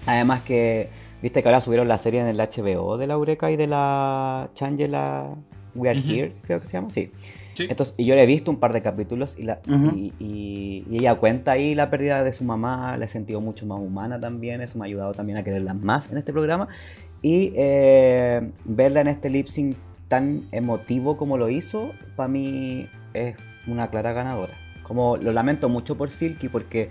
Además 0.07 0.43
que, 0.43 0.89
viste 1.23 1.43
que 1.43 1.49
ahora 1.49 1.61
subieron 1.61 1.89
la 1.89 1.99
serie 1.99 2.20
en 2.20 2.27
el 2.27 2.36
HBO 2.39 2.97
de 2.97 3.07
la 3.07 3.15
Eureka 3.15 3.51
y 3.51 3.57
de 3.57 3.66
la 3.66 4.51
Changela 4.55 5.35
We 5.74 5.89
Are 5.90 5.99
Ujú. 5.99 6.11
Here, 6.11 6.32
creo 6.43 6.61
que 6.61 6.66
se 6.66 6.73
llama, 6.74 6.90
sí. 6.90 7.11
Sí. 7.55 7.66
Entonces, 7.69 7.95
y 7.99 8.05
yo 8.05 8.15
le 8.15 8.23
he 8.23 8.27
visto 8.27 8.51
un 8.53 8.59
par 8.59 8.73
de 8.73 8.82
capítulos 8.82 9.36
y, 9.36 9.43
la, 9.43 9.61
Ujú. 9.69 9.97
y, 9.97 10.12
y- 10.20 10.85
y 10.89 10.99
ella 10.99 11.16
cuenta 11.16 11.53
ahí 11.53 11.74
la 11.74 11.90
pérdida 11.90 12.23
de 12.23 12.32
su 12.32 12.45
mamá, 12.45 12.97
la 12.97 13.05
he 13.05 13.09
sentido 13.09 13.40
mucho 13.40 13.66
más 13.66 13.81
humana 13.81 14.20
también, 14.20 14.61
eso 14.61 14.78
me 14.78 14.85
ha 14.85 14.86
ayudado 14.86 15.12
también 15.12 15.39
a 15.39 15.43
quererla 15.43 15.74
más 15.74 16.09
en 16.11 16.19
este 16.19 16.32
programa. 16.32 16.69
Y 17.20 17.53
eh, 17.57 18.49
verla 18.65 19.01
en 19.01 19.09
este 19.09 19.28
lip 19.28 19.49
sync 19.49 19.77
tan 20.07 20.43
emotivo 20.53 21.16
como 21.16 21.36
lo 21.36 21.49
hizo, 21.49 21.90
para 22.15 22.28
mí 22.28 22.89
es 23.12 23.35
una 23.66 23.90
clara 23.90 24.12
ganadora. 24.12 24.55
Como 24.85 25.16
lo 25.16 25.32
lamento 25.32 25.69
mucho 25.69 25.99
por 25.99 26.11
Silky 26.11 26.49
porque, 26.49 26.90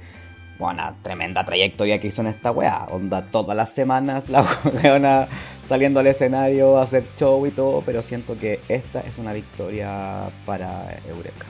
bueno, 0.59 0.95
tremenda 1.03 1.45
trayectoria 1.45 1.99
que 1.99 2.07
hizo 2.07 2.21
en 2.21 2.27
esta 2.27 2.51
weá. 2.51 2.85
Onda, 2.89 3.29
todas 3.29 3.55
las 3.55 3.69
semanas 3.71 4.27
la 4.29 4.45
weona 4.83 5.27
saliendo 5.67 5.99
al 5.99 6.07
escenario 6.07 6.77
a 6.77 6.83
hacer 6.83 7.03
show 7.17 7.45
y 7.45 7.51
todo, 7.51 7.81
pero 7.85 8.01
siento 8.01 8.37
que 8.37 8.59
esta 8.67 9.01
es 9.01 9.17
una 9.17 9.33
victoria 9.33 10.29
para 10.45 10.97
Eureka. 11.07 11.45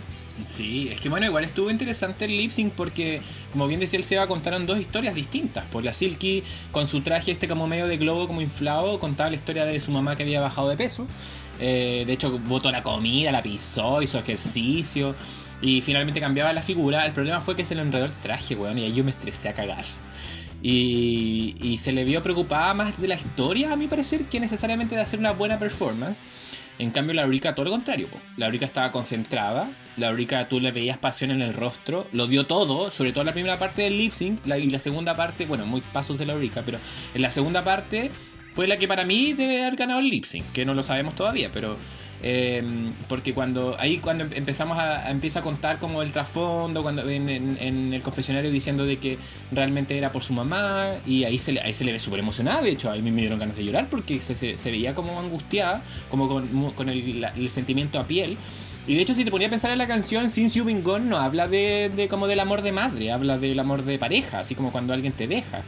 Sí, 0.46 0.90
es 0.92 1.00
que 1.00 1.10
bueno, 1.10 1.26
igual 1.26 1.44
estuvo 1.44 1.72
interesante 1.72 2.26
el 2.26 2.38
lip 2.38 2.52
sync 2.52 2.74
porque, 2.74 3.22
como 3.52 3.68
bien 3.68 3.80
decía 3.80 3.98
el 3.98 4.04
Seba, 4.04 4.28
contaron 4.28 4.66
dos 4.68 4.80
historias 4.80 5.16
distintas. 5.16 5.66
Por 5.66 5.84
la 5.84 5.94
Silky, 5.94 6.44
con 6.72 6.86
su 6.88 7.02
traje 7.02 7.32
este 7.32 7.48
como 7.48 7.68
medio 7.68 7.88
de 7.88 7.98
globo, 7.98 8.28
como 8.28 8.42
inflado, 8.42 9.00
contaba 9.00 9.30
la 9.30 9.36
historia 9.36 9.66
de 9.66 9.80
su 9.80 9.92
mamá 9.92 10.16
que 10.16 10.24
había 10.24 10.40
bajado 10.40 10.70
de 10.70 10.78
peso. 10.78 11.08
Eh, 11.60 12.04
de 12.06 12.14
hecho, 12.14 12.38
botó 12.40 12.72
la 12.72 12.84
comida, 12.84 13.32
la 13.32 13.42
pisó, 13.42 14.02
hizo 14.02 14.20
ejercicio. 14.20 15.16
Y 15.62 15.82
finalmente 15.82 16.20
cambiaba 16.20 16.54
la 16.54 16.62
figura. 16.62 17.06
El 17.06 17.14
problema 17.14 17.42
fue 17.42 17.56
que 17.56 17.66
se 17.66 17.76
le 17.76 17.82
enredó 17.82 18.06
el 18.06 18.14
traje, 18.14 18.56
weón, 18.56 18.78
y 18.78 18.84
ahí 18.84 18.94
yo 18.94 19.04
me 19.04 19.12
estresé 19.12 19.50
a 19.50 19.54
cagar. 19.54 19.86
Y, 20.62 21.56
y 21.62 21.78
se 21.78 21.92
le 21.92 22.04
vio 22.04 22.24
preocupada 22.24 22.74
más 22.74 23.00
de 23.00 23.08
la 23.08 23.16
historia, 23.16 23.74
a 23.74 23.76
mi 23.76 23.88
parecer, 23.88 24.26
que 24.26 24.40
necesariamente 24.40 24.96
de 24.96 25.02
hacer 25.02 25.20
una 25.20 25.32
buena 25.32 25.60
performance. 25.60 26.24
En 26.80 26.92
cambio, 26.92 27.16
la 27.16 27.24
Eureka, 27.24 27.56
todo 27.56 27.66
lo 27.66 27.72
contrario. 27.72 28.08
po. 28.08 28.20
La 28.38 28.46
Eureka 28.46 28.66
estaba 28.66 28.92
concentrada. 28.92 29.72
La 29.98 30.10
Eureka, 30.10 30.48
tú 30.48 30.60
le 30.60 30.72
veías 30.72 30.98
pasión 30.98 31.32
en 31.32 31.42
el 31.42 31.54
rostro. 31.54 32.08
Lo 32.12 32.28
dio 32.28 32.46
todo, 32.46 32.92
sobre 32.92 33.14
todo 33.14 33.24
la 33.24 33.34
primera 33.34 33.58
parte 33.58 33.82
del 33.82 33.98
lip 33.98 34.14
sync. 34.14 34.46
Y 34.46 34.70
la 34.70 34.80
segunda 34.80 35.16
parte, 35.16 35.48
bueno, 35.48 35.66
muy 35.66 35.82
pasos 35.82 36.20
de 36.20 36.26
la 36.28 36.34
Eureka, 36.34 36.62
pero 36.64 36.80
en 37.16 37.22
la 37.22 37.32
segunda 37.32 37.64
parte 37.64 38.12
fue 38.54 38.68
la 38.68 38.78
que 38.78 38.88
para 38.88 39.06
mí 39.06 39.34
debe 39.34 39.62
haber 39.62 39.76
ganado 39.76 40.00
el 40.00 40.10
lip 40.10 40.26
sync, 40.26 40.52
que 40.52 40.66
no 40.66 40.74
lo 40.76 40.84
sabemos 40.84 41.16
todavía, 41.16 41.52
pero. 41.52 41.78
Eh, 42.24 42.64
porque 43.08 43.34
cuando 43.34 43.76
ahí 43.80 43.98
cuando 44.00 44.24
em- 44.24 44.32
empezamos 44.34 44.78
empieza 45.08 45.40
a 45.40 45.44
contar 45.44 45.80
como 45.80 46.02
el 46.02 46.12
trasfondo 46.12 46.82
cuando 46.82 47.08
en, 47.10 47.30
en- 47.30 47.94
el 47.94 48.02
confesionario 48.02 48.50
diciendo 48.52 48.86
de 48.86 48.98
que 48.98 49.18
realmente 49.52 49.98
era 49.98 50.12
por 50.12 50.24
su 50.24 50.34
mamá 50.34 50.96
y 51.06 51.26
ahí 51.26 51.38
se 51.38 51.52
le, 51.52 51.62
ahí 51.62 51.74
se 51.74 51.86
le 51.86 51.92
ve 51.92 52.00
súper 52.00 52.20
emocionada 52.20 52.62
de 52.62 52.72
hecho 52.72 52.90
a 52.90 52.96
mí 52.96 53.12
me 53.12 53.22
dieron 53.22 53.38
ganas 53.40 53.56
de 53.56 53.64
llorar 53.64 53.88
porque 53.90 54.20
se, 54.20 54.36
se- 54.36 54.72
veía 54.72 54.96
como 54.96 55.20
angustiada 55.20 55.84
como 56.10 56.28
con, 56.28 56.72
con 56.72 56.90
el, 56.90 57.50
sentimiento 57.50 58.00
a 58.00 58.08
piel. 58.08 58.38
Y 58.88 58.96
de 58.96 59.02
hecho 59.02 59.14
si 59.14 59.26
te 59.26 59.32
ponía 59.32 59.48
a 59.48 59.50
pensar 59.50 59.70
en 59.72 59.78
la 59.80 59.88
canción 59.88 60.30
Since 60.30 60.58
You've 60.58 60.72
Been 60.72 60.82
Gone 60.84 61.06
no 61.10 61.18
habla 61.18 61.50
de, 61.50 61.92
de 61.94 62.08
como 62.08 62.26
del 62.26 62.40
amor 62.40 62.62
de 62.62 62.72
madre 62.72 63.12
habla 63.12 63.38
del 63.38 63.60
amor 63.60 63.84
de 63.84 64.00
pareja 64.00 64.40
así 64.40 64.56
como 64.56 64.72
cuando 64.72 64.94
alguien 64.94 65.12
te 65.12 65.28
deja 65.28 65.64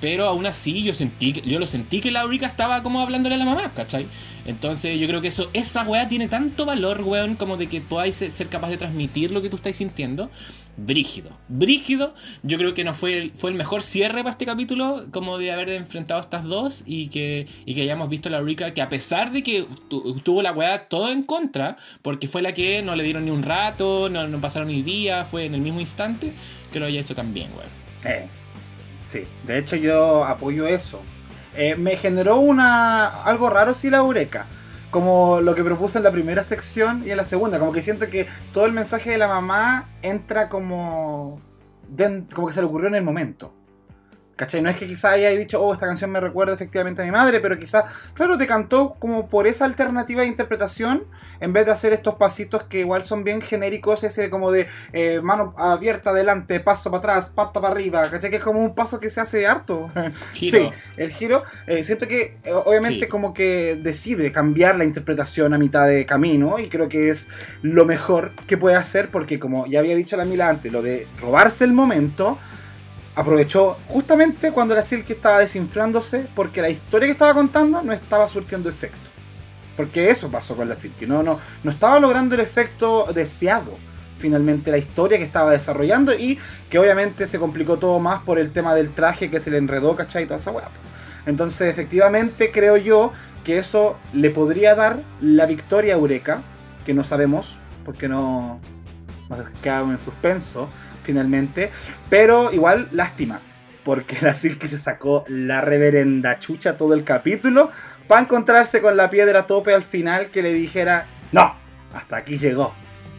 pero 0.00 0.26
aún 0.26 0.46
así 0.46 0.82
yo 0.82 0.94
sentí 0.94 1.32
yo 1.44 1.58
lo 1.58 1.66
sentí 1.66 2.00
que 2.00 2.10
la 2.10 2.22
Eureka 2.22 2.46
estaba 2.46 2.82
como 2.82 3.00
hablándole 3.00 3.34
a 3.34 3.38
la 3.38 3.44
mamá, 3.44 3.72
¿cachai? 3.74 4.06
Entonces 4.46 4.98
yo 4.98 5.06
creo 5.06 5.20
que 5.20 5.28
eso, 5.28 5.50
esa 5.52 5.82
weá 5.84 6.08
tiene 6.08 6.26
tanto 6.28 6.64
valor, 6.66 7.02
weón, 7.02 7.36
como 7.36 7.56
de 7.56 7.68
que 7.68 7.80
podáis 7.80 8.16
ser, 8.16 8.48
capaz 8.48 8.70
de 8.70 8.76
transmitir 8.78 9.30
lo 9.30 9.42
que 9.42 9.50
tú 9.50 9.56
estáis 9.56 9.76
sintiendo. 9.76 10.30
Brígido. 10.76 11.36
Brígido. 11.48 12.14
Yo 12.42 12.56
creo 12.56 12.72
que 12.72 12.84
no 12.84 12.94
fue, 12.94 13.18
el- 13.18 13.32
fue 13.32 13.50
el 13.50 13.56
mejor 13.56 13.82
cierre 13.82 14.18
para 14.20 14.30
este 14.30 14.46
capítulo, 14.46 15.04
como 15.12 15.36
de 15.36 15.52
haber 15.52 15.68
enfrentado 15.70 16.18
a 16.20 16.22
estas 16.22 16.44
dos 16.44 16.84
y 16.86 17.08
que, 17.08 17.46
y 17.66 17.74
que 17.74 17.82
hayamos 17.82 18.08
visto 18.08 18.28
a 18.30 18.32
la 18.32 18.38
Eureka 18.38 18.72
que 18.72 18.80
a 18.80 18.88
pesar 18.88 19.30
de 19.30 19.42
que 19.42 19.66
tu- 19.90 20.14
tuvo 20.20 20.40
la 20.40 20.52
weá 20.52 20.88
todo 20.88 21.10
en 21.10 21.22
contra, 21.22 21.76
porque 22.00 22.28
fue 22.28 22.40
la 22.40 22.52
que 22.54 22.80
no 22.82 22.96
le 22.96 23.04
dieron 23.04 23.26
ni 23.26 23.30
un 23.30 23.42
rato, 23.42 24.08
no, 24.08 24.26
no 24.26 24.40
pasaron 24.40 24.68
ni 24.68 24.80
día, 24.82 25.24
fue 25.26 25.44
en 25.44 25.54
el 25.54 25.60
mismo 25.60 25.80
instante, 25.80 26.32
que 26.72 26.80
lo 26.80 26.86
haya 26.86 27.00
hecho 27.00 27.14
también, 27.14 27.50
weón. 27.52 27.68
Eh, 28.04 28.28
sí, 29.10 29.26
de 29.46 29.58
hecho 29.58 29.76
yo 29.76 30.24
apoyo 30.24 30.66
eso. 30.66 31.02
Eh, 31.56 31.76
me 31.76 31.96
generó 31.96 32.36
una 32.36 33.22
algo 33.24 33.50
raro 33.50 33.74
sí 33.74 33.90
la 33.90 33.98
Eureka. 33.98 34.46
Como 34.90 35.40
lo 35.40 35.54
que 35.54 35.62
propuse 35.62 35.98
en 35.98 36.04
la 36.04 36.10
primera 36.10 36.42
sección 36.42 37.04
y 37.06 37.10
en 37.10 37.16
la 37.16 37.24
segunda. 37.24 37.58
Como 37.58 37.72
que 37.72 37.82
siento 37.82 38.08
que 38.10 38.26
todo 38.52 38.66
el 38.66 38.72
mensaje 38.72 39.10
de 39.10 39.18
la 39.18 39.28
mamá 39.28 39.88
entra 40.02 40.48
como. 40.48 41.40
como 42.34 42.48
que 42.48 42.52
se 42.52 42.60
le 42.60 42.66
ocurrió 42.66 42.88
en 42.88 42.96
el 42.96 43.04
momento. 43.04 43.52
¿Cachai? 44.40 44.62
No 44.62 44.70
es 44.70 44.76
que 44.78 44.86
quizá 44.86 45.10
haya 45.10 45.28
dicho, 45.32 45.60
oh, 45.60 45.74
esta 45.74 45.84
canción 45.84 46.10
me 46.10 46.18
recuerda 46.18 46.54
efectivamente 46.54 47.02
a 47.02 47.04
mi 47.04 47.10
madre, 47.10 47.40
pero 47.40 47.58
quizá, 47.58 47.84
claro, 48.14 48.38
te 48.38 48.46
cantó 48.46 48.96
como 48.98 49.28
por 49.28 49.46
esa 49.46 49.66
alternativa 49.66 50.22
de 50.22 50.28
interpretación, 50.28 51.04
en 51.40 51.52
vez 51.52 51.66
de 51.66 51.72
hacer 51.72 51.92
estos 51.92 52.14
pasitos 52.14 52.62
que 52.62 52.80
igual 52.80 53.04
son 53.04 53.22
bien 53.22 53.42
genéricos, 53.42 54.02
ese 54.02 54.30
como 54.30 54.50
de 54.50 54.66
eh, 54.94 55.20
mano 55.22 55.54
abierta 55.58 56.08
adelante, 56.08 56.58
paso 56.58 56.90
para 56.90 57.16
atrás, 57.16 57.28
pata 57.34 57.60
para 57.60 57.74
arriba, 57.74 58.08
¿cachai? 58.10 58.30
Que 58.30 58.36
es 58.36 58.42
como 58.42 58.60
un 58.60 58.74
paso 58.74 58.98
que 58.98 59.10
se 59.10 59.20
hace 59.20 59.46
harto. 59.46 59.90
Giro. 60.32 60.58
Sí, 60.58 60.70
el 60.96 61.10
giro. 61.10 61.42
eh, 61.66 61.84
siento 61.84 62.08
que 62.08 62.38
eh, 62.42 62.52
obviamente 62.64 63.04
Sí. 63.04 63.08
como 63.08 63.34
que 63.34 63.78
decide 63.82 64.32
cambiar 64.32 64.78
la 64.78 64.84
interpretación 64.84 65.52
a 65.52 65.58
mitad 65.58 65.86
de 65.86 66.06
camino 66.06 66.58
y 66.58 66.70
creo 66.70 66.88
que 66.88 67.10
es 67.10 67.28
lo 67.60 67.84
mejor 67.84 68.32
que 68.46 68.56
puede 68.56 68.76
hacer 68.76 69.10
porque 69.10 69.38
como 69.38 69.66
ya 69.66 69.80
había 69.80 69.94
dicho 69.96 70.16
la 70.16 70.24
Mila 70.24 70.48
antes, 70.48 70.72
lo 70.72 70.80
de 70.80 71.06
robarse 71.20 71.64
el 71.64 71.74
momento 71.74 72.38
aprovechó 73.14 73.76
justamente 73.88 74.52
cuando 74.52 74.74
la 74.74 74.82
Silky 74.82 75.14
estaba 75.14 75.40
desinflándose 75.40 76.26
porque 76.34 76.62
la 76.62 76.70
historia 76.70 77.06
que 77.06 77.12
estaba 77.12 77.34
contando 77.34 77.82
no 77.82 77.92
estaba 77.92 78.28
surtiendo 78.28 78.68
efecto. 78.68 79.10
Porque 79.76 80.10
eso 80.10 80.30
pasó 80.30 80.56
con 80.56 80.68
la 80.68 80.76
Silky, 80.76 81.06
no, 81.06 81.22
no, 81.22 81.38
no 81.62 81.70
estaba 81.70 81.98
logrando 81.98 82.34
el 82.34 82.40
efecto 82.40 83.06
deseado 83.14 83.76
finalmente 84.20 84.70
la 84.70 84.78
historia 84.78 85.18
que 85.18 85.24
estaba 85.24 85.50
desarrollando 85.50 86.12
y 86.12 86.38
que 86.68 86.78
obviamente 86.78 87.26
se 87.26 87.38
complicó 87.38 87.78
todo 87.78 87.98
más 87.98 88.22
por 88.22 88.38
el 88.38 88.52
tema 88.52 88.74
del 88.74 88.92
traje 88.92 89.30
que 89.30 89.40
se 89.40 89.50
le 89.50 89.56
enredó, 89.56 89.96
¿cachai? 89.96 90.24
Y 90.24 90.26
toda 90.26 90.38
esa 90.38 90.52
weá. 90.52 90.68
Entonces 91.26 91.68
efectivamente 91.68 92.52
creo 92.52 92.76
yo 92.76 93.12
que 93.44 93.58
eso 93.58 93.98
le 94.12 94.30
podría 94.30 94.74
dar 94.74 95.02
la 95.20 95.46
victoria 95.46 95.94
a 95.94 95.96
Eureka, 95.96 96.42
que 96.84 96.94
no 96.94 97.02
sabemos, 97.02 97.58
porque 97.84 98.08
no 98.08 98.60
nos 99.28 99.50
quedamos 99.62 99.92
en 99.92 99.98
suspenso 99.98 100.68
finalmente, 101.02 101.70
pero 102.08 102.52
igual 102.52 102.88
lástima, 102.92 103.40
porque 103.84 104.16
la 104.20 104.34
Silky 104.34 104.68
se 104.68 104.78
sacó 104.78 105.24
la 105.28 105.60
reverenda 105.60 106.38
chucha 106.38 106.76
todo 106.76 106.94
el 106.94 107.04
capítulo 107.04 107.70
para 108.06 108.22
encontrarse 108.22 108.80
con 108.82 108.96
la 108.96 109.10
piedra 109.10 109.46
tope 109.46 109.72
al 109.74 109.82
final 109.84 110.30
que 110.30 110.42
le 110.42 110.52
dijera, 110.52 111.08
no, 111.32 111.54
hasta 111.94 112.16
aquí 112.16 112.36
llegó. 112.38 112.74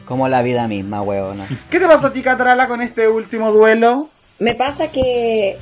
Como 0.05 0.27
la 0.27 0.41
vida 0.41 0.67
misma, 0.67 1.01
huevona. 1.01 1.47
¿Qué 1.69 1.79
te 1.79 1.87
pasó 1.87 2.07
a 2.07 2.13
ti, 2.13 2.21
Catrala, 2.21 2.67
con 2.67 2.81
este 2.81 3.07
último 3.07 3.51
duelo? 3.51 4.09
Me 4.39 4.55
pasa 4.55 4.91
que 4.91 5.57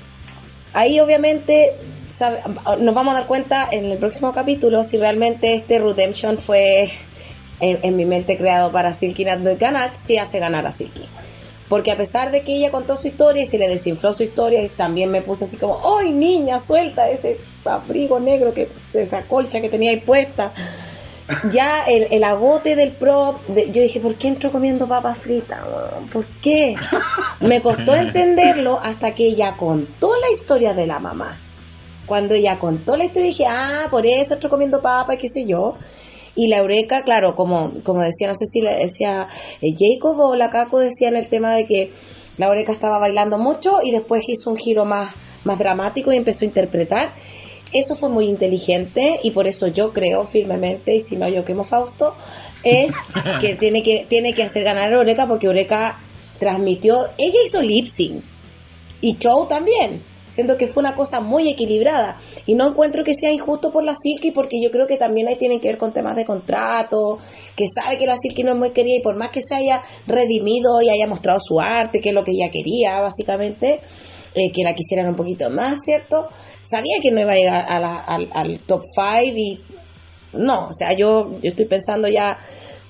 ahí 0.74 1.00
obviamente 1.00 1.74
sabe- 2.12 2.40
nos 2.80 2.96
vamos 2.96 3.14
a 3.14 3.20
dar 3.20 3.28
cuenta 3.28 3.68
en 3.72 3.86
el 3.86 3.98
próximo 4.00 4.34
capítulo 4.34 4.84
si 4.84 4.98
realmente 4.98 5.54
este 5.54 5.80
Redemption 5.80 6.38
fue 6.38 6.90
en, 7.60 7.80
en 7.84 7.96
mi 7.96 8.06
mente 8.06 8.38
creado 8.38 8.72
para 8.72 8.94
Silky 8.94 9.26
Nat 9.26 9.42
Ganach, 9.60 9.94
si 9.94 10.18
hace 10.18 10.40
ganar 10.40 10.66
a 10.66 10.72
Silky. 10.72 11.06
Porque 11.70 11.92
a 11.92 11.98
pesar 11.98 12.32
de 12.32 12.42
que 12.42 12.56
ella 12.58 12.72
contó 12.72 12.98
su 12.98 13.08
historia 13.08 13.44
y 13.44 13.46
se 13.46 13.60
le 13.60 13.68
desinfló 13.68 14.12
su 14.14 14.24
historia, 14.24 14.68
también 14.76 15.12
me 15.12 15.22
puse 15.22 15.46
así 15.46 15.56
como, 15.58 15.80
¡ay 16.00 16.12
niña, 16.12 16.60
suelta 16.60 17.08
ese 17.10 17.40
abrigo 17.64 18.20
negro, 18.20 18.54
que 18.54 18.68
esa 18.94 19.22
colcha 19.22 19.62
que 19.62 19.70
tenía 19.70 19.92
ahí 19.92 20.00
puesta! 20.00 20.52
ya 21.52 21.84
el, 21.88 22.08
el 22.10 22.24
agote 22.24 22.76
del 22.76 22.92
prop, 22.92 23.46
de- 23.50 23.70
yo 23.70 23.84
dije, 23.84 24.00
¿por 24.00 24.16
qué 24.16 24.30
entro 24.30 24.52
comiendo 24.52 24.88
papas 24.88 25.20
fritas? 25.20 25.60
¿Por 26.12 26.26
qué? 26.42 26.76
Me 27.42 27.62
costó 27.62 27.94
entenderlo 27.96 28.80
hasta 28.82 29.14
que 29.14 29.28
ella 29.28 29.56
contó 29.56 30.12
la 30.16 30.32
historia 30.32 30.74
de 30.74 30.88
la 30.88 30.98
mamá. 30.98 31.40
Cuando 32.08 32.34
ella 32.34 32.58
contó 32.58 32.98
la 32.98 33.06
historia 33.06 33.28
dije, 33.28 33.46
ah, 33.48 33.88
por 33.92 34.08
eso 34.08 34.34
entro 34.34 34.50
comiendo 34.50 34.82
papas, 34.82 35.18
qué 35.20 35.30
sé 35.30 35.46
yo. 35.46 35.76
Y 36.40 36.48
la 36.48 36.60
Eureka, 36.60 37.02
claro, 37.02 37.36
como, 37.36 37.74
como 37.84 38.02
decía, 38.02 38.30
no 38.30 38.34
sé 38.34 38.46
si 38.46 38.62
le 38.62 38.74
decía 38.74 39.28
eh, 39.62 39.76
Jacob 39.78 40.18
o 40.22 40.36
la 40.38 40.50
Caco 40.50 40.80
decían 40.80 41.18
el 41.18 41.28
tema 41.28 41.54
de 41.54 41.66
que 41.66 41.92
la 42.38 42.46
Eureka 42.46 42.72
estaba 42.72 42.98
bailando 42.98 43.38
mucho 43.38 43.80
y 43.84 43.92
después 43.92 44.24
hizo 44.26 44.50
un 44.50 44.56
giro 44.56 44.86
más, 44.86 45.14
más 45.44 45.60
dramático 45.60 46.14
y 46.14 46.16
empezó 46.16 46.46
a 46.46 46.48
interpretar. 46.48 47.12
Eso 47.74 47.94
fue 47.98 48.08
muy 48.08 48.28
inteligente 48.28 49.20
y 49.22 49.32
por 49.32 49.48
eso 49.48 49.68
yo 49.68 49.92
creo 49.92 50.24
firmemente, 50.26 50.96
y 50.96 51.02
si 51.02 51.18
no 51.18 51.28
yo 51.28 51.44
quemo 51.44 51.66
Fausto, 51.66 52.16
es 52.64 52.96
que 53.42 53.56
tiene 53.56 53.84
que, 53.84 54.06
tiene 54.08 54.34
que 54.34 54.44
hacer 54.44 54.64
ganar 54.64 54.94
a 54.94 54.96
Eureka 54.96 55.28
porque 55.28 55.48
Eureka 55.48 56.00
transmitió, 56.38 57.06
ella 57.18 57.40
hizo 57.46 57.62
lip 57.62 57.86
sync 57.86 58.24
y 59.02 59.18
show 59.18 59.46
también. 59.46 60.02
Siento 60.30 60.58
que 60.58 60.68
fue 60.68 60.82
una 60.82 60.96
cosa 60.96 61.20
muy 61.20 61.50
equilibrada. 61.50 62.16
Y 62.46 62.54
no 62.54 62.68
encuentro 62.68 63.04
que 63.04 63.16
sea 63.16 63.32
injusto 63.32 63.72
por 63.72 63.84
la 63.84 63.96
Silky, 63.96 64.32
porque 64.32 64.62
yo 64.62 64.72
creo 64.72 64.88
que 64.88 64.98
también 64.98 65.28
ahí 65.28 65.36
tienen 65.36 65.60
que 65.60 65.68
ver 65.68 65.78
con 65.78 65.92
temas 65.92 66.16
de 66.16 66.26
contrato, 66.26 67.20
que 67.56 67.66
sabe 67.68 67.98
que 67.98 68.06
la 68.06 68.18
Silky 68.18 68.44
no 68.44 68.54
es 68.54 68.58
muy 68.58 68.70
querida 68.72 68.98
y 68.98 69.02
por 69.02 69.16
más 69.16 69.30
que 69.30 69.42
se 69.42 69.56
haya 69.56 69.82
redimido 70.08 70.82
y 70.82 70.90
haya 70.90 71.08
mostrado 71.08 71.40
su 71.42 71.60
arte, 71.60 72.00
que 72.00 72.10
es 72.10 72.16
lo 72.16 72.24
que 72.24 72.32
ella 72.32 72.50
quería, 72.52 73.00
básicamente, 73.02 73.80
eh, 74.36 74.52
que 74.54 74.64
la 74.64 74.74
quisieran 74.74 75.10
un 75.10 75.16
poquito 75.16 75.50
más, 75.50 75.80
¿cierto? 75.84 76.28
Sabía 76.64 77.00
que 77.02 77.12
no 77.12 77.22
iba 77.22 77.32
a 77.32 77.36
llegar 77.36 77.66
al, 77.68 78.60
top 78.60 78.84
5 78.84 79.36
y 79.36 79.60
no, 80.34 80.68
o 80.68 80.74
sea, 80.74 80.94
yo, 80.94 81.40
yo 81.42 81.50
estoy 81.50 81.66
pensando 81.66 82.08
ya 82.08 82.38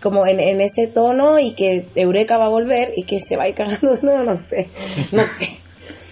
como 0.02 0.26
en, 0.26 0.40
en 0.40 0.62
ese 0.62 0.88
tono 0.88 1.40
y 1.40 1.52
que 1.52 1.86
Eureka 1.96 2.38
va 2.38 2.46
a 2.46 2.50
volver 2.50 2.92
y 2.96 3.04
que 3.04 3.22
se 3.22 3.38
va 3.38 3.44
a 3.44 3.50
ir 3.50 3.56
cagando 3.56 3.98
nuevo, 4.02 4.24
no 4.24 4.38
sé, 4.38 4.70
no 5.12 5.24
sé. 5.24 5.59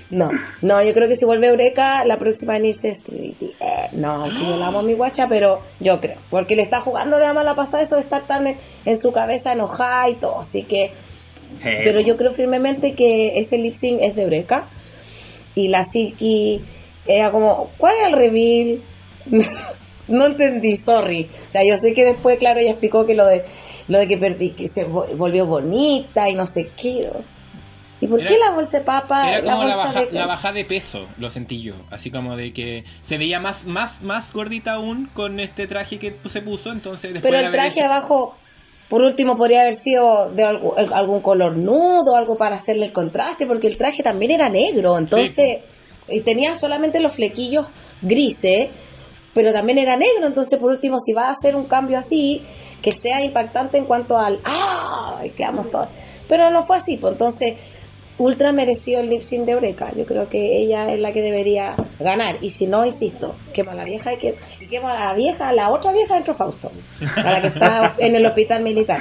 No, 0.10 0.30
no, 0.62 0.82
yo 0.84 0.94
creo 0.94 1.08
que 1.10 1.18
si 1.18 1.26
vuelve 1.26 1.48
Eureka, 1.48 2.06
la 2.06 2.16
próxima 2.18 2.56
en 2.56 2.66
irse 2.68 2.90
es 2.90 3.04
Trinity. 3.04 3.52
Eh, 3.60 3.90
no, 3.94 4.24
que 4.24 4.46
yo 4.48 4.56
la 4.58 4.68
amo 4.68 4.80
a 4.80 4.84
mi 4.84 4.94
guacha, 4.94 5.28
pero 5.28 5.60
yo 5.82 6.00
creo, 6.00 6.16
porque 6.30 6.56
le 6.56 6.62
está 6.62 6.80
jugando 6.80 7.20
la 7.20 7.34
mala 7.34 7.56
pasada 7.56 7.84
eso 7.84 7.96
de 7.96 8.02
estar 8.04 8.24
tan 8.24 8.48
en, 8.48 8.58
en 8.86 8.98
su 8.98 9.12
cabeza 9.12 9.52
enojada 9.52 10.10
y 10.10 10.14
todo, 10.16 10.40
así 10.40 10.64
que, 10.64 10.92
pero 11.84 12.00
yo 12.00 12.16
creo 12.16 12.32
firmemente 12.32 12.94
que 12.94 13.38
ese 13.40 13.58
lip 13.58 13.74
sync 13.74 14.00
es 14.02 14.16
de 14.16 14.22
Eureka 14.24 14.66
y 15.56 15.68
la 15.68 15.84
Silky 15.84 16.62
era 17.06 17.30
como, 17.32 17.70
¿cuál 17.78 17.96
era 17.98 18.08
el 18.08 18.14
reveal? 18.14 18.80
no 20.08 20.26
entendí, 20.26 20.76
sorry. 20.78 21.30
O 21.48 21.52
sea, 21.52 21.64
yo 21.66 21.76
sé 21.78 21.94
que 21.94 22.06
después, 22.06 22.38
claro, 22.40 22.60
ella 22.60 22.72
explicó 22.72 23.06
que 23.06 23.14
lo 23.14 23.26
de 23.26 23.44
lo 23.90 23.98
de 24.00 24.08
que 24.08 24.18
perdí, 24.18 24.52
que 24.52 24.68
se 24.68 24.86
vo- 24.88 25.08
volvió 25.16 25.46
bonita 25.46 26.30
y 26.30 26.36
no 26.36 26.46
sé 26.46 26.70
qué. 26.82 27.02
¿Y 28.00 28.08
por 28.08 28.20
Era- 28.20 28.30
qué 28.30 28.38
la 28.38 28.52
bolsa 28.52 28.80
de 28.80 28.84
papa? 28.86 29.28
Era 29.32 29.42
como 29.42 29.64
la, 29.64 29.76
bolsa 29.76 29.92
baja, 29.94 30.06
de- 30.06 30.12
la 30.12 30.26
baja 30.28 30.52
de 30.54 30.66
peso, 30.66 31.06
lo 31.18 31.30
sentí 31.30 31.62
yo. 31.62 31.74
Así 31.90 32.12
como 32.12 32.36
de 32.36 32.54
que 32.54 32.84
se 33.02 33.18
veía 33.18 33.40
más, 33.40 33.66
más, 33.66 34.02
más 34.02 34.32
gordita 34.34 34.74
aún 34.74 35.10
con 35.14 35.40
este 35.40 35.66
traje 35.68 35.98
que 35.98 36.16
se 36.30 36.42
puso. 36.42 36.72
Entonces, 36.72 37.14
después 37.14 37.32
Pero 37.34 37.46
el 37.46 37.52
traje 37.52 37.80
hecho- 37.80 37.86
abajo, 37.86 38.36
por 38.90 39.02
último, 39.02 39.36
podría 39.36 39.62
haber 39.62 39.76
sido 39.76 40.30
de 40.32 40.44
algún 40.44 41.22
color 41.22 41.58
nudo, 41.58 42.16
algo 42.16 42.38
para 42.38 42.58
hacerle 42.58 42.86
el 42.86 42.94
contraste, 42.94 43.48
porque 43.48 43.66
el 43.68 43.78
traje 43.78 44.04
también 44.04 44.32
era 44.32 44.48
negro, 44.48 44.98
entonces 44.98 45.60
y 46.10 46.22
tenía 46.22 46.58
solamente 46.58 47.00
los 47.02 47.12
flequillos 47.14 47.66
grises, 48.02 48.70
pero 49.34 49.52
también 49.52 49.78
era 49.80 49.98
negro, 49.98 50.26
entonces 50.28 50.58
por 50.60 50.72
último, 50.72 51.00
si 51.00 51.12
va 51.14 51.26
a 51.26 51.32
hacer 51.32 51.56
un 51.56 51.66
cambio 51.66 51.98
así, 52.00 52.42
que 52.82 52.92
sea 52.92 53.22
impactante 53.24 53.78
en 53.78 53.86
cuanto 53.86 54.18
al 54.18 54.40
¡ah! 54.46 55.20
y 55.26 55.30
quedamos 55.32 55.70
todos. 55.70 55.88
Pero 56.30 56.50
no 56.52 56.64
fue 56.64 56.78
así, 56.78 56.96
pues 56.98 57.14
entonces 57.14 57.56
ultra 58.18 58.52
merecido 58.52 59.02
el 59.02 59.10
lip 59.10 59.22
de 59.22 59.52
Eureka. 59.52 59.92
Yo 59.96 60.06
creo 60.06 60.28
que 60.30 60.58
ella 60.58 60.92
es 60.92 61.00
la 61.00 61.12
que 61.12 61.22
debería 61.22 61.76
ganar. 62.00 62.38
Y 62.42 62.50
si 62.50 62.68
no, 62.68 62.86
insisto, 62.86 63.36
quema 63.54 63.72
a 63.72 63.76
la 63.76 63.84
vieja 63.84 64.14
y, 64.14 64.18
que, 64.18 64.36
quema 64.70 64.92
a 64.92 65.06
la 65.06 65.14
vieja, 65.14 65.52
la 65.52 65.70
otra 65.70 65.92
vieja 65.92 66.16
dentro 66.16 66.34
Fausto, 66.34 66.72
a 67.16 67.24
la 67.24 67.42
que 67.42 67.48
está 67.48 67.96
en 67.98 68.16
el 68.16 68.26
hospital 68.26 68.64
militar. 68.64 69.00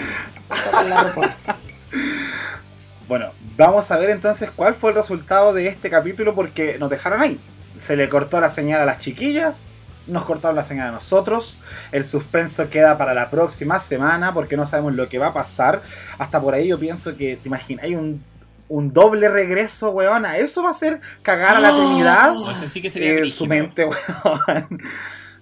Bueno, 3.08 3.32
vamos 3.56 3.88
a 3.92 3.98
ver 3.98 4.10
entonces 4.10 4.50
cuál 4.50 4.74
fue 4.74 4.90
el 4.90 4.96
resultado 4.96 5.52
de 5.52 5.68
este 5.68 5.90
capítulo 5.90 6.34
porque 6.34 6.76
nos 6.78 6.90
dejaron 6.90 7.22
ahí. 7.22 7.40
Se 7.76 7.96
le 7.96 8.08
cortó 8.08 8.40
la 8.40 8.48
señal 8.48 8.80
a 8.80 8.84
las 8.84 8.98
chiquillas, 8.98 9.68
nos 10.08 10.24
cortaron 10.24 10.56
la 10.56 10.64
señal 10.64 10.88
a 10.88 10.92
nosotros. 10.92 11.60
El 11.92 12.04
suspenso 12.04 12.68
queda 12.68 12.98
para 12.98 13.14
la 13.14 13.30
próxima 13.30 13.78
semana 13.78 14.34
porque 14.34 14.56
no 14.56 14.66
sabemos 14.66 14.94
lo 14.94 15.08
que 15.08 15.18
va 15.18 15.28
a 15.28 15.34
pasar. 15.34 15.82
Hasta 16.18 16.40
por 16.40 16.54
ahí 16.54 16.66
yo 16.66 16.80
pienso 16.80 17.16
que, 17.16 17.36
te 17.36 17.48
imaginas, 17.48 17.84
hay 17.84 17.94
un, 17.94 18.24
un 18.68 18.92
doble 18.92 19.28
regreso, 19.28 19.90
weona. 19.90 20.36
Eso 20.38 20.62
va 20.62 20.70
a 20.70 20.74
ser 20.74 21.00
cagar 21.22 21.56
a 21.56 21.60
la 21.60 21.70
Trinidad 21.76 22.34
No, 22.34 22.50
eso 22.50 22.68
sí 22.68 22.80
que 22.82 22.90
sería 22.90 23.10
en 23.10 23.16
brígido. 23.20 23.36
su 23.38 23.46
mente, 23.46 23.84
weón. 24.48 24.78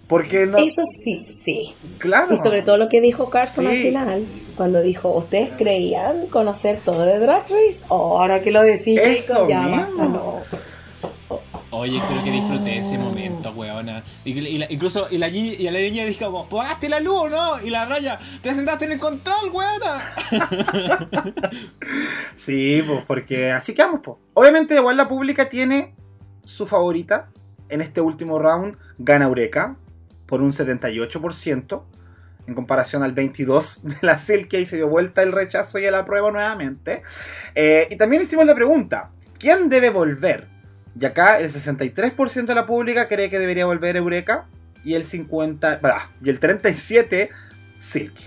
Porque 0.06 0.44
no. 0.46 0.58
Eso 0.58 0.82
sí, 0.84 1.18
sí. 1.20 1.74
Claro. 1.98 2.34
Y 2.34 2.36
sobre 2.36 2.62
todo 2.62 2.76
lo 2.76 2.88
que 2.90 3.00
dijo 3.00 3.30
Carson 3.30 3.64
Sí. 3.64 3.70
al 3.70 3.82
final, 3.82 4.26
cuando 4.54 4.82
dijo, 4.82 5.10
¿ustedes 5.16 5.50
creían 5.56 6.26
conocer 6.26 6.78
todo 6.84 7.06
de 7.06 7.18
Drag 7.18 7.42
Race? 7.44 7.80
Oh, 7.88 8.20
ahora 8.20 8.40
que 8.42 8.50
lo 8.50 8.60
decís, 8.62 8.98
Eso 9.00 9.32
Jacob, 9.34 9.48
ya 9.48 9.60
mismo. 9.62 9.76
basta, 9.86 10.04
no. 10.08 10.40
Oye, 11.76 12.00
creo 12.06 12.22
que 12.22 12.30
disfruté 12.30 12.78
ese 12.78 12.96
momento, 12.98 13.50
weona. 13.50 14.04
Y, 14.24 14.38
y 14.38 14.64
incluso 14.68 15.08
y 15.10 15.18
la, 15.18 15.28
y 15.28 15.68
niña 15.70 16.04
dije 16.04 16.24
como, 16.24 16.48
¿pagaste 16.48 16.88
la 16.88 17.00
luz 17.00 17.28
no? 17.28 17.60
Y 17.60 17.70
la 17.70 17.84
raya, 17.84 18.18
te 18.42 18.54
sentaste 18.54 18.84
en 18.84 18.92
el 18.92 18.98
control, 19.00 19.50
weona. 19.52 20.00
Sí, 22.36 22.82
pues 22.86 23.04
porque 23.06 23.50
así 23.50 23.74
quedamos, 23.74 24.00
pues. 24.04 24.18
Obviamente, 24.34 24.76
igual 24.76 24.96
la 24.96 25.08
pública 25.08 25.48
tiene 25.48 25.94
su 26.44 26.66
favorita. 26.66 27.30
En 27.68 27.80
este 27.80 28.00
último 28.00 28.38
round 28.38 28.76
gana 28.98 29.24
Eureka 29.24 29.76
por 30.26 30.42
un 30.42 30.52
78%. 30.52 31.82
En 32.46 32.54
comparación 32.54 33.02
al 33.02 33.14
22% 33.14 33.82
de 33.82 33.96
la 34.02 34.16
Silky, 34.16 34.56
ahí 34.56 34.66
se 34.66 34.76
dio 34.76 34.88
vuelta 34.88 35.22
el 35.22 35.32
rechazo 35.32 35.78
y 35.78 35.86
a 35.86 35.90
la 35.90 36.04
prueba 36.04 36.30
nuevamente. 36.30 37.02
Eh, 37.54 37.88
y 37.90 37.96
también 37.96 38.22
hicimos 38.22 38.46
la 38.46 38.54
pregunta: 38.54 39.10
¿quién 39.38 39.68
debe 39.68 39.90
volver? 39.90 40.53
Y 40.98 41.04
acá 41.04 41.38
el 41.38 41.50
63% 41.50 42.46
de 42.46 42.54
la 42.54 42.66
pública 42.66 43.08
cree 43.08 43.30
que 43.30 43.38
debería 43.38 43.66
volver 43.66 43.96
Eureka 43.96 44.46
y 44.84 44.94
el 44.94 45.04
50, 45.04 45.78
bah, 45.82 46.10
y 46.22 46.30
el 46.30 46.38
37 46.38 47.30
Silky. 47.76 48.24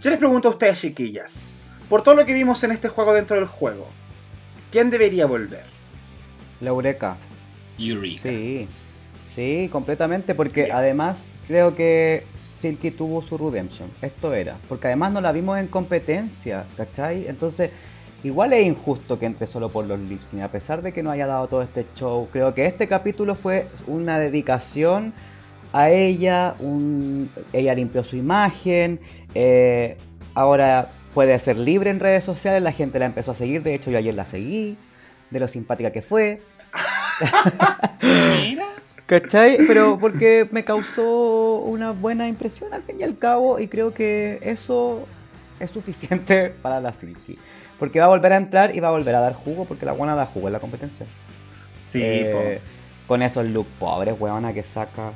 Yo 0.00 0.10
les 0.10 0.18
pregunto 0.18 0.48
a 0.48 0.50
ustedes, 0.52 0.80
chiquillas, 0.80 1.50
por 1.88 2.02
todo 2.02 2.14
lo 2.14 2.24
que 2.24 2.34
vimos 2.34 2.62
en 2.62 2.70
este 2.70 2.88
juego 2.88 3.12
dentro 3.12 3.36
del 3.36 3.46
juego, 3.46 3.88
¿quién 4.70 4.90
debería 4.90 5.26
volver? 5.26 5.64
La 6.60 6.68
Eureka. 6.68 7.16
Eureka. 7.78 8.22
Sí, 8.22 8.68
sí, 9.28 9.68
completamente, 9.72 10.34
porque 10.34 10.64
Bien. 10.64 10.76
además 10.76 11.26
creo 11.48 11.74
que 11.74 12.24
Silky 12.54 12.90
tuvo 12.90 13.22
su 13.22 13.38
redemption. 13.38 13.90
Esto 14.02 14.34
era, 14.34 14.58
porque 14.68 14.88
además 14.88 15.12
no 15.12 15.20
la 15.20 15.32
vimos 15.32 15.58
en 15.58 15.66
competencia, 15.66 16.66
¿cachai? 16.76 17.26
Entonces, 17.26 17.70
igual 18.24 18.52
es 18.52 18.66
injusto 18.66 19.18
que 19.18 19.26
entre 19.26 19.46
solo 19.46 19.68
por 19.70 19.86
los 19.86 19.98
lip 20.00 20.20
a 20.42 20.48
pesar 20.48 20.82
de 20.82 20.92
que 20.92 21.02
no 21.02 21.10
haya 21.10 21.26
dado 21.26 21.46
todo 21.46 21.62
este 21.62 21.86
show. 21.94 22.28
Creo 22.32 22.54
que 22.54 22.66
este 22.66 22.86
capítulo 22.86 23.34
fue 23.34 23.68
una 23.86 24.18
dedicación 24.18 25.12
a 25.72 25.90
ella, 25.90 26.54
un- 26.60 27.30
ella 27.52 27.74
limpió 27.74 28.02
su 28.02 28.16
imagen, 28.16 29.00
eh, 29.34 29.96
ahora 30.34 30.88
puede 31.14 31.38
ser 31.38 31.58
libre 31.58 31.90
en 31.90 32.00
redes 32.00 32.24
sociales, 32.24 32.62
la 32.62 32.72
gente 32.72 32.98
la 32.98 33.06
empezó 33.06 33.32
a 33.32 33.34
seguir, 33.34 33.62
de 33.62 33.74
hecho 33.74 33.90
yo 33.90 33.98
ayer 33.98 34.14
la 34.14 34.24
seguí, 34.24 34.76
de 35.30 35.40
lo 35.40 35.48
simpática 35.48 35.90
que 35.92 36.02
fue. 36.02 36.40
Mira. 38.02 38.64
¿Cachai? 39.06 39.56
Pero 39.66 39.96
porque 39.98 40.46
me 40.50 40.64
causó 40.64 41.60
una 41.60 41.92
buena 41.92 42.28
impresión 42.28 42.74
al 42.74 42.82
fin 42.82 42.96
y 43.00 43.04
al 43.04 43.16
cabo 43.16 43.58
y 43.58 43.66
creo 43.66 43.94
que 43.94 44.38
eso 44.42 45.06
es 45.58 45.70
suficiente 45.70 46.50
para 46.62 46.78
la 46.80 46.92
Silky. 46.92 47.38
Porque 47.78 47.98
va 48.00 48.06
a 48.06 48.08
volver 48.08 48.32
a 48.32 48.36
entrar 48.36 48.74
y 48.74 48.80
va 48.80 48.88
a 48.88 48.90
volver 48.92 49.14
a 49.14 49.20
dar 49.20 49.34
jugo 49.34 49.64
porque 49.64 49.86
la 49.86 49.92
buena 49.92 50.14
da 50.14 50.26
jugo 50.26 50.48
en 50.48 50.52
la 50.52 50.60
competencia. 50.60 51.06
Sí, 51.80 52.02
Eh, 52.02 52.60
con 53.06 53.22
esos 53.22 53.46
look 53.48 53.66
pobres, 53.78 54.14
weona, 54.18 54.52
que 54.52 54.64
saca. 54.64 55.12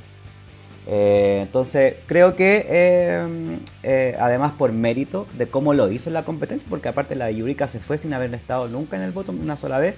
Eh, 0.87 1.41
entonces, 1.43 1.95
creo 2.07 2.35
que 2.35 2.67
eh, 2.69 3.59
eh, 3.83 4.17
además 4.19 4.53
por 4.53 4.73
mérito 4.73 5.27
de 5.35 5.47
cómo 5.47 5.75
lo 5.75 5.91
hizo 5.93 6.09
en 6.11 6.15
la 6.15 6.25
competencia, 6.25 6.67
porque 6.69 6.89
aparte 6.89 7.15
la 7.15 7.31
Yurika 7.31 7.69
se 7.69 7.79
fue 7.81 7.99
sin 7.99 8.15
haber 8.15 8.35
estado 8.35 8.67
nunca 8.69 8.97
en 8.97 9.03
el 9.03 9.13
bottom 9.13 9.41
una 9.41 9.57
sola 9.57 9.79
vez, 9.79 9.95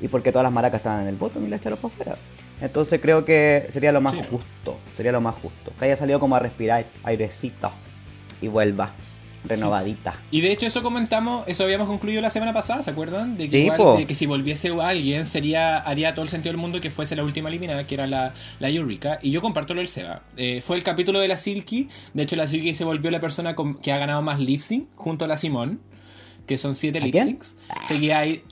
y 0.00 0.08
porque 0.08 0.32
todas 0.32 0.44
las 0.44 0.52
maracas 0.52 0.80
estaban 0.80 1.02
en 1.02 1.08
el 1.08 1.16
bottom 1.16 1.44
y 1.44 1.48
la 1.48 1.56
echaron 1.56 1.78
para 1.78 1.92
afuera. 1.92 2.16
Entonces 2.60 3.00
creo 3.00 3.24
que 3.24 3.66
sería 3.70 3.92
lo 3.92 4.00
más 4.00 4.12
Sí. 4.12 4.20
justo, 4.30 4.78
sería 4.92 5.12
lo 5.12 5.20
más 5.20 5.34
justo. 5.34 5.72
Que 5.78 5.86
haya 5.86 5.96
salido 5.96 6.18
como 6.20 6.36
a 6.36 6.38
respirar 6.38 6.84
airecito 7.02 7.70
y 8.40 8.48
vuelva 8.48 8.92
renovadita. 9.44 10.20
Y 10.30 10.40
de 10.40 10.52
hecho 10.52 10.66
eso 10.66 10.82
comentamos, 10.82 11.44
eso 11.46 11.64
habíamos 11.64 11.88
concluido 11.88 12.20
la 12.22 12.30
semana 12.30 12.52
pasada, 12.52 12.82
¿se 12.82 12.90
acuerdan? 12.90 13.36
De 13.36 13.44
que, 13.44 13.50
Sí, 13.50 13.56
igual- 13.64 13.98
de 13.98 14.06
que 14.06 14.14
si 14.14 14.26
volviese 14.26 14.70
alguien 14.80 15.26
sería 15.26 15.78
haría 15.78 16.14
todo 16.14 16.22
el 16.24 16.28
sentido 16.28 16.52
del 16.52 16.60
mundo 16.60 16.80
que 16.80 16.90
fuese 16.90 17.16
la 17.16 17.24
última 17.24 17.48
eliminada, 17.48 17.86
que 17.86 17.94
era 17.94 18.06
la, 18.06 18.34
la 18.60 18.68
Eureka. 18.68 19.18
Y 19.22 19.30
yo 19.30 19.40
comparto 19.40 19.74
lo 19.74 19.80
del 19.80 19.88
Seba. 19.88 20.22
Eh, 20.36 20.60
fue 20.64 20.76
el 20.76 20.82
capítulo 20.82 21.20
de 21.20 21.28
la 21.28 21.36
Silky. 21.36 21.88
De 22.14 22.22
hecho, 22.22 22.36
la 22.36 22.46
Silky 22.46 22.74
se 22.74 22.84
volvió 22.84 23.10
la 23.10 23.20
persona 23.20 23.54
con- 23.54 23.74
que 23.78 23.92
ha 23.92 23.98
ganado 23.98 24.22
más 24.22 24.38
lip 24.40 24.60
sync 24.60 24.88
junto 24.94 25.24
a 25.24 25.28
la 25.28 25.36
Simón, 25.36 25.80
que 26.46 26.58
son 26.58 26.74
siete 26.74 26.98
¿A 26.98 27.02
lip 27.02 27.14
syncs. 27.14 27.56
Seguía 27.88 28.18
ahí. 28.20 28.42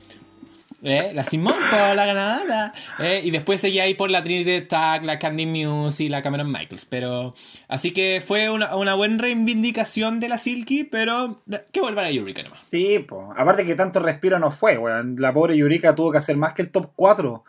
¿Eh? 0.83 1.13
La 1.15 1.25
Simón, 1.25 1.57
la 1.71 2.07
ganadora. 2.07 2.73
¿Eh? 2.99 3.21
Y 3.23 3.31
después 3.31 3.61
seguía 3.61 3.83
ahí 3.83 3.95
por 3.95 4.11
la 4.11 4.23
Trinity 4.23 4.63
Tag, 4.63 5.05
la 5.05 5.19
Candy 5.19 5.45
Muse 5.45 6.05
y 6.05 6.09
la 6.09 6.23
Cameron 6.23 6.51
Michaels. 6.51 6.87
Pero. 6.87 7.35
Así 7.69 7.93
que 7.93 8.23
fue 8.27 8.49
una, 8.49 8.95
buena 8.95 9.23
reivindicación 9.23 10.21
de 10.21 10.29
la 10.29 10.39
Silky, 10.39 10.85
pero. 10.85 11.43
Que 11.73 11.81
vuelvan 11.81 12.07
a 12.07 12.11
Eureka 12.11 12.43
nomás. 12.43 12.61
Sí, 12.67 12.99
po. 13.01 13.33
aparte 13.37 13.67
que 13.67 13.75
tanto 13.75 14.01
respiro 14.01 14.39
no 14.39 14.51
fue, 14.51 14.79
weón. 14.79 15.17
La 15.19 15.35
pobre 15.35 15.57
Yurika 15.57 15.95
tuvo 15.95 16.13
que 16.13 16.19
hacer 16.19 16.37
más 16.37 16.55
que 16.55 16.63
el 16.63 16.71
top 16.71 16.93
4. 16.97 17.45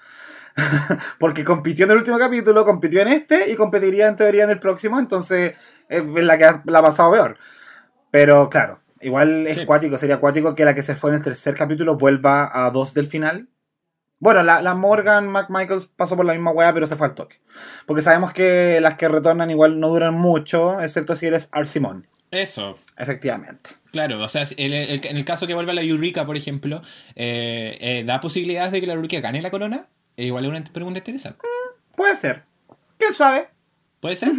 Porque 1.20 1.46
compitió 1.46 1.86
en 1.86 1.92
el 1.92 1.98
último 1.98 2.18
capítulo, 2.18 2.66
compitió 2.66 3.02
en 3.02 3.08
este 3.08 3.50
y 3.50 3.56
competiría 3.56 4.08
en 4.08 4.18
teoría 4.18 4.44
en 4.44 4.50
el 4.50 4.60
próximo, 4.60 5.00
entonces 5.00 5.54
es 5.88 6.04
la 6.06 6.38
que 6.38 6.60
la 6.66 6.80
ha 6.80 6.82
pasado 6.82 7.14
peor. 7.14 7.38
Pero 8.12 8.50
claro, 8.50 8.81
igual 9.02 9.48
es 9.48 9.58
Sí. 9.58 9.66
cuático, 9.66 9.98
sería 9.98 10.20
cuático 10.20 10.56
que 10.56 10.66
la 10.66 10.76
que 10.76 10.84
se 10.84 10.96
fue 10.96 11.10
en 11.12 11.18
el 11.18 11.22
tercer 11.22 11.56
capítulo 11.56 11.98
vuelva 11.98 12.50
a 12.66 12.70
dos 12.72 12.94
del 12.94 13.08
final. 13.08 13.48
Bueno, 14.20 14.44
la, 14.44 14.62
la 14.62 14.76
Morgan 14.76 15.28
McMichaels 15.30 15.88
pasó 15.88 16.16
por 16.16 16.26
la 16.26 16.34
misma 16.34 16.52
weá, 16.52 16.72
pero 16.74 16.86
se 16.86 16.96
fue 16.96 17.08
al 17.08 17.16
toque. 17.16 17.38
Porque 17.88 18.04
sabemos 18.04 18.34
que 18.34 18.80
las 18.80 18.94
que 18.96 19.10
retornan 19.10 19.50
igual 19.50 19.80
no 19.80 19.88
duran 19.90 20.14
mucho, 20.14 20.80
excepto 20.80 21.16
si 21.16 21.26
eres 21.26 21.50
Arsimon. 21.52 22.06
Eso. 22.30 22.78
Efectivamente. 22.98 23.72
Claro, 23.92 24.24
o 24.24 24.28
sea, 24.28 24.46
si- 24.46 24.56
el- 24.58 24.74
el- 24.74 25.06
en 25.06 25.18
el 25.18 25.26
caso 25.26 25.48
que 25.48 25.54
vuelva 25.56 25.74
la 25.74 25.82
Eureka, 25.82 26.26
por 26.26 26.38
ejemplo, 26.38 26.82
eh, 27.16 27.78
eh, 27.82 28.04
¿da 28.06 28.22
posibilidades 28.22 28.72
de 28.72 28.80
que 28.80 28.88
la 28.88 28.94
Eureka 28.94 29.20
gane 29.20 29.42
la 29.42 29.50
corona? 29.52 29.88
Eh, 30.18 30.26
igual 30.26 30.46
es 30.46 30.50
una 30.52 30.64
pregunta 30.66 31.00
interesante. 31.00 31.40
Puede 31.96 32.16
ser. 32.16 32.44
¿Quién 33.00 33.14
sabe? 33.14 33.50
¿Puede 34.02 34.16
ser? 34.16 34.32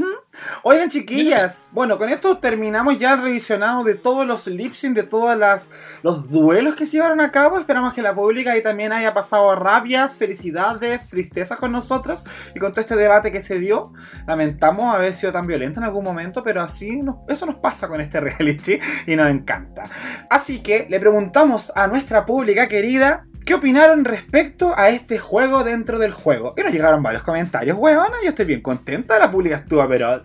Oigan, 0.65 0.91
chiquillas, 0.91 1.69
bueno, 1.71 1.97
con 1.97 2.09
esto 2.09 2.39
terminamos 2.39 2.99
ya 2.99 3.13
el 3.13 3.23
revisionado 3.23 3.85
de 3.85 3.95
todos 3.95 4.27
los 4.27 4.49
lip 4.49 4.73
sync, 4.75 4.97
de 4.97 5.05
todos 5.05 5.37
las, 5.39 5.69
los 6.03 6.29
duelos 6.29 6.75
que 6.75 6.85
se 6.85 6.93
llevaron 6.97 7.21
a 7.21 7.31
cabo. 7.31 7.61
Esperamos 7.61 7.95
que 7.95 8.03
la 8.03 8.13
pública 8.13 8.51
ahí 8.53 8.63
también 8.63 8.93
haya 8.93 9.15
pasado 9.15 9.55
rabias, 9.55 10.19
felicidades, 10.19 11.09
tristezas 11.09 11.59
con 11.59 11.71
nosotros 11.71 12.25
y 12.57 12.59
con 12.59 12.73
todo 12.73 12.81
este 12.81 12.97
debate 12.97 13.31
que 13.31 13.41
se 13.41 13.61
dio. 13.61 13.93
Lamentamos 14.27 14.93
haber 14.93 15.15
sido 15.15 15.31
tan 15.33 15.47
violento 15.47 15.79
en 15.79 15.85
algún 15.85 16.03
momento, 16.03 16.43
pero 16.43 16.61
así 16.61 16.97
nos- 17.01 17.19
eso 17.29 17.47
nos 17.47 17.57
pasa 17.57 17.87
con 17.87 18.01
este 18.01 18.21
reality 18.21 18.81
y 19.07 19.15
nos 19.15 19.31
encanta. 19.31 19.85
Así 20.29 20.61
que 20.61 20.89
le 20.91 20.99
preguntamos 20.99 21.71
a 21.77 21.87
nuestra 21.87 22.27
pública 22.27 22.67
querida. 22.67 23.27
¿Qué 23.45 23.55
opinaron 23.55 24.05
respecto 24.05 24.73
a 24.77 24.91
este 24.91 25.19
juego 25.19 25.65
dentro 25.65 25.99
del 25.99 26.13
juego? 26.13 26.55
Y 26.57 26.63
nos 26.63 26.73
llegaron 26.73 27.03
varios 27.03 27.25
comentarios, 27.25 27.77
huevona. 27.77 28.17
Yo 28.23 28.31
estoy 28.31 28.47
bien 28.47 28.61
contenta. 28.61 29.19
La 29.19 29.31
pública 29.31 29.57
estuvo, 29.57 29.87
pero 29.89 30.25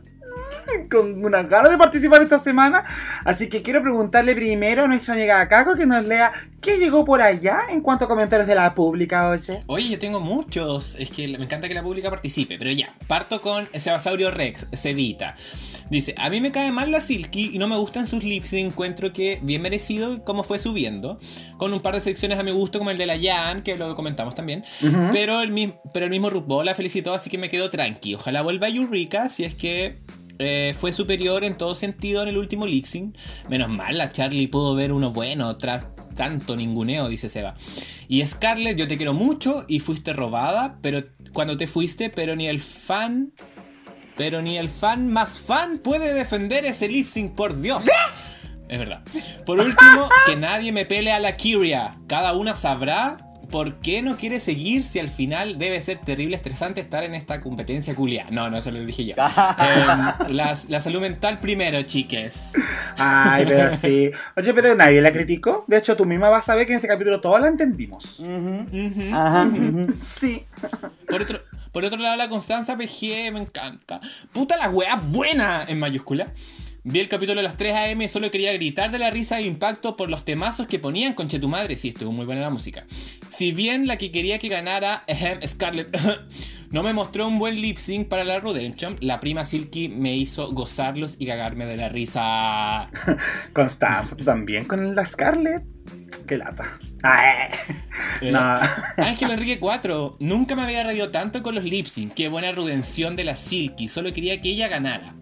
con 0.91 1.23
unas 1.23 1.49
ganas 1.49 1.71
de 1.71 1.77
participar 1.77 2.21
esta 2.21 2.39
semana. 2.39 2.83
Así 3.25 3.49
que 3.49 3.61
quiero 3.61 3.81
preguntarle 3.81 4.35
primero 4.35 4.83
a 4.83 4.87
nuestra 4.87 5.13
amiga 5.13 5.47
Kako 5.47 5.75
que 5.75 5.85
nos 5.85 6.05
lea 6.07 6.31
qué 6.61 6.77
llegó 6.77 7.05
por 7.05 7.21
allá 7.21 7.61
en 7.69 7.81
cuanto 7.81 8.05
a 8.05 8.07
comentarios 8.07 8.47
de 8.47 8.55
la 8.55 8.73
pública, 8.75 9.29
oye. 9.29 9.61
Oye, 9.67 9.89
yo 9.89 9.99
tengo 9.99 10.19
muchos. 10.19 10.95
Es 10.99 11.09
que 11.09 11.27
me 11.27 11.43
encanta 11.43 11.67
que 11.67 11.73
la 11.73 11.83
pública 11.83 12.09
participe. 12.09 12.57
Pero 12.57 12.71
ya, 12.71 12.93
parto 13.07 13.41
con 13.41 13.67
Sebasaurio 13.73 14.31
Rex, 14.31 14.67
Cevita. 14.73 15.35
Dice, 15.89 16.13
a 16.17 16.29
mí 16.29 16.41
me 16.41 16.51
cae 16.51 16.71
mal 16.71 16.91
la 16.91 16.99
Silky 16.99 17.51
y 17.53 17.59
no 17.59 17.67
me 17.67 17.77
gustan 17.77 18.07
sus 18.07 18.23
lips. 18.23 18.53
Encuentro 18.53 19.13
que 19.13 19.39
bien 19.41 19.61
merecido 19.61 20.23
cómo 20.23 20.43
fue 20.43 20.59
subiendo. 20.59 21.19
Con 21.57 21.73
un 21.73 21.79
par 21.79 21.93
de 21.95 22.01
secciones 22.01 22.37
a 22.39 22.43
mi 22.43 22.51
gusto, 22.51 22.79
como 22.79 22.91
el 22.91 22.97
de 22.97 23.05
la 23.05 23.17
Jan, 23.19 23.63
que 23.63 23.77
lo 23.77 23.95
comentamos 23.95 24.35
también. 24.35 24.65
Pero 25.11 25.41
el, 25.41 25.73
pero 25.93 26.05
el 26.05 26.11
mismo 26.11 26.29
RuPaul 26.29 26.65
la 26.65 26.75
felicitó, 26.75 27.13
así 27.13 27.29
que 27.29 27.37
me 27.37 27.49
quedo 27.49 27.69
tranqui. 27.69 28.15
Ojalá 28.15 28.41
vuelva 28.41 28.67
Eureka 28.67 29.29
si 29.29 29.45
es 29.45 29.55
que 29.55 29.95
eh, 30.39 30.75
fue 30.77 30.93
superior 30.93 31.43
en 31.43 31.57
todo 31.57 31.75
sentido 31.75 32.23
en 32.23 32.29
el 32.29 32.37
último 32.37 32.65
Lixing. 32.65 33.15
Menos 33.49 33.69
mal, 33.69 33.97
la 33.97 34.11
Charlie 34.11 34.47
pudo 34.47 34.75
ver 34.75 34.91
uno 34.91 35.11
bueno 35.11 35.57
tras 35.57 35.87
tanto 36.15 36.55
ninguneo, 36.55 37.09
dice 37.09 37.29
Seba. 37.29 37.55
Y 38.07 38.25
Scarlett, 38.25 38.77
yo 38.77 38.87
te 38.87 38.97
quiero 38.97 39.13
mucho 39.13 39.63
y 39.67 39.79
fuiste 39.79 40.13
robada, 40.13 40.79
pero 40.81 41.03
cuando 41.33 41.57
te 41.57 41.67
fuiste, 41.67 42.09
pero 42.09 42.35
ni 42.35 42.47
el 42.47 42.59
fan. 42.59 43.33
Pero 44.15 44.41
ni 44.41 44.57
el 44.57 44.67
fan 44.67 45.11
más 45.11 45.39
fan 45.39 45.77
puede 45.77 46.13
defender 46.13 46.65
ese 46.65 46.89
lip 46.89 47.07
sync, 47.07 47.35
por 47.35 47.61
Dios. 47.61 47.85
Es 48.67 48.79
verdad. 48.79 49.03
Por 49.45 49.59
último, 49.59 50.09
que 50.25 50.35
nadie 50.35 50.71
me 50.71 50.85
pele 50.85 51.11
a 51.11 51.19
la 51.19 51.37
Kyria. 51.37 51.91
Cada 52.07 52.33
una 52.33 52.55
sabrá 52.55 53.15
por 53.49 53.79
qué 53.79 54.01
no 54.01 54.17
quiere 54.17 54.39
seguir 54.39 54.83
si 54.83 54.99
al 54.99 55.09
final 55.09 55.57
debe 55.57 55.79
ser 55.81 55.99
terrible 55.99 56.35
estresante 56.35 56.81
estar 56.81 57.03
en 57.03 57.13
esta 57.13 57.39
competencia 57.39 57.95
culia. 57.95 58.27
No, 58.31 58.49
no, 58.49 58.57
eso 58.57 58.71
lo 58.71 58.79
dije 58.79 59.05
yo. 59.05 59.15
Em, 59.17 60.35
la, 60.35 60.57
la 60.67 60.81
salud 60.81 61.01
mental 61.01 61.39
primero, 61.39 61.81
chiques. 61.83 62.53
Ay, 62.97 63.45
pero 63.47 63.75
sí. 63.81 64.11
Oye, 64.35 64.53
pero 64.53 64.75
nadie 64.75 65.01
la 65.01 65.11
criticó. 65.11 65.65
De 65.67 65.77
hecho, 65.77 65.95
tú 65.95 66.05
misma 66.05 66.29
vas 66.29 66.47
a 66.49 66.55
ver 66.55 66.65
que 66.65 66.73
en 66.73 66.77
este 66.77 66.87
capítulo 66.87 67.21
todos 67.21 67.39
la 67.39 67.47
entendimos. 67.47 68.21
Ajá. 69.11 69.49
Sí. 70.05 70.45
Por 71.07 71.21
otro, 71.21 71.39
por 71.71 71.85
otro 71.85 71.97
lado, 71.97 72.15
la 72.17 72.29
Constanza 72.29 72.75
PG 72.75 73.31
me 73.31 73.39
encanta. 73.39 73.99
Puta 74.33 74.57
la 74.57 74.69
wea 74.69 74.95
buena 74.95 75.63
en 75.67 75.79
mayúscula. 75.79 76.27
Vi 76.89 77.01
el 77.01 77.09
capítulo 77.09 77.41
de 77.41 77.43
las 77.43 77.57
3 77.57 77.75
AM 77.99 78.07
solo 78.07 78.31
quería 78.31 78.53
gritar 78.53 78.91
de 78.91 78.97
la 78.97 79.09
risa 79.09 79.37
e 79.39 79.45
impacto 79.45 79.97
por 79.97 80.09
los 80.09 80.23
temazos 80.23 80.67
que 80.67 80.79
ponían 80.79 81.15
con 81.15 81.27
tu 81.27 81.49
madre. 81.49 81.75
Sí, 81.75 81.89
estuvo 81.89 82.13
muy 82.13 82.25
buena 82.25 82.39
la 82.39 82.49
música. 82.49 82.85
Si 83.27 83.51
bien 83.51 83.87
la 83.87 83.97
que 83.97 84.09
quería 84.09 84.39
que 84.39 84.47
ganara 84.47 85.03
Scarlett 85.45 85.89
no 86.71 86.83
me 86.83 86.93
mostró 86.93 87.27
un 87.27 87.39
buen 87.39 87.59
lip 87.59 87.75
sync 87.75 88.07
para 88.07 88.23
la 88.23 88.39
Redemption, 88.39 88.95
la 89.01 89.19
prima 89.19 89.43
Silky 89.43 89.89
me 89.89 90.15
hizo 90.15 90.49
gozarlos 90.53 91.17
y 91.19 91.25
cagarme 91.25 91.65
de 91.65 91.75
la 91.75 91.89
risa. 91.89 92.89
Constanza, 93.51 94.15
tú 94.15 94.23
también 94.23 94.63
con 94.63 94.95
la 94.95 95.05
Scarlett. 95.05 95.65
Qué 96.25 96.37
lata. 96.37 96.77
Ay. 97.03 97.49
Eh, 98.21 98.31
No. 98.31 98.59
Ángel 98.97 99.31
Enrique 99.31 99.59
4, 99.59 100.17
nunca 100.21 100.55
me 100.55 100.63
había 100.63 100.83
reído 100.83 101.09
tanto 101.11 101.43
con 101.43 101.53
los 101.53 101.65
lip 101.65 101.85
sync. 101.85 102.13
Qué 102.13 102.29
buena 102.29 102.53
redención 102.53 103.17
de 103.17 103.25
la 103.25 103.35
Silky, 103.35 103.89
solo 103.89 104.13
quería 104.13 104.39
que 104.39 104.49
ella 104.49 104.69
ganara. 104.69 105.15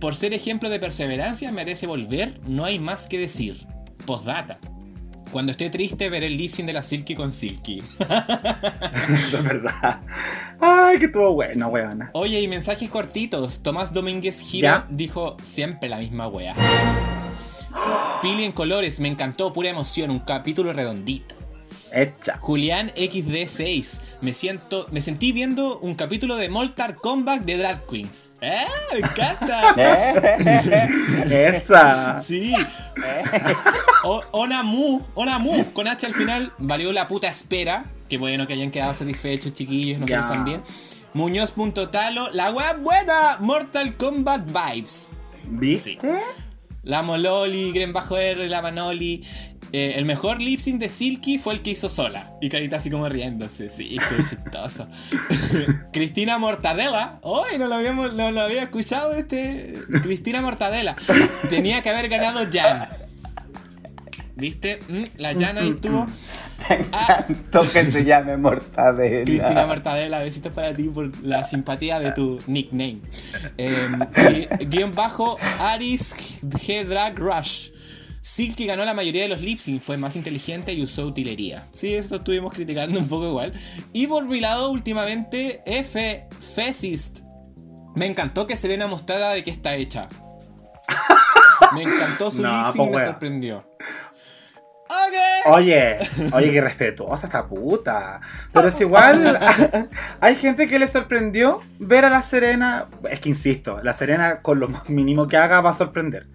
Por 0.00 0.14
ser 0.14 0.32
ejemplo 0.32 0.70
de 0.70 0.78
perseverancia, 0.78 1.50
merece 1.50 1.86
volver, 1.86 2.40
no 2.46 2.64
hay 2.64 2.78
más 2.78 3.08
que 3.08 3.18
decir. 3.18 3.66
Postdata. 4.06 4.58
Cuando 5.32 5.52
esté 5.52 5.68
triste, 5.70 6.08
veré 6.08 6.28
el 6.28 6.50
sync 6.50 6.66
de 6.66 6.72
la 6.72 6.82
Silky 6.82 7.14
con 7.14 7.32
Silky. 7.32 7.78
Eso 7.78 7.98
es 9.38 9.44
verdad. 9.44 10.00
Ay, 10.60 10.98
que 10.98 11.06
estuvo 11.06 11.34
bueno, 11.34 11.68
weona. 11.68 12.10
Oye, 12.14 12.40
y 12.40 12.48
mensajes 12.48 12.88
cortitos. 12.90 13.60
Tomás 13.62 13.92
Domínguez 13.92 14.38
¿Ya? 14.40 14.46
Gira 14.46 14.86
dijo 14.88 15.36
siempre 15.42 15.88
la 15.88 15.98
misma 15.98 16.28
wea. 16.28 16.54
Pili 18.22 18.44
en 18.44 18.52
colores, 18.52 19.00
me 19.00 19.08
encantó, 19.08 19.52
pura 19.52 19.68
emoción, 19.68 20.10
un 20.10 20.20
capítulo 20.20 20.72
redondito. 20.72 21.34
Hecha. 21.92 22.36
Julián 22.38 22.90
XD6, 22.94 24.00
me 24.20 24.32
siento, 24.32 24.86
me 24.90 25.00
sentí 25.00 25.32
viendo 25.32 25.78
un 25.80 25.94
capítulo 25.94 26.36
de 26.36 26.48
Mortal 26.48 26.94
Kombat 26.96 27.42
de 27.42 27.56
Drag 27.58 27.86
Queens. 27.86 28.34
¡Eh! 28.40 28.66
¡Me 28.92 28.98
encanta! 28.98 29.74
Esa. 31.30 32.20
Sí. 32.20 32.54
O- 34.04 34.22
Onamu, 34.32 35.02
Onamu, 35.14 35.72
con 35.72 35.88
H 35.88 36.06
al 36.06 36.14
final, 36.14 36.52
valió 36.58 36.92
la 36.92 37.08
puta 37.08 37.28
espera. 37.28 37.84
Qué 38.08 38.16
bueno 38.18 38.46
que 38.46 38.54
hayan 38.54 38.70
quedado 38.70 38.94
satisfechos, 38.94 39.52
chiquillos, 39.52 39.98
nosotros 40.00 40.24
Ya. 40.24 40.28
también. 40.32 40.60
Muñoz.talo, 41.14 42.30
la 42.32 42.52
wea 42.52 42.74
buena, 42.74 43.38
Mortal 43.40 43.96
Kombat 43.96 44.46
Vibes. 44.46 45.08
¿Viste? 45.50 45.98
La 46.88 47.02
Mololi, 47.02 47.70
Gren 47.70 47.92
Bajo 47.92 48.16
R, 48.16 48.48
la 48.48 48.62
Manoli. 48.62 49.22
Eh, 49.72 49.92
el 49.96 50.06
mejor 50.06 50.40
lip 50.40 50.58
sync 50.58 50.80
de 50.80 50.88
Silky 50.88 51.36
fue 51.36 51.52
el 51.52 51.60
que 51.60 51.72
hizo 51.72 51.90
sola. 51.90 52.32
Y 52.40 52.48
Carita 52.48 52.76
así 52.76 52.88
como 52.88 53.06
riéndose. 53.10 53.68
Sí, 53.68 53.98
qué 54.08 54.16
chistoso. 54.30 54.88
Cristina 55.92 56.38
Mortadela. 56.38 57.20
¡Ay! 57.22 57.58
no 57.58 57.68
lo, 57.68 57.74
habíamos, 57.74 58.14
no 58.14 58.30
lo 58.30 58.40
había 58.40 58.62
escuchado 58.62 59.12
este. 59.12 59.74
Cristina 60.02 60.40
Mortadela. 60.40 60.96
Tenía 61.50 61.82
que 61.82 61.90
haber 61.90 62.08
ganado 62.08 62.40
Jan. 62.50 62.88
¿Viste? 64.38 64.78
Mm, 64.88 65.04
La 65.20 65.34
Jan 65.34 65.58
ahí 65.58 65.70
estuvo. 65.70 66.06
Ah, 66.92 67.24
Tanto 67.26 67.62
que 67.72 67.90
se 67.90 68.04
llame 68.04 68.36
Mortadela. 68.36 69.24
Cristina 69.24 69.64
Mortadela, 69.64 70.18
besitos 70.18 70.52
para 70.52 70.74
ti 70.74 70.84
por 70.84 71.16
la 71.24 71.42
simpatía 71.42 71.98
de 71.98 72.12
tu 72.12 72.38
nickname. 72.46 73.00
Eh, 73.56 73.88
sí, 74.10 74.46
guion 74.66 74.92
bajo, 74.92 75.38
Aris 75.60 76.14
G 76.42 76.84
Drag 76.84 77.18
Rush. 77.18 77.70
Silky 78.20 78.66
ganó 78.66 78.84
la 78.84 78.92
mayoría 78.92 79.22
de 79.22 79.28
los 79.28 79.40
lip 79.40 79.60
sync, 79.60 79.80
fue 79.80 79.96
más 79.96 80.14
inteligente 80.16 80.74
y 80.74 80.82
usó 80.82 81.06
utilería. 81.06 81.64
Sí, 81.72 81.94
eso 81.94 82.16
estuvimos 82.16 82.52
criticando 82.52 82.98
un 82.98 83.08
poco 83.08 83.28
igual. 83.28 83.52
Y 83.94 84.06
por 84.06 84.24
mi 84.28 84.40
lado, 84.40 84.70
últimamente, 84.70 85.62
F 85.64 86.26
Fesist. 86.54 87.20
Me 87.94 88.04
encantó 88.04 88.46
que 88.46 88.56
Serena 88.56 88.86
mostrara 88.88 89.30
de 89.30 89.42
qué 89.42 89.50
está 89.50 89.74
hecha. 89.76 90.08
Me 91.74 91.82
encantó 91.84 92.30
su 92.30 92.42
No, 92.42 92.50
lip 92.50 92.72
sync, 92.74 92.90
me 92.90 92.96
wea. 92.96 93.06
sorprendió. 93.06 93.64
Oye, 95.46 95.96
oye, 96.32 96.52
qué 96.52 96.60
respetuosa 96.60 97.26
esta 97.26 97.46
puta. 97.46 98.20
Pero 98.52 98.68
es 98.68 98.80
igual, 98.80 99.38
hay 100.20 100.36
gente 100.36 100.66
que 100.66 100.78
le 100.78 100.88
sorprendió 100.88 101.60
ver 101.78 102.04
a 102.04 102.10
la 102.10 102.22
Serena. 102.22 102.86
Es 103.10 103.20
que 103.20 103.28
insisto, 103.30 103.80
la 103.82 103.94
Serena 103.94 104.42
con 104.42 104.60
lo 104.60 104.68
mínimo 104.88 105.26
que 105.26 105.36
haga 105.36 105.60
va 105.60 105.70
a 105.70 105.74
sorprender. 105.74 106.26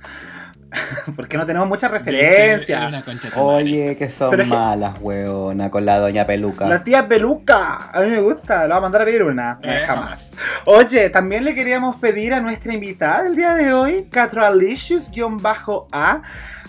Porque 1.16 1.38
no 1.38 1.46
tenemos 1.46 1.68
mucha 1.68 1.88
Era 1.88 2.00
referencia. 2.00 2.88
una 2.88 3.02
concha 3.02 3.28
de 3.30 3.34
tu 3.34 3.40
madre. 3.40 3.56
Oye, 3.64 3.98
que 3.98 4.10
son 4.10 4.30
Pero 4.32 4.44
es 4.44 4.50
que- 4.50 4.56
malas, 4.56 4.96
weona, 5.02 5.70
con 5.72 5.86
la 5.86 6.00
doña 6.00 6.26
peluca. 6.26 6.68
La 6.68 6.84
tía 6.84 7.08
Peluca, 7.08 7.90
a 7.92 8.02
mí 8.02 8.08
me 8.10 8.20
gusta, 8.22 8.68
la 8.68 8.76
voy 8.76 8.78
a 8.78 8.82
mandar 8.82 9.02
a 9.02 9.06
pedir 9.06 9.24
una. 9.24 9.60
Eh, 9.62 9.82
jamás. 9.86 10.32
Oye, 10.66 11.10
también 11.10 11.44
le 11.46 11.56
queríamos 11.56 11.96
pedir 11.98 12.34
a 12.34 12.40
nuestra 12.40 12.74
invitada 12.74 13.24
del 13.24 13.36
día 13.36 13.54
de 13.56 13.74
hoy, 13.74 14.08
Catralicious-A, 14.12 16.22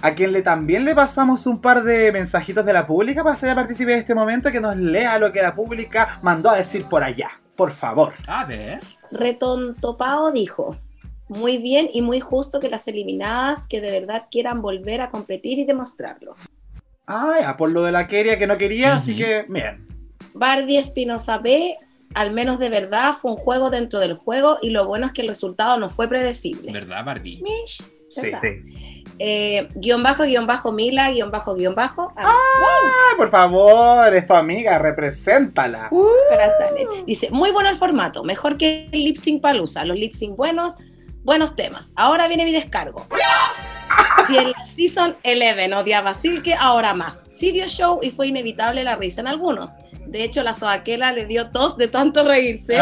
a 0.03 0.11
quien 0.15 0.33
le 0.33 0.43
también 0.43 0.85
le 0.85 0.95
pasamos 0.95 1.47
un 1.47 1.61
par 1.61 1.83
de 1.83 2.13
mensajitos 2.13 2.65
de 2.65 2.73
la 2.73 2.87
pública 2.87 3.23
para 3.23 3.35
hacer 3.35 3.55
partícipe 3.55 3.93
de 3.93 3.99
este 3.99 4.15
momento, 4.15 4.51
que 4.51 4.61
nos 4.61 4.77
lea 4.77 5.19
lo 5.19 5.33
que 5.33 5.43
la 5.43 5.55
pública 5.55 6.19
mandó 6.23 6.51
a 6.51 6.57
decir 6.57 6.85
por 6.85 7.03
allá. 7.03 7.29
Por 7.57 7.73
favor. 7.73 8.13
A 8.27 8.45
ver. 8.45 8.81
Retontopao 9.13 10.33
dijo, 10.33 10.77
muy 11.39 11.59
bien 11.59 11.91
y 11.93 12.03
muy 12.03 12.21
justo 12.21 12.61
que 12.61 12.69
las 12.69 12.87
eliminadas 12.89 13.63
que 13.69 13.81
de 13.81 13.91
verdad 14.01 14.25
quieran 14.31 14.63
volver 14.63 15.01
a 15.01 15.11
competir 15.11 15.59
y 15.59 15.65
demostrarlo. 15.65 16.35
Ah, 17.07 17.37
ya, 17.41 17.57
por 17.57 17.71
lo 17.73 17.83
de 17.83 17.93
la 17.93 18.07
Keria 18.09 18.39
que 18.39 18.47
no 18.47 18.57
quería, 18.57 18.95
así 18.97 19.13
Ujú. 19.13 19.23
que 19.23 19.45
bien. 19.49 19.87
Barbie 20.33 20.79
Espinosa 20.79 21.39
B, 21.39 21.77
al 22.15 22.33
menos 22.33 22.59
de 22.59 22.69
verdad, 22.71 23.15
fue 23.21 23.31
un 23.33 23.37
juego 23.37 23.71
dentro 23.71 24.01
del 24.01 24.15
juego 24.15 24.59
y 24.63 24.71
lo 24.71 24.87
bueno 24.87 25.07
es 25.07 25.13
que 25.13 25.23
el 25.23 25.29
resultado 25.29 25.77
no 25.79 25.91
fue 25.91 26.09
predecible. 26.09 26.73
¿Verdad, 26.73 27.05
Barbie? 27.05 27.43
Mish, 27.43 27.83
Sí. 28.09 28.31
¿verdad? 28.31 28.43
Eh, 29.19 29.69
guion 29.77 30.03
bajo, 30.03 30.25
guion 30.25 30.47
bajo, 30.47 30.73
Mila, 30.73 31.11
guion 31.11 31.31
bajo, 31.31 31.55
guion 31.55 31.75
bajo. 31.75 32.13
Ah, 32.17 32.25
Ay, 32.27 33.17
por 33.17 33.29
favor, 33.31 34.13
es 34.15 34.27
tu 34.27 34.35
amiga, 34.35 34.79
represéntala. 34.79 35.89
corazones. 35.91 37.07
Dice, 37.07 37.29
muy 37.31 37.51
bueno 37.51 37.69
el 37.69 37.77
formato, 37.77 38.25
mejor 38.25 38.57
que 38.57 38.87
el 38.91 39.05
lip 39.05 39.17
sync 39.17 39.41
palusa. 39.43 39.85
Los 39.85 39.99
lip 39.99 40.15
sync 40.15 40.37
buenos, 40.37 40.75
buenos 41.25 41.57
temas. 41.57 41.91
Ahora 41.97 42.29
viene 42.29 42.45
mi 42.45 42.53
descargo. 42.53 43.07
Si 44.27 44.37
en 44.37 44.53
Season 44.75 45.17
11 45.25 45.75
odiaba 45.75 46.11
a 46.11 46.15
Silke, 46.15 46.55
ahora 46.55 46.95
más. 46.95 47.25
Sí 47.33 47.51
dio 47.51 47.67
show 47.67 47.99
y 48.03 48.11
fue 48.11 48.29
inevitable 48.29 48.85
la 48.85 48.97
risa 48.97 49.21
en 49.21 49.29
algunos. 49.29 49.73
De 50.07 50.23
hecho, 50.23 50.43
la 50.43 50.55
soaquela 50.55 51.13
le 51.13 51.27
dio 51.27 51.51
tos 51.51 51.77
de 51.77 51.89
tanto 51.89 52.23
reírse. 52.25 52.79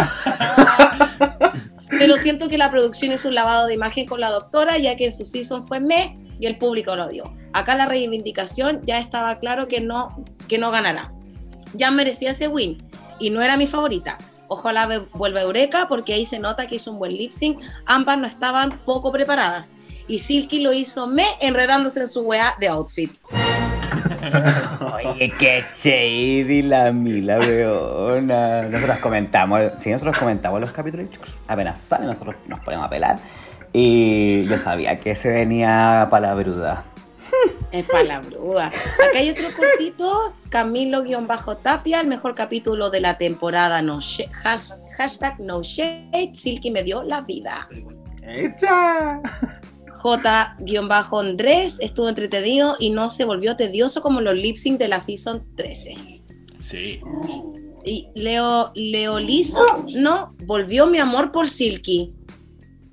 Pero 1.90 2.16
siento 2.18 2.48
que 2.48 2.58
la 2.58 2.70
producción 2.70 3.12
hizo 3.12 3.28
un 3.28 3.34
lavado 3.34 3.66
de 3.66 3.74
imagen 3.74 4.06
con 4.06 4.20
la 4.20 4.30
doctora, 4.30 4.78
ya 4.78 4.96
que 4.96 5.06
en 5.06 5.12
su 5.12 5.24
season 5.24 5.66
fue 5.66 5.80
me 5.80 6.18
y 6.38 6.46
el 6.46 6.58
público 6.58 6.96
lo 6.96 7.08
dio. 7.08 7.24
Acá 7.52 7.74
la 7.74 7.86
reivindicación 7.86 8.80
ya 8.82 8.98
estaba 8.98 9.38
claro 9.38 9.68
que 9.68 9.80
no, 9.80 10.08
que 10.48 10.58
no 10.58 10.70
ganará. 10.70 11.12
Ya 11.74 11.90
merecía 11.90 12.32
ese 12.32 12.48
win 12.48 12.78
y 13.18 13.30
no 13.30 13.42
era 13.42 13.56
mi 13.56 13.66
favorita. 13.66 14.18
Ojalá 14.52 15.06
vuelva 15.14 15.40
Eureka 15.40 15.86
porque 15.88 16.12
ahí 16.12 16.26
se 16.26 16.38
nota 16.38 16.66
que 16.66 16.76
hizo 16.76 16.90
un 16.90 16.98
buen 16.98 17.16
lip 17.16 17.32
sync. 17.32 17.58
Ambas 17.86 18.18
no 18.18 18.26
estaban 18.26 18.78
poco 18.84 19.10
preparadas. 19.10 19.72
Y 20.06 20.18
Silky 20.18 20.60
lo 20.60 20.72
hizo 20.72 21.06
me 21.06 21.24
enredándose 21.40 22.00
en 22.00 22.08
su 22.08 22.20
weá 22.20 22.54
de 22.60 22.68
outfit. 22.68 23.10
Oye, 24.94 25.32
qué 25.38 25.64
shady 25.72 26.62
la 26.62 26.92
Mila, 26.92 27.38
weona. 27.38 28.62
Nosotros 28.62 28.98
comentamos, 28.98 29.60
sí, 29.78 29.90
nosotros 29.90 30.18
comentamos 30.18 30.60
los 30.60 30.70
capítulos, 30.70 31.06
apenas 31.48 31.78
salen, 31.78 32.08
nosotros 32.08 32.36
nos 32.46 32.60
ponemos 32.60 32.86
a 32.86 32.90
pelar. 32.90 33.16
Y 33.72 34.44
yo 34.44 34.58
sabía 34.58 35.00
que 35.00 35.14
se 35.14 35.30
venía 35.30 36.08
palabruda. 36.10 36.84
Es 37.72 37.86
palabruda. 37.86 38.66
Acá 38.66 39.18
hay 39.18 39.30
otro 39.30 39.44
cortito. 39.56 40.32
Camilo-Tapia, 40.50 42.00
el 42.00 42.06
mejor 42.06 42.34
capítulo 42.34 42.90
de 42.90 43.00
la 43.00 43.16
temporada. 43.16 43.80
No 43.80 43.98
hash- 43.98 44.28
hashtag 44.96 45.40
no 45.40 45.62
shade. 45.62 46.32
Silky 46.34 46.70
me 46.70 46.82
dio 46.84 47.02
la 47.02 47.22
vida. 47.22 47.68
¡Echa! 48.22 49.20
J-Andrés 50.02 51.76
estuvo 51.80 52.08
entretenido 52.08 52.76
y 52.78 52.90
no 52.90 53.10
se 53.10 53.24
volvió 53.24 53.56
tedioso 53.56 54.02
como 54.02 54.20
los 54.20 54.34
lip 54.34 54.56
sync 54.56 54.78
de 54.78 54.88
la 54.88 55.00
season 55.00 55.46
13. 55.56 55.94
Sí. 56.58 57.00
Y 57.84 58.08
Leo, 58.14 58.70
Leolizo, 58.74 59.64
no, 59.94 60.34
volvió 60.44 60.86
mi 60.86 60.98
amor 60.98 61.32
por 61.32 61.48
Silky. 61.48 62.12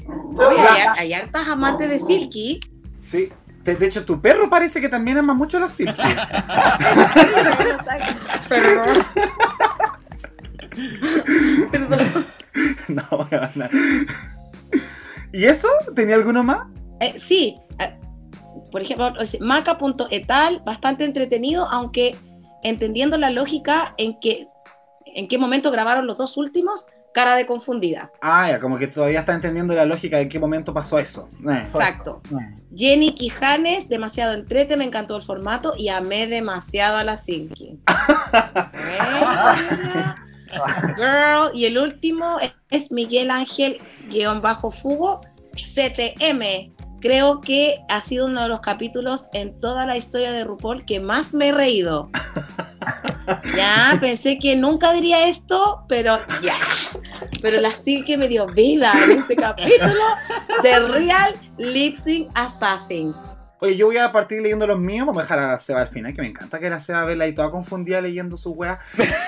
Oye, 0.07 0.59
hay, 0.59 0.87
hay 0.97 1.13
hartas 1.13 1.47
amantes 1.47 1.91
de 1.91 1.99
Silky. 1.99 2.59
Sí. 2.89 3.29
De, 3.69 3.75
de 3.75 3.85
hecho, 3.85 4.03
tu 4.03 4.19
perro 4.19 4.49
parece 4.49 4.81
que 4.81 4.89
también 4.89 5.19
ama 5.19 5.35
mucho 5.35 5.57
a 5.57 5.59
la 5.59 5.69
Silky. 5.69 5.93
Perdón. 8.49 9.05
Perdón. 11.71 12.25
no, 12.87 13.03
weona. 13.31 13.69
¿Y 15.31 15.45
eso? 15.45 15.67
¿Tenía 15.95 16.15
alguno 16.15 16.43
más? 16.43 16.61
Eh, 16.99 17.19
sí, 17.19 17.55
eh, 17.79 17.95
por 18.71 18.81
ejemplo, 18.81 19.13
maca.etal, 19.39 20.63
bastante 20.65 21.05
entretenido, 21.05 21.69
aunque 21.69 22.15
entendiendo 22.63 23.17
la 23.17 23.29
lógica 23.29 23.93
en 23.97 24.19
que 24.19 24.47
en 25.05 25.27
qué 25.27 25.37
momento 25.37 25.69
grabaron 25.69 26.07
los 26.07 26.17
dos 26.17 26.37
últimos, 26.37 26.87
cara 27.13 27.35
de 27.35 27.45
confundida. 27.45 28.11
Ah, 28.21 28.49
ya, 28.49 28.59
como 28.59 28.77
que 28.77 28.87
todavía 28.87 29.21
está 29.21 29.33
entendiendo 29.33 29.73
la 29.73 29.85
lógica 29.85 30.17
de 30.17 30.23
en 30.23 30.29
qué 30.29 30.39
momento 30.39 30.73
pasó 30.73 30.99
eso. 30.99 31.27
Eh. 31.47 31.63
Exacto. 31.65 32.21
Jenny 32.75 33.15
Quijanes, 33.15 33.89
demasiado 33.89 34.33
entrete, 34.33 34.77
me 34.77 34.85
encantó 34.85 35.17
el 35.17 35.23
formato 35.23 35.73
y 35.77 35.89
amé 35.89 36.27
demasiado 36.27 36.97
a 36.97 37.03
la 37.03 37.17
Silky. 37.17 37.79
Girl, 40.95 41.51
y 41.53 41.65
el 41.65 41.77
último 41.77 42.37
es 42.69 42.91
Miguel 42.91 43.31
Ángel 43.31 43.77
guion 44.09 44.41
bajo 44.41 44.71
Fugo, 44.71 45.19
CTM. 45.53 46.73
Creo 47.01 47.39
que 47.39 47.75
ha 47.87 48.01
sido 48.01 48.25
uno 48.25 48.41
de 48.41 48.49
los 48.49 48.59
capítulos 48.59 49.27
en 49.33 49.57
toda 49.59 49.85
la 49.85 49.95
historia 49.95 50.31
de 50.31 50.43
RuPaul 50.43 50.85
que 50.85 50.99
más 50.99 51.33
me 51.33 51.49
he 51.49 51.51
reído. 51.53 52.09
Ya, 53.55 53.97
pensé 53.99 54.37
que 54.37 54.55
nunca 54.55 54.91
diría 54.93 55.27
esto, 55.27 55.83
pero 55.87 56.19
ya. 56.41 56.57
Pero 57.41 57.59
la 57.61 57.75
Silky 57.75 58.17
me 58.17 58.27
dio 58.27 58.47
vida 58.47 58.93
en 59.03 59.19
este 59.19 59.35
capítulo 59.35 60.03
de 60.63 60.79
Real 60.79 61.33
Lip 61.57 61.97
Sync 61.97 62.29
Assassin. 62.35 63.13
Oye, 63.61 63.75
yo 63.75 63.87
voy 63.87 63.97
a 63.97 64.09
partir 64.13 64.41
leyendo 64.41 64.65
los 64.65 64.79
míos, 64.79 65.05
vamos 65.05 65.19
a 65.19 65.23
dejar 65.23 65.39
a 65.39 65.59
Seba 65.59 65.81
al 65.81 65.89
final, 65.89 66.13
que 66.13 66.21
me 66.21 66.29
encanta 66.29 66.59
que 66.59 66.69
la 66.69 66.79
Seba 66.79 67.03
vela 67.03 67.25
ahí 67.25 67.33
toda 67.33 67.51
confundida 67.51 67.99
leyendo 67.99 68.37
su 68.37 68.51
wea. 68.51 68.79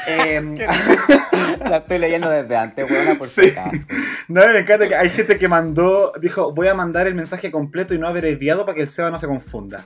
Em, 0.08 0.56
La 1.70 1.78
estoy 1.78 1.98
leyendo 1.98 2.30
desde 2.30 2.56
antes, 2.56 2.90
weona, 2.90 3.16
por 3.16 3.28
Sí. 3.28 3.42
si 3.42 3.50
acaso. 3.50 3.86
no, 4.30 4.42
me 4.48 4.60
encanta 4.60 4.88
que 4.88 4.96
hay 4.96 5.10
gente 5.10 5.38
que 5.38 5.50
mandó, 5.50 6.14
dijo, 6.22 6.54
voy 6.54 6.68
a 6.68 6.74
mandar 6.74 7.08
el 7.08 7.14
mensaje 7.16 7.52
completo 7.52 7.94
y 7.94 8.00
no 8.00 8.08
abreviado 8.08 8.66
para 8.66 8.76
que 8.76 8.84
el 8.84 8.88
Seba 8.88 9.12
no 9.12 9.20
se 9.20 9.28
confunda. 9.28 9.84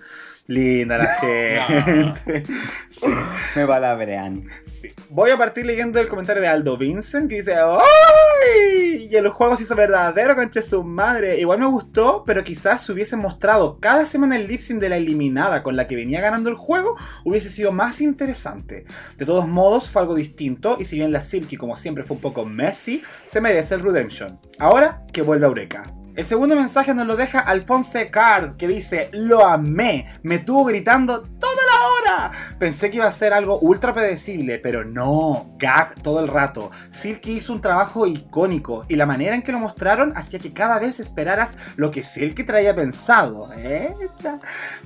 Linda 0.48 0.98
la 0.98 1.08
gente. 1.16 2.44
Sí. 2.90 3.08
Me 3.56 3.68
palabrean. 3.68 4.42
Sí. 4.64 4.94
Voy 5.10 5.30
a 5.32 5.38
partir 5.38 5.66
leyendo 5.66 6.00
el 6.00 6.08
comentario 6.08 6.42
de 6.42 6.48
Aldo 6.48 6.78
Vincent 6.78 7.30
que 7.30 7.38
dice 7.38 7.56
¡Ay! 7.56 9.08
Y 9.10 9.16
el 9.16 9.28
juego 9.30 9.58
se 9.58 9.64
hizo 9.64 9.76
verdadero, 9.76 10.36
concha 10.36 10.62
de 10.62 10.66
su 10.66 10.84
madre. 10.84 11.38
Igual 11.38 11.60
me 11.60 11.66
gustó, 11.66 12.24
pero 12.26 12.44
quizás 12.44 12.84
si 12.84 12.92
hubiesen 12.94 13.20
mostrado 13.20 13.80
cada 13.80 14.06
semana 14.06 14.38
el 14.38 14.48
lip 14.48 14.62
sync 14.62 14.80
de 14.80 14.90
la 14.90 14.98
eliminada 14.98 15.62
con 15.62 15.76
la 15.76 15.88
que 15.88 15.96
venía 15.96 16.22
ganando 16.22 16.50
el 16.50 16.56
juego, 16.56 16.96
hubiese 17.26 17.50
sido 17.50 17.72
más 17.74 18.00
interesante. 18.00 18.86
De 19.18 19.26
todos 19.26 19.48
modos, 19.48 19.90
fue 19.90 20.02
algo 20.02 20.16
distinto, 20.16 20.78
y 20.80 20.86
si 20.86 20.96
bien 20.96 21.12
la 21.12 21.22
Silky, 21.22 21.58
como 21.58 21.76
siempre, 21.76 22.04
fue 22.04 22.16
un 22.16 22.22
poco 22.22 22.46
messy, 22.46 23.02
se 23.26 23.42
merece 23.42 23.76
el 23.76 23.84
Redemption. 23.84 24.40
Ahora 24.58 25.06
que 25.12 25.22
vuelve 25.22 25.46
a 25.46 25.50
Eureka. 25.50 25.84
El 26.16 26.26
segundo 26.26 26.56
mensaje 26.56 26.94
nos 26.94 27.06
lo 27.06 27.18
deja 27.18 27.40
Alphonse 27.40 28.10
Card, 28.10 28.56
que 28.56 28.70
dice, 28.70 29.10
lo 29.12 29.46
amé, 29.46 30.06
me 30.24 30.40
tuvo 30.40 30.64
gritando 30.64 31.22
toda 31.22 31.62
la 31.66 31.88
hora. 31.88 32.32
Pensé 32.58 32.90
que 32.90 32.98
iba 32.98 33.06
a 33.06 33.12
ser 33.12 33.34
algo 33.34 33.60
ultra 33.60 33.94
predecible, 33.94 34.58
pero 34.60 34.86
no, 34.86 35.54
gag 35.58 36.02
todo 36.02 36.22
el 36.22 36.30
rato. 36.30 36.72
Silky 36.90 37.34
hizo 37.38 37.52
un 37.52 37.60
trabajo 37.60 38.08
icónico 38.08 38.86
y 38.88 38.96
la 38.96 39.06
manera 39.06 39.36
en 39.36 39.42
que 39.42 39.52
lo 39.52 39.60
mostraron 39.60 40.16
hacía 40.16 40.40
que 40.40 40.54
cada 40.54 40.80
vez 40.80 41.02
esperaras 41.02 41.58
lo 41.76 41.92
que 41.92 42.02
Silky 42.02 42.46
traía 42.46 42.74
pensado. 42.74 43.50
¿eh? 43.58 43.94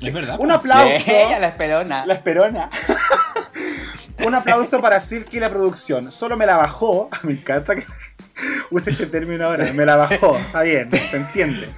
Es 0.01 0.14
verdad. 0.14 0.38
Un 0.39 0.49
aplauso. 0.49 1.11
Ella 1.11 1.38
la 1.38 1.49
esperona. 1.49 2.07
La 2.07 2.15
esperona. 2.15 2.69
Un 4.26 4.35
aplauso 4.35 4.81
para 4.81 4.99
Silky 4.99 5.38
y 5.38 5.39
la 5.39 5.49
producción. 5.49 6.11
Solo 6.11 6.35
me 6.35 6.45
la 6.45 6.57
bajó. 6.57 7.10
Me 7.23 7.34
encanta 7.34 7.76
que 7.76 7.85
use 8.70 8.91
este 8.91 9.06
término 9.07 9.45
ahora. 9.45 9.72
Me 9.74 9.86
la 9.86 9.95
bajó. 9.95 10.38
Está 10.38 10.61
bien, 10.61 10.90
se 10.91 11.18
entiende. 11.18 11.70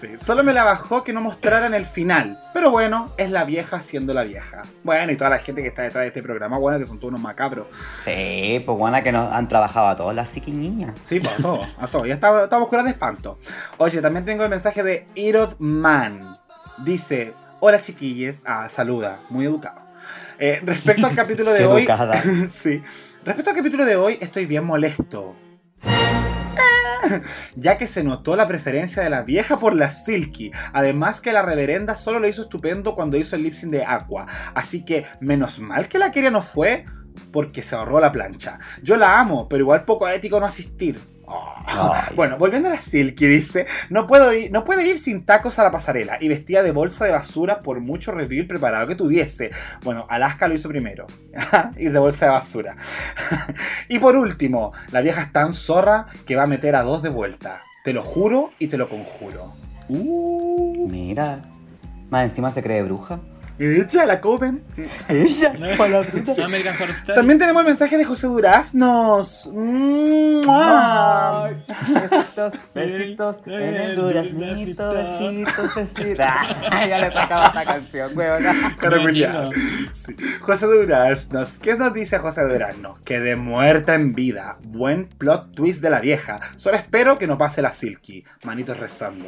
Sí, 0.00 0.08
Solo 0.22 0.44
me 0.44 0.52
la 0.52 0.64
bajó 0.64 1.02
que 1.02 1.12
no 1.12 1.22
mostraran 1.22 1.72
el 1.72 1.86
final. 1.86 2.38
Pero 2.52 2.70
bueno, 2.70 3.10
es 3.16 3.30
la 3.30 3.44
vieja 3.44 3.80
siendo 3.80 4.12
la 4.12 4.24
vieja. 4.24 4.62
Bueno, 4.84 5.10
y 5.12 5.16
toda 5.16 5.30
la 5.30 5.38
gente 5.38 5.62
que 5.62 5.68
está 5.68 5.82
detrás 5.82 6.02
de 6.02 6.08
este 6.08 6.22
programa, 6.22 6.58
bueno, 6.58 6.78
que 6.78 6.86
son 6.86 6.98
todos 6.98 7.10
unos 7.10 7.22
macabros. 7.22 7.68
Sí, 8.04 8.62
pues 8.66 8.78
buena 8.78 9.02
que 9.02 9.12
nos 9.12 9.32
han 9.32 9.48
trabajado 9.48 9.88
a 9.88 9.96
todas 9.96 10.14
las 10.14 10.36
niñas. 10.46 10.98
Sí, 11.02 11.20
pues 11.20 11.38
a 11.38 11.42
todos, 11.42 11.68
a 11.78 11.86
todos. 11.88 12.06
Ya 12.06 12.14
estamos, 12.14 12.42
estamos 12.42 12.68
curados 12.68 12.86
de 12.86 12.92
espanto. 12.92 13.38
Oye, 13.78 14.02
también 14.02 14.24
tengo 14.24 14.44
el 14.44 14.50
mensaje 14.50 14.82
de 14.82 15.06
Irod 15.14 15.54
Man. 15.58 16.36
Dice, 16.78 17.32
hola 17.60 17.80
chiquilles. 17.80 18.40
Ah, 18.44 18.68
saluda, 18.68 19.20
muy 19.30 19.46
educado. 19.46 19.80
Eh, 20.38 20.60
respecto 20.64 21.06
al 21.06 21.14
capítulo 21.14 21.52
de 21.52 21.64
hoy... 21.66 21.88
Sí. 22.50 22.82
Respecto 23.24 23.50
al 23.50 23.56
capítulo 23.56 23.84
de 23.84 23.96
hoy, 23.96 24.18
estoy 24.20 24.46
bien 24.46 24.64
molesto. 24.64 25.34
Ya 27.56 27.78
que 27.78 27.86
se 27.86 28.04
notó 28.04 28.36
la 28.36 28.48
preferencia 28.48 29.02
de 29.02 29.10
la 29.10 29.22
vieja 29.22 29.56
por 29.56 29.74
la 29.74 29.90
Silky. 29.90 30.50
Además 30.72 31.20
que 31.20 31.32
la 31.32 31.42
reverenda 31.42 31.96
solo 31.96 32.20
lo 32.20 32.28
hizo 32.28 32.42
estupendo 32.42 32.94
cuando 32.94 33.16
hizo 33.16 33.36
el 33.36 33.42
lip 33.42 33.54
sync 33.54 33.72
de 33.72 33.84
Aqua. 33.84 34.26
Así 34.54 34.84
que 34.84 35.04
menos 35.20 35.58
mal 35.58 35.88
que 35.88 35.98
la 35.98 36.12
quería 36.12 36.30
no 36.30 36.42
fue 36.42 36.84
porque 37.32 37.62
se 37.62 37.74
ahorró 37.74 38.00
la 38.00 38.12
plancha. 38.12 38.58
Yo 38.82 38.96
la 38.96 39.20
amo, 39.20 39.48
pero 39.48 39.62
igual 39.62 39.84
poco 39.84 40.08
ético 40.08 40.40
no 40.40 40.46
asistir. 40.46 40.98
Oh. 41.30 41.54
Ay. 41.66 42.14
Bueno, 42.16 42.38
volviendo 42.38 42.68
a 42.68 42.72
la 42.72 42.80
Silky, 42.80 43.26
dice, 43.26 43.66
no 43.90 44.06
puedo 44.06 44.32
ir, 44.32 44.50
no 44.50 44.64
puede 44.64 44.88
ir 44.88 44.98
sin 44.98 45.26
tacos 45.26 45.58
a 45.58 45.62
la 45.62 45.70
pasarela 45.70 46.16
y 46.20 46.28
vestida 46.28 46.62
de 46.62 46.72
bolsa 46.72 47.04
de 47.04 47.12
basura 47.12 47.60
por 47.60 47.80
mucho 47.80 48.12
reveal 48.12 48.46
preparado 48.46 48.86
que 48.86 48.94
tuviese. 48.94 49.50
Bueno, 49.84 50.06
Alaska 50.08 50.48
lo 50.48 50.54
hizo 50.54 50.68
primero, 50.68 51.06
ir 51.76 51.92
de 51.92 51.98
bolsa 51.98 52.26
de 52.26 52.30
basura. 52.32 52.76
y 53.88 53.98
por 53.98 54.16
último, 54.16 54.72
la 54.90 55.02
vieja 55.02 55.22
es 55.22 55.32
tan 55.32 55.52
zorra 55.52 56.06
que 56.26 56.36
va 56.36 56.44
a 56.44 56.46
meter 56.46 56.74
a 56.74 56.82
dos 56.82 57.02
de 57.02 57.10
vuelta. 57.10 57.62
Te 57.84 57.92
lo 57.92 58.02
juro 58.02 58.52
y 58.58 58.68
te 58.68 58.78
lo 58.78 58.88
conjuro. 58.88 59.52
Mira. 59.88 61.42
Más 62.10 62.24
encima 62.24 62.50
se 62.50 62.62
cree 62.62 62.82
bruja. 62.82 63.20
Echa 63.58 64.06
la 64.06 64.20
copen. 64.20 64.62
Ella, 65.08 65.52
American 66.44 66.74
Horror 66.76 66.90
Story. 66.90 67.16
También 67.16 67.38
tenemos 67.38 67.60
el 67.60 67.66
mensaje 67.66 67.98
de 67.98 68.04
José 68.04 68.28
Duraznos. 68.28 69.50
Besitos, 71.88 72.52
besitos 72.74 73.36
en 73.46 73.74
el 73.74 73.96
duraznito, 73.96 74.92
besitos, 74.92 75.74
besitos. 75.74 76.26
Ya 76.70 76.98
le 76.98 77.10
tocaba 77.10 77.46
esta 77.46 77.64
canción, 77.64 78.16
weona. 78.16 78.76
Culiao. 78.80 79.50
Sí. 79.92 80.14
José 80.40 80.66
Duraznos. 80.66 81.58
¿Qué 81.58 81.74
nos 81.74 81.92
dice 81.92 82.18
José 82.18 82.46
Duraznos? 82.46 83.00
Que 83.00 83.18
de 83.18 83.34
muerta 83.34 83.94
en 83.94 84.12
vida. 84.12 84.58
Buen 84.62 85.08
plot 85.08 85.52
twist 85.54 85.82
de 85.82 85.90
la 85.90 86.00
vieja. 86.00 86.38
Solo 86.56 86.76
espero 86.76 87.18
que 87.18 87.26
no 87.26 87.38
pase 87.38 87.60
la 87.60 87.72
Silky. 87.72 88.24
Manitos 88.44 88.78
rezando. 88.78 89.26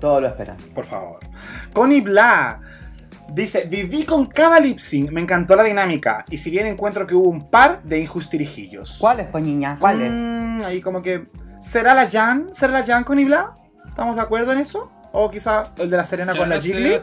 Todo 0.00 0.20
lo 0.20 0.26
esperan. 0.26 0.56
Por 0.74 0.86
favor. 0.86 1.18
Connie 1.72 2.00
Bla. 2.00 2.60
Dice, 3.32 3.66
viví 3.68 4.04
con 4.04 4.26
cada 4.26 4.58
lip 4.58 4.78
sync, 4.78 5.10
me 5.12 5.20
encantó 5.20 5.54
la 5.54 5.62
dinámica. 5.62 6.24
Y 6.30 6.38
si 6.38 6.50
bien 6.50 6.66
encuentro 6.66 7.06
que 7.06 7.14
hubo 7.14 7.28
un 7.28 7.48
par 7.48 7.80
de 7.84 8.00
injustirijillos. 8.00 8.96
¿Cuáles, 8.98 9.28
pues 9.28 9.44
niña? 9.44 9.76
¿Cuáles? 9.78 10.10
Mm, 10.10 10.62
ahí 10.64 10.80
como 10.80 11.00
que. 11.00 11.28
¿Será 11.62 11.94
la 11.94 12.10
Jan? 12.10 12.48
¿Será 12.52 12.72
la 12.72 12.84
Jan 12.84 13.04
Connie 13.04 13.26
Bla? 13.26 13.54
¿Estamos 13.86 14.16
de 14.16 14.22
acuerdo 14.22 14.52
en 14.52 14.58
eso? 14.58 14.90
O 15.12 15.30
quizá 15.30 15.72
el 15.76 15.90
de 15.90 15.96
la 15.96 16.04
Serena 16.04 16.34
con 16.34 16.48
la 16.48 16.60
Jiggly. 16.60 16.88
¿Será 16.88 17.02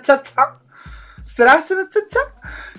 cha-cha? 0.00 0.58
¿Será 1.24 1.62
será 1.62 1.88
cha-cha? 1.88 2.20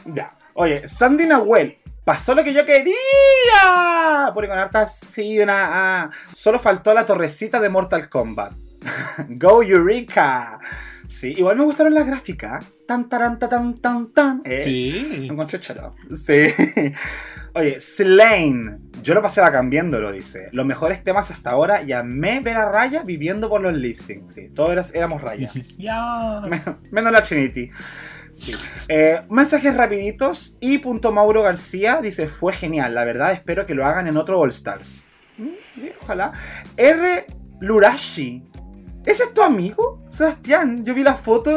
Ya. 0.06 0.35
Oye, 0.53 0.88
Sandy 0.90 1.26
Nahuel. 1.27 1.77
Pasó 2.03 2.35
lo 2.35 2.44
que 2.44 2.53
yo 2.53 2.65
quería. 2.65 4.31
Porque 4.34 4.49
con 4.49 4.57
harta 4.57 4.88
sí, 4.88 5.40
una. 5.40 6.03
ah. 6.03 6.10
Solo 6.35 6.60
faltó 6.60 6.94
la 6.94 7.06
torrecita 7.06 7.60
de 7.61 7.69
Mortal 7.69 8.10
Kombat. 8.10 8.52
Go 9.30 9.64
Eureka. 9.64 10.60
Sí, 11.07 11.34
igual 11.38 11.57
me 11.57 11.64
gustaron 11.64 11.93
las 11.93 12.07
gráficas. 12.07 12.73
Tan, 12.88 13.07
taran, 13.07 13.38
ta, 13.38 13.47
tan, 13.47 13.80
tan, 13.80 14.11
tan. 14.14 14.41
Eh, 14.45 14.61
Sí. 14.64 15.26
lo 15.27 15.34
encontré 15.34 15.60
choro. 15.60 15.95
Sí. 16.15 16.47
Oye, 17.55 17.80
Slane. 17.80 18.80
Yo 19.03 19.14
lo 19.14 19.22
pasé 19.22 19.39
cambiando, 19.41 19.99
lo 19.99 20.11
dice. 20.11 20.49
Los 20.53 20.65
mejores 20.65 21.03
temas 21.03 21.30
hasta 21.30 21.51
ahora 21.51 21.84
y 21.84 21.91
amé 21.91 22.39
ver 22.39 22.57
a 22.57 22.65
Raya 22.72 23.03
viviendo 23.03 23.47
por 23.47 23.61
los 23.61 23.76
lip 23.76 23.95
sync. 23.97 24.27
Sí, 24.27 24.49
todos 24.49 24.91
éramos 24.95 25.22
Raya. 25.22 25.51
Ya. 25.77 26.41
Menos 26.91 27.11
la 27.11 27.22
Trinity. 27.22 27.69
Sí. 28.34 28.55
Eh, 28.88 29.22
mensajes 29.30 29.77
rapiditos. 29.77 30.57
Y 30.61 30.80
punto 30.80 31.11
Mauro 31.11 31.43
García 31.43 31.99
dice, 32.01 32.27
fue 32.27 32.53
genial. 32.53 32.95
La 32.95 33.03
verdad, 33.03 33.34
espero 33.34 33.68
que 33.68 33.76
lo 33.76 33.85
hagan 33.85 34.07
en 34.07 34.18
otro 34.18 34.39
All 34.39 34.49
Stars. 34.49 35.03
Mm, 35.38 35.80
sí, 35.80 35.91
ojalá. 36.01 36.31
R. 36.76 37.27
Lurashi. 37.61 38.43
¿Ese 39.05 39.23
es 39.23 39.34
tu 39.34 39.41
amigo? 39.41 39.99
Sebastián, 40.09 40.84
yo 40.85 40.93
vi 40.93 41.03
la 41.03 41.15
foto. 41.15 41.51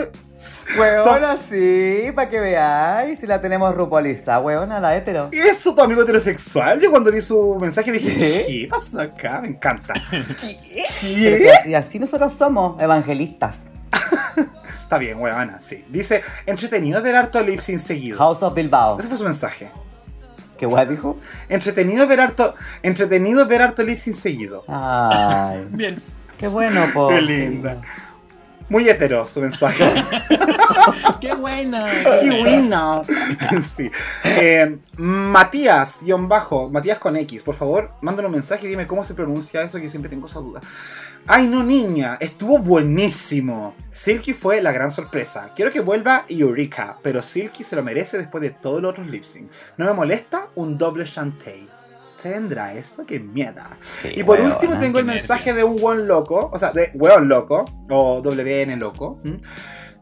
Weona, 0.78 1.36
sí, 1.36 2.10
para 2.14 2.28
que 2.28 2.40
veáis. 2.40 3.20
Si 3.20 3.26
la 3.26 3.40
tenemos 3.40 3.74
rupolizada, 3.74 4.40
weona, 4.40 4.80
la 4.80 4.96
hetero. 4.96 5.30
¿Y 5.32 5.38
eso 5.38 5.74
tu 5.74 5.80
amigo 5.80 6.02
heterosexual? 6.02 6.80
Yo 6.80 6.90
cuando 6.90 7.12
vi 7.12 7.20
su 7.20 7.56
mensaje 7.60 7.92
dije, 7.92 8.14
¿Qué? 8.14 8.44
¿qué 8.46 8.68
pasa 8.68 9.02
acá? 9.02 9.40
Me 9.40 9.48
encanta. 9.48 9.94
¿Qué? 10.40 10.84
que 11.00 11.50
así, 11.52 11.74
así 11.74 11.98
nosotros 11.98 12.32
somos, 12.32 12.80
evangelistas. 12.82 13.60
Está 14.82 14.98
bien, 14.98 15.18
weona, 15.20 15.58
sí. 15.60 15.84
Dice, 15.88 16.22
entretenido 16.46 17.00
ver 17.02 17.16
harto 17.16 17.42
lip 17.42 17.60
sync 17.60 17.78
seguido. 17.78 18.18
House 18.18 18.42
of 18.42 18.54
Bilbao. 18.54 18.98
Ese 18.98 19.08
fue 19.08 19.18
su 19.18 19.24
mensaje. 19.24 19.70
¿Qué 20.58 20.66
weá 20.66 20.84
dijo? 20.84 21.16
Entretenido 21.48 22.06
ver 22.06 22.20
harto, 22.20 22.54
entretenido 22.82 23.46
ver 23.46 23.62
harto 23.62 23.82
lip 23.82 23.98
sync 23.98 24.16
seguido. 24.16 24.64
Ay, 24.68 25.66
Bien. 25.70 26.02
Qué 26.38 26.48
bueno, 26.48 26.86
po. 26.92 27.08
Qué 27.08 27.20
linda. 27.20 27.80
Muy 28.68 28.88
hetero 28.88 29.24
su 29.26 29.40
mensaje. 29.40 29.84
Qué 31.20 31.32
buena. 31.38 31.86
¡Qué 32.20 32.40
bueno! 32.40 33.02
sí. 33.76 33.88
Eh, 34.24 34.78
Matías, 34.96 36.02
guion 36.02 36.28
bajo, 36.28 36.68
Matías 36.68 36.98
con 36.98 37.16
X, 37.16 37.44
por 37.44 37.54
favor, 37.54 37.92
mándale 38.00 38.26
un 38.26 38.34
mensaje 38.34 38.66
y 38.66 38.70
dime 38.70 38.88
cómo 38.88 39.04
se 39.04 39.14
pronuncia 39.14 39.62
eso, 39.62 39.78
que 39.78 39.84
yo 39.84 39.90
siempre 39.90 40.10
tengo 40.10 40.26
esa 40.26 40.40
duda. 40.40 40.60
Ay, 41.28 41.46
no, 41.46 41.62
niña, 41.62 42.16
estuvo 42.20 42.58
buenísimo. 42.58 43.74
Silky 43.90 44.32
fue 44.32 44.60
la 44.60 44.72
gran 44.72 44.90
sorpresa. 44.90 45.50
Quiero 45.54 45.70
que 45.70 45.80
vuelva 45.80 46.24
Eureka, 46.28 46.98
pero 47.02 47.22
Silky 47.22 47.62
se 47.62 47.76
lo 47.76 47.84
merece 47.84 48.18
después 48.18 48.42
de 48.42 48.50
todos 48.50 48.82
los 48.82 48.90
otros 48.90 49.06
lip 49.06 49.22
sync. 49.22 49.48
No 49.76 49.86
me 49.86 49.92
molesta 49.92 50.48
un 50.56 50.76
doble 50.76 51.04
Shantae. 51.04 51.65
¿Se 52.16 52.30
vendrá 52.30 52.72
eso? 52.72 53.04
¡Qué 53.06 53.20
mierda! 53.20 53.76
Sí, 53.96 54.12
y 54.16 54.24
por 54.24 54.40
último 54.40 54.78
tengo 54.78 54.98
el 54.98 55.04
mensaje 55.04 55.52
de 55.52 55.62
un 55.62 55.76
weón 55.80 56.08
loco, 56.08 56.50
o 56.52 56.58
sea, 56.58 56.72
de 56.72 56.90
weón 56.94 57.28
loco, 57.28 57.64
o 57.90 58.20
WN 58.22 58.74
loco. 58.76 59.20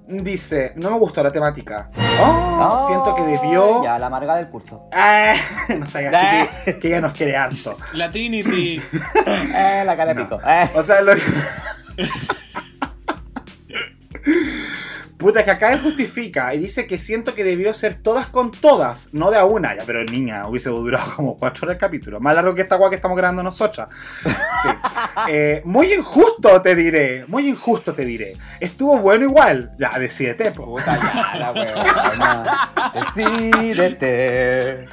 Dice, 0.06 0.72
no 0.76 0.90
me 0.92 0.98
gustó 0.98 1.22
la 1.24 1.32
temática. 1.32 1.90
Oh, 2.20 2.40
Oh, 2.56 2.86
siento 2.86 3.14
que 3.16 3.22
debió... 3.22 3.82
Ya, 3.82 3.98
la 3.98 4.06
amarga 4.06 4.36
del 4.36 4.48
curso. 4.48 4.86
Ah, 4.92 5.34
no 5.78 5.86
sé, 5.86 6.06
así 6.08 6.48
que, 6.66 6.78
que 6.78 6.88
ella 6.88 7.00
nos 7.00 7.12
quiere 7.14 7.36
harto. 7.36 7.76
La 7.94 8.10
Trinity. 8.10 8.80
Eh, 9.56 9.82
la 9.84 9.96
cara 9.96 10.14
de 10.14 10.20
No. 10.22 10.28
pico. 10.28 10.40
Eh. 10.46 10.70
O 10.74 10.82
sea, 10.84 11.00
lo 11.00 11.14
que... 11.14 11.22
Puta, 15.24 15.42
que 15.42 15.52
acá 15.52 15.72
él 15.72 15.80
justifica 15.80 16.54
y 16.54 16.58
dice 16.58 16.86
que 16.86 16.98
siento 16.98 17.34
que 17.34 17.44
debió 17.44 17.72
ser 17.72 17.94
todas 17.94 18.26
con 18.26 18.50
todas, 18.50 19.08
no 19.12 19.30
de 19.30 19.38
a 19.38 19.46
una. 19.46 19.74
Ya, 19.74 19.84
pero 19.86 20.04
niña, 20.04 20.46
hubiese 20.46 20.68
durado 20.68 21.16
como 21.16 21.38
cuatro 21.38 21.64
horas 21.64 21.76
el 21.76 21.80
capítulo. 21.80 22.20
Más 22.20 22.34
largo 22.34 22.54
que 22.54 22.60
esta 22.60 22.76
guay 22.76 22.90
que 22.90 22.96
estamos 22.96 23.16
grabando 23.16 23.42
nosotras. 23.42 23.88
Sí. 24.22 24.68
Eh, 25.28 25.62
muy 25.64 25.94
injusto, 25.94 26.60
te 26.60 26.74
diré. 26.74 27.24
Muy 27.28 27.48
injusto, 27.48 27.94
te 27.94 28.04
diré. 28.04 28.36
Estuvo 28.60 28.98
bueno 28.98 29.24
igual. 29.24 29.72
Ya, 29.78 29.96
decídete, 29.98 30.50
po. 30.50 30.66
Puta 30.66 30.98
ya, 30.98 31.38
la 31.38 31.52
weona. 31.52 32.72
Decídete. 32.92 34.88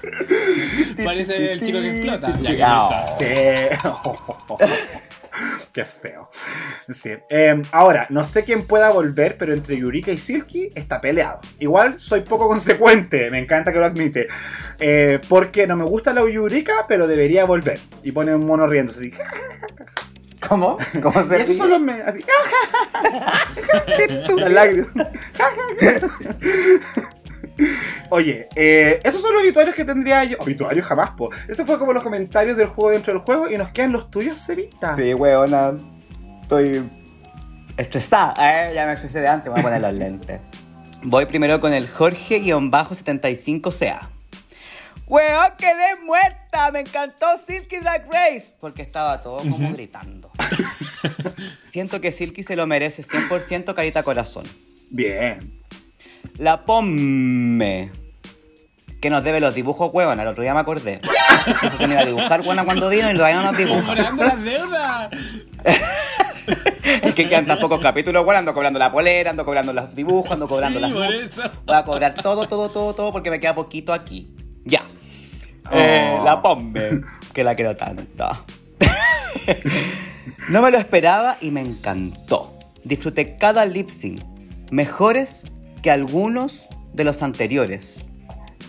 Parece 1.03 1.53
el 1.53 1.61
chico 1.61 1.81
que 1.81 1.89
explota. 1.89 2.39
Ya, 2.39 3.17
que 3.17 3.77
Qué 5.73 5.85
feo. 5.85 6.29
Sí. 6.93 7.11
Eh, 7.29 7.61
ahora, 7.71 8.07
no 8.09 8.23
sé 8.23 8.43
quién 8.43 8.65
pueda 8.65 8.91
volver, 8.91 9.37
pero 9.37 9.53
entre 9.53 9.77
Yurika 9.77 10.11
y 10.11 10.17
Silky 10.17 10.71
está 10.75 11.01
peleado. 11.01 11.41
Igual 11.59 11.99
soy 11.99 12.21
poco 12.21 12.47
consecuente, 12.49 13.29
me 13.31 13.39
encanta 13.39 13.71
que 13.71 13.79
lo 13.79 13.85
admite. 13.85 14.27
Eh, 14.79 15.19
porque 15.29 15.67
no 15.67 15.75
me 15.75 15.83
gusta 15.83 16.13
la 16.13 16.27
Yurika, 16.29 16.85
pero 16.87 17.07
debería 17.07 17.45
volver. 17.45 17.79
Y 18.03 18.11
pone 18.11 18.35
un 18.35 18.45
mono 18.45 18.67
riendo 18.67 18.91
así. 18.91 19.11
¿Cómo? 20.47 20.77
¿Cómo 21.01 21.21
Y 21.25 21.27
se 21.29 21.35
esos 21.35 21.47
ríe? 21.49 21.57
son 21.57 21.69
los 21.69 21.81
memes. 21.81 22.07
Así. 22.07 22.25
Oye, 28.09 28.49
eh, 28.55 28.99
esos 29.03 29.21
son 29.21 29.33
los 29.33 29.43
obituarios 29.43 29.75
que 29.75 29.85
tendría 29.85 30.23
yo. 30.23 30.37
Obituarios 30.39 30.85
jamás, 30.85 31.11
po. 31.11 31.29
Eso 31.47 31.65
fue 31.65 31.77
como 31.77 31.93
los 31.93 32.03
comentarios 32.03 32.57
del 32.57 32.67
juego 32.67 32.91
dentro 32.91 33.13
del 33.13 33.21
juego 33.21 33.49
y 33.49 33.57
nos 33.57 33.69
quedan 33.69 33.91
los 33.91 34.09
tuyos, 34.09 34.43
Cevita. 34.45 34.95
Sí, 34.95 35.13
weona. 35.13 35.73
Estoy 36.51 36.83
estresada. 37.77 38.33
Eh, 38.37 38.73
ya 38.75 38.85
me 38.85 38.91
estresé 38.91 39.21
de 39.21 39.29
antes, 39.29 39.49
voy 39.49 39.61
a 39.61 39.63
poner 39.63 39.79
los 39.79 39.93
lentes. 39.93 40.41
Voy 41.01 41.25
primero 41.25 41.61
con 41.61 41.71
el 41.71 41.87
Jorge-75CA. 41.87 44.09
¡Weón, 45.07 45.53
quedé 45.57 45.95
muerta! 46.03 46.69
Me 46.73 46.81
encantó 46.81 47.37
Silky 47.37 47.77
Drag 47.77 48.05
Race. 48.11 48.53
Porque 48.59 48.81
estaba 48.81 49.23
todo 49.23 49.37
como 49.37 49.71
gritando. 49.71 50.29
Siento 51.69 52.01
que 52.01 52.11
Silky 52.11 52.43
se 52.43 52.57
lo 52.57 52.67
merece 52.67 53.01
100% 53.01 53.73
carita 53.73 54.03
corazón. 54.03 54.43
Bien. 54.89 55.63
La 56.37 56.65
Pomme. 56.65 57.91
Que 58.99 59.09
nos 59.09 59.23
debe 59.23 59.39
los 59.39 59.55
dibujos, 59.55 59.89
huevón. 59.93 60.19
El 60.19 60.27
otro 60.27 60.43
día 60.43 60.53
me 60.53 60.59
acordé. 60.59 60.99
Dijo 61.61 61.77
que 61.77 61.87
me 61.87 61.93
iba 61.93 62.01
a 62.01 62.05
dibujar 62.05 62.43
buena 62.43 62.65
cuando 62.65 62.89
vino 62.89 63.09
y 63.09 63.15
todavía 63.15 63.37
no 63.37 63.43
nos 63.43 63.57
dibuja. 63.57 63.85
Cobrando 63.85 64.25
las 64.25 64.43
deudas. 64.43 65.09
Es 67.03 67.13
que 67.13 67.27
quedan 67.29 67.45
tan 67.45 67.59
pocos 67.59 67.79
capítulos, 67.79 68.23
bueno, 68.25 68.39
ando 68.39 68.53
cobrando 68.53 68.77
la 68.79 68.91
polera, 68.91 69.29
ando 69.31 69.45
cobrando 69.45 69.71
los 69.73 69.93
dibujos, 69.95 70.31
ando 70.31 70.47
cobrando 70.47 70.79
Sí, 70.79 70.85
las 70.85 70.91
por 70.93 71.05
luces. 71.05 71.29
eso. 71.29 71.43
Voy 71.65 71.75
a 71.75 71.83
cobrar 71.83 72.13
todo, 72.15 72.47
todo, 72.47 72.69
todo, 72.69 72.93
todo 72.95 73.11
porque 73.11 73.29
me 73.29 73.39
queda 73.39 73.55
poquito 73.55 73.93
aquí. 73.93 74.35
Ya. 74.65 74.83
Eh, 75.71 76.17
Oh. 76.19 76.23
la 76.25 76.41
Pombe, 76.41 77.01
que 77.33 77.43
la 77.43 77.55
quiero 77.55 77.75
tanto. 77.77 78.45
no 80.49 80.61
me 80.61 80.71
lo 80.71 80.77
esperaba 80.77 81.37
y 81.41 81.51
me 81.51 81.61
encantó. 81.61 82.53
Disfruté 82.83 83.37
cada 83.37 83.65
lip 83.65 83.89
sync. 83.89 84.21
Mejores 84.71 85.45
que 85.81 85.91
algunos 85.91 86.67
de 86.93 87.03
los 87.03 87.21
anteriores. 87.21 88.05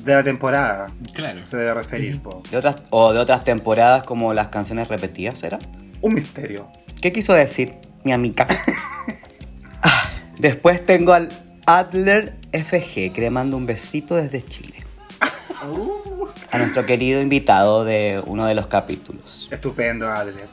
De 0.04 0.14
la 0.14 0.22
temporada. 0.22 0.90
Claro. 1.14 1.46
Se 1.46 1.56
debe 1.56 1.74
referir, 1.74 2.20
po. 2.20 2.42
De 2.50 2.56
otras, 2.56 2.76
o 2.90 3.12
de 3.12 3.20
otras 3.20 3.44
temporadas 3.44 4.04
como 4.04 4.34
las 4.34 4.48
canciones 4.48 4.88
repetidas, 4.88 5.38
¿será? 5.38 5.58
Un 6.00 6.14
misterio. 6.14 6.68
¿Qué 7.02 7.12
quiso 7.12 7.34
decir 7.34 7.74
mi 8.04 8.12
amiga? 8.12 8.46
Ah, 9.84 10.10
Después 10.38 10.84
tengo 10.86 11.12
al 11.12 11.28
Adler 11.66 12.36
FG, 12.52 13.12
que 13.12 13.20
le 13.20 13.30
mando 13.30 13.56
un 13.56 13.66
besito 13.66 14.14
desde 14.14 14.42
Chile. 14.46 14.76
A 16.52 16.58
nuestro 16.58 16.86
querido 16.86 17.20
invitado 17.20 17.84
de 17.84 18.22
uno 18.26 18.46
de 18.46 18.54
los 18.54 18.68
capítulos. 18.68 19.48
Estupendo, 19.50 20.08
Adler. 20.08 20.46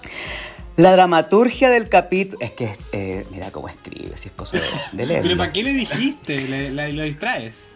La 0.78 0.94
dramaturgia 0.94 1.70
del 1.70 1.90
capítulo. 1.90 2.40
Es 2.44 2.54
que, 2.54 2.76
eh, 2.92 3.28
mira 3.32 3.52
cómo 3.52 3.70
escribe, 3.70 4.18
si 4.18 4.30
es 4.30 4.34
cosa 4.34 4.58
de, 4.58 4.64
de 4.94 5.06
leerlo. 5.06 5.24
Pero 5.28 5.38
¿para 5.38 5.52
qué 5.52 5.62
le 5.64 5.74
dijiste? 5.74 6.48
Le, 6.48 6.72
la- 6.72 6.88
lo 6.90 7.04
distraes. 7.04 7.68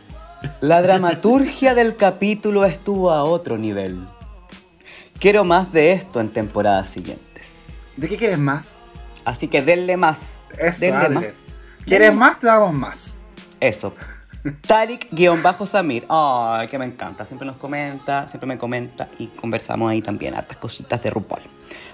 La 0.61 0.81
dramaturgia 0.81 1.75
del 1.75 1.95
capítulo 1.97 2.65
estuvo 2.65 3.11
a 3.11 3.23
otro 3.23 3.57
nivel. 3.59 3.99
Quiero 5.19 5.43
más 5.43 5.71
de 5.71 5.91
esto 5.93 6.19
en 6.19 6.29
temporadas 6.29 6.87
siguientes. 6.89 7.32
¿De 7.97 8.09
qué 8.09 8.17
quieres 8.17 8.39
más? 8.39 8.89
Así 9.25 9.47
que 9.47 9.61
denle 9.61 9.97
más. 9.97 10.45
Eso, 10.57 10.79
denle 10.79 11.09
más. 11.09 11.43
¿Quieres 11.85 12.13
más? 12.13 12.39
Te 12.39 12.47
damos 12.47 12.73
más. 12.73 13.23
Eso. 13.59 13.93
Tarik-Samir. 14.67 16.05
Ay, 16.09 16.67
que 16.67 16.77
me 16.77 16.85
encanta. 16.85 17.25
Siempre 17.25 17.45
nos 17.45 17.57
comenta, 17.57 18.27
siempre 18.27 18.47
me 18.47 18.57
comenta 18.57 19.07
y 19.19 19.27
conversamos 19.27 19.91
ahí 19.91 20.01
también 20.01 20.35
hartas 20.35 20.57
cositas 20.57 21.01
de 21.03 21.09
RuPaul. 21.09 21.43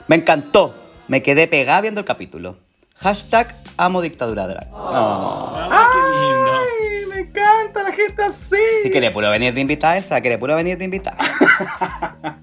Me 0.07 0.15
encantó. 0.15 0.75
Me 1.07 1.21
quedé 1.21 1.47
pegada 1.47 1.81
viendo 1.81 1.99
el 1.99 2.05
capítulo. 2.05 2.57
Hashtag 2.95 3.55
amo 3.77 4.01
dictadura 4.01 4.47
drag. 4.47 4.67
Oh. 4.73 5.53
Ah, 5.55 5.87
qué 5.91 5.99
lindo. 6.19 6.51
¡Ay, 6.51 7.05
me 7.07 7.19
encanta 7.29 7.83
la 7.83 7.91
gente 7.91 8.23
así! 8.23 8.55
Si 8.83 8.91
quiere 8.91 9.09
puro 9.11 9.29
venir 9.29 9.53
de 9.53 9.61
invitada 9.61 9.97
esa, 9.97 10.21
quiere 10.21 10.37
puro 10.37 10.55
venir 10.55 10.77
de 10.77 10.85
invitada. 10.85 11.17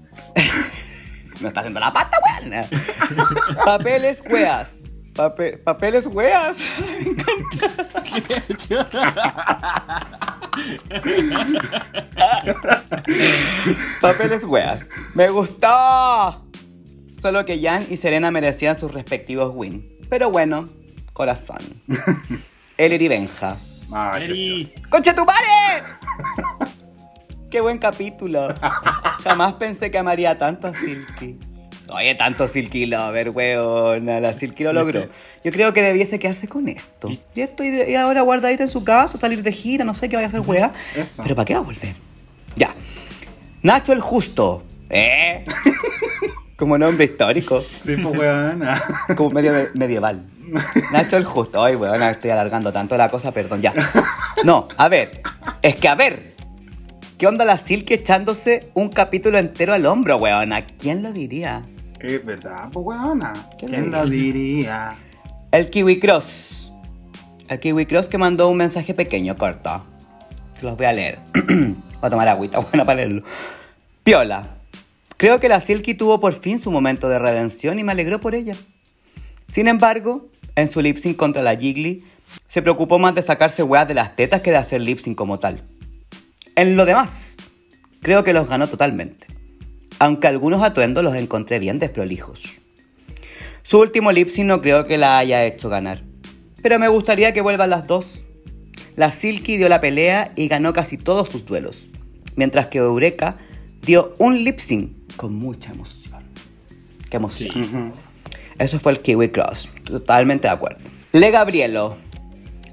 no 1.41 1.47
está 1.47 1.59
haciendo 1.61 1.79
la 1.79 1.91
pata, 1.93 2.17
weón. 2.41 2.65
Papeles 3.65 4.21
weas. 4.29 4.83
Pape- 5.13 5.57
papeles 5.63 6.05
weas. 6.07 6.57
Papeles 14.01 14.43
weas. 14.43 14.85
Me 15.13 15.29
gustó. 15.29 16.43
Solo 17.21 17.45
que 17.45 17.59
Jan 17.61 17.85
y 17.89 17.97
Serena 17.97 18.31
merecían 18.31 18.79
sus 18.79 18.91
respectivos 18.93 19.51
win. 19.55 19.97
Pero 20.09 20.29
bueno, 20.29 20.65
corazón. 21.13 21.81
Elir 22.77 23.01
y 23.01 23.07
Benja. 23.07 23.57
Precioso. 24.15 24.73
¡Concha 24.89 25.15
tu 25.15 25.25
madre! 25.25 25.83
¡Qué 27.57 27.61
buen 27.61 27.79
capítulo! 27.79 28.53
Jamás 29.23 29.55
pensé 29.55 29.89
que 29.89 29.97
amaría 29.97 30.37
tanto 30.37 30.67
a 30.67 30.75
Silky. 30.75 31.39
Oye, 31.89 32.13
tanto 32.13 32.47
Silky 32.47 32.85
Lover, 32.85 33.31
weona. 33.31 34.19
La 34.19 34.33
Silky 34.33 34.63
lo 34.63 34.73
logró. 34.73 35.07
Yo 35.43 35.51
creo 35.51 35.73
que 35.73 35.81
debiese 35.81 36.19
quedarse 36.19 36.47
con 36.47 36.67
esto. 36.67 37.09
¿Cierto? 37.33 37.63
Y, 37.63 37.95
ahora 37.95 38.21
guardadita 38.21 38.61
en 38.61 38.69
su 38.69 38.83
casa, 38.83 39.17
salir 39.17 39.41
de 39.41 39.51
gira, 39.51 39.83
no 39.83 39.95
sé 39.95 40.07
qué 40.07 40.15
vaya 40.15 40.27
a 40.27 40.29
hacer, 40.29 40.41
wea. 40.41 40.71
Eso. 40.95 41.23
Pero 41.23 41.33
¿para 41.33 41.45
qué 41.45 41.55
va 41.55 41.61
a 41.61 41.63
volver? 41.63 41.95
Ya. 42.55 42.75
Nacho 43.63 43.91
el 43.91 44.01
Justo. 44.01 44.63
¿Eh? 44.91 45.43
Como 46.57 46.77
nombre 46.77 47.05
histórico. 47.05 47.59
Sí, 47.59 47.95
pues, 47.97 48.19
weona. 48.19 48.79
Como 49.17 49.31
medio 49.31 49.51
medieval. 49.73 50.27
Nacho 50.91 51.17
el 51.17 51.25
justo. 51.25 51.63
Ay, 51.63 51.75
weón, 51.75 52.03
estoy 52.03 52.29
alargando 52.29 52.71
tanto 52.71 52.95
la 52.97 53.09
cosa, 53.09 53.31
perdón, 53.31 53.61
ya. 53.61 53.73
No, 54.43 54.67
a 54.77 54.87
ver. 54.89 55.23
Es 55.63 55.75
que 55.75 55.87
a 55.87 55.95
ver. 55.95 56.36
¿Qué 57.17 57.25
onda 57.25 57.45
la 57.45 57.57
Silky 57.57 57.95
echándose 57.95 58.69
un 58.75 58.89
capítulo 58.89 59.39
entero 59.39 59.73
al 59.73 59.87
hombro, 59.87 60.17
weón? 60.17 60.53
¿A 60.53 60.67
quién 60.67 61.01
lo 61.01 61.11
diría? 61.11 61.65
Es 61.99 62.23
verdad, 62.23 62.69
pues, 62.71 62.85
weona. 62.85 63.49
¿Qué 63.57 63.65
¿Quién 63.65 63.89
lo 63.89 64.05
diría? 64.05 64.95
El 65.51 65.71
Kiwi 65.71 65.99
Cross. 65.99 66.71
El 67.49 67.59
Kiwi 67.59 67.87
Cross 67.87 68.07
que 68.07 68.19
mandó 68.19 68.47
un 68.49 68.57
mensaje 68.57 68.93
pequeño, 68.93 69.35
corto. 69.35 69.83
Se 70.59 70.65
los 70.67 70.77
voy 70.77 70.85
a 70.85 70.93
leer. 70.93 71.17
voy 71.33 71.75
a 72.03 72.09
tomar 72.11 72.27
agüita, 72.27 72.59
buena 72.71 72.85
para 72.85 72.97
leerlo. 72.97 73.23
Piola. 74.03 74.57
Creo 75.17 75.39
que 75.39 75.49
la 75.49 75.59
Silky 75.59 75.95
tuvo 75.95 76.19
por 76.19 76.33
fin 76.33 76.59
su 76.59 76.69
momento 76.69 77.09
de 77.09 77.17
redención 77.17 77.79
y 77.79 77.83
me 77.83 77.93
alegró 77.93 78.21
por 78.21 78.35
ella. 78.35 78.53
Sin 79.47 79.67
embargo, 79.67 80.27
en 80.55 80.67
su 80.67 80.81
lip 80.81 80.97
sync 80.97 81.17
contra 81.17 81.41
la 81.41 81.55
Jiggly, 81.55 82.03
se 82.47 82.61
preocupó 82.61 82.99
más 82.99 83.15
de 83.15 83.23
sacarse 83.23 83.63
weas 83.63 83.87
de 83.87 83.95
las 83.95 84.15
tetas 84.15 84.41
que 84.41 84.51
de 84.51 84.57
hacer 84.57 84.81
lip 84.81 84.99
sync 84.99 85.17
como 85.17 85.39
tal. 85.39 85.63
En 86.57 86.75
lo 86.75 86.85
demás, 86.85 87.37
creo 88.01 88.23
que 88.23 88.33
los 88.33 88.49
ganó 88.49 88.67
totalmente. 88.67 89.27
Aunque 89.99 90.25
algunos 90.25 90.63
atuendos 90.63 91.03
los 91.03 91.13
encontré 91.13 91.59
bien 91.59 91.77
desprolijos. 91.77 92.51
Su 93.61 93.79
último 93.79 94.11
lip 94.11 94.27
sync 94.27 94.47
no 94.47 94.59
creo 94.59 94.87
que 94.87 94.97
la 94.97 95.19
haya 95.19 95.45
hecho 95.45 95.69
ganar. 95.69 96.01
Pero 96.63 96.79
me 96.79 96.87
gustaría 96.87 97.31
que 97.31 97.41
vuelvan 97.41 97.69
las 97.69 97.85
dos. 97.85 98.23
La 98.95 99.11
Silky 99.11 99.57
dio 99.57 99.69
la 99.69 99.81
pelea 99.81 100.31
y 100.35 100.47
ganó 100.47 100.73
casi 100.73 100.97
todos 100.97 101.29
sus 101.29 101.45
duelos. 101.45 101.89
Mientras 102.35 102.65
que 102.67 102.79
Eureka 102.79 103.37
dio 103.83 104.15
un 104.17 104.43
lip 104.43 104.57
sync 104.57 105.15
con 105.15 105.35
mucha 105.35 105.73
emoción. 105.73 106.23
Qué 107.11 107.17
emoción. 107.17 107.93
Eso 108.57 108.79
fue 108.79 108.93
el 108.93 109.01
Kiwi 109.01 109.29
Cross. 109.29 109.69
Totalmente 109.83 110.47
de 110.47 110.55
acuerdo. 110.55 110.79
Le 111.11 111.29
Gabrielo. 111.29 111.97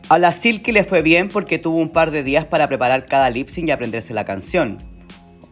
A 0.09 0.19
la 0.19 0.33
Silky 0.33 0.73
le 0.73 0.85
fue 0.85 1.03
bien 1.03 1.29
porque 1.29 1.59
tuvo 1.59 1.79
un 1.79 1.89
par 1.89 2.11
de 2.11 2.23
días 2.23 2.45
para 2.45 2.69
preparar 2.69 3.07
cada 3.07 3.31
lip 3.31 3.49
sync 3.49 3.69
y 3.69 3.71
aprenderse 3.71 4.13
la 4.13 4.25
canción. 4.25 4.79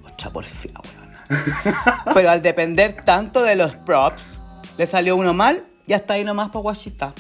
Ocha 0.05 0.31
porfía, 0.31 0.73
weón. 0.85 1.43
Pero 2.15 2.31
al 2.31 2.43
depender 2.43 3.03
tanto 3.05 3.43
de 3.43 3.57
los 3.57 3.75
props, 3.77 4.39
le 4.77 4.87
salió 4.87 5.17
uno 5.17 5.33
mal 5.33 5.65
y 5.87 5.95
hasta 5.95 6.15
ahí 6.15 6.25
nomás 6.25 6.49
para 6.49 6.61
guachita. 6.61 7.15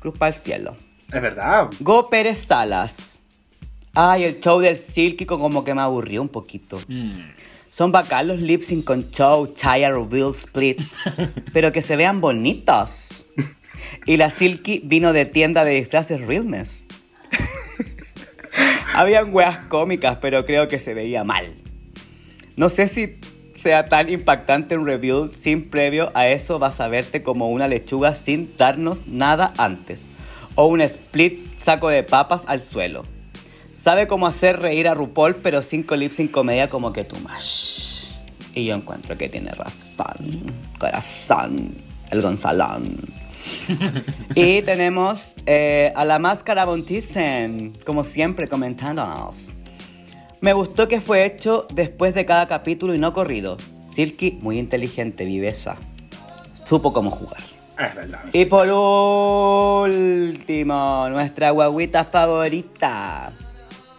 Cruz 0.00 0.16
para 0.16 0.34
el 0.34 0.40
cielo. 0.40 0.76
Es 1.12 1.20
verdad. 1.20 1.70
Go 1.80 2.08
Pérez 2.08 2.46
Salas. 2.46 3.20
Ay, 3.94 4.24
el 4.24 4.40
show 4.40 4.60
del 4.60 4.76
Silky 4.76 5.26
como 5.26 5.64
que 5.64 5.74
me 5.74 5.82
aburrió 5.82 6.22
un 6.22 6.28
poquito. 6.28 6.80
Mm. 6.88 7.30
Son 7.70 7.90
bacán 7.90 8.28
los 8.28 8.40
lip 8.40 8.62
sync 8.62 8.84
con 8.84 9.10
show, 9.10 9.52
Chaya 9.54 9.90
Reveal 9.90 10.30
Split, 10.30 10.80
pero 11.52 11.72
que 11.72 11.82
se 11.82 11.96
vean 11.96 12.20
bonitos. 12.20 13.23
Y 14.06 14.16
la 14.16 14.30
Silky 14.30 14.80
vino 14.84 15.12
de 15.12 15.24
tienda 15.24 15.64
de 15.64 15.72
disfraces 15.72 16.20
Realness. 16.20 16.84
Habían 18.94 19.34
weas 19.34 19.66
cómicas, 19.66 20.18
pero 20.20 20.44
creo 20.44 20.68
que 20.68 20.78
se 20.78 20.94
veía 20.94 21.24
mal. 21.24 21.54
No 22.56 22.68
sé 22.68 22.86
si 22.86 23.18
sea 23.54 23.86
tan 23.86 24.10
impactante 24.10 24.76
un 24.76 24.86
reveal 24.86 25.30
sin 25.32 25.70
previo 25.70 26.10
a 26.14 26.28
eso 26.28 26.58
vas 26.58 26.80
a 26.80 26.88
verte 26.88 27.22
como 27.22 27.48
una 27.48 27.66
lechuga 27.66 28.14
sin 28.14 28.56
darnos 28.58 29.06
nada 29.06 29.54
antes. 29.56 30.02
O 30.54 30.66
un 30.66 30.82
split 30.82 31.58
saco 31.58 31.88
de 31.88 32.02
papas 32.02 32.44
al 32.46 32.60
suelo. 32.60 33.04
Sabe 33.72 34.06
cómo 34.06 34.26
hacer 34.26 34.60
reír 34.60 34.86
a 34.86 34.94
RuPaul, 34.94 35.36
pero 35.36 35.62
cinco 35.62 35.96
lips 35.96 36.16
sin 36.16 36.28
comedia 36.28 36.68
como 36.68 36.92
que 36.92 37.04
tú 37.04 37.16
más. 37.20 38.14
Y 38.54 38.66
yo 38.66 38.74
encuentro 38.74 39.18
que 39.18 39.28
tiene 39.28 39.50
razón. 39.50 40.52
Corazón. 40.78 41.74
El 42.10 42.20
Gonzalón. 42.20 43.23
Y 44.34 44.62
tenemos 44.62 45.34
eh, 45.46 45.92
a 45.94 46.04
la 46.04 46.18
máscara 46.18 46.64
Bontizen, 46.64 47.72
como 47.84 48.04
siempre 48.04 48.46
comentándonos. 48.46 49.50
Me 50.40 50.52
gustó 50.52 50.88
que 50.88 51.00
fue 51.00 51.24
hecho 51.24 51.66
después 51.72 52.14
de 52.14 52.26
cada 52.26 52.46
capítulo 52.46 52.94
y 52.94 52.98
no 52.98 53.12
corrido. 53.12 53.56
Silky, 53.94 54.32
muy 54.42 54.58
inteligente, 54.58 55.24
viveza. 55.24 55.76
Supo 56.66 56.92
cómo 56.92 57.10
jugar. 57.10 57.40
Es 57.78 57.94
verdad. 57.94 58.20
Y 58.32 58.44
por 58.44 58.68
último, 59.88 61.08
nuestra 61.08 61.50
guaguita 61.50 62.04
favorita. 62.04 63.32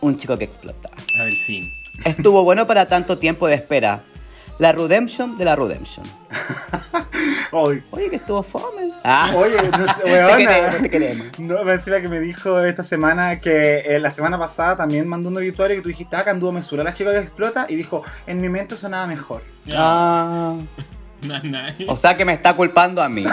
Un 0.02 0.18
chico 0.18 0.38
que 0.38 0.46
explota. 0.46 0.90
A 1.20 1.24
ver, 1.24 1.34
sí. 1.34 1.72
Estuvo 2.04 2.44
bueno 2.44 2.68
para 2.68 2.88
tanto 2.88 3.18
tiempo 3.18 3.48
de 3.48 3.56
espera. 3.56 4.04
La 4.58 4.72
Redemption 4.72 5.38
de 5.38 5.44
la 5.46 5.56
Redemption. 5.56 6.06
Oye, 7.52 7.84
que 8.10 8.16
estuvo 8.16 8.42
fome. 8.44 8.90
Ah. 9.04 9.32
Oye, 9.36 9.56
no 9.78 9.86
sé, 9.86 10.02
Te 10.04 10.12
weona. 10.12 10.38
queremos, 10.38 10.82
te 10.82 10.90
queremos. 10.90 11.40
No, 11.40 11.64
me 11.64 11.72
decía 11.74 12.02
que 12.02 12.08
me 12.08 12.20
dijo 12.20 12.62
esta 12.62 12.84
semana 12.84 13.40
que 13.42 13.80
eh, 13.80 14.00
la 14.00 14.12
semana 14.12 14.38
pasada 14.40 14.78
también 14.78 15.08
mandó 15.08 15.30
un 15.30 15.38
obituario 15.38 15.76
que 15.76 15.82
tú 15.82 15.90
dijiste, 15.90 16.16
ah, 16.16 16.24
que 16.24 16.30
anduvo 16.30 16.52
mesura 16.54 16.84
la 16.84 16.94
chica 16.94 17.12
que 17.12 17.20
explota 17.20 17.66
y 17.70 17.76
dijo, 17.76 18.04
en 18.28 18.40
mi 18.42 18.50
mente 18.50 18.78
sonaba 18.78 19.08
mejor. 19.08 19.44
Ah. 19.76 20.56
O 21.88 21.96
sea 21.96 22.16
que 22.16 22.24
me 22.24 22.34
está 22.34 22.54
culpando 22.56 23.02
a 23.02 23.10
mí. 23.10 23.26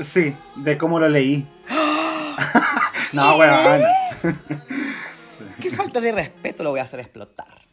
Sí, 0.00 0.34
de 0.56 0.76
cómo 0.76 0.98
lo 0.98 1.08
leí. 1.08 1.46
no, 3.12 3.36
weón. 3.36 3.82
Qué 5.62 5.70
falta 5.70 6.00
de 6.00 6.10
respeto 6.10 6.64
lo 6.64 6.70
voy 6.70 6.80
a 6.80 6.82
hacer 6.82 6.98
explotar. 6.98 7.63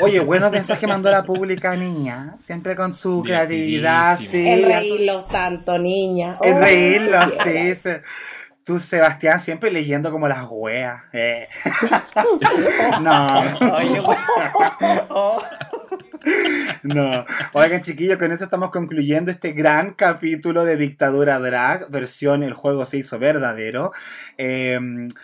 Oye, 0.00 0.20
buenos 0.20 0.50
mensajes 0.50 0.88
mandó 0.88 1.10
la 1.10 1.24
pública 1.24 1.76
niña, 1.76 2.36
siempre 2.44 2.76
con 2.76 2.94
su 2.94 3.22
creatividad, 3.22 4.18
sí. 4.18 4.48
El 4.48 4.64
reírlos 4.64 5.28
tanto, 5.28 5.78
niña. 5.78 6.38
El 6.42 6.54
Oh, 6.54 6.60
reírlo, 6.60 7.18
sí, 7.44 7.90
Tú, 8.64 8.78
Sebastián, 8.78 9.40
siempre 9.40 9.70
leyendo 9.70 10.10
como 10.10 10.28
las 10.28 10.44
weas. 10.46 11.02
eh. 11.14 11.48
no, 13.00 13.42
no. 16.82 17.24
Oigan, 17.52 17.80
chiquillos, 17.80 18.18
con 18.18 18.30
eso 18.32 18.44
estamos 18.44 18.70
concluyendo 18.70 19.30
este 19.30 19.52
gran 19.52 19.94
capítulo 19.94 20.64
de 20.64 20.76
Dictadura 20.76 21.38
Drag, 21.38 21.90
versión 21.90 22.42
El 22.42 22.52
juego 22.52 22.84
se 22.84 22.98
hizo 22.98 23.18
verdadero. 23.18 23.92
Eh, 24.36 24.78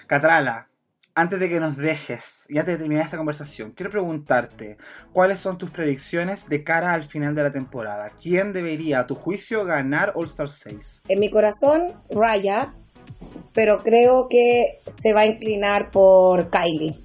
Catrala, 0.06 0.68
antes 1.14 1.38
de 1.38 1.48
que 1.48 1.60
nos 1.60 1.76
dejes, 1.76 2.44
ya 2.48 2.64
te 2.64 2.76
terminar 2.76 3.04
esta 3.04 3.16
conversación, 3.16 3.70
quiero 3.70 3.90
preguntarte, 3.90 4.78
¿cuáles 5.12 5.40
son 5.40 5.58
tus 5.58 5.70
predicciones 5.70 6.48
de 6.48 6.64
cara 6.64 6.92
al 6.92 7.04
final 7.04 7.34
de 7.36 7.44
la 7.44 7.52
temporada? 7.52 8.10
¿Quién 8.20 8.52
debería, 8.52 9.00
a 9.00 9.06
tu 9.06 9.14
juicio, 9.14 9.64
ganar 9.64 10.12
All 10.16 10.26
Star 10.26 10.48
6? 10.48 11.04
En 11.08 11.20
mi 11.20 11.30
corazón, 11.30 11.92
Raya, 12.10 12.72
pero 13.54 13.84
creo 13.84 14.26
que 14.28 14.64
se 14.86 15.12
va 15.12 15.20
a 15.20 15.26
inclinar 15.26 15.90
por 15.92 16.50
Kylie, 16.50 16.98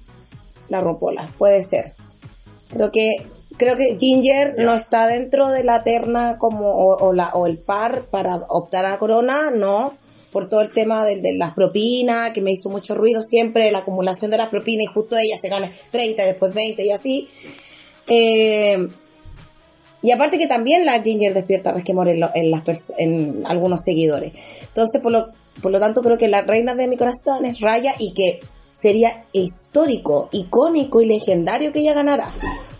la 0.68 0.80
ropola, 0.80 1.28
puede 1.38 1.62
ser. 1.62 1.92
Creo 2.72 2.90
que 2.90 3.08
creo 3.56 3.76
que 3.76 3.96
Ginger 3.98 4.54
no 4.58 4.74
está 4.74 5.06
dentro 5.06 5.50
de 5.50 5.62
la 5.62 5.82
terna 5.82 6.38
como 6.38 6.70
o, 6.70 6.96
o 6.96 7.12
la 7.12 7.30
o 7.34 7.46
el 7.46 7.58
par 7.58 8.02
para 8.10 8.36
optar 8.48 8.86
a 8.86 8.98
corona, 8.98 9.50
no, 9.50 9.92
por 10.32 10.48
todo 10.48 10.60
el 10.60 10.70
tema 10.70 11.04
del- 11.04 11.22
de, 11.22 11.34
las 11.34 11.54
propinas, 11.54 12.30
que 12.32 12.40
me 12.40 12.52
hizo 12.52 12.68
mucho 12.70 12.94
ruido 12.94 13.22
siempre, 13.22 13.70
la 13.72 13.78
acumulación 13.78 14.30
de 14.30 14.38
las 14.38 14.48
propinas 14.50 14.84
y 14.84 14.86
justo 14.86 15.16
ella 15.16 15.36
se 15.36 15.48
gana 15.48 15.70
30, 15.90 16.24
después 16.24 16.54
20 16.54 16.84
y 16.84 16.90
así. 16.90 17.28
Eh, 18.08 18.88
y 20.02 20.10
aparte 20.12 20.38
que 20.38 20.46
también 20.46 20.86
la 20.86 21.02
Ginger 21.02 21.34
despierta 21.34 21.72
resquemor 21.72 22.08
en, 22.08 22.20
lo- 22.20 22.30
en 22.34 22.50
las 22.50 22.92
en 22.96 23.42
algunos 23.46 23.82
seguidores. 23.84 24.32
Entonces, 24.62 25.00
por 25.02 25.12
lo, 25.12 25.28
por 25.62 25.70
lo 25.72 25.78
tanto, 25.78 26.00
creo 26.02 26.16
que 26.16 26.28
la 26.28 26.42
reina 26.42 26.74
de 26.74 26.88
mi 26.88 26.96
corazón 26.96 27.44
es 27.44 27.60
Raya 27.60 27.94
y 27.98 28.14
que 28.14 28.40
sería 28.72 29.24
histórico, 29.32 30.28
icónico 30.32 31.02
y 31.02 31.06
legendario 31.06 31.70
que 31.72 31.80
ella 31.80 31.92
ganara. 31.92 32.30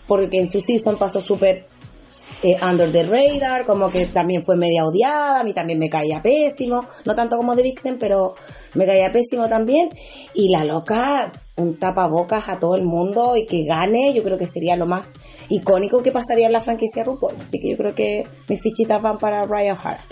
Porque 0.07 0.39
en 0.39 0.47
su 0.49 0.61
season 0.61 0.97
pasó 0.97 1.21
súper 1.21 1.63
eh, 2.43 2.57
under 2.61 2.91
the 2.91 3.03
radar, 3.03 3.65
como 3.65 3.89
que 3.89 4.05
también 4.07 4.43
fue 4.43 4.55
media 4.55 4.83
odiada, 4.85 5.41
a 5.41 5.43
mí 5.43 5.53
también 5.53 5.79
me 5.79 5.89
caía 5.89 6.21
pésimo, 6.21 6.85
no 7.05 7.15
tanto 7.15 7.37
como 7.37 7.55
de 7.55 7.63
Vixen, 7.63 7.97
pero 7.99 8.35
me 8.73 8.85
caía 8.85 9.11
pésimo 9.11 9.47
también. 9.47 9.89
Y 10.33 10.49
la 10.49 10.65
loca, 10.65 11.27
un 11.57 11.77
tapabocas 11.77 12.49
a 12.49 12.59
todo 12.59 12.75
el 12.75 12.83
mundo 12.83 13.35
y 13.35 13.45
que 13.45 13.63
gane, 13.65 14.13
yo 14.13 14.23
creo 14.23 14.37
que 14.37 14.47
sería 14.47 14.75
lo 14.75 14.85
más 14.85 15.13
icónico 15.49 16.01
que 16.01 16.11
pasaría 16.11 16.47
en 16.47 16.53
la 16.53 16.61
franquicia 16.61 17.03
RuPaul. 17.03 17.35
Así 17.39 17.59
que 17.59 17.69
yo 17.71 17.77
creo 17.77 17.93
que 17.93 18.25
mis 18.47 18.61
fichitas 18.61 19.01
van 19.01 19.17
para 19.17 19.43
Raya 19.43 19.73
O'Hara. 19.73 20.03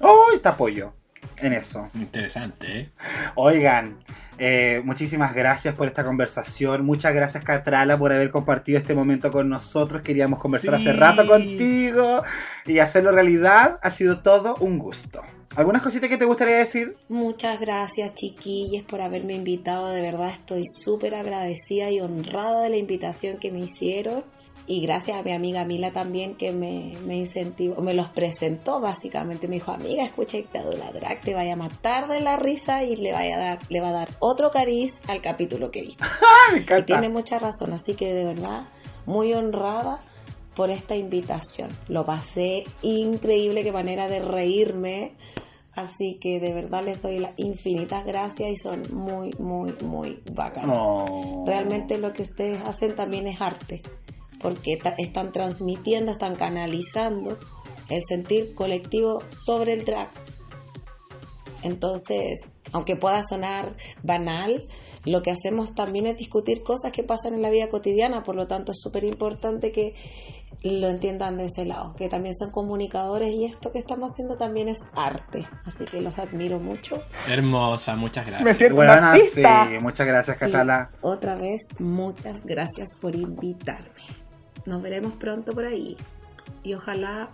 ¡Ay, 0.00 0.38
te 0.40 0.48
apoyo! 0.48 1.01
En 1.42 1.52
eso. 1.52 1.88
Interesante, 1.94 2.78
¿eh? 2.78 2.88
Oigan, 3.34 3.98
eh, 4.38 4.80
muchísimas 4.84 5.34
gracias 5.34 5.74
por 5.74 5.88
esta 5.88 6.04
conversación. 6.04 6.84
Muchas 6.84 7.12
gracias, 7.14 7.44
Catrala, 7.44 7.98
por 7.98 8.12
haber 8.12 8.30
compartido 8.30 8.78
este 8.78 8.94
momento 8.94 9.30
con 9.30 9.48
nosotros. 9.48 10.02
Queríamos 10.02 10.38
conversar 10.38 10.76
Sí. 10.78 10.88
hace 10.88 10.96
rato 10.96 11.26
contigo 11.26 12.22
y 12.66 12.78
hacerlo 12.78 13.12
realidad. 13.12 13.78
Ha 13.82 13.90
sido 13.90 14.22
todo 14.22 14.54
un 14.60 14.78
gusto. 14.78 15.20
¿Algunas 15.54 15.82
cositas 15.82 16.08
que 16.08 16.16
te 16.16 16.24
gustaría 16.24 16.56
decir? 16.56 16.96
Muchas 17.10 17.60
gracias 17.60 18.14
chiquillas 18.14 18.84
por 18.84 19.02
haberme 19.02 19.34
invitado, 19.34 19.90
de 19.90 20.00
verdad 20.00 20.28
estoy 20.30 20.64
súper 20.66 21.14
agradecida 21.14 21.90
y 21.90 22.00
honrada 22.00 22.62
de 22.62 22.70
la 22.70 22.76
invitación 22.78 23.36
que 23.36 23.52
me 23.52 23.58
hicieron 23.58 24.24
y 24.66 24.82
gracias 24.82 25.18
a 25.18 25.22
mi 25.22 25.32
amiga 25.32 25.64
Mila 25.64 25.90
también 25.90 26.34
que 26.34 26.52
me, 26.52 26.92
me 27.06 27.16
incentivó, 27.16 27.80
me 27.80 27.94
los 27.94 28.10
presentó 28.10 28.80
básicamente, 28.80 29.48
me 29.48 29.56
dijo 29.56 29.72
amiga 29.72 30.04
escucha 30.04 30.36
Dictadura 30.36 30.92
Drag, 30.92 31.20
te 31.20 31.34
vaya 31.34 31.54
a 31.54 31.56
matar 31.56 32.08
de 32.08 32.20
la 32.20 32.36
risa 32.36 32.84
y 32.84 32.96
le, 32.96 33.12
vaya 33.12 33.36
a 33.36 33.40
dar, 33.40 33.58
le 33.68 33.80
va 33.80 33.88
a 33.88 33.92
dar 33.92 34.08
otro 34.20 34.50
cariz 34.50 35.00
al 35.08 35.20
capítulo 35.20 35.70
que 35.70 35.82
viste. 35.82 36.04
¡Ah, 36.22 36.52
me 36.52 36.78
Y 36.78 36.82
tiene 36.84 37.08
mucha 37.08 37.38
razón, 37.38 37.72
así 37.72 37.94
que 37.94 38.12
de 38.12 38.24
verdad 38.24 38.62
muy 39.06 39.32
honrada 39.32 40.00
por 40.54 40.70
esta 40.70 40.96
invitación. 40.96 41.70
Lo 41.88 42.04
pasé 42.04 42.64
increíble, 42.82 43.64
qué 43.64 43.72
manera 43.72 44.08
de 44.08 44.20
reírme. 44.20 45.14
Así 45.74 46.18
que 46.20 46.38
de 46.38 46.52
verdad 46.52 46.84
les 46.84 47.00
doy 47.00 47.18
las 47.18 47.38
infinitas 47.38 48.04
gracias 48.04 48.50
y 48.50 48.56
son 48.58 48.82
muy, 48.90 49.32
muy, 49.38 49.74
muy 49.82 50.20
bacanas. 50.34 50.76
Realmente 51.46 51.96
lo 51.96 52.12
que 52.12 52.22
ustedes 52.22 52.60
hacen 52.62 52.94
también 52.94 53.26
es 53.26 53.40
arte, 53.40 53.80
porque 54.42 54.76
ta- 54.76 54.94
están 54.98 55.32
transmitiendo, 55.32 56.10
están 56.12 56.34
canalizando 56.34 57.38
el 57.88 58.02
sentir 58.02 58.54
colectivo 58.54 59.22
sobre 59.30 59.72
el 59.74 59.84
drag. 59.84 60.08
Entonces, 61.62 62.40
aunque 62.72 62.96
pueda 62.96 63.22
sonar 63.24 63.74
banal, 64.02 64.62
lo 65.04 65.22
que 65.22 65.30
hacemos 65.30 65.74
también 65.74 66.06
es 66.06 66.16
discutir 66.16 66.62
cosas 66.62 66.92
que 66.92 67.02
pasan 67.02 67.34
en 67.34 67.42
la 67.42 67.50
vida 67.50 67.68
cotidiana, 67.68 68.22
por 68.22 68.34
lo 68.36 68.46
tanto 68.46 68.72
es 68.72 68.78
súper 68.80 69.04
importante 69.04 69.72
que 69.72 69.94
lo 70.64 70.88
entiendan 70.88 71.36
de 71.38 71.46
ese 71.46 71.64
lado, 71.64 71.94
que 71.96 72.08
también 72.08 72.36
son 72.36 72.52
comunicadores 72.52 73.32
y 73.32 73.44
esto 73.46 73.72
que 73.72 73.80
estamos 73.80 74.12
haciendo 74.12 74.36
también 74.36 74.68
es 74.68 74.78
arte, 74.94 75.44
así 75.64 75.84
que 75.86 76.00
los 76.00 76.20
admiro 76.20 76.60
mucho. 76.60 77.02
Hermosa, 77.28 77.96
muchas 77.96 78.24
gracias. 78.26 78.44
Me 78.44 78.54
siento 78.54 78.76
Buenas, 78.76 78.98
un 78.98 79.04
artista. 79.04 79.66
sí. 79.68 79.78
Muchas 79.80 80.06
gracias, 80.06 80.36
Y 80.36 80.40
Catrala. 80.40 80.88
otra 81.00 81.34
vez, 81.34 81.62
muchas 81.80 82.44
gracias 82.44 82.90
por 83.00 83.16
invitarme. 83.16 83.90
Nos 84.66 84.82
veremos 84.82 85.12
pronto 85.14 85.52
por 85.52 85.64
ahí 85.64 85.96
y 86.62 86.74
ojalá 86.74 87.28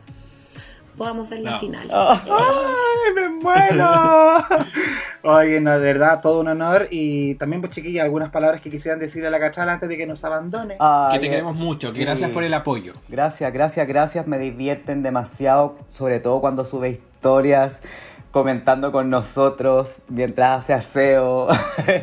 podamos 0.97 1.29
ver 1.31 1.41
la 1.41 1.53
No. 1.53 1.59
final. 1.61 1.89
¡Ay, 1.93 3.15
me 3.15 3.29
muero! 3.29 3.89
Oye, 5.23 5.61
no, 5.61 5.73
de 5.79 5.93
verdad, 5.93 6.21
todo 6.21 6.41
un 6.41 6.49
honor. 6.49 6.89
Y 6.91 7.35
también, 7.37 7.61
pues, 7.61 7.73
chiquilla, 7.75 8.03
algunas 8.05 8.31
palabras 8.31 8.61
que 8.61 8.71
quisieran 8.71 8.99
decir 8.99 9.25
a 9.27 9.31
la 9.31 9.39
Catrala 9.39 9.75
antes 9.75 9.89
de 9.89 9.97
que 9.97 10.07
nos 10.07 10.25
abandone. 10.25 10.77
Ay, 10.81 11.13
Que 11.13 11.19
te 11.21 11.31
queremos 11.31 11.55
mucho, 11.55 11.93
que 11.93 12.01
gracias 12.01 12.31
por 12.31 12.43
el 12.45 12.55
apoyo. 12.55 12.95
Gracias, 13.09 13.53
gracias, 13.53 13.87
gracias. 13.87 14.27
Me 14.27 14.39
divierten 14.39 15.03
demasiado, 15.03 15.77
sobre 15.91 16.19
todo 16.21 16.41
cuando 16.41 16.65
sube 16.65 16.91
historias 16.91 17.83
comentando 18.39 18.93
con 18.93 19.09
nosotros 19.09 20.05
mientras 20.09 20.61
hace 20.61 20.73
aseo. 20.73 21.49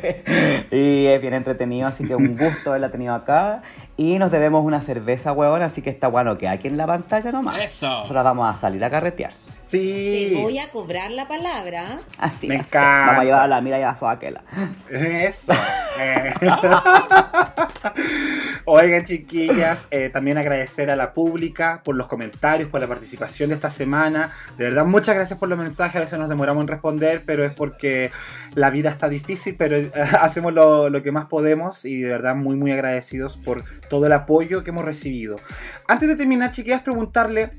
y 0.71 1.05
es 1.05 1.21
bien 1.21 1.33
entretenido, 1.33 1.87
así 1.87 2.05
que 2.05 2.13
un 2.13 2.35
gusto 2.35 2.71
haberla 2.71 2.91
tenido 2.91 3.13
acá. 3.13 3.61
Y 3.95 4.19
nos 4.19 4.31
debemos 4.31 4.65
una 4.65 4.81
cerveza, 4.81 5.31
huevón, 5.31 5.61
así 5.61 5.81
que 5.81 5.89
está 5.89 6.09
bueno 6.09 6.37
que 6.37 6.49
aquí 6.49 6.67
en 6.67 6.75
la 6.75 6.85
pantalla 6.85 7.31
nomás. 7.31 7.57
Eso. 7.61 7.87
Nosotros 7.87 8.23
vamos 8.25 8.53
a 8.53 8.59
salir 8.59 8.83
a 8.83 8.89
carretear. 8.89 9.31
Sí. 9.65 10.31
Te 10.33 10.41
voy 10.41 10.59
a 10.59 10.69
cobrar 10.69 11.11
la 11.11 11.29
palabra. 11.29 11.99
Así 12.19 12.49
Me 12.49 12.55
así. 12.57 12.67
encanta. 12.67 13.05
Vamos 13.05 13.21
a 13.21 13.23
llevar 13.23 13.41
a 13.43 13.47
la 13.47 13.61
mira 13.61 13.79
y 13.79 13.83
a 13.83 13.87
la 13.87 13.95
soaquela. 13.95 14.43
Eso. 14.89 15.53
Eh. 16.01 16.33
Oigan, 18.65 19.03
chiquillas, 19.03 19.87
eh, 19.91 20.09
también 20.09 20.37
agradecer 20.37 20.89
a 20.89 20.95
la 20.95 21.13
pública 21.13 21.81
por 21.83 21.95
los 21.95 22.07
comentarios, 22.07 22.69
por 22.69 22.81
la 22.81 22.87
participación 22.87 23.49
de 23.49 23.55
esta 23.55 23.69
semana. 23.69 24.31
De 24.57 24.65
verdad, 24.65 24.85
muchas 24.85 25.15
gracias 25.15 25.37
por 25.39 25.49
los 25.49 25.57
mensajes. 25.57 25.95
A 25.97 25.99
veces 25.99 26.19
nos 26.19 26.24
demoramos 26.29 26.61
en 26.61 26.67
responder, 26.67 27.23
pero 27.25 27.43
es 27.43 27.53
porque 27.53 28.11
la 28.55 28.69
vida 28.69 28.89
está 28.89 29.09
difícil, 29.09 29.55
pero 29.57 29.75
eh, 29.75 29.91
hacemos 30.21 30.53
lo, 30.53 31.03
que 31.03 31.11
más 31.11 31.25
podemos 31.25 31.85
y 31.85 32.01
de 32.01 32.09
verdad 32.09 32.35
muy, 32.35 32.55
muy 32.55 32.71
agradecidos 32.71 33.37
por 33.37 33.63
todo 33.89 34.05
el 34.05 34.13
apoyo 34.13 34.63
que 34.63 34.71
hemos 34.71 34.85
recibido. 34.85 35.37
Antes 35.87 36.07
de 36.07 36.15
terminar, 36.15 36.51
chiquillas, 36.51 36.81
preguntarle, 36.81 37.51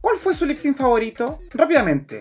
¿cuál 0.00 0.16
fue 0.16 0.34
su 0.34 0.46
lip 0.46 0.58
sync 0.58 0.76
favorito? 0.76 1.40
Rápidamente. 1.54 2.20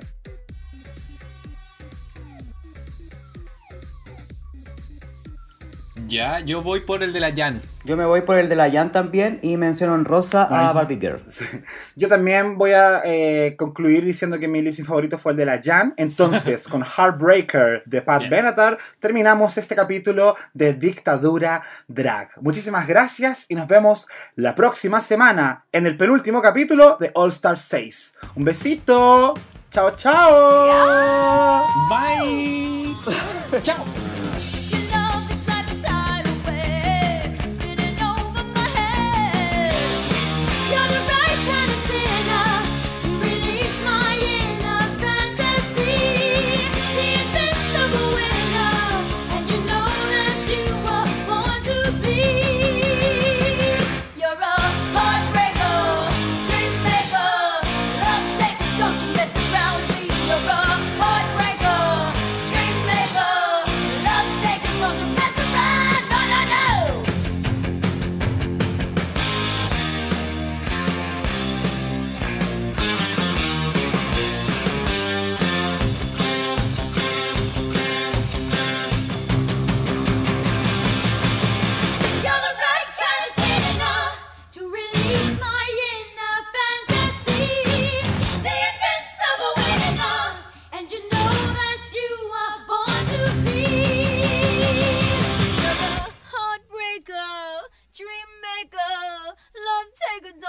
Ya, 6.12 6.42
yo 6.42 6.62
voy 6.62 6.82
por 6.82 7.04
el 7.04 7.14
de 7.14 7.22
la 7.22 7.34
Jan. 7.34 7.62
Yo 7.86 7.96
me 7.96 8.04
voy 8.04 8.20
por 8.20 8.38
el 8.38 8.50
de 8.50 8.58
la 8.58 8.70
Jan 8.70 8.92
también 8.92 9.40
y 9.42 9.56
menciono 9.56 9.96
en 9.96 10.04
rosa 10.04 10.44
a. 10.44 10.74
Barbie 10.74 11.00
Girl. 11.00 11.24
Yo 11.96 12.10
también 12.10 12.58
voy 12.58 12.72
a 12.72 13.02
eh, 13.06 13.56
concluir 13.58 14.04
diciendo 14.04 14.38
que 14.38 14.50
mi 14.50 14.62
lip 14.62 14.74
sync 14.74 14.88
favorito 14.88 15.18
fue 15.18 15.32
el 15.32 15.38
de 15.38 15.46
la 15.46 15.62
Jan. 15.64 15.94
Entonces, 15.96 16.68
con 16.70 16.84
Heartbreaker 16.84 17.84
de 17.86 18.02
Pat 18.02 18.20
Bien. 18.20 18.30
Benatar, 18.30 18.78
terminamos 19.00 19.58
este 19.58 19.74
capítulo 19.74 20.36
de 20.54 20.74
Dictadura 20.74 21.64
Drag. 21.88 22.30
Muchísimas 22.42 22.88
gracias 22.88 23.46
y 23.48 23.56
nos 23.56 23.68
vemos 23.68 24.10
la 24.36 24.54
próxima 24.54 25.00
semana 25.00 25.64
en 25.72 25.88
el 25.88 25.96
penúltimo 25.96 26.42
capítulo 26.42 26.98
de 27.00 27.12
All 27.14 27.30
Star 27.30 27.58
6. 27.58 28.16
Un 28.36 28.44
besito. 28.44 29.34
Chao, 29.70 29.96
chao. 29.96 31.64
Bye. 31.90 32.98
Chao. 33.64 34.21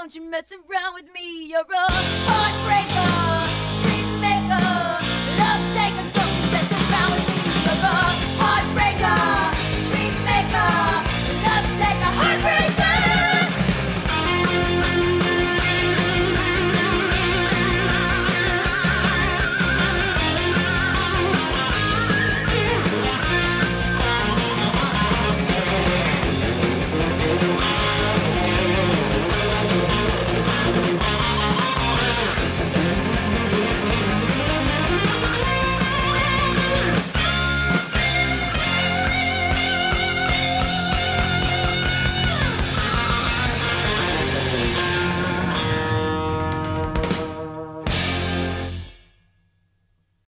Don't 0.02 0.16
you 0.16 0.22
mess 0.22 0.50
around 0.50 0.94
with 0.94 1.04
me, 1.14 1.46
you're 1.46 1.60
a 1.60 1.86
heartbreaker, 2.26 3.06
love 5.38 5.62
taker. 5.76 6.02
Don't 6.12 6.34
you 6.34 6.44
mess 6.50 6.72
around 6.72 7.12
with 7.12 7.28
me, 7.28 7.36
you're 7.62 7.70
a 7.70 8.02
heartbreaker, 8.42 9.54
dreammaker, 9.92 10.70
love 11.46 11.68
taker, 11.78 12.10
heartbreaker. 12.18 12.91